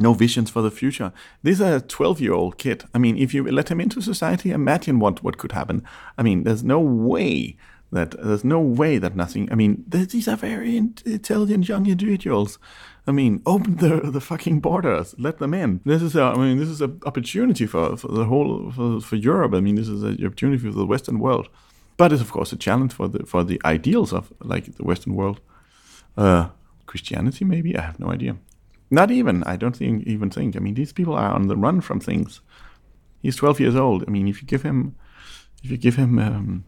no 0.01 0.13
visions 0.13 0.51
for 0.51 0.63
the 0.63 0.71
future. 0.71 1.13
This 1.43 1.61
is 1.61 1.67
a 1.67 1.81
12 1.81 2.21
year 2.21 2.33
old 2.33 2.59
kid. 2.59 2.85
I 2.95 2.99
mean, 2.99 3.17
if 3.17 3.33
you 3.35 3.45
let 3.51 3.71
him 3.71 3.81
into 3.81 4.01
society, 4.01 4.51
imagine 4.51 4.99
what, 4.99 5.23
what 5.23 5.39
could 5.39 5.53
happen. 5.53 5.83
I 6.19 6.23
mean, 6.23 6.45
there's 6.45 6.65
no 6.65 6.81
way 6.81 7.57
that 7.93 8.11
there's 8.23 8.45
no 8.45 8.61
way 8.61 8.99
that 8.99 9.15
nothing. 9.15 9.51
I 9.51 9.55
mean, 9.55 9.85
these 9.87 10.29
are 10.29 10.37
very 10.37 10.77
intelligent 10.77 11.69
young 11.69 11.87
individuals. 11.87 12.59
I 13.07 13.13
mean, 13.13 13.43
open 13.47 13.77
the 13.77 14.01
the 14.11 14.21
fucking 14.21 14.61
borders, 14.61 15.15
let 15.19 15.39
them 15.39 15.55
in. 15.55 15.81
This 15.85 16.03
is 16.03 16.17
a, 16.17 16.23
I 16.23 16.37
mean, 16.37 16.59
this 16.59 16.69
is 16.69 16.81
an 16.81 17.01
opportunity 17.07 17.67
for, 17.67 17.97
for 17.97 18.09
the 18.09 18.25
whole 18.25 18.73
for, 18.73 19.01
for 19.01 19.17
Europe. 19.17 19.55
I 19.55 19.61
mean, 19.61 19.77
this 19.77 19.89
is 19.89 20.03
an 20.03 20.25
opportunity 20.27 20.59
for 20.59 20.73
the 20.73 20.87
Western 20.87 21.21
world, 21.21 21.49
but 21.97 22.13
it's 22.13 22.23
of 22.23 22.33
course 22.33 22.53
a 22.53 22.57
challenge 22.57 22.93
for 22.93 23.07
the 23.09 23.25
for 23.25 23.45
the 23.45 23.61
ideals 23.65 24.13
of 24.13 24.33
like 24.43 24.75
the 24.77 24.85
Western 24.85 25.15
world. 25.15 25.41
Uh, 26.17 26.49
Christianity, 26.87 27.45
maybe 27.45 27.77
I 27.77 27.83
have 27.83 27.99
no 28.01 28.11
idea. 28.11 28.37
Not 28.91 29.11
even. 29.11 29.43
I 29.45 29.57
don't 29.57 29.77
think 29.77 30.05
even 30.07 30.31
think. 30.31 30.57
I 30.57 30.61
mean, 30.61 30.75
these 30.75 30.93
people 30.93 31.15
are 31.15 31.33
on 31.33 31.49
the 31.49 31.57
run 31.57 31.81
from 31.81 32.01
things. 32.01 32.41
He's 33.21 33.37
12 33.37 33.61
years 33.61 33.77
old. 33.77 34.05
I 34.07 34.11
mean, 34.11 34.29
if 34.29 34.41
you 34.41 34.47
give 34.47 34.63
him, 34.63 34.95
if 35.65 35.71
you 35.71 35.77
give 35.77 35.97
him 35.97 36.19
um, 36.19 36.65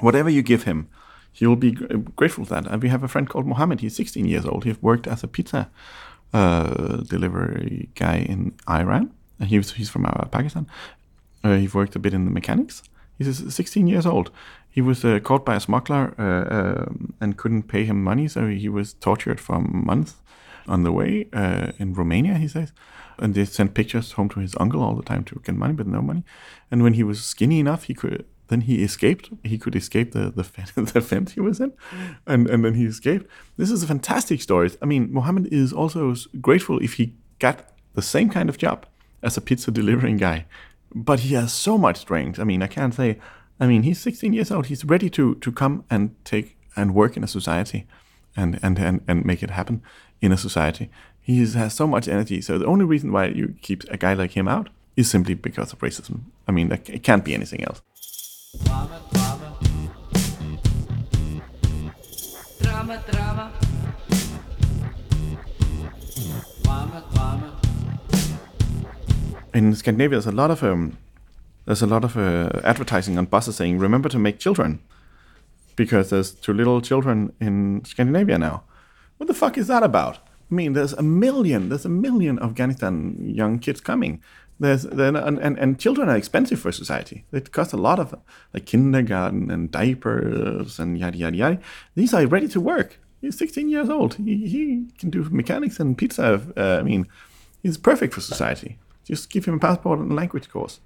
whatever 0.00 0.30
you 0.30 0.42
give 0.42 0.62
him, 0.62 0.88
he 1.32 1.46
will 1.46 1.56
be 1.56 1.72
gr- 1.72 1.96
grateful 2.16 2.44
for 2.44 2.54
that. 2.54 2.66
And 2.66 2.82
we 2.82 2.88
have 2.88 3.02
a 3.02 3.08
friend 3.08 3.28
called 3.28 3.46
Mohammed. 3.46 3.80
He's 3.80 3.96
16 3.96 4.24
years 4.26 4.46
old. 4.46 4.64
He's 4.64 4.80
worked 4.80 5.06
as 5.06 5.22
a 5.22 5.28
pizza 5.28 5.70
uh, 6.32 6.98
delivery 7.08 7.90
guy 7.94 8.18
in 8.18 8.54
Iran. 8.68 9.12
He 9.40 9.58
was, 9.58 9.72
he's 9.72 9.90
from 9.90 10.06
uh, 10.06 10.24
Pakistan. 10.26 10.66
Uh, 11.42 11.56
he 11.56 11.68
worked 11.68 11.96
a 11.96 11.98
bit 11.98 12.14
in 12.14 12.24
the 12.24 12.30
mechanics. 12.30 12.82
He's 13.18 13.42
uh, 13.42 13.50
16 13.50 13.86
years 13.86 14.06
old. 14.06 14.30
He 14.74 14.80
was 14.80 15.04
uh, 15.04 15.20
caught 15.20 15.44
by 15.44 15.54
a 15.54 15.60
smuggler 15.60 16.14
uh, 16.18 16.54
um, 16.56 17.14
and 17.20 17.36
couldn't 17.36 17.68
pay 17.68 17.84
him 17.84 18.02
money, 18.02 18.26
so 18.26 18.48
he 18.48 18.68
was 18.68 18.94
tortured 18.94 19.40
for 19.40 19.60
months 19.60 20.16
on 20.66 20.82
the 20.82 20.90
way 20.90 21.28
uh, 21.32 21.70
in 21.78 21.94
Romania, 21.94 22.34
he 22.34 22.48
says. 22.48 22.72
And 23.20 23.34
they 23.34 23.44
sent 23.44 23.74
pictures 23.74 24.10
home 24.12 24.28
to 24.30 24.40
his 24.40 24.56
uncle 24.58 24.82
all 24.82 24.96
the 24.96 25.04
time 25.04 25.22
to 25.26 25.40
get 25.44 25.54
money, 25.54 25.74
but 25.74 25.86
no 25.86 26.02
money. 26.02 26.24
And 26.72 26.82
when 26.82 26.94
he 26.94 27.04
was 27.04 27.24
skinny 27.24 27.60
enough, 27.60 27.84
he 27.84 27.94
could 27.94 28.24
then 28.48 28.62
he 28.62 28.82
escaped. 28.82 29.30
He 29.44 29.58
could 29.58 29.76
escape 29.76 30.10
the 30.10 30.24
the, 30.30 30.82
the 30.92 31.00
fence 31.00 31.32
he 31.32 31.40
was 31.40 31.60
in, 31.60 31.72
and 32.26 32.50
and 32.50 32.64
then 32.64 32.74
he 32.74 32.84
escaped. 32.84 33.30
This 33.56 33.70
is 33.70 33.84
a 33.84 33.86
fantastic 33.86 34.42
story. 34.42 34.72
I 34.82 34.86
mean, 34.86 35.12
Mohammed 35.12 35.52
is 35.52 35.72
also 35.72 36.16
grateful 36.40 36.80
if 36.80 36.94
he 36.94 37.14
got 37.38 37.56
the 37.94 38.02
same 38.02 38.28
kind 38.28 38.48
of 38.48 38.58
job 38.58 38.86
as 39.22 39.36
a 39.36 39.40
pizza 39.40 39.70
delivering 39.70 40.16
guy, 40.16 40.46
but 40.92 41.20
he 41.20 41.34
has 41.34 41.52
so 41.52 41.78
much 41.78 41.98
strength. 41.98 42.40
I 42.40 42.44
mean, 42.44 42.60
I 42.60 42.66
can't 42.66 42.94
say. 42.94 43.20
I 43.60 43.66
mean, 43.66 43.82
he's 43.82 44.00
16 44.00 44.32
years 44.32 44.50
old. 44.50 44.66
He's 44.66 44.84
ready 44.84 45.08
to 45.10 45.34
to 45.36 45.52
come 45.52 45.84
and 45.90 46.14
take 46.24 46.56
and 46.76 46.94
work 46.94 47.16
in 47.16 47.24
a 47.24 47.28
society, 47.28 47.86
and 48.36 48.58
and 48.62 48.78
and, 48.78 49.00
and 49.06 49.24
make 49.24 49.42
it 49.42 49.50
happen 49.50 49.82
in 50.20 50.32
a 50.32 50.36
society. 50.36 50.90
He 51.20 51.40
has 51.40 51.74
so 51.74 51.86
much 51.86 52.08
energy. 52.08 52.40
So 52.40 52.58
the 52.58 52.66
only 52.66 52.84
reason 52.84 53.12
why 53.12 53.26
you 53.26 53.54
keep 53.62 53.84
a 53.90 53.96
guy 53.96 54.14
like 54.14 54.32
him 54.32 54.48
out 54.48 54.68
is 54.96 55.10
simply 55.10 55.34
because 55.34 55.72
of 55.72 55.78
racism. 55.78 56.20
I 56.46 56.52
mean, 56.52 56.70
it 56.72 57.02
can't 57.02 57.24
be 57.24 57.34
anything 57.34 57.64
else. 57.64 57.80
Drama, 58.64 59.02
drama. 59.12 59.56
Drama, 62.62 63.52
in 69.54 69.74
Scandinavia, 69.74 70.16
there's 70.16 70.26
a 70.26 70.32
lot 70.32 70.50
of 70.50 70.62
um, 70.62 70.98
there's 71.66 71.82
a 71.82 71.86
lot 71.86 72.04
of 72.04 72.16
uh, 72.16 72.50
advertising 72.64 73.18
on 73.18 73.26
buses 73.26 73.56
saying 73.56 73.78
"Remember 73.78 74.08
to 74.08 74.18
make 74.18 74.38
children," 74.38 74.80
because 75.76 76.10
there's 76.10 76.32
too 76.32 76.52
little 76.52 76.80
children 76.80 77.32
in 77.40 77.84
Scandinavia 77.84 78.38
now. 78.38 78.64
What 79.16 79.26
the 79.26 79.34
fuck 79.34 79.56
is 79.56 79.66
that 79.68 79.82
about? 79.82 80.18
I 80.50 80.54
mean, 80.54 80.74
there's 80.74 80.92
a 80.92 81.02
million, 81.02 81.68
there's 81.68 81.84
a 81.84 81.88
million 81.88 82.38
Afghanistan 82.42 83.16
young 83.20 83.58
kids 83.58 83.80
coming. 83.80 84.22
There's 84.60 84.84
and, 84.84 85.16
and, 85.16 85.58
and 85.58 85.78
children 85.80 86.08
are 86.08 86.16
expensive 86.16 86.60
for 86.60 86.70
society. 86.70 87.24
It 87.32 87.50
costs 87.52 87.72
a 87.72 87.78
lot 87.78 87.98
of 87.98 88.14
like 88.52 88.66
kindergarten 88.66 89.50
and 89.50 89.70
diapers 89.70 90.78
and 90.78 90.98
yada 90.98 91.16
yada 91.16 91.36
yada. 91.36 91.60
These 91.94 92.14
are 92.14 92.26
ready 92.26 92.48
to 92.48 92.60
work. 92.60 93.00
He's 93.20 93.38
16 93.38 93.68
years 93.68 93.88
old. 93.88 94.14
He, 94.14 94.46
he 94.46 94.86
can 94.98 95.10
do 95.10 95.24
mechanics 95.30 95.80
and 95.80 95.96
pizza. 95.96 96.42
Uh, 96.56 96.78
I 96.78 96.82
mean, 96.82 97.06
he's 97.62 97.78
perfect 97.78 98.14
for 98.14 98.20
society. 98.20 98.78
Just 99.04 99.30
give 99.30 99.46
him 99.46 99.54
a 99.54 99.58
passport 99.58 99.98
and 99.98 100.12
a 100.12 100.14
language 100.14 100.48
course. 100.50 100.80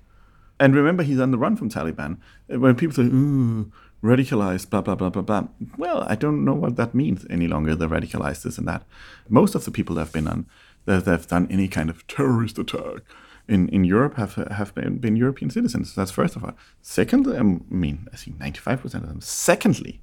And 0.61 0.75
remember, 0.75 1.03
he's 1.03 1.21
on 1.21 1.31
the 1.31 1.39
run 1.39 1.57
from 1.57 1.71
Taliban. 1.71 2.19
When 2.49 2.75
people 2.75 2.95
say, 2.95 3.03
ooh, 3.03 3.71
radicalized, 4.03 4.71
blah, 4.71 4.81
blah, 4.81 4.95
blah, 4.95 5.11
blah, 5.11 5.23
blah. 5.23 5.49
Well, 5.77 6.05
I 6.09 6.15
don't 6.15 6.45
know 6.45 6.55
what 6.55 6.77
that 6.77 6.95
means 6.95 7.27
any 7.31 7.47
longer, 7.47 7.75
the 7.75 7.89
radicalized 7.89 8.43
this 8.43 8.59
and 8.59 8.67
that. 8.69 8.85
Most 9.29 9.55
of 9.55 9.65
the 9.65 9.71
people 9.71 9.97
that 9.97 10.03
have 10.03 10.13
been 10.13 10.29
on, 10.29 10.47
that 10.85 11.07
have 11.07 11.29
done 11.29 11.47
any 11.51 11.69
kind 11.69 11.91
of 11.91 12.07
terrorist 12.07 12.59
attack 12.59 13.03
in, 13.49 13.69
in 13.71 13.85
Europe 13.85 14.15
have 14.15 14.35
have 14.35 14.75
been, 14.75 14.99
been 14.99 15.17
European 15.17 15.51
citizens. 15.51 15.95
That's 15.95 16.11
first 16.11 16.37
of 16.37 16.45
all. 16.45 16.53
Second, 16.83 17.27
um, 17.27 17.65
I 17.71 17.75
mean, 17.75 18.07
I 18.13 18.17
think 18.17 18.39
95% 18.39 18.85
of 18.85 19.09
them. 19.09 19.21
Secondly, 19.21 20.01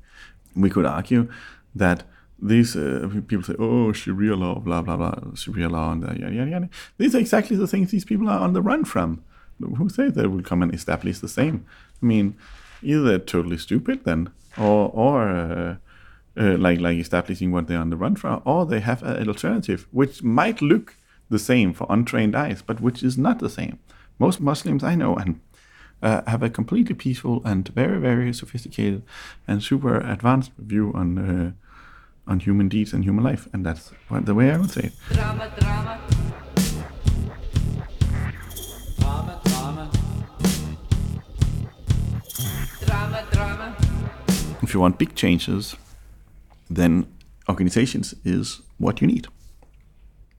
we 0.55 0.69
could 0.69 0.85
argue 0.85 1.29
that 1.75 2.03
these 2.39 2.75
uh, 2.75 3.09
people 3.27 3.43
say, 3.43 3.55
oh, 3.59 3.93
Sharia 3.93 4.35
law, 4.35 4.59
blah, 4.59 4.81
blah, 4.81 4.97
blah, 4.97 5.35
Sharia 5.35 5.69
law, 5.69 5.91
and 5.91 6.03
yada, 6.03 6.33
yada, 6.33 6.51
yada. 6.51 6.69
These 6.97 7.15
are 7.15 7.19
exactly 7.19 7.55
the 7.55 7.67
things 7.67 7.91
these 7.91 8.05
people 8.05 8.29
are 8.29 8.39
on 8.39 8.53
the 8.53 8.61
run 8.61 8.83
from. 8.83 9.23
Who 9.59 9.89
say 9.89 10.09
they 10.09 10.27
will 10.27 10.43
come 10.43 10.61
and 10.61 10.73
establish 10.73 11.19
the 11.19 11.27
same? 11.27 11.65
I 12.01 12.05
mean, 12.05 12.35
either 12.81 13.03
they're 13.03 13.19
totally 13.19 13.57
stupid 13.57 14.03
then, 14.03 14.29
or, 14.57 14.89
or 14.93 15.29
uh, 15.29 15.75
uh, 16.37 16.57
like, 16.57 16.79
like 16.79 16.97
establishing 16.97 17.51
what 17.51 17.67
they're 17.67 17.79
on 17.79 17.89
the 17.89 17.97
run 17.97 18.15
from, 18.15 18.41
or 18.45 18.65
they 18.65 18.81
have 18.81 19.03
an 19.03 19.27
alternative, 19.27 19.87
which 19.91 20.23
might 20.23 20.61
look 20.61 20.97
the 21.29 21.39
same 21.39 21.73
for 21.73 21.87
untrained 21.89 22.35
eyes, 22.35 22.61
but 22.61 22.81
which 22.81 23.01
is 23.03 23.17
not 23.17 23.39
the 23.39 23.49
same. 23.49 23.79
Most 24.19 24.39
Muslims 24.39 24.83
I 24.83 24.95
know 24.95 25.15
and 25.15 25.39
uh, 26.01 26.21
have 26.27 26.43
a 26.43 26.49
completely 26.49 26.95
peaceful 26.95 27.41
and 27.45 27.67
very, 27.69 27.99
very 27.99 28.33
sophisticated 28.33 29.03
and 29.47 29.63
super 29.63 29.97
advanced 29.97 30.51
view 30.57 30.91
on 30.93 31.17
uh, 31.17 31.51
on 32.27 32.39
human 32.39 32.67
deeds 32.67 32.91
and 32.93 33.03
human 33.03 33.23
life, 33.23 33.47
and 33.53 33.65
that's 33.65 33.91
the 34.09 34.33
way 34.33 34.51
I 34.51 34.57
would 34.57 34.71
say 34.71 34.85
it. 34.85 34.93
Drama, 35.11 35.51
drama. 35.59 35.99
Drama, 38.97 39.41
If 44.61 44.73
you 44.73 44.79
want 44.79 44.97
big 44.97 45.15
changes, 45.15 45.75
then 46.69 47.07
organizations 47.49 48.15
is 48.23 48.61
what 48.77 49.01
you 49.01 49.07
need. 49.07 49.27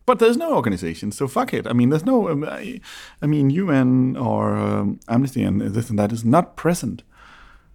But 0.06 0.20
there's 0.20 0.36
no 0.36 0.54
organization, 0.54 1.10
so 1.12 1.26
fuck 1.26 1.52
it. 1.52 1.66
I 1.66 1.72
mean, 1.72 1.90
there's 1.90 2.06
no. 2.06 2.28
Um, 2.28 2.44
I, 2.44 2.80
I 3.20 3.26
mean, 3.26 3.50
UN 3.50 4.16
or 4.16 4.56
um, 4.56 5.00
Amnesty 5.08 5.42
and 5.42 5.60
this 5.60 5.90
and 5.90 5.98
that 5.98 6.12
is 6.12 6.24
not 6.24 6.56
present 6.56 7.02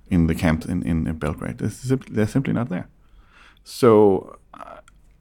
in 0.10 0.28
the 0.28 0.36
camps 0.36 0.66
in, 0.66 0.84
in 0.84 1.04
Belgrade. 1.14 1.58
They're 1.58 1.70
simply, 1.70 2.16
they're 2.16 2.28
simply 2.28 2.54
not 2.54 2.70
there. 2.70 2.88
So 3.64 4.38
uh, 4.54 4.80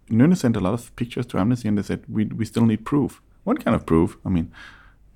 Nune 0.09 0.36
sent 0.36 0.56
a 0.56 0.60
lot 0.60 0.74
of 0.74 0.94
pictures 0.97 1.27
to 1.27 1.39
Amnesty 1.39 1.68
and 1.68 1.78
they 1.78 1.82
said, 1.82 2.05
we, 2.09 2.24
we 2.27 2.44
still 2.44 2.64
need 2.64 2.85
proof. 2.85 3.20
What 3.44 3.64
kind 3.64 3.74
of 3.74 3.86
proof? 3.86 4.16
I 4.24 4.28
mean, 4.28 4.52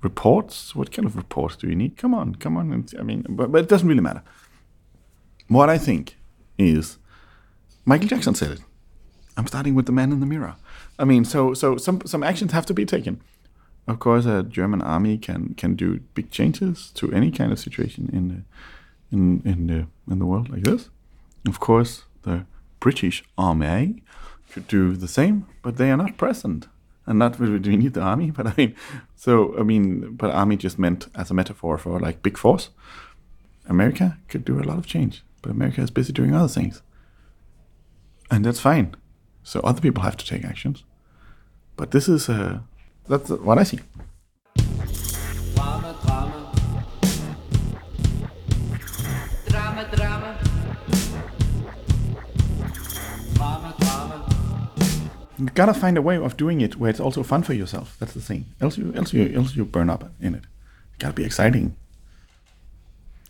reports? 0.01 0.75
What 0.75 0.91
kind 0.91 1.05
of 1.05 1.15
reports 1.15 1.55
do 1.55 1.67
you 1.67 1.75
need? 1.75 1.97
Come 1.97 2.13
on, 2.13 2.35
come 2.35 2.57
on. 2.57 2.85
I 2.97 3.03
mean, 3.03 3.25
but, 3.29 3.51
but 3.51 3.61
it 3.61 3.69
doesn't 3.69 3.87
really 3.87 4.01
matter. 4.01 4.23
What 5.47 5.69
I 5.69 5.77
think 5.77 6.17
is 6.57 6.97
Michael 7.85 8.07
Jackson 8.07 8.33
said 8.35 8.51
it. 8.51 8.61
I'm 9.37 9.47
starting 9.47 9.75
with 9.75 9.85
the 9.85 9.91
man 9.91 10.11
in 10.11 10.19
the 10.19 10.25
mirror. 10.25 10.55
I 10.97 11.05
mean, 11.05 11.25
so 11.25 11.53
so 11.53 11.77
some 11.77 12.01
some 12.05 12.23
actions 12.23 12.51
have 12.51 12.65
to 12.65 12.73
be 12.73 12.85
taken. 12.85 13.21
Of 13.87 13.99
course, 13.99 14.25
a 14.25 14.43
German 14.43 14.81
army 14.81 15.17
can 15.17 15.53
can 15.55 15.75
do 15.75 15.99
big 16.15 16.31
changes 16.31 16.91
to 16.95 17.11
any 17.11 17.31
kind 17.31 17.51
of 17.51 17.59
situation 17.59 18.09
in 18.11 18.27
the 18.29 19.15
in 19.15 19.41
in 19.45 19.67
the 19.67 19.87
in 20.11 20.19
the 20.19 20.25
world 20.25 20.49
like 20.49 20.63
this. 20.63 20.89
Of 21.47 21.59
course, 21.59 22.03
the 22.23 22.45
British 22.79 23.23
army 23.37 24.03
could 24.51 24.67
do 24.67 24.95
the 24.95 25.07
same, 25.07 25.45
but 25.61 25.77
they 25.77 25.91
are 25.91 25.97
not 25.97 26.17
present. 26.17 26.67
And 27.07 27.19
not 27.19 27.39
really 27.39 27.59
do 27.59 27.69
we 27.69 27.77
need 27.77 27.93
the 27.93 28.01
army, 28.01 28.31
but 28.31 28.47
I 28.47 28.53
mean, 28.57 28.75
so 29.15 29.55
I 29.59 29.63
mean, 29.63 30.15
but 30.15 30.31
army 30.31 30.57
just 30.57 30.79
meant 30.79 31.07
as 31.13 31.29
a 31.29 31.33
metaphor 31.33 31.77
for 31.77 31.99
like 31.99 32.23
big 32.23 32.37
force. 32.37 32.69
America 33.67 34.17
could 34.27 34.45
do 34.45 34.59
a 34.59 34.63
lot 34.63 34.77
of 34.77 34.85
change, 34.85 35.23
but 35.45 35.51
America 35.51 35.79
is 35.79 35.91
busy 35.91 36.11
doing 36.11 36.33
other 36.33 36.47
things. 36.47 36.81
And 38.31 38.43
that's 38.43 38.59
fine. 38.59 38.95
So 39.43 39.59
other 39.59 39.79
people 39.79 40.01
have 40.01 40.17
to 40.17 40.25
take 40.25 40.43
actions. 40.43 40.83
But 41.75 41.91
this 41.91 42.09
is 42.09 42.27
uh, 42.27 42.61
that's 43.07 43.29
what 43.29 43.59
I 43.59 43.63
see. 43.63 43.79
Drama, 45.53 45.95
drama. 46.03 46.41
You 55.37 55.45
gotta 55.53 55.75
find 55.75 55.95
a 55.95 56.01
way 56.01 56.17
of 56.17 56.37
doing 56.37 56.61
it 56.61 56.77
where 56.77 56.89
it's 56.89 56.99
also 56.99 57.21
fun 57.21 57.43
for 57.43 57.53
yourself. 57.53 57.97
That's 57.99 58.13
the 58.15 58.21
thing. 58.21 58.45
Else 58.59 58.79
you, 58.79 58.93
else 58.95 59.13
you, 59.13 59.31
else 59.35 59.55
you 59.55 59.63
burn 59.65 59.91
up 59.91 60.11
in 60.19 60.33
it. 60.33 60.45
It 60.93 60.99
gotta 60.99 61.13
be 61.13 61.23
exciting. 61.23 61.75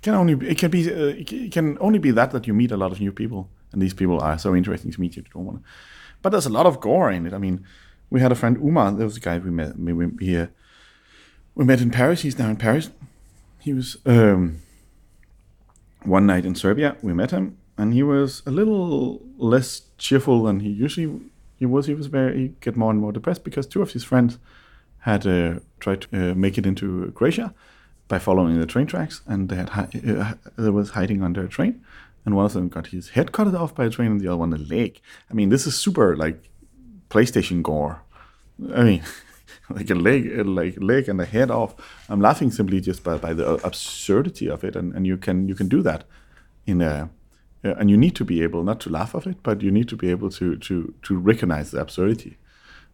Can 0.06 0.14
only, 0.14 0.36
be- 0.36 0.50
it 0.50 0.60
can 0.60 0.70
be, 0.70 0.88
uh, 0.88 1.16
it 1.18 1.52
can 1.52 1.80
only 1.82 1.98
be 1.98 2.12
that 2.12 2.30
that 2.30 2.46
you 2.46 2.54
meet 2.54 2.72
a 2.72 2.78
lot 2.78 2.92
of 2.92 3.00
new 3.00 3.12
people, 3.12 3.50
and 3.72 3.82
these 3.82 3.96
people 3.96 4.22
are 4.22 4.38
so 4.38 4.56
interesting 4.56 4.92
to 4.92 5.02
meet 5.02 5.16
you. 5.16 5.24
Don't 5.34 5.46
want. 5.46 5.64
But 6.22 6.30
there's 6.30 6.46
a 6.46 6.52
lot 6.52 6.68
of 6.68 6.80
gore 6.80 7.10
in 7.10 7.26
it. 7.26 7.34
I 7.34 7.40
mean, 7.40 7.66
we 8.12 8.22
had 8.22 8.32
a 8.32 8.36
friend 8.36 8.56
Umar. 8.58 8.92
There 8.92 9.08
was 9.08 9.18
a 9.18 9.20
guy 9.20 9.40
we 9.40 9.50
met. 9.50 9.80
We, 9.80 9.94
we, 9.94 10.06
we, 10.06 10.38
uh, 10.38 10.48
we 11.56 11.66
met 11.66 11.82
in 11.82 11.90
Paris. 11.90 12.22
He's 12.22 12.38
now 12.38 12.52
in 12.52 12.58
Paris. 12.58 12.92
He 13.58 13.74
was 13.74 13.98
um, 14.06 14.62
one 16.04 16.28
night 16.28 16.46
in 16.46 16.54
Serbia. 16.54 16.98
We 17.02 17.16
met 17.16 17.32
him, 17.32 17.58
and 17.76 17.92
he 17.92 18.04
was 18.04 18.44
a 18.46 18.52
little 18.52 19.24
less 19.38 19.82
cheerful 19.98 20.44
than 20.44 20.60
he 20.60 20.70
usually 20.70 21.20
he 21.58 21.66
was. 21.66 21.88
He 21.88 21.96
was 21.96 22.06
very 22.06 22.38
he 22.38 22.48
get 22.62 22.76
more 22.76 22.92
and 22.92 23.02
more 23.02 23.12
depressed 23.12 23.44
because 23.44 23.66
two 23.66 23.82
of 23.82 23.94
his 23.94 24.04
friends 24.04 24.38
had 25.00 25.26
uh, 25.26 25.62
tried 25.80 26.02
to 26.02 26.08
uh, 26.14 26.36
make 26.36 26.60
it 26.60 26.68
into 26.68 27.12
Croatia 27.16 27.56
by 28.08 28.20
following 28.20 28.60
the 28.60 28.66
train 28.66 28.86
tracks, 28.86 29.22
and 29.26 29.50
they 29.50 29.56
had 29.56 29.70
uh, 29.70 30.34
they 30.58 30.70
was 30.70 30.92
hiding 30.92 31.24
under 31.24 31.44
a 31.44 31.48
train, 31.48 31.84
and 32.24 32.36
one 32.36 32.46
of 32.46 32.54
them 32.54 32.70
got 32.70 32.88
his 32.88 33.10
head 33.10 33.32
cut 33.32 33.54
off 33.56 33.76
by 33.76 33.86
a 33.86 33.90
train, 33.90 34.12
and 34.12 34.22
the 34.22 34.28
other 34.28 34.38
one 34.38 34.54
a 34.54 34.58
leg. 34.58 35.02
I 35.30 35.34
mean, 35.34 35.50
this 35.50 35.66
is 35.66 35.78
super 35.78 36.16
like 36.16 36.50
PlayStation 37.10 37.64
gore. 37.64 38.02
I 38.74 38.84
mean, 38.84 39.04
like 39.70 39.90
a 39.90 39.96
leg, 39.96 40.40
uh, 40.40 40.44
like 40.44 40.76
leg 40.80 41.10
and 41.10 41.20
a 41.20 41.26
head 41.26 41.50
off. 41.50 41.76
I'm 42.10 42.22
laughing 42.22 42.52
simply 42.52 42.80
just 42.82 43.04
by, 43.04 43.18
by 43.18 43.34
the 43.34 43.56
absurdity 43.66 44.50
of 44.50 44.64
it, 44.64 44.76
and, 44.76 44.94
and 44.94 45.08
you 45.08 45.18
can 45.18 45.48
you 45.48 45.56
can 45.56 45.68
do 45.68 45.82
that 45.82 46.04
in 46.68 46.82
a, 46.82 47.10
uh, 47.64 47.76
and 47.76 47.90
you 47.90 47.98
need 47.98 48.16
to 48.16 48.26
be 48.26 48.44
able 48.44 48.64
not 48.64 48.80
to 48.82 48.90
laugh 48.90 49.16
of 49.16 49.26
it, 49.26 49.38
but 49.42 49.62
you 49.62 49.72
need 49.72 49.90
to 49.90 49.96
be 49.96 50.12
able 50.12 50.30
to 50.32 50.58
to 50.58 50.94
to 51.04 51.18
recognize 51.18 51.72
the 51.72 51.80
absurdity. 51.80 52.38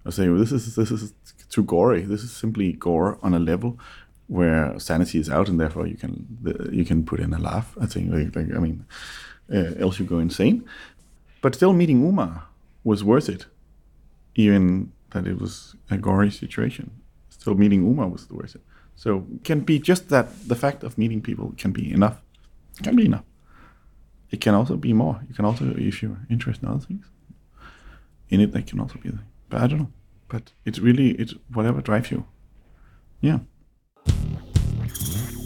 I 0.06 0.10
say 0.10 0.30
well, 0.30 0.40
this 0.40 0.52
is 0.52 0.76
this 0.76 0.92
is 0.92 1.14
too 1.50 1.64
gory. 1.64 2.02
This 2.02 2.24
is 2.24 2.32
simply 2.32 2.74
gore 2.74 3.20
on 3.22 3.34
a 3.34 3.40
level 3.40 3.78
where 4.32 4.80
sanity 4.80 5.20
is 5.20 5.30
out, 5.30 5.50
and 5.50 5.60
therefore 5.60 5.86
you 5.86 5.98
can 5.98 6.14
you 6.72 6.86
can 6.86 7.04
put 7.04 7.20
in 7.20 7.34
a 7.34 7.40
laugh. 7.40 7.76
I 7.82 7.86
think 7.86 8.14
like, 8.14 8.36
like 8.36 8.56
I 8.56 8.60
mean, 8.60 8.86
uh, 9.54 9.74
else 9.84 10.00
you 10.00 10.06
go 10.06 10.20
insane. 10.20 10.64
But 11.42 11.56
still, 11.56 11.74
meeting 11.74 12.00
Uma 12.02 12.44
was 12.84 13.04
worth 13.04 13.30
it 13.30 13.46
even 14.36 14.92
that 15.12 15.28
it 15.28 15.40
was 15.40 15.76
a 15.90 15.98
gory 15.98 16.32
situation. 16.32 16.92
Still, 17.30 17.56
meeting 17.56 17.84
Uma 17.84 18.08
was 18.08 18.30
worth 18.30 18.56
it. 18.56 18.62
So, 18.96 19.26
can 19.44 19.62
be 19.62 19.80
just 19.80 20.10
that 20.10 20.28
the 20.48 20.56
fact 20.56 20.84
of 20.84 20.98
meeting 20.98 21.22
people 21.22 21.54
can 21.58 21.72
be 21.72 21.92
enough. 21.92 22.22
Can 22.84 22.96
be 22.96 23.06
enough. 23.06 23.26
It 24.30 24.40
can 24.40 24.54
also 24.54 24.78
be 24.78 24.94
more. 24.94 25.20
You 25.28 25.36
can 25.36 25.46
also, 25.46 25.74
if 25.76 26.02
you're 26.02 26.20
interested 26.30 26.66
in 26.66 26.72
other 26.72 26.86
things, 26.86 27.06
in 28.30 28.40
it, 28.40 28.54
that 28.54 28.68
can 28.68 28.80
also 28.80 28.98
be. 29.00 29.10
The, 29.10 29.20
but 29.50 29.62
I 29.62 29.68
don't 29.68 29.80
know. 29.80 29.92
But 30.30 30.54
it's 30.64 30.80
really 30.80 31.12
it's 31.12 31.34
whatever 31.54 31.82
drives 31.82 32.12
you. 32.12 32.26
Yeah. 33.20 33.40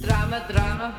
Drama, 0.05 0.45
drama. 0.47 0.95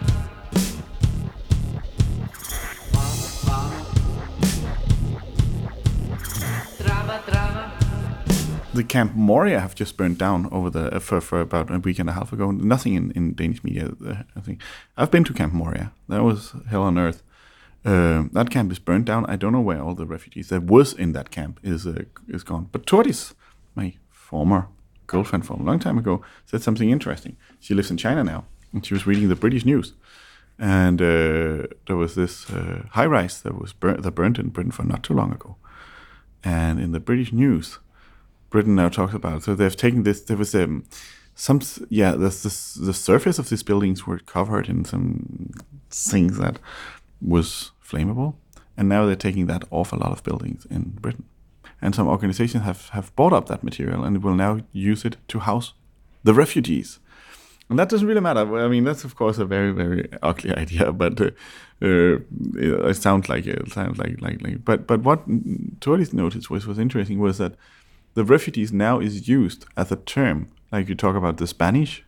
The 8.77 8.85
Camp 8.85 9.15
Moria 9.15 9.61
have 9.61 9.75
just 9.75 9.97
burned 9.97 10.19
down 10.19 10.51
over 10.53 10.69
the 10.69 10.95
uh, 10.95 10.99
for, 10.99 11.23
for 11.23 11.41
about 11.41 11.71
a 11.71 11.79
week 11.79 11.99
and 11.99 12.11
a 12.11 12.13
half 12.13 12.31
ago. 12.31 12.51
Nothing 12.51 12.93
in, 12.93 13.11
in 13.13 13.33
Danish 13.33 13.65
media. 13.65 13.93
Uh, 14.07 14.17
I 14.37 14.41
think 14.41 14.61
I've 14.99 15.11
been 15.11 15.25
to 15.25 15.33
Camp 15.33 15.55
Moria. 15.55 15.93
That 16.11 16.23
was 16.23 16.53
hell 16.69 16.83
on 16.83 16.99
earth. 16.99 17.23
Uh, 17.87 18.25
that 18.33 18.51
camp 18.51 18.71
is 18.71 18.79
burned 18.79 19.07
down. 19.07 19.25
I 19.27 19.37
don't 19.37 19.53
know 19.53 19.63
where 19.63 19.81
all 19.81 19.95
the 19.95 20.05
refugees 20.05 20.49
that 20.49 20.65
was 20.65 20.93
in 20.93 21.13
that 21.13 21.31
camp 21.31 21.59
is 21.63 21.87
uh, 21.87 22.05
is 22.29 22.43
gone. 22.43 22.69
But 22.71 22.85
Tortis, 22.85 23.33
my 23.75 23.95
former 24.11 24.69
girlfriend 25.07 25.47
from 25.47 25.61
a 25.61 25.65
long 25.65 25.79
time 25.79 25.97
ago, 25.97 26.23
said 26.45 26.63
something 26.63 26.91
interesting. 26.91 27.39
She 27.61 27.73
lives 27.73 27.91
in 27.91 27.97
China 27.97 28.25
now, 28.25 28.45
and 28.77 28.85
she 28.85 28.93
was 28.93 29.07
reading 29.07 29.29
the 29.29 29.35
British 29.35 29.65
news, 29.65 29.95
and 30.59 31.01
uh, 31.01 31.67
there 31.87 31.97
was 31.97 32.15
this 32.15 32.51
uh, 32.51 32.83
high 32.91 33.07
rise 33.07 33.41
that 33.41 33.59
was 33.59 33.73
bur- 33.73 33.97
that 33.97 34.11
burned 34.11 34.39
in 34.39 34.51
Britain 34.51 34.71
for 34.71 34.85
not 34.85 35.03
too 35.03 35.15
long 35.15 35.33
ago, 35.33 35.57
and 36.45 36.79
in 36.79 36.93
the 36.93 37.01
British 37.01 37.33
news, 37.33 37.79
Britain 38.51 38.75
now 38.75 38.91
talks 38.91 39.15
about. 39.15 39.39
It. 39.39 39.43
So 39.45 39.55
they've 39.55 39.75
taken 39.75 40.03
this. 40.03 40.21
There 40.21 40.37
was 40.37 40.55
um, 40.55 40.85
some, 41.35 41.61
yeah. 41.89 42.13
The 42.13 42.31
surface 42.31 43.39
of 43.39 43.49
these 43.49 43.63
buildings 43.63 44.07
were 44.07 44.19
covered 44.19 44.69
in 44.69 44.85
some 44.85 45.53
things 45.91 46.37
that 46.37 46.59
was 47.23 47.73
flammable, 47.83 48.35
and 48.77 48.91
now 48.91 49.07
they're 49.07 49.17
taking 49.17 49.47
that 49.47 49.65
off 49.71 49.91
a 49.93 49.97
lot 49.97 50.13
of 50.13 50.23
buildings 50.23 50.67
in 50.71 50.99
Britain. 51.01 51.25
And 51.81 51.95
some 51.95 52.09
organizations 52.09 52.65
have 52.65 52.91
have 52.91 53.15
bought 53.17 53.33
up 53.33 53.47
that 53.47 53.65
material 53.65 54.05
and 54.05 54.23
will 54.23 54.35
now 54.35 54.61
use 54.73 55.07
it 55.07 55.17
to 55.29 55.39
house 55.39 55.73
the 56.25 56.35
refugees. 56.35 57.01
And 57.69 57.79
that 57.79 57.89
doesn't 57.89 58.07
really 58.07 58.21
matter. 58.21 58.59
I 58.59 58.69
mean, 58.69 58.85
that's 58.85 59.05
of 59.05 59.17
course 59.17 59.39
a 59.39 59.45
very, 59.45 59.73
very 59.73 60.09
ugly 60.23 60.55
idea, 60.57 60.93
but 60.93 61.21
uh, 61.21 61.31
uh, 61.83 62.19
it 62.55 62.97
sounds 62.97 63.29
like 63.29 63.47
it 63.47 63.73
sounds 63.73 63.99
like 63.99 64.21
like 64.21 64.41
like. 64.43 64.65
But 64.65 64.87
but 64.87 65.03
what 65.03 65.25
Torres 65.81 66.13
noticed 66.13 66.49
was 66.49 66.67
was 66.67 66.79
interesting 66.79 67.19
was 67.19 67.39
that 67.39 67.55
the 68.15 68.25
refugees 68.25 68.73
now 68.73 69.01
is 69.01 69.29
used 69.29 69.67
as 69.77 69.91
a 69.91 69.97
term, 69.97 70.49
like 70.71 70.89
you 70.89 70.95
talk 70.95 71.17
about 71.17 71.39
the 71.39 71.47
Spanish, 71.47 72.05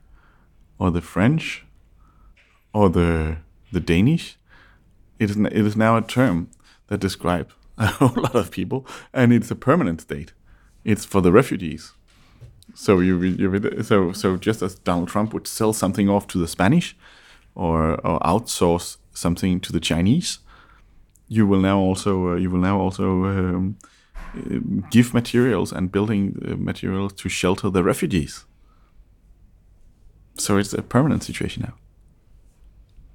or 0.78 0.90
the 0.90 1.02
French, 1.02 1.64
or 2.72 2.88
the 2.88 3.38
the 3.72 3.80
Danish. 3.80 4.38
It 5.18 5.30
is 5.30 5.36
it 5.36 5.52
is 5.52 5.76
now 5.76 5.96
a 5.96 6.02
term 6.02 6.50
that 6.86 7.00
describes 7.00 7.52
a 7.78 7.86
whole 7.86 8.22
lot 8.22 8.36
of 8.36 8.52
people, 8.52 8.86
and 9.12 9.32
it's 9.32 9.50
a 9.50 9.56
permanent 9.56 10.00
state. 10.02 10.32
It's 10.84 11.04
for 11.04 11.20
the 11.20 11.32
refugees. 11.32 11.92
So 12.74 13.00
you, 13.00 13.20
you 13.22 13.82
so 13.82 14.12
so 14.12 14.36
just 14.36 14.62
as 14.62 14.76
Donald 14.76 15.08
Trump 15.08 15.32
would 15.32 15.46
sell 15.46 15.72
something 15.72 16.08
off 16.08 16.26
to 16.28 16.38
the 16.38 16.46
Spanish, 16.46 16.96
or 17.54 17.94
or 18.06 18.20
outsource 18.20 18.98
something 19.12 19.60
to 19.60 19.72
the 19.72 19.80
Chinese, 19.80 20.38
you 21.28 21.46
will 21.46 21.60
now 21.60 21.78
also 21.78 22.32
uh, 22.32 22.36
you 22.36 22.50
will 22.50 22.60
now 22.60 22.78
also 22.78 23.24
um, 23.24 23.76
uh, 24.36 24.58
give 24.90 25.12
materials 25.12 25.72
and 25.72 25.90
building 25.90 26.36
uh, 26.46 26.56
materials 26.56 27.12
to 27.14 27.28
shelter 27.28 27.70
the 27.70 27.82
refugees. 27.82 28.44
So 30.36 30.56
it's 30.56 30.72
a 30.72 30.82
permanent 30.82 31.24
situation 31.24 31.62
now. 31.62 31.74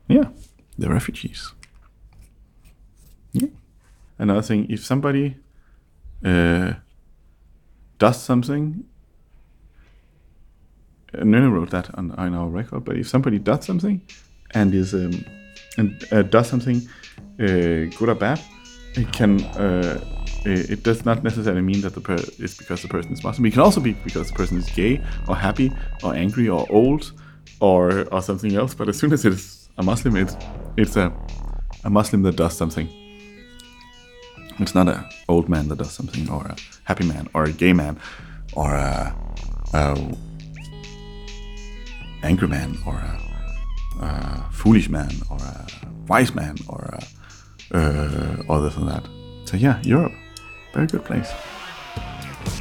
Yeah, 0.07 0.29
the 0.77 0.89
refugees. 0.89 1.53
Yeah. 3.31 3.47
Another 4.19 4.41
thing, 4.41 4.67
if 4.69 4.83
somebody 4.83 5.37
uh, 6.25 6.73
does 7.97 8.21
something 8.21 8.83
Nene 11.19 11.49
wrote 11.51 11.69
that 11.71 11.93
on, 11.97 12.11
on 12.11 12.33
our 12.33 12.47
record. 12.47 12.85
But 12.85 12.97
if 12.97 13.07
somebody 13.07 13.39
does 13.39 13.65
something 13.65 14.01
and 14.51 14.73
is 14.73 14.93
um, 14.93 15.25
and 15.77 16.03
uh, 16.11 16.23
does 16.23 16.47
something 16.49 16.81
uh, 17.39 17.89
good 17.97 18.09
or 18.09 18.15
bad, 18.15 18.39
it 18.95 19.11
can. 19.11 19.41
Uh, 19.43 19.99
it 20.45 20.83
does 20.83 21.05
not 21.05 21.23
necessarily 21.23 21.61
mean 21.61 21.79
that 21.81 21.93
the 21.93 22.01
per- 22.01 22.15
it's 22.15 22.57
because 22.57 22.81
the 22.81 22.87
person 22.89 23.13
is 23.13 23.23
Muslim. 23.23 23.45
It 23.45 23.51
can 23.51 23.61
also 23.61 23.79
be 23.79 23.93
because 23.93 24.27
the 24.27 24.33
person 24.33 24.57
is 24.57 24.69
gay 24.71 25.01
or 25.27 25.37
happy 25.37 25.71
or 26.03 26.13
angry 26.13 26.49
or 26.49 26.65
old 26.69 27.13
or 27.61 28.05
or 28.13 28.21
something 28.21 28.55
else. 28.55 28.73
But 28.73 28.89
as 28.89 28.97
soon 28.97 29.13
as 29.13 29.23
it's 29.23 29.69
a 29.77 29.83
Muslim, 29.83 30.17
it's 30.17 30.35
it's 30.75 30.97
a 30.97 31.13
a 31.83 31.89
Muslim 31.89 32.23
that 32.23 32.35
does 32.35 32.57
something. 32.57 32.89
It's 34.59 34.75
not 34.75 34.87
a 34.87 35.09
old 35.29 35.49
man 35.49 35.67
that 35.69 35.77
does 35.77 35.91
something, 35.91 36.29
or 36.29 36.45
a 36.45 36.55
happy 36.83 37.05
man, 37.05 37.27
or 37.33 37.45
a 37.45 37.51
gay 37.51 37.73
man, 37.73 37.99
or 38.53 38.73
a, 38.73 39.15
a 39.73 40.15
angry 42.23 42.47
man, 42.47 42.77
or 42.85 42.95
a, 42.95 43.19
a 44.01 44.49
foolish 44.51 44.89
man, 44.89 45.11
or 45.29 45.37
a 45.37 45.67
wise 46.07 46.33
man, 46.33 46.55
or 46.67 46.97
a, 47.71 47.77
uh, 47.77 48.43
that. 48.87 49.07
So 49.45 49.57
yeah, 49.57 49.81
Europe, 49.83 50.13
very 50.73 50.87
good 50.87 51.03
place. 51.05 51.31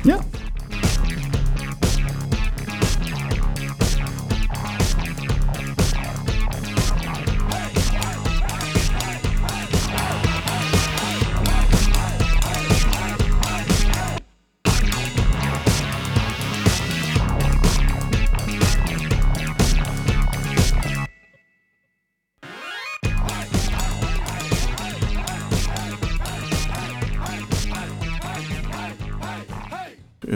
Yeah. 0.05 0.23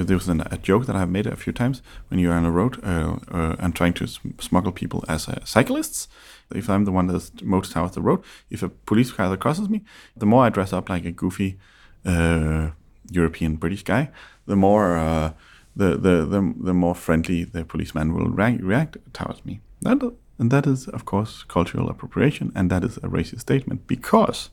There 0.07 0.17
was 0.17 0.29
an, 0.29 0.43
a 0.51 0.59
joke 0.59 0.87
that 0.87 0.97
I've 0.97 1.11
made 1.11 1.27
a 1.27 1.37
few 1.37 1.53
times 1.53 1.83
when 2.09 2.21
you're 2.21 2.33
on 2.33 2.45
a 2.45 2.51
road 2.51 2.83
uh, 2.85 3.17
uh, 3.31 3.57
and 3.59 3.75
trying 3.75 3.95
to 3.95 4.07
smuggle 4.07 4.73
people 4.73 5.05
as 5.09 5.29
uh, 5.29 5.45
cyclists. 5.45 6.09
If 6.55 6.71
I'm 6.71 6.85
the 6.85 6.93
one 6.93 7.07
that's 7.09 7.33
most 7.43 7.73
south 7.73 7.91
of 7.91 7.95
the 7.95 8.03
road, 8.03 8.23
if 8.51 8.63
a 8.63 8.69
police 8.69 9.13
car 9.13 9.37
crosses 9.37 9.69
me, 9.69 9.83
the 10.17 10.27
more 10.27 10.45
I 10.45 10.51
dress 10.51 10.73
up 10.73 10.89
like 10.89 11.05
a 11.05 11.11
goofy 11.11 11.59
uh, 12.05 12.71
European 13.11 13.57
British 13.57 13.83
guy, 13.83 14.11
the 14.47 14.57
more 14.57 14.97
uh, 14.97 15.33
the, 15.75 15.97
the 15.97 16.25
the 16.25 16.55
the 16.59 16.75
more 16.75 16.95
friendly 16.95 17.45
the 17.45 17.65
policeman 17.65 18.15
will 18.15 18.29
rea- 18.29 18.59
react 18.63 18.97
towards 19.13 19.45
me. 19.45 19.61
That 19.83 19.99
and 20.39 20.51
that 20.51 20.67
is 20.67 20.89
of 20.89 21.05
course 21.05 21.45
cultural 21.49 21.89
appropriation, 21.89 22.53
and 22.55 22.71
that 22.71 22.85
is 22.85 22.97
a 22.99 23.09
racist 23.09 23.41
statement 23.41 23.87
because 23.87 24.51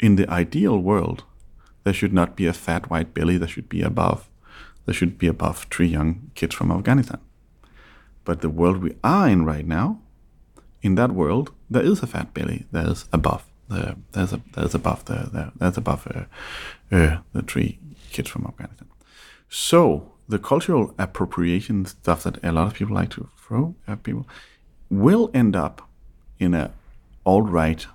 in 0.00 0.16
the 0.16 0.28
ideal 0.28 0.78
world, 0.78 1.24
there 1.84 1.92
should 1.92 2.12
not 2.12 2.36
be 2.36 2.46
a 2.46 2.52
fat 2.52 2.90
white 2.90 3.14
belly. 3.14 3.38
There 3.38 3.48
should 3.48 3.68
be 3.68 3.82
above. 3.82 4.28
There 4.84 4.94
should 4.94 5.18
be 5.18 5.26
above 5.26 5.66
three 5.70 5.86
young 5.86 6.30
kids 6.34 6.54
from 6.54 6.70
Afghanistan. 6.70 7.20
But 8.24 8.40
the 8.40 8.50
world 8.50 8.82
we 8.82 8.96
are 9.02 9.28
in 9.28 9.44
right 9.44 9.66
now, 9.66 10.00
in 10.80 10.94
that 10.96 11.12
world, 11.12 11.52
there 11.70 11.82
is 11.82 12.02
a 12.02 12.06
fat 12.06 12.34
belly. 12.34 12.66
There 12.72 12.88
is 12.88 13.06
above 13.12 13.44
the 13.68 13.96
there's 14.12 14.32
a 14.32 14.40
there's 14.54 14.74
above 14.74 15.04
the, 15.06 15.14
the 15.32 15.52
there's 15.56 15.76
above 15.76 16.06
uh, 16.06 16.24
uh, 16.94 17.18
the 17.32 17.42
three 17.42 17.78
kids 18.10 18.28
from 18.28 18.46
Afghanistan. 18.46 18.88
So 19.48 20.12
the 20.28 20.38
cultural 20.38 20.94
appropriation 20.98 21.84
stuff 21.86 22.22
that 22.22 22.42
a 22.44 22.52
lot 22.52 22.66
of 22.68 22.74
people 22.74 22.94
like 22.94 23.10
to 23.10 23.28
throw 23.36 23.74
at 23.86 24.02
people 24.02 24.26
will 24.90 25.30
end 25.34 25.56
up 25.56 25.88
in 26.38 26.54
a 26.54 26.70
alt 27.24 27.48
right 27.48 27.86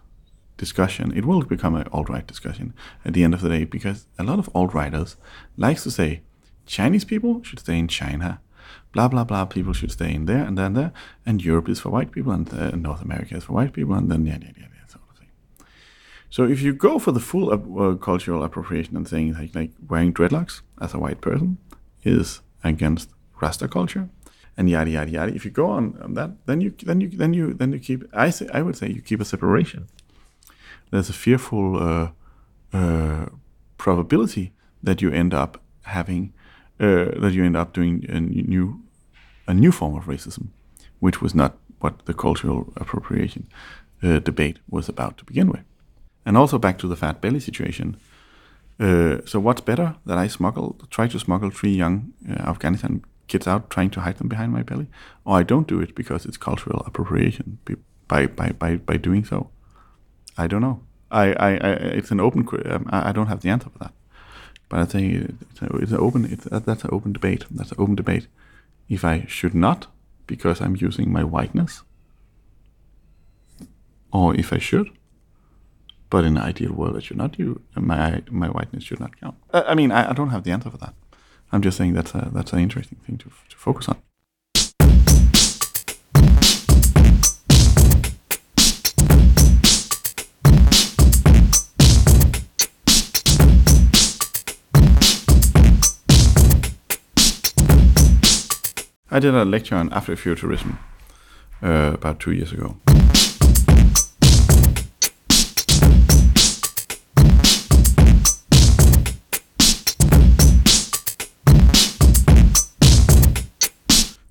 discussion. 0.57 1.15
It 1.15 1.25
will 1.25 1.41
become 1.43 1.75
an 1.75 1.87
alt 1.91 2.09
right 2.09 2.27
discussion 2.27 2.73
at 3.05 3.13
the 3.13 3.23
end 3.23 3.33
of 3.33 3.41
the 3.41 3.49
day 3.49 3.63
because 3.63 4.07
a 4.19 4.23
lot 4.23 4.39
of 4.39 4.49
alt 4.53 4.73
righters 4.73 5.15
likes 5.55 5.83
to 5.83 5.91
say 5.91 6.21
Chinese 6.65 7.05
people 7.05 7.43
should 7.43 7.59
stay 7.59 7.77
in 7.79 7.87
China, 7.87 8.41
blah 8.91 9.07
blah 9.07 9.23
blah. 9.23 9.45
People 9.45 9.73
should 9.73 9.91
stay 9.91 10.13
in 10.13 10.25
there 10.25 10.43
and 10.43 10.57
then 10.57 10.73
there, 10.73 10.91
and 11.25 11.43
Europe 11.43 11.69
is 11.69 11.79
for 11.79 11.89
white 11.89 12.11
people 12.11 12.31
and 12.31 12.53
uh, 12.53 12.71
North 12.71 13.01
America 13.01 13.35
is 13.35 13.45
for 13.45 13.53
white 13.53 13.73
people, 13.73 13.95
and 13.95 14.11
then 14.11 14.25
yeah 14.25 14.37
yeah 14.41 14.51
yeah, 14.57 14.67
yeah 14.75 14.87
sort 14.87 15.03
of 15.09 15.17
thing. 15.17 15.29
So 16.29 16.43
if 16.43 16.61
you 16.61 16.73
go 16.73 16.99
for 16.99 17.11
the 17.11 17.19
full 17.21 17.51
uh, 17.53 17.95
cultural 17.95 18.43
appropriation 18.43 18.97
and 18.97 19.07
saying 19.07 19.33
like 19.33 19.55
like 19.55 19.71
wearing 19.87 20.13
dreadlocks 20.13 20.61
as 20.81 20.93
a 20.93 20.99
white 20.99 21.21
person 21.21 21.57
is 22.03 22.41
against 22.63 23.09
Rasta 23.41 23.67
culture, 23.67 24.09
and 24.57 24.69
yada 24.69 24.89
yada 24.89 25.11
yada. 25.11 25.33
If 25.33 25.45
you 25.45 25.51
go 25.51 25.67
on, 25.69 25.97
on 26.01 26.15
that, 26.15 26.31
then 26.47 26.61
you 26.61 26.71
then 26.83 26.99
you 27.01 27.09
then 27.09 27.33
you 27.33 27.53
then 27.53 27.71
you 27.71 27.79
keep. 27.79 28.03
I 28.13 28.29
say 28.31 28.47
I 28.53 28.61
would 28.61 28.75
say 28.75 28.89
you 28.89 29.01
keep 29.01 29.21
a 29.21 29.25
separation. 29.25 29.87
There's 30.91 31.09
a 31.09 31.13
fearful 31.13 31.77
uh, 31.77 32.09
uh, 32.73 33.25
probability 33.77 34.53
that 34.83 35.01
you 35.01 35.11
end 35.11 35.33
up 35.33 35.61
having 35.83 36.33
uh, 36.79 37.19
that 37.21 37.33
you 37.33 37.43
end 37.43 37.57
up 37.57 37.73
doing 37.73 38.05
a 38.09 38.19
new 38.19 38.81
a 39.47 39.53
new 39.53 39.71
form 39.71 39.95
of 39.95 40.05
racism, 40.05 40.47
which 40.99 41.21
was 41.21 41.33
not 41.33 41.57
what 41.79 42.05
the 42.05 42.13
cultural 42.13 42.73
appropriation 42.75 43.47
debate 44.01 44.59
was 44.69 44.89
about 44.89 45.17
to 45.17 45.25
begin 45.25 45.49
with. 45.49 45.63
And 46.25 46.37
also 46.37 46.59
back 46.59 46.77
to 46.79 46.87
the 46.87 46.95
fat 46.95 47.21
belly 47.21 47.39
situation. 47.39 47.97
Uh, 48.79 49.17
so 49.25 49.39
what's 49.39 49.61
better 49.61 49.95
that 50.05 50.17
I 50.17 50.27
smuggle, 50.27 50.75
try 50.89 51.07
to 51.07 51.19
smuggle 51.19 51.49
three 51.49 51.71
young 51.71 52.13
uh, 52.29 52.33
Afghanistan 52.33 53.03
kids 53.27 53.47
out, 53.47 53.69
trying 53.69 53.89
to 53.91 54.01
hide 54.01 54.17
them 54.17 54.27
behind 54.27 54.51
my 54.51 54.61
belly, 54.61 54.87
or 55.25 55.37
I 55.37 55.43
don't 55.43 55.67
do 55.67 55.81
it 55.81 55.95
because 55.95 56.25
it's 56.25 56.37
cultural 56.37 56.83
appropriation 56.85 57.57
by 58.07 58.27
by 58.27 58.51
by 58.51 58.77
by 58.77 58.97
doing 58.97 59.25
so? 59.25 59.49
I 60.37 60.47
don't 60.47 60.61
know. 60.61 60.81
I, 61.09 61.33
I, 61.33 61.49
I 61.51 61.71
it's 61.99 62.11
an 62.11 62.19
open. 62.19 62.47
Um, 62.65 62.87
I, 62.89 63.09
I 63.09 63.11
don't 63.11 63.27
have 63.27 63.41
the 63.41 63.49
answer 63.49 63.69
for 63.69 63.79
that. 63.79 63.93
But 64.69 64.79
I 64.81 64.85
think 64.85 65.39
it's, 65.51 65.61
a, 65.61 65.75
it's 65.77 65.91
an 65.91 65.97
open. 65.99 66.25
It's, 66.25 66.43
that, 66.45 66.65
that's 66.65 66.83
an 66.83 66.89
open 66.91 67.13
debate. 67.13 67.45
That's 67.49 67.71
an 67.71 67.77
open 67.79 67.95
debate. 67.95 68.27
If 68.89 69.03
I 69.03 69.25
should 69.27 69.55
not, 69.55 69.87
because 70.27 70.61
I'm 70.61 70.75
using 70.75 71.11
my 71.11 71.23
whiteness, 71.23 71.83
or 74.11 74.35
if 74.35 74.51
I 74.53 74.57
should. 74.57 74.89
But 76.09 76.23
in 76.23 76.37
an 76.37 76.43
ideal 76.43 76.71
world, 76.71 76.95
I 76.95 76.99
should 77.01 77.17
not 77.17 77.37
use 77.37 77.59
my 77.75 78.23
my 78.29 78.47
whiteness 78.47 78.83
should 78.83 78.99
not 78.99 79.19
count. 79.19 79.35
Uh, 79.51 79.63
I 79.67 79.75
mean, 79.75 79.91
I, 79.91 80.11
I 80.11 80.13
don't 80.13 80.29
have 80.29 80.43
the 80.43 80.51
answer 80.51 80.69
for 80.69 80.77
that. 80.77 80.93
I'm 81.51 81.61
just 81.61 81.77
saying 81.77 81.93
that's 81.93 82.13
a 82.13 82.29
that's 82.33 82.53
an 82.53 82.59
interesting 82.59 82.99
thing 83.05 83.17
to 83.17 83.25
to 83.25 83.57
focus 83.57 83.89
on. 83.89 83.97
I 99.17 99.19
did 99.19 99.33
a 99.33 99.43
lecture 99.45 99.73
on 99.73 99.89
Afrofuturism 99.89 100.77
uh, 101.63 101.93
about 101.95 102.19
two 102.19 102.33
years 102.33 102.51
ago. 102.51 102.77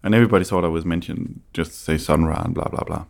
And 0.05 0.15
everybody 0.15 0.45
thought 0.45 0.65
I 0.65 0.69
was 0.69 0.85
mentioned 0.85 1.41
just 1.53 1.73
say 1.85 1.99
Sun 1.99 2.25
Ra 2.27 2.43
and 2.45 2.55
blah 2.55 2.69
blah 2.69 2.85
blah. 2.85 3.07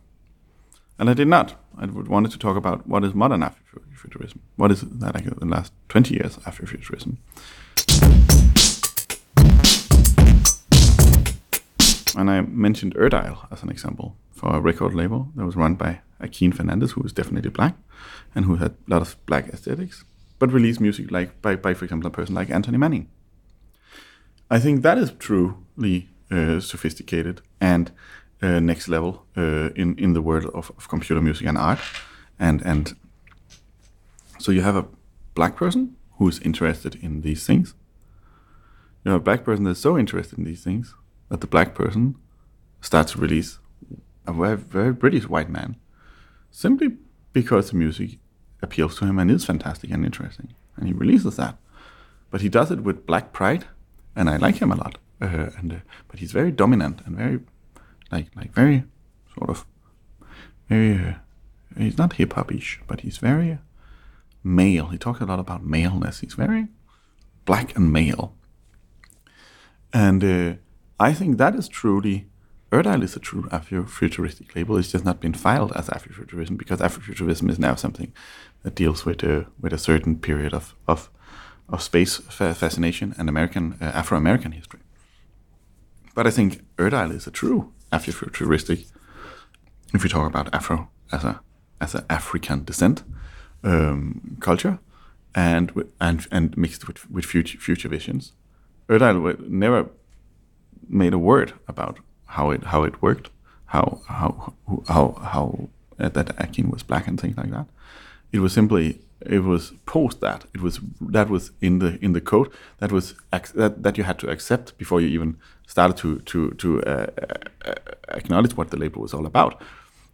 And 0.99 1.11
I 1.11 1.13
did 1.13 1.29
not. 1.29 1.61
I 1.77 1.85
wanted 1.85 2.31
to 2.31 2.39
talk 2.39 2.57
about 2.57 2.87
what 2.89 3.05
is 3.05 3.13
modern 3.13 3.43
Afrofuturism. 3.43 4.39
What 4.57 4.73
is 4.73 4.81
that 4.81 5.15
like 5.15 5.25
the 5.27 5.45
last 5.45 5.75
20 5.91 6.15
years 6.15 6.39
Afrofuturism? 6.39 7.19
And 12.17 12.31
I 12.31 12.41
mentioned 12.41 12.95
Irdial 12.95 13.47
as 13.53 13.63
an 13.63 13.69
example 13.69 14.17
for 14.33 14.55
a 14.55 14.61
record 14.61 14.95
label 14.95 15.29
that 15.37 15.45
was 15.45 15.55
run 15.55 15.75
by 15.75 16.01
Akin 16.19 16.51
Fernandez, 16.53 16.93
who 16.93 17.03
was 17.03 17.13
definitely 17.13 17.51
black 17.51 17.77
and 18.35 18.47
who 18.47 18.57
had 18.57 18.73
a 18.73 18.91
lot 18.91 19.03
of 19.03 19.17
black 19.27 19.49
aesthetics, 19.49 20.05
but 20.39 20.53
released 20.53 20.81
music 20.81 21.11
like 21.11 21.43
by, 21.43 21.57
by 21.57 21.75
for 21.75 21.85
example, 21.85 22.09
a 22.09 22.11
person 22.11 22.35
like 22.35 22.51
Anthony 22.51 22.79
Manning. 22.79 23.09
I 24.51 24.59
think 24.59 24.83
that 24.83 24.97
is 24.97 25.13
truly 25.19 26.09
uh, 26.31 26.61
sophisticated 26.61 27.43
and 27.61 27.93
uh, 28.41 28.61
next 28.61 28.89
level 28.89 29.27
uh, 29.37 29.71
in 29.75 29.99
in 29.99 30.15
the 30.15 30.23
world 30.23 30.47
of, 30.55 30.71
of 30.77 30.89
computer 30.89 31.21
music 31.21 31.47
and 31.47 31.59
art, 31.59 31.81
and 32.39 32.63
and 32.63 32.97
so 34.39 34.53
you 34.53 34.63
have 34.63 34.77
a 34.77 34.87
black 35.35 35.57
person 35.57 35.97
who's 36.19 36.39
interested 36.41 36.95
in 37.03 37.23
these 37.23 37.47
things. 37.47 37.75
You 39.05 39.13
have 39.13 39.21
a 39.21 39.25
black 39.25 39.45
person 39.45 39.65
that's 39.65 39.81
so 39.81 39.99
interested 39.99 40.39
in 40.39 40.45
these 40.45 40.65
things 40.65 40.95
that 41.29 41.41
the 41.41 41.47
black 41.47 41.75
person 41.75 42.17
starts 42.81 43.13
to 43.13 43.19
release 43.19 43.59
a 44.27 44.33
very, 44.33 44.57
very 44.57 44.93
British 44.93 45.29
white 45.29 45.51
man 45.51 45.77
simply 46.51 46.97
because 47.33 47.71
the 47.71 47.77
music 47.77 48.19
appeals 48.63 48.99
to 48.99 49.05
him 49.05 49.19
and 49.19 49.31
is 49.31 49.45
fantastic 49.45 49.91
and 49.91 50.05
interesting, 50.05 50.55
and 50.77 50.87
he 50.87 50.93
releases 50.93 51.37
that. 51.37 51.57
But 52.31 52.41
he 52.41 52.49
does 52.49 52.71
it 52.71 52.81
with 52.83 53.07
black 53.07 53.33
pride, 53.33 53.67
and 54.15 54.29
I 54.29 54.37
like 54.37 54.57
him 54.57 54.73
a 54.73 54.77
lot. 54.77 54.99
Uh, 55.21 55.51
and 55.59 55.73
uh, 55.73 55.77
but 56.09 56.21
he's 56.21 56.33
very 56.33 56.53
dominant 56.53 57.01
and 57.07 57.17
very 57.17 57.41
like 58.11 58.29
like 58.37 58.53
very 58.53 58.85
sort 59.35 59.51
of 59.51 59.67
very. 60.69 60.95
Uh, 60.95 61.15
he's 61.79 61.99
not 61.99 62.15
hip 62.15 62.31
hopish, 62.31 62.79
but 62.87 63.01
he's 63.01 63.19
very 63.19 63.59
male. 64.43 64.89
He 64.89 64.99
talks 64.99 65.21
a 65.21 65.27
lot 65.27 65.39
about 65.39 65.65
maleness. 65.65 66.21
He's 66.21 66.35
very 66.35 66.69
black 67.45 67.77
and 67.77 67.93
male. 67.93 68.35
And 69.93 70.23
uh, 70.23 70.59
I 70.99 71.13
think 71.13 71.37
that 71.37 71.55
is 71.55 71.69
truly, 71.69 72.27
Irdial 72.73 73.03
is 73.03 73.17
a 73.17 73.21
true 73.21 73.43
Afrofuturistic 73.45 74.55
label. 74.55 74.77
It's 74.79 74.93
just 74.93 75.05
not 75.05 75.21
been 75.21 75.35
filed 75.35 75.73
as 75.73 75.89
Afrofuturism 75.89 76.57
because 76.57 76.81
Afrofuturism 76.81 77.51
is 77.51 77.59
now 77.59 77.75
something 77.75 78.13
that 78.63 78.75
deals 78.75 79.05
with 79.05 79.23
a, 79.23 79.47
with 79.61 79.73
a 79.73 79.79
certain 79.79 80.19
period 80.19 80.55
of, 80.55 80.75
of, 80.89 81.11
of 81.69 81.83
space 81.83 82.17
fascination 82.17 83.15
and 83.19 83.29
American 83.29 83.77
uh, 83.81 83.85
Afro 83.87 84.17
American 84.17 84.53
history. 84.53 84.81
But 86.15 86.27
I 86.27 86.31
think 86.31 86.65
Irdial 86.79 87.15
is 87.15 87.27
a 87.27 87.31
true 87.31 87.73
Afrofuturistic, 87.93 88.87
if 89.93 90.03
we 90.03 90.09
talk 90.09 90.27
about 90.27 90.53
Afro 90.55 90.89
as 91.13 91.25
a 91.25 91.41
as 91.79 91.95
an 91.95 92.05
African 92.09 92.65
descent 92.65 93.05
um, 93.63 94.39
culture, 94.41 94.79
and 95.35 95.73
and 96.01 96.27
and 96.33 96.57
mixed 96.57 96.89
with 96.89 97.09
with 97.11 97.27
future 97.27 97.59
future 97.59 97.89
visions. 97.89 98.33
Irdial 98.89 99.23
wa- 99.23 99.45
never 99.47 99.91
made 100.89 101.13
a 101.13 101.19
word 101.19 101.53
about 101.69 101.99
how 102.27 102.51
it 102.51 102.65
how 102.65 102.85
it 102.85 103.03
worked, 103.03 103.31
how 103.67 104.01
how 104.09 104.55
how 104.89 105.19
how 105.23 105.69
uh, 105.99 106.09
that 106.09 106.35
Akin 106.39 106.71
was 106.71 106.83
black 106.83 107.07
and 107.07 107.21
things 107.21 107.37
like 107.37 107.51
that. 107.51 107.67
It 108.33 108.41
was 108.41 108.53
simply 108.53 109.01
it 109.21 109.43
was 109.43 109.73
post 109.87 110.21
that 110.21 110.45
it 110.55 110.61
was 110.61 110.81
that 111.01 111.31
was 111.31 111.51
in 111.61 111.79
the 111.79 111.99
in 112.05 112.13
the 112.13 112.21
code 112.21 112.51
that 112.79 112.93
was 112.93 113.15
that, 113.55 113.83
that 113.83 113.97
you 113.97 114.05
had 114.05 114.19
to 114.19 114.29
accept 114.29 114.77
before 114.79 115.01
you 115.01 115.09
even 115.09 115.37
started 115.67 115.97
to 115.97 116.19
to 116.21 116.51
to 116.51 116.83
uh, 116.83 117.07
uh, 117.65 117.75
acknowledge 118.09 118.57
what 118.57 118.71
the 118.71 118.77
label 118.77 119.03
was 119.03 119.15
all 119.15 119.27
about. 119.27 119.61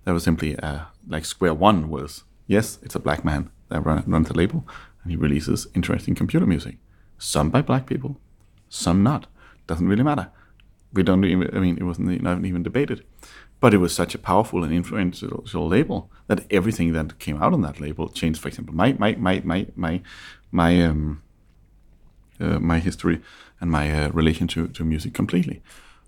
That 0.05 0.13
was 0.13 0.25
simply 0.25 0.59
uh, 0.59 0.85
like 1.09 1.25
square 1.25 1.55
one 1.55 1.89
was 1.89 2.25
yes, 2.47 2.79
it's 2.83 2.95
a 2.95 3.01
black 3.01 3.25
man 3.25 3.51
that 3.69 3.81
run, 3.81 4.05
runs 4.07 4.29
the 4.29 4.35
label 4.35 4.67
and 5.03 5.11
he 5.11 5.17
releases 5.17 5.67
interesting 5.75 6.15
computer 6.15 6.47
music. 6.47 6.77
Some 7.19 7.51
by 7.51 7.63
black 7.63 7.87
people, 7.87 8.21
some 8.69 9.03
not. 9.03 9.27
Doesn't 9.67 9.89
really 9.89 10.03
matter. 10.03 10.31
We 10.93 11.03
don't 11.03 11.25
even. 11.25 11.55
I 11.57 11.61
mean, 11.61 11.79
it 11.79 11.85
wasn't 11.85 12.11
even 12.45 12.63
debated, 12.63 13.05
but 13.61 13.73
it 13.73 13.79
was 13.79 13.95
such 13.95 14.15
a 14.15 14.19
powerful 14.19 14.65
and 14.65 14.73
influential 14.73 15.69
label 15.69 16.11
that 16.27 16.45
everything 16.51 16.93
that 16.93 17.19
came 17.19 17.43
out 17.43 17.53
on 17.53 17.63
that 17.63 17.81
label 17.81 18.09
changed. 18.09 18.41
For 18.41 18.49
example, 18.49 18.75
my 18.75 18.93
my 18.99 19.15
my 19.15 19.41
my 19.45 19.67
my 19.75 20.01
my 20.51 20.85
um, 20.85 21.23
uh, 22.41 22.59
my 22.59 22.79
history 22.79 23.21
and 23.61 23.71
my 23.71 23.91
uh, 23.91 24.09
relation 24.11 24.49
to, 24.49 24.69
to 24.69 24.85
music 24.85 25.15
completely. 25.15 25.63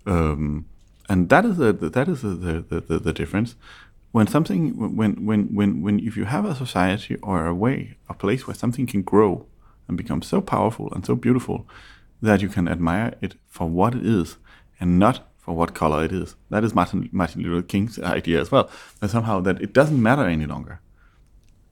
Um, 0.05 0.65
and 1.07 1.29
that 1.29 1.45
is 1.45 1.57
the, 1.57 1.71
the 1.71 1.89
that 1.89 2.07
is 2.07 2.21
the, 2.21 2.65
the, 2.69 2.81
the, 2.81 2.99
the 2.99 3.13
difference. 3.13 3.55
When 4.11 4.27
something 4.27 4.95
when 4.97 5.25
when 5.25 5.55
when 5.55 5.81
when 5.81 5.99
if 5.99 6.17
you 6.17 6.25
have 6.25 6.45
a 6.45 6.55
society 6.55 7.15
or 7.21 7.45
a 7.45 7.53
way 7.53 7.97
a 8.09 8.13
place 8.13 8.47
where 8.47 8.55
something 8.55 8.85
can 8.85 9.01
grow 9.01 9.45
and 9.87 9.97
become 9.97 10.21
so 10.21 10.41
powerful 10.41 10.91
and 10.93 11.05
so 11.05 11.15
beautiful 11.15 11.67
that 12.21 12.41
you 12.41 12.49
can 12.49 12.67
admire 12.67 13.13
it 13.21 13.35
for 13.47 13.67
what 13.69 13.93
it 13.93 14.05
is 14.05 14.37
and 14.79 14.99
not 14.99 15.27
for 15.37 15.55
what 15.55 15.75
color 15.75 16.03
it 16.03 16.11
is. 16.11 16.35
That 16.49 16.63
is 16.63 16.73
Martin 16.73 17.09
Martin 17.11 17.43
Luther 17.43 17.65
King's 17.65 17.99
idea 17.99 18.41
as 18.41 18.51
well. 18.51 18.69
That 18.99 19.11
somehow 19.11 19.39
that 19.41 19.61
it 19.61 19.73
doesn't 19.73 20.01
matter 20.01 20.25
any 20.25 20.45
longer. 20.45 20.79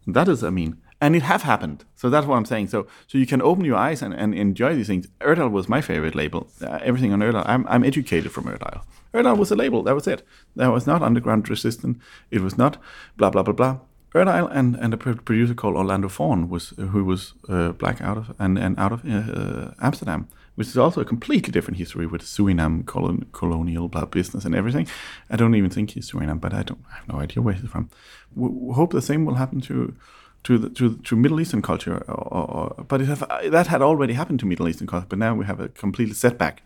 That 0.05 0.27
is, 0.27 0.43
I 0.43 0.49
mean, 0.49 0.77
and 1.01 1.15
it 1.15 1.23
have 1.23 1.43
happened. 1.43 1.83
So 1.95 2.09
that's 2.09 2.27
what 2.27 2.35
I'm 2.35 2.45
saying. 2.45 2.67
So 2.67 2.87
so 3.07 3.17
you 3.17 3.25
can 3.25 3.41
open 3.41 3.65
your 3.65 3.75
eyes 3.75 4.01
and, 4.01 4.13
and 4.13 4.33
enjoy 4.33 4.75
these 4.75 4.87
things. 4.87 5.07
Irdial 5.19 5.51
was 5.51 5.67
my 5.67 5.81
favorite 5.81 6.15
label. 6.15 6.47
Uh, 6.61 6.79
everything 6.81 7.11
on 7.13 7.21
Irdial. 7.21 7.43
I'm, 7.45 7.65
I'm 7.67 7.83
educated 7.83 8.31
from 8.31 8.45
Irdial. 8.45 8.83
Irdial 9.13 9.37
was 9.37 9.51
a 9.51 9.55
label. 9.55 9.83
That 9.83 9.95
was 9.95 10.07
it. 10.07 10.23
That 10.55 10.71
was 10.71 10.85
not 10.85 11.01
Underground 11.01 11.49
Resistance. 11.49 11.97
It 12.31 12.41
was 12.41 12.57
not 12.57 12.77
blah 13.17 13.31
blah 13.31 13.43
blah 13.43 13.53
blah. 13.53 13.79
Irdial 14.13 14.49
and 14.51 14.75
and 14.75 14.93
a 14.93 14.97
producer 14.97 15.55
called 15.55 15.75
Orlando 15.75 16.07
Voorn 16.07 16.47
was 16.47 16.69
who 16.77 17.03
was 17.03 17.33
uh, 17.49 17.71
black 17.71 18.01
out 18.01 18.17
of 18.17 18.35
and 18.39 18.59
and 18.59 18.77
out 18.77 18.91
of 18.91 19.03
uh, 19.05 19.71
Amsterdam, 19.81 20.27
which 20.55 20.67
is 20.67 20.77
also 20.77 21.01
a 21.01 21.05
completely 21.05 21.51
different 21.51 21.77
history 21.77 22.05
with 22.05 22.21
Suriname 22.21 22.85
colon, 22.85 23.25
colonial 23.31 23.87
blah 23.87 24.05
business 24.05 24.45
and 24.45 24.55
everything. 24.55 24.87
I 25.29 25.35
don't 25.35 25.55
even 25.55 25.69
think 25.69 25.91
he's 25.91 26.11
Suriname, 26.11 26.39
but 26.39 26.53
I 26.53 26.63
don't 26.63 26.83
I 26.91 26.95
have 26.97 27.07
no 27.07 27.19
idea 27.19 27.41
where 27.41 27.53
he's 27.53 27.69
from. 27.69 27.89
We, 28.35 28.49
we 28.49 28.73
hope 28.73 28.91
the 28.91 29.01
same 29.01 29.25
will 29.25 29.35
happen 29.35 29.61
to 29.61 29.95
to 30.43 30.57
the, 30.57 30.69
to 30.69 30.97
to 30.97 31.15
Middle 31.15 31.39
Eastern 31.39 31.61
culture, 31.61 31.97
or, 32.07 32.51
or, 32.51 32.85
but 32.87 33.01
have, 33.01 33.23
uh, 33.23 33.49
that 33.49 33.67
had 33.67 33.81
already 33.81 34.13
happened 34.13 34.39
to 34.41 34.45
Middle 34.45 34.67
Eastern 34.67 34.87
culture. 34.87 35.07
But 35.07 35.19
now 35.19 35.35
we 35.35 35.45
have 35.45 35.59
a 35.59 35.69
complete 35.69 36.15
setback. 36.15 36.61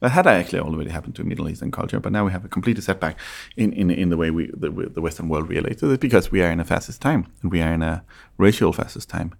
That 0.00 0.12
had 0.12 0.26
actually 0.26 0.60
already 0.60 0.90
happened 0.90 1.14
to 1.16 1.24
Middle 1.24 1.46
Eastern 1.50 1.70
culture, 1.70 2.00
but 2.00 2.10
now 2.10 2.24
we 2.24 2.32
have 2.32 2.42
a 2.42 2.48
complete 2.48 2.82
setback 2.82 3.18
in, 3.58 3.70
in, 3.74 3.90
in 3.90 4.08
the 4.08 4.16
way 4.16 4.30
we 4.30 4.46
the, 4.46 4.70
the 4.70 5.02
Western 5.02 5.28
world 5.28 5.50
relates 5.50 5.80
to 5.80 5.90
it 5.90 6.00
because 6.00 6.32
we 6.32 6.42
are 6.42 6.50
in 6.50 6.58
a 6.58 6.64
fascist 6.64 7.02
time 7.02 7.26
and 7.42 7.52
we 7.52 7.60
are 7.60 7.72
in 7.72 7.82
a 7.82 8.02
racial 8.38 8.72
fascist 8.72 9.10
time. 9.10 9.34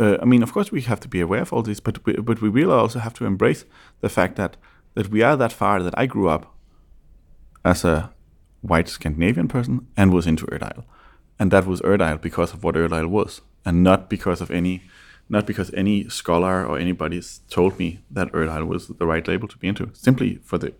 Uh, 0.00 0.16
I 0.22 0.24
mean, 0.24 0.42
of 0.42 0.52
course, 0.52 0.72
we 0.72 0.80
have 0.82 1.00
to 1.00 1.08
be 1.08 1.20
aware 1.20 1.42
of 1.42 1.52
all 1.52 1.62
this, 1.62 1.78
but 1.78 2.04
we, 2.06 2.14
but 2.14 2.40
we 2.40 2.48
will 2.48 2.72
also 2.72 2.98
have 3.00 3.12
to 3.14 3.26
embrace 3.26 3.66
the 4.00 4.08
fact 4.08 4.36
that 4.36 4.56
that 4.94 5.08
we 5.08 5.22
are 5.22 5.36
that 5.36 5.52
far 5.52 5.82
that 5.82 5.96
I 5.96 6.06
grew 6.06 6.28
up 6.28 6.54
as 7.64 7.84
a 7.84 8.10
white 8.62 8.88
Scandinavian 8.88 9.46
person 9.46 9.86
and 9.96 10.12
was 10.12 10.26
into 10.26 10.46
Irdial, 10.46 10.84
and 11.38 11.50
that 11.50 11.66
was 11.66 11.82
Irdial 11.82 12.18
because 12.18 12.54
of 12.54 12.64
what 12.64 12.76
Irdial 12.76 13.08
was, 13.08 13.42
and 13.64 13.82
not 13.82 14.08
because 14.08 14.40
of 14.40 14.50
any, 14.50 14.82
not 15.28 15.46
because 15.46 15.70
any 15.74 16.08
scholar 16.08 16.66
or 16.66 16.78
anybody 16.78 17.22
told 17.50 17.78
me 17.78 18.00
that 18.10 18.32
Irdial 18.32 18.66
was 18.66 18.88
the 18.88 19.06
right 19.06 19.28
label 19.28 19.48
to 19.48 19.58
be 19.58 19.68
into. 19.68 19.90
Simply 19.92 20.36
for 20.42 20.56
the, 20.56 20.72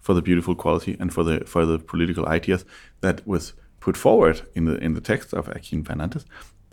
for 0.00 0.14
the 0.14 0.22
beautiful 0.22 0.56
quality 0.56 0.96
and 0.98 1.14
for 1.14 1.22
the 1.22 1.44
for 1.46 1.64
the 1.64 1.78
political 1.78 2.26
ideas 2.26 2.64
that 3.02 3.24
was 3.24 3.52
put 3.78 3.96
forward 3.96 4.42
in 4.54 4.64
the 4.64 4.76
in 4.78 4.94
the 4.94 5.00
text 5.00 5.32
of 5.32 5.48
Akin 5.48 5.84
Fernandez. 5.84 6.24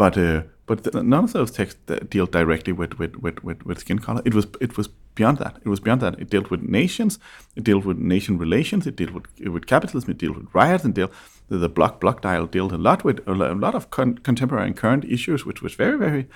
But 0.02 0.18
uh, 0.18 0.42
but 0.66 0.96
none 0.96 1.26
of 1.26 1.34
those 1.34 1.52
texts 1.52 1.80
deal 2.10 2.26
directly 2.26 2.74
with 2.74 2.98
with, 2.98 3.18
with, 3.18 3.44
with 3.44 3.64
with 3.68 3.78
skin 3.78 4.00
color. 4.00 4.24
It 4.26 4.34
was 4.34 4.48
it 4.60 4.76
was 4.76 4.88
beyond 5.14 5.38
that. 5.38 5.58
It 5.64 5.70
was 5.70 5.80
beyond 5.80 6.02
that. 6.02 6.20
It 6.20 6.32
dealt 6.32 6.50
with 6.50 6.64
nations. 6.64 7.20
It 7.56 7.64
dealt 7.66 7.86
with 7.86 8.00
nation 8.00 8.40
relations. 8.40 8.88
It 8.88 8.96
dealt 8.96 9.12
with 9.12 9.26
with 9.54 9.68
capitalism. 9.68 10.10
It 10.10 10.18
dealt 10.18 10.38
with 10.38 10.56
riots 10.56 10.84
and 10.84 10.96
dealt 10.96 11.12
the, 11.50 11.70
block 11.70 12.00
block 12.02 12.24
dial 12.24 12.48
dealt 12.48 12.72
a 12.72 12.80
lot 12.80 13.04
with 13.04 13.20
a 13.28 13.32
a 13.32 13.54
lot 13.54 13.76
of 13.76 13.92
con- 13.92 14.18
contemporary 14.24 14.66
and 14.66 14.76
current 14.76 15.06
issues, 15.06 15.46
which 15.46 15.62
was 15.62 15.76
very 15.76 16.00
very 16.00 16.28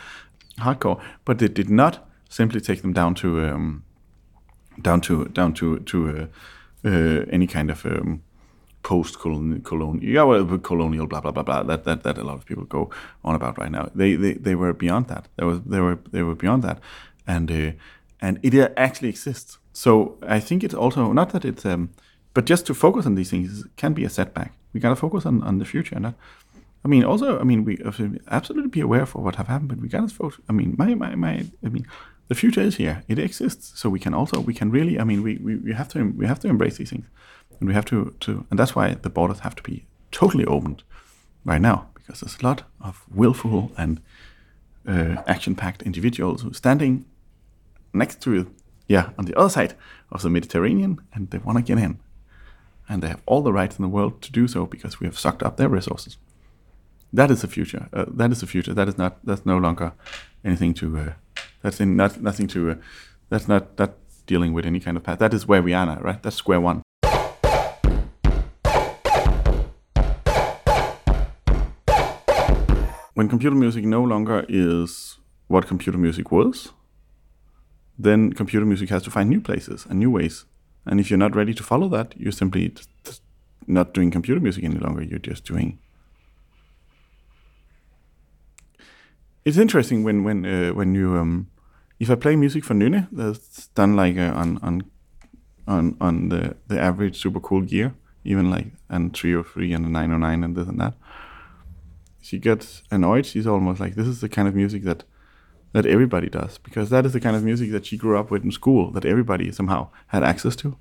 hardcore. 0.60 1.02
But 1.24 1.42
it 1.42 1.56
did 1.56 1.70
not 1.70 2.08
simply 2.30 2.62
take 2.62 2.84
them 2.84 2.94
down 2.94 3.16
to 3.16 3.28
um, 3.50 3.84
down 4.80 5.02
to 5.02 5.26
down 5.26 5.54
to 5.54 5.80
to 5.80 5.98
uh, 6.08 6.28
uh, 6.88 7.26
any 7.32 7.48
kind 7.48 7.72
of 7.72 7.84
um, 7.86 8.22
post 8.86 9.14
colonial 9.20 10.04
yeah 10.04 10.22
well 10.30 10.46
colonial 10.60 11.08
blah 11.08 11.20
blah 11.20 11.32
blah 11.32 11.42
blah 11.44 11.64
that, 11.64 11.84
that 11.86 12.04
that 12.04 12.18
a 12.20 12.24
lot 12.24 12.38
of 12.40 12.46
people 12.46 12.66
go 12.66 12.90
on 13.24 13.34
about 13.34 13.58
right 13.58 13.72
now 13.72 13.90
they 13.96 14.16
they, 14.16 14.34
they 14.34 14.54
were 14.54 14.74
beyond 14.74 15.08
that 15.08 15.28
there 15.38 15.48
was 15.48 15.60
they 15.74 15.82
were 15.86 15.98
they 16.12 16.22
were 16.22 16.36
beyond 16.36 16.64
that 16.64 16.80
and 17.26 17.52
uh, 17.52 17.72
and 18.22 18.40
it 18.44 18.54
actually 18.78 19.10
exists 19.10 19.58
so 19.74 20.18
I 20.38 20.40
think 20.40 20.64
it's 20.64 20.78
also 20.84 21.12
not 21.12 21.32
that 21.32 21.44
it's 21.44 21.66
um 21.66 21.90
but 22.36 22.46
just 22.46 22.68
to 22.68 22.74
focus 22.76 23.06
on 23.08 23.16
these 23.16 23.32
things 23.32 23.66
can 23.76 23.94
be 23.94 24.06
a 24.06 24.10
setback 24.10 24.52
we 24.72 24.80
gotta 24.80 24.96
focus 24.96 25.26
on, 25.26 25.42
on 25.42 25.58
the 25.58 25.66
future 25.66 25.96
and 25.96 26.14
I 26.86 26.88
mean, 26.88 27.04
also, 27.04 27.40
I 27.40 27.44
mean, 27.44 27.66
we 27.66 27.82
absolutely 28.28 28.70
be 28.70 28.82
aware 28.82 29.08
for 29.08 29.24
what 29.24 29.38
have 29.38 29.48
happened, 29.48 29.70
but 29.70 29.80
we 29.80 29.88
gotta 29.88 30.08
focus. 30.08 30.40
I 30.48 30.54
mean, 30.54 30.76
my, 30.78 30.94
my, 30.94 31.16
my, 31.16 31.44
I 31.66 31.70
mean, 31.70 31.88
the 32.28 32.36
future 32.36 32.62
is 32.62 32.76
here. 32.76 33.02
It 33.08 33.18
exists, 33.18 33.72
so 33.80 33.90
we 33.90 34.00
can 34.00 34.14
also, 34.14 34.40
we 34.40 34.54
can 34.54 34.70
really. 34.70 35.00
I 35.00 35.04
mean, 35.04 35.24
we, 35.24 35.38
we, 35.38 35.56
we 35.56 35.74
have 35.74 35.88
to, 35.94 36.14
we 36.20 36.28
have 36.28 36.40
to 36.42 36.48
embrace 36.48 36.78
these 36.78 36.92
things, 36.92 37.08
and 37.60 37.68
we 37.68 37.74
have 37.74 37.86
to, 37.86 38.16
to, 38.22 38.46
and 38.50 38.60
that's 38.60 38.76
why 38.76 38.94
the 38.94 39.10
borders 39.10 39.40
have 39.40 39.56
to 39.56 39.64
be 39.64 39.86
totally 40.12 40.46
opened 40.46 40.84
right 41.44 41.62
now 41.62 41.90
because 41.94 42.20
there's 42.20 42.38
a 42.40 42.44
lot 42.44 42.64
of 42.82 43.04
willful 43.14 43.72
and 43.78 44.02
uh, 44.88 45.22
action-packed 45.28 45.82
individuals 45.84 46.42
who 46.42 46.52
are 46.52 46.54
standing 46.54 47.06
next 47.94 48.22
to, 48.22 48.52
yeah, 48.88 49.10
on 49.18 49.26
the 49.26 49.38
other 49.38 49.50
side 49.50 49.74
of 50.12 50.22
the 50.22 50.30
Mediterranean, 50.30 51.00
and 51.14 51.32
they 51.32 51.40
want 51.40 51.58
to 51.58 51.64
get 51.64 51.84
in, 51.84 52.00
and 52.88 53.02
they 53.02 53.08
have 53.08 53.22
all 53.26 53.42
the 53.42 53.52
rights 53.52 53.78
in 53.78 53.82
the 53.82 53.90
world 53.90 54.22
to 54.22 54.32
do 54.32 54.48
so 54.48 54.66
because 54.66 55.00
we 55.00 55.08
have 55.08 55.18
sucked 55.18 55.42
up 55.42 55.58
their 55.58 55.70
resources 55.70 56.18
that 57.16 57.32
is 57.32 57.42
the 57.42 57.48
future. 57.48 57.88
Uh, 57.94 58.06
that 58.08 58.32
is 58.32 58.42
the 58.42 58.48
future. 58.48 58.74
That 58.74 58.88
is 58.88 58.98
not. 58.98 59.18
That's 59.24 59.46
no 59.46 59.58
longer 59.58 59.94
anything 60.44 60.74
to. 60.76 60.98
Uh, 60.98 61.14
that's 61.62 61.80
in 61.80 61.96
not 61.96 62.22
nothing 62.22 62.48
to. 62.48 62.72
Uh, 62.72 62.76
that's 63.30 63.48
not 63.48 63.78
that 63.78 63.96
dealing 64.26 64.54
with 64.54 64.66
any 64.66 64.80
kind 64.80 64.98
of 64.98 65.04
path. 65.04 65.20
That 65.20 65.34
is 65.34 65.48
where 65.48 65.62
we 65.62 65.74
are 65.74 65.86
now, 65.86 66.00
right? 66.02 66.22
That's 66.22 66.36
square 66.36 66.62
one. 66.62 66.82
When 73.16 73.28
computer 73.28 73.56
music 73.56 73.86
no 73.86 74.04
longer 74.04 74.46
is 74.48 75.18
what 75.48 75.68
computer 75.68 75.98
music 75.98 76.32
was, 76.32 76.74
then 77.98 78.34
computer 78.34 78.66
music 78.66 78.90
has 78.90 79.04
to 79.04 79.12
find 79.12 79.30
new 79.30 79.42
places 79.42 79.86
and 79.90 80.00
new 80.00 80.12
ways. 80.12 80.46
And 80.86 81.00
if 81.00 81.10
you're 81.10 81.18
not 81.18 81.36
ready 81.36 81.54
to 81.54 81.64
follow 81.64 81.90
that, 81.90 82.14
you're 82.18 82.32
simply 82.32 82.74
not 83.68 83.94
doing 83.94 84.12
computer 84.12 84.40
music 84.40 84.64
any 84.64 84.78
longer. 84.78 85.02
You're 85.02 85.18
just 85.18 85.46
doing 85.46 85.80
it's 89.46 89.58
interesting 89.58 90.04
when 90.04 90.24
when 90.24 90.46
uh, 90.46 90.74
when 90.74 90.96
you 90.96 91.16
um, 91.18 91.48
if 92.00 92.10
I 92.10 92.16
play 92.16 92.36
music 92.36 92.64
for 92.64 92.74
Nynne 92.74 93.08
that's 93.12 93.68
done 93.68 93.96
like 93.96 94.18
uh, 94.18 94.34
on 94.36 94.58
on 94.62 94.84
on 95.68 95.96
on 96.02 96.30
the 96.30 96.56
the 96.68 96.80
average 96.80 97.22
super 97.22 97.40
cool 97.40 97.62
gear, 97.62 97.94
even 98.24 98.50
like 98.50 98.68
and 98.90 99.14
303 99.14 99.72
and 99.72 99.86
the 99.86 99.90
909 99.90 100.44
and 100.44 100.56
this 100.56 100.68
and 100.68 100.82
that. 100.82 100.96
She 102.26 102.38
gets 102.40 102.84
annoyed. 102.90 103.26
She's 103.26 103.48
almost 103.48 103.80
like 103.80 103.96
this 103.96 104.08
is 104.08 104.22
the 104.22 104.30
kind 104.30 104.48
of 104.48 104.56
music 104.56 104.84
that 104.84 105.04
that 105.74 105.86
everybody 105.86 106.30
does 106.30 106.58
because 106.68 106.90
that 106.90 107.06
is 107.06 107.14
the 107.14 107.20
kind 107.20 107.36
of 107.36 107.44
music 107.44 107.70
that 107.72 107.86
she 107.86 107.98
grew 107.98 108.18
up 108.18 108.32
with 108.32 108.44
in 108.44 108.52
school 108.52 108.92
that 108.92 109.06
everybody 109.06 109.52
somehow 109.52 109.90
had 110.08 110.24
access 110.24 110.56
to. 110.56 110.78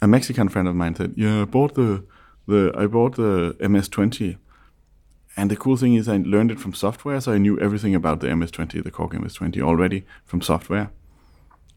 A 0.00 0.06
Mexican 0.06 0.48
friend 0.48 0.68
of 0.68 0.74
mine 0.74 0.94
said, 0.94 1.14
"Yeah, 1.16 1.42
I 1.42 1.44
bought 1.44 1.74
the 1.74 2.04
the 2.46 2.72
I 2.76 2.86
bought 2.86 3.16
the 3.16 3.56
MS20 3.60 4.38
and 5.36 5.50
the 5.50 5.56
cool 5.56 5.76
thing 5.76 5.94
is, 5.94 6.08
I 6.08 6.16
learned 6.16 6.50
it 6.50 6.58
from 6.58 6.72
software, 6.72 7.20
so 7.20 7.32
I 7.32 7.38
knew 7.38 7.60
everything 7.60 7.94
about 7.94 8.20
the 8.20 8.34
MS-20, 8.34 8.82
the 8.82 8.90
Korg 8.90 9.12
MS-20, 9.12 9.60
already 9.60 10.06
from 10.24 10.40
software. 10.40 10.90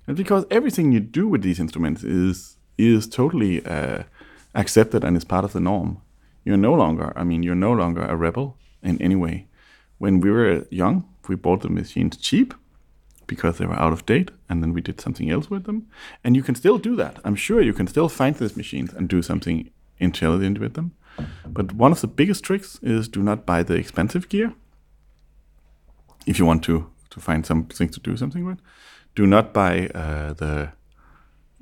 And 0.08 0.16
because 0.16 0.46
everything 0.50 0.94
you 0.94 1.02
do 1.02 1.28
with 1.28 1.42
these 1.42 1.60
instruments 1.60 2.04
is 2.04 2.56
is 2.78 3.08
totally 3.08 3.64
uh, 3.66 4.04
accepted 4.56 5.04
and 5.04 5.18
is 5.18 5.26
part 5.26 5.44
of 5.44 5.52
the 5.52 5.60
norm, 5.60 6.02
you're 6.50 6.58
no 6.58 6.74
longer. 6.74 7.14
I 7.16 7.24
mean, 7.24 7.44
you're 7.44 7.54
no 7.68 7.72
longer 7.72 8.02
a 8.02 8.16
rebel 8.16 8.58
in 8.82 9.00
any 9.00 9.16
way. 9.16 9.46
When 10.00 10.20
we 10.20 10.32
were 10.32 10.66
young, 10.72 11.08
we 11.28 11.36
bought 11.36 11.62
the 11.62 11.70
machines 11.70 12.18
cheap 12.18 12.56
because 13.28 13.60
they 13.60 13.68
were 13.68 13.80
out 13.80 13.94
of 13.94 14.08
date, 14.08 14.32
and 14.50 14.64
then 14.64 14.74
we 14.74 14.82
did 14.82 15.00
something 15.00 15.30
else 15.30 15.52
with 15.52 15.66
them. 15.66 15.86
And 16.24 16.36
you 16.36 16.42
can 16.42 16.56
still 16.56 16.80
do 16.80 16.96
that. 16.96 17.20
I'm 17.24 17.36
sure 17.36 17.62
you 17.62 17.74
can 17.74 17.86
still 17.86 18.10
find 18.10 18.36
these 18.36 18.58
machines 18.58 18.92
and 18.94 19.08
do 19.08 19.22
something 19.22 19.70
intelligent 20.00 20.60
with 20.60 20.74
them. 20.74 20.94
But 21.46 21.74
one 21.74 21.92
of 21.92 22.02
the 22.02 22.08
biggest 22.08 22.44
tricks 22.44 22.80
is 22.82 23.08
do 23.08 23.22
not 23.22 23.46
buy 23.46 23.62
the 23.62 23.76
expensive 23.76 24.28
gear. 24.28 24.56
If 26.26 26.40
you 26.40 26.48
want 26.48 26.64
to 26.64 26.90
to 27.12 27.20
find 27.20 27.46
something 27.46 27.90
to 27.90 28.00
do 28.00 28.18
something 28.18 28.44
with, 28.44 28.60
do 29.14 29.28
not 29.28 29.54
buy 29.54 29.88
uh, 29.94 30.34
the 30.34 30.72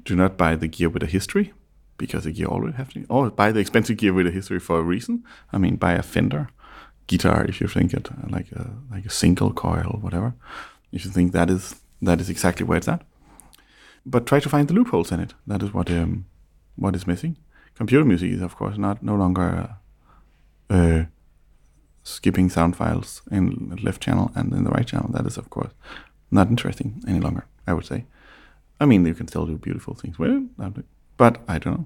do 0.03 0.15
not 0.15 0.38
buy 0.38 0.55
the 0.55 0.69
gear 0.69 0.89
with 0.89 1.03
a 1.03 1.07
history 1.18 1.51
because 1.97 2.23
the 2.23 2.31
gear 2.31 2.47
already 2.47 2.77
have 2.77 2.93
to. 2.93 3.05
Or 3.09 3.29
buy 3.29 3.51
the 3.51 3.59
expensive 3.59 3.97
gear 3.97 4.13
with 4.13 4.27
a 4.27 4.31
history 4.31 4.59
for 4.59 4.79
a 4.79 4.83
reason. 4.83 5.23
I 5.51 5.57
mean, 5.57 5.75
buy 5.75 5.93
a 5.93 6.03
Fender 6.03 6.49
guitar 7.07 7.45
if 7.45 7.61
you 7.61 7.67
think 7.67 7.93
it 7.93 8.09
like 8.29 8.51
a 8.51 8.71
like 8.91 9.05
a 9.05 9.09
single 9.09 9.53
coil, 9.53 9.99
whatever. 10.01 10.33
If 10.91 11.05
you 11.05 11.11
think 11.11 11.31
that 11.31 11.49
is 11.49 11.75
that 12.01 12.21
is 12.21 12.29
exactly 12.29 12.65
where 12.65 12.77
it's 12.77 12.87
at. 12.87 13.01
But 14.05 14.25
try 14.25 14.39
to 14.39 14.49
find 14.49 14.67
the 14.67 14.73
loopholes 14.73 15.11
in 15.11 15.19
it. 15.19 15.33
That 15.45 15.63
is 15.63 15.73
what 15.73 15.89
um, 15.91 16.25
what 16.75 16.95
is 16.95 17.07
missing 17.07 17.37
computer 17.77 18.03
music 18.03 18.31
is 18.31 18.41
of 18.41 18.55
course 18.55 18.77
not 18.77 19.03
no 19.03 19.15
longer 19.15 19.69
uh, 20.69 20.73
uh, 20.73 21.05
skipping 22.03 22.49
sound 22.49 22.75
files 22.75 23.21
in 23.31 23.69
the 23.69 23.81
left 23.83 24.01
channel 24.01 24.31
and 24.35 24.51
in 24.53 24.63
the 24.63 24.71
right 24.71 24.87
channel. 24.87 25.09
That 25.11 25.27
is 25.27 25.37
of 25.37 25.49
course 25.49 25.73
not 26.31 26.47
interesting 26.47 27.03
any 27.07 27.19
longer. 27.19 27.45
I 27.67 27.73
would 27.73 27.85
say. 27.85 28.05
I 28.79 28.85
mean, 28.85 29.05
you 29.05 29.15
can 29.15 29.27
still 29.27 29.45
do 29.45 29.57
beautiful 29.57 29.95
things 29.95 30.19
with 30.19 30.31
it, 30.31 30.85
but 31.18 31.41
I 31.48 31.60
don't 31.60 31.73
know. 31.77 31.85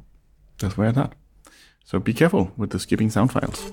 That's 0.59 0.77
where 0.77 0.89
I 0.89 0.91
thought. 0.91 1.13
So 1.83 1.99
be 1.99 2.13
careful 2.13 2.51
with 2.57 2.69
the 2.69 2.79
skipping 2.79 3.09
sound 3.09 3.31
files. 3.31 3.71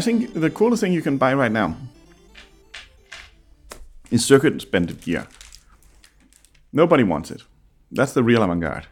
I 0.00 0.02
think 0.02 0.32
the 0.32 0.48
coolest 0.48 0.80
thing 0.80 0.94
you 0.94 1.02
can 1.02 1.18
buy 1.18 1.34
right 1.34 1.52
now 1.52 1.76
is 4.10 4.24
circuit 4.24 4.70
bended 4.70 5.02
gear. 5.02 5.26
Nobody 6.72 7.02
wants 7.02 7.30
it. 7.30 7.42
That's 7.92 8.14
the 8.14 8.22
real 8.22 8.42
avant-garde. 8.42 8.86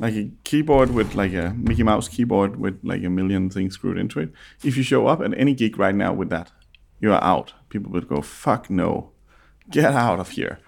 Like 0.00 0.14
a 0.14 0.32
keyboard 0.42 0.90
with 0.90 1.14
like 1.14 1.34
a 1.34 1.54
Mickey 1.56 1.84
Mouse 1.84 2.08
keyboard 2.08 2.56
with 2.56 2.80
like 2.82 3.04
a 3.04 3.08
million 3.08 3.48
things 3.48 3.74
screwed 3.74 3.96
into 3.96 4.18
it. 4.18 4.32
If 4.64 4.76
you 4.76 4.82
show 4.82 5.06
up 5.06 5.20
at 5.20 5.38
any 5.38 5.54
gig 5.54 5.78
right 5.78 5.94
now 5.94 6.12
with 6.12 6.30
that, 6.30 6.50
you 6.98 7.12
are 7.12 7.22
out. 7.22 7.52
People 7.68 7.92
would 7.92 8.08
go, 8.08 8.22
fuck 8.22 8.68
no. 8.68 9.12
Get 9.70 9.92
out 9.94 10.18
of 10.18 10.30
here. 10.30 10.58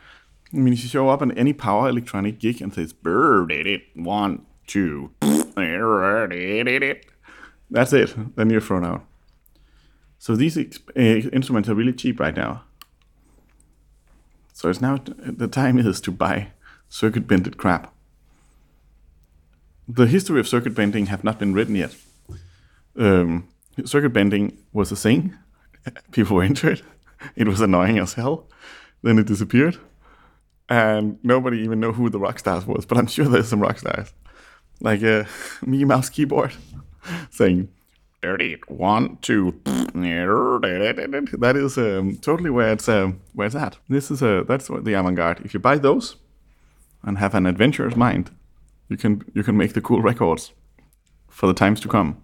I 0.53 0.59
mean, 0.59 0.75
if 0.75 0.85
you 0.85 0.89
show 0.89 1.09
up 1.09 1.23
at 1.23 1.37
any 1.37 1.53
power 1.53 1.89
electronic 1.89 2.39
gig 2.39 2.63
and 2.63 2.73
says, 2.73 2.93
"Brr, 2.93 3.47
did 3.47 3.67
it, 3.67 3.83
one, 3.95 4.47
two, 4.69 5.11
that's 7.69 7.93
it. 7.93 8.37
Then 8.37 8.51
you're 8.51 8.61
thrown 8.61 8.85
out. 8.85 9.05
So 10.25 10.35
these 10.35 10.57
uh, 10.57 10.63
instruments 10.97 11.69
are 11.69 11.75
really 11.75 11.93
cheap 11.93 12.19
right 12.19 12.35
now. 12.35 12.63
So 14.55 14.71
it's 14.71 14.81
now 14.81 14.97
the 15.19 15.49
time 15.49 15.79
is 15.79 16.01
to 16.01 16.11
buy 16.11 16.53
circuit 16.89 17.27
bended 17.27 17.59
crap. 17.59 17.93
The 19.87 20.07
history 20.07 20.41
of 20.41 20.49
circuit 20.49 20.75
bending 20.75 21.07
have 21.07 21.25
not 21.25 21.39
been 21.39 21.53
written 21.53 21.75
yet. 21.75 21.95
Um, 22.97 23.49
circuit 23.85 24.15
bending 24.15 24.57
was 24.73 24.91
a 24.91 24.97
thing. 24.97 25.37
People 26.11 26.37
were 26.37 26.45
into 26.45 26.71
it. 26.71 26.81
It 27.37 27.47
was 27.47 27.61
annoying 27.61 27.99
as 27.99 28.15
hell. 28.15 28.49
Then 29.03 29.19
it 29.19 29.27
disappeared, 29.27 29.77
and 30.71 31.19
nobody 31.23 31.59
even 31.59 31.81
know 31.81 31.93
who 31.93 32.09
the 32.09 32.19
rock 32.19 32.39
stars 32.39 32.65
was. 32.65 32.87
But 32.87 32.97
I'm 32.97 33.09
sure 33.09 33.27
there's 33.27 33.49
some 33.49 33.61
rock 33.61 33.79
stars, 33.79 34.15
like 34.81 35.03
a 35.03 35.27
Mickey 35.67 35.85
Mouse 35.85 36.09
keyboard, 36.09 36.55
saying 37.31 37.69
"dirty 37.69 37.74
one 38.69 39.19
two." 39.23 39.61
That 39.65 41.57
is 41.57 41.79
um, 41.79 42.17
totally 42.19 42.51
where 42.51 42.73
it's 42.73 42.89
um, 42.89 43.21
where 43.33 43.47
it's 43.47 43.57
at. 43.57 43.79
This 43.89 44.11
is 44.11 44.23
a 44.23 44.45
that's 44.47 44.69
what 44.69 44.85
the 44.85 44.95
avant-garde. 44.95 45.41
If 45.45 45.55
you 45.55 45.61
buy 45.61 45.79
those 45.79 46.17
and 47.03 47.19
have 47.19 47.35
an 47.35 47.47
adventurous 47.47 47.97
mind, 47.97 48.31
you 48.89 48.97
can 48.97 49.25
you 49.35 49.43
can 49.43 49.57
make 49.57 49.73
the 49.75 49.81
cool 49.81 50.03
records 50.03 50.53
for 51.29 51.47
the 51.47 51.55
times 51.55 51.81
to 51.81 51.89
come. 51.89 52.21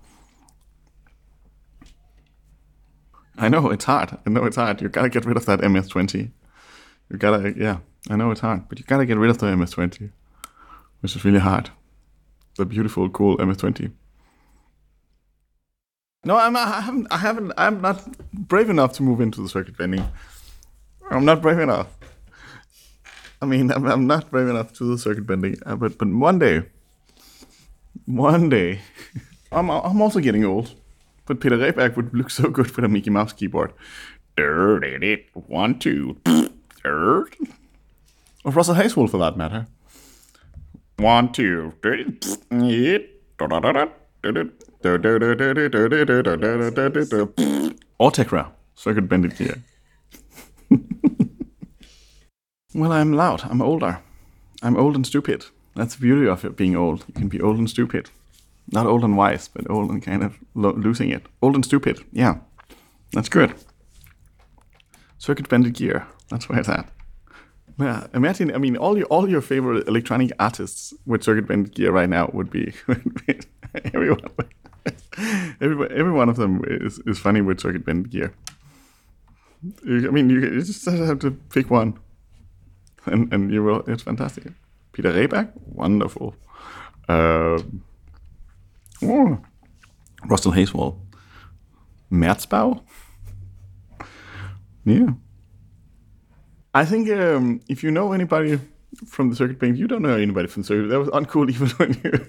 I 3.36 3.48
know 3.48 3.70
it's 3.70 3.84
hard. 3.84 4.18
I 4.26 4.30
know 4.30 4.44
it's 4.44 4.56
hard. 4.56 4.82
You 4.82 4.88
gotta 4.88 5.08
get 5.08 5.24
rid 5.24 5.36
of 5.36 5.46
that 5.46 5.60
MS20. 5.60 6.30
You 7.10 7.16
gotta, 7.16 7.54
yeah. 7.56 7.78
I 8.10 8.16
know 8.16 8.30
it's 8.30 8.40
hard, 8.40 8.68
but 8.68 8.78
you 8.78 8.84
gotta 8.84 9.06
get 9.06 9.16
rid 9.16 9.30
of 9.30 9.38
the 9.38 9.46
MS20, 9.46 10.10
which 11.00 11.16
is 11.16 11.24
really 11.24 11.38
hard. 11.38 11.70
The 12.56 12.66
beautiful, 12.66 13.08
cool 13.08 13.38
MS20. 13.38 13.92
No, 16.22 16.36
I'm, 16.36 16.54
I 16.54 16.80
haven't. 16.82 17.06
I 17.10 17.16
haven't. 17.16 17.52
I'm 17.56 17.80
not 17.80 18.06
brave 18.32 18.68
enough 18.68 18.92
to 18.94 19.02
move 19.02 19.20
into 19.22 19.42
the 19.42 19.48
circuit 19.48 19.78
bending. 19.78 20.06
I'm 21.10 21.24
not 21.24 21.40
brave 21.40 21.58
enough. 21.58 21.86
I 23.40 23.46
mean, 23.46 23.70
I'm, 23.70 23.86
I'm 23.86 24.06
not 24.06 24.30
brave 24.30 24.48
enough 24.48 24.72
to 24.74 24.78
do 24.84 24.90
the 24.90 24.98
circuit 24.98 25.26
bending, 25.26 25.56
uh, 25.64 25.76
but 25.76 25.96
but 25.96 26.08
one 26.08 26.38
day, 26.38 26.64
one 28.04 28.50
day, 28.50 28.80
I'm 29.52 29.70
I'm 29.70 30.02
also 30.02 30.20
getting 30.20 30.44
old. 30.44 30.74
But 31.24 31.40
Peter 31.40 31.56
Rehberg 31.56 31.96
would 31.96 32.12
look 32.14 32.28
so 32.28 32.50
good 32.50 32.66
with 32.76 32.84
a 32.84 32.88
Mickey 32.88 33.08
Mouse 33.08 33.32
keyboard. 33.32 33.72
One, 35.32 35.78
two, 35.78 36.18
or 36.84 37.28
Russell 38.44 38.74
Haswell 38.74 39.06
for 39.06 39.18
that 39.18 39.38
matter. 39.38 39.66
One, 40.98 41.32
two, 41.32 41.72
or 47.98 48.10
Tekra, 48.10 48.48
circuit 48.74 49.08
bended 49.08 49.36
gear. 49.36 49.62
well, 52.74 52.92
I'm 52.92 53.12
loud. 53.12 53.42
I'm 53.44 53.60
older. 53.60 54.00
I'm 54.62 54.76
old 54.76 54.96
and 54.96 55.06
stupid. 55.06 55.46
That's 55.74 55.94
the 55.96 56.02
beauty 56.02 56.26
of 56.28 56.44
it 56.44 56.56
being 56.56 56.76
old. 56.76 57.04
You 57.08 57.14
can 57.14 57.28
be 57.28 57.40
old 57.40 57.58
and 57.58 57.68
stupid. 57.68 58.10
Not 58.72 58.86
old 58.86 59.04
and 59.04 59.16
wise, 59.16 59.48
but 59.48 59.68
old 59.70 59.90
and 59.90 60.02
kind 60.02 60.22
of 60.22 60.38
lo- 60.54 60.72
losing 60.72 61.10
it. 61.10 61.26
Old 61.42 61.54
and 61.54 61.64
stupid. 61.64 62.04
Yeah, 62.12 62.38
that's 63.12 63.28
good. 63.28 63.54
Circuit 65.18 65.48
bended 65.48 65.74
gear. 65.74 66.06
That's 66.30 66.48
where 66.48 66.58
it's 66.58 66.68
at. 66.68 66.90
Yeah, 67.78 68.06
imagine. 68.14 68.54
I 68.54 68.58
mean, 68.58 68.76
all 68.76 68.96
your 68.96 69.06
all 69.06 69.28
your 69.28 69.40
favorite 69.40 69.88
electronic 69.88 70.30
artists 70.38 70.92
with 71.06 71.22
circuit 71.22 71.46
bended 71.48 71.74
gear 71.74 71.92
right 71.92 72.08
now 72.08 72.30
would 72.32 72.50
be 72.50 72.72
everyone. 73.94 74.20
Every, 75.60 75.90
every 75.90 76.12
one 76.12 76.28
of 76.28 76.36
them 76.36 76.62
is, 76.66 77.00
is 77.00 77.18
funny 77.18 77.40
with 77.40 77.60
circuit 77.60 77.84
bended 77.84 78.10
gear. 78.10 78.32
You, 79.84 80.08
I 80.08 80.10
mean, 80.10 80.30
you, 80.30 80.40
you 80.40 80.62
just 80.62 80.84
have 80.84 81.18
to 81.18 81.32
pick 81.52 81.68
one, 81.70 81.98
and 83.06 83.32
and 83.32 83.52
you 83.52 83.62
will. 83.62 83.82
It's 83.86 84.02
fantastic. 84.02 84.52
Peter 84.92 85.12
Rehberg, 85.12 85.50
wonderful. 85.66 86.34
Um 87.08 87.82
oh, 89.02 89.38
Russell 90.26 90.52
Haswell, 90.52 90.96
Merzbow. 92.10 92.82
Yeah. 94.84 95.10
I 96.72 96.84
think 96.84 97.10
um, 97.10 97.60
if 97.68 97.82
you 97.82 97.90
know 97.90 98.12
anybody 98.12 98.60
from 99.06 99.30
the 99.30 99.36
circuit 99.36 99.58
band, 99.58 99.78
you 99.78 99.86
don't 99.86 100.02
know 100.02 100.16
anybody 100.16 100.48
from 100.48 100.62
the 100.62 100.66
circuit. 100.66 100.88
That 100.88 100.98
was 100.98 101.08
uncool 101.08 101.50
even 101.54 101.68
when 101.70 101.94
you. 102.02 102.26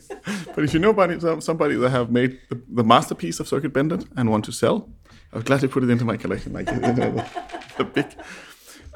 but 0.56 0.64
if 0.64 0.74
you 0.74 0.80
know 0.80 0.90
somebody, 0.90 1.20
some- 1.20 1.42
somebody 1.42 1.76
that 1.76 1.90
have 1.90 2.12
made 2.12 2.40
the, 2.50 2.62
the 2.70 2.84
masterpiece 2.84 3.40
of 3.40 3.48
circuit 3.48 3.74
bended 3.74 4.08
and 4.18 4.30
want 4.30 4.46
to 4.46 4.52
sell, 4.52 4.90
I 5.34 5.38
would 5.38 5.46
gladly 5.46 5.68
put 5.68 5.84
it 5.84 5.90
into 5.90 6.06
my 6.06 6.18
collection. 6.18 6.54
Like 6.54 6.70
you 6.72 6.80
know, 6.80 6.94
the, 6.94 7.30
the 7.78 7.84
big. 7.84 8.08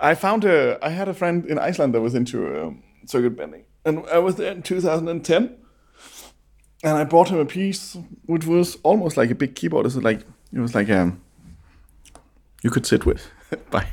I 0.02 0.16
found 0.16 0.44
a. 0.44 0.78
I 0.82 0.90
had 0.90 1.08
a 1.08 1.14
friend 1.14 1.46
in 1.46 1.58
Iceland 1.58 1.94
that 1.94 2.02
was 2.02 2.16
into 2.16 2.64
um, 2.64 2.84
circuit 3.06 3.38
bending, 3.38 3.64
and 3.86 4.06
I 4.08 4.20
was 4.20 4.36
there 4.36 4.52
in 4.52 4.62
2010, 4.62 5.56
and 6.84 6.98
I 6.98 7.04
bought 7.06 7.30
him 7.30 7.40
a 7.40 7.46
piece 7.46 7.98
which 8.26 8.46
was 8.46 8.78
almost 8.84 9.16
like 9.18 9.32
a 9.32 9.36
big 9.36 9.56
keyboard. 9.56 9.86
It 9.86 9.96
was 9.96 10.04
like 10.04 10.22
it 10.54 10.60
was 10.60 10.76
like 10.76 10.90
um 10.90 11.22
you 12.64 12.70
could 12.70 12.86
sit 12.86 13.06
with 13.06 13.30
by 13.70 13.86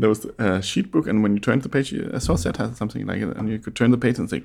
there 0.00 0.08
was 0.08 0.24
a 0.38 0.62
sheet 0.62 0.90
book 0.90 1.06
and 1.06 1.22
when 1.22 1.34
you 1.34 1.40
turned 1.40 1.62
the 1.62 1.68
page 1.68 1.92
a 1.92 2.20
saw 2.20 2.36
had 2.36 2.76
something 2.76 3.06
like 3.06 3.20
it 3.22 3.36
and 3.36 3.48
you 3.48 3.58
could 3.58 3.74
turn 3.74 3.90
the 3.90 3.98
page 3.98 4.18
and 4.18 4.30
say 4.30 4.42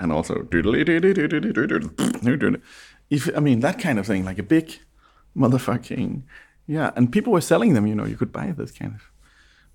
and 0.00 0.12
also 0.12 0.46
if 3.10 3.36
I 3.36 3.40
mean 3.40 3.60
that 3.60 3.78
kind 3.78 3.98
of 3.98 4.06
thing 4.06 4.24
like 4.24 4.38
a 4.38 4.42
big 4.42 4.78
motherfucking 5.36 6.22
yeah 6.66 6.90
and 6.96 7.12
people 7.12 7.32
were 7.32 7.40
selling 7.40 7.74
them 7.74 7.86
you 7.86 7.94
know 7.94 8.06
you 8.06 8.16
could 8.16 8.32
buy 8.32 8.52
this 8.52 8.72
kind 8.72 8.94
of 8.94 9.02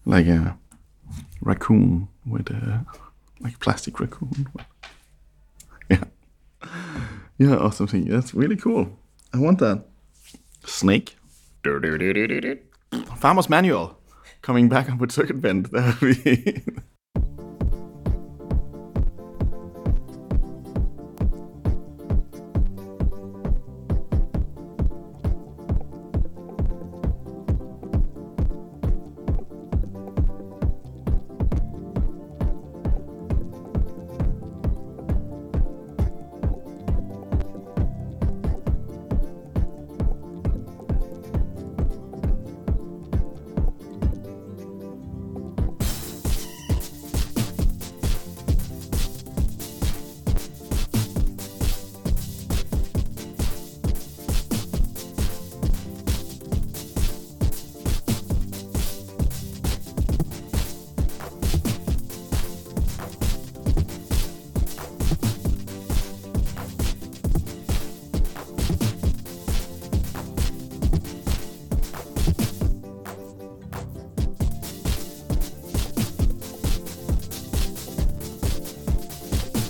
like 0.05 0.27
a 0.27 0.57
raccoon 1.41 2.07
with 2.25 2.49
a 2.49 2.85
like 3.39 3.59
plastic 3.59 3.99
raccoon 3.99 4.47
yeah 5.89 6.03
yeah 7.37 7.55
or 7.55 7.71
something. 7.71 8.05
That's 8.05 8.33
really 8.33 8.55
cool. 8.55 8.97
I 9.33 9.39
want 9.39 9.59
that. 9.59 9.85
Snake. 10.65 11.17
Farmer's 13.17 13.49
Manual 13.49 13.97
coming 14.41 14.69
back 14.69 14.89
up 14.89 14.99
with 14.99 15.11
Circuit 15.11 15.41
Bend. 15.41 15.67
That 15.71 16.01
would 16.01 16.83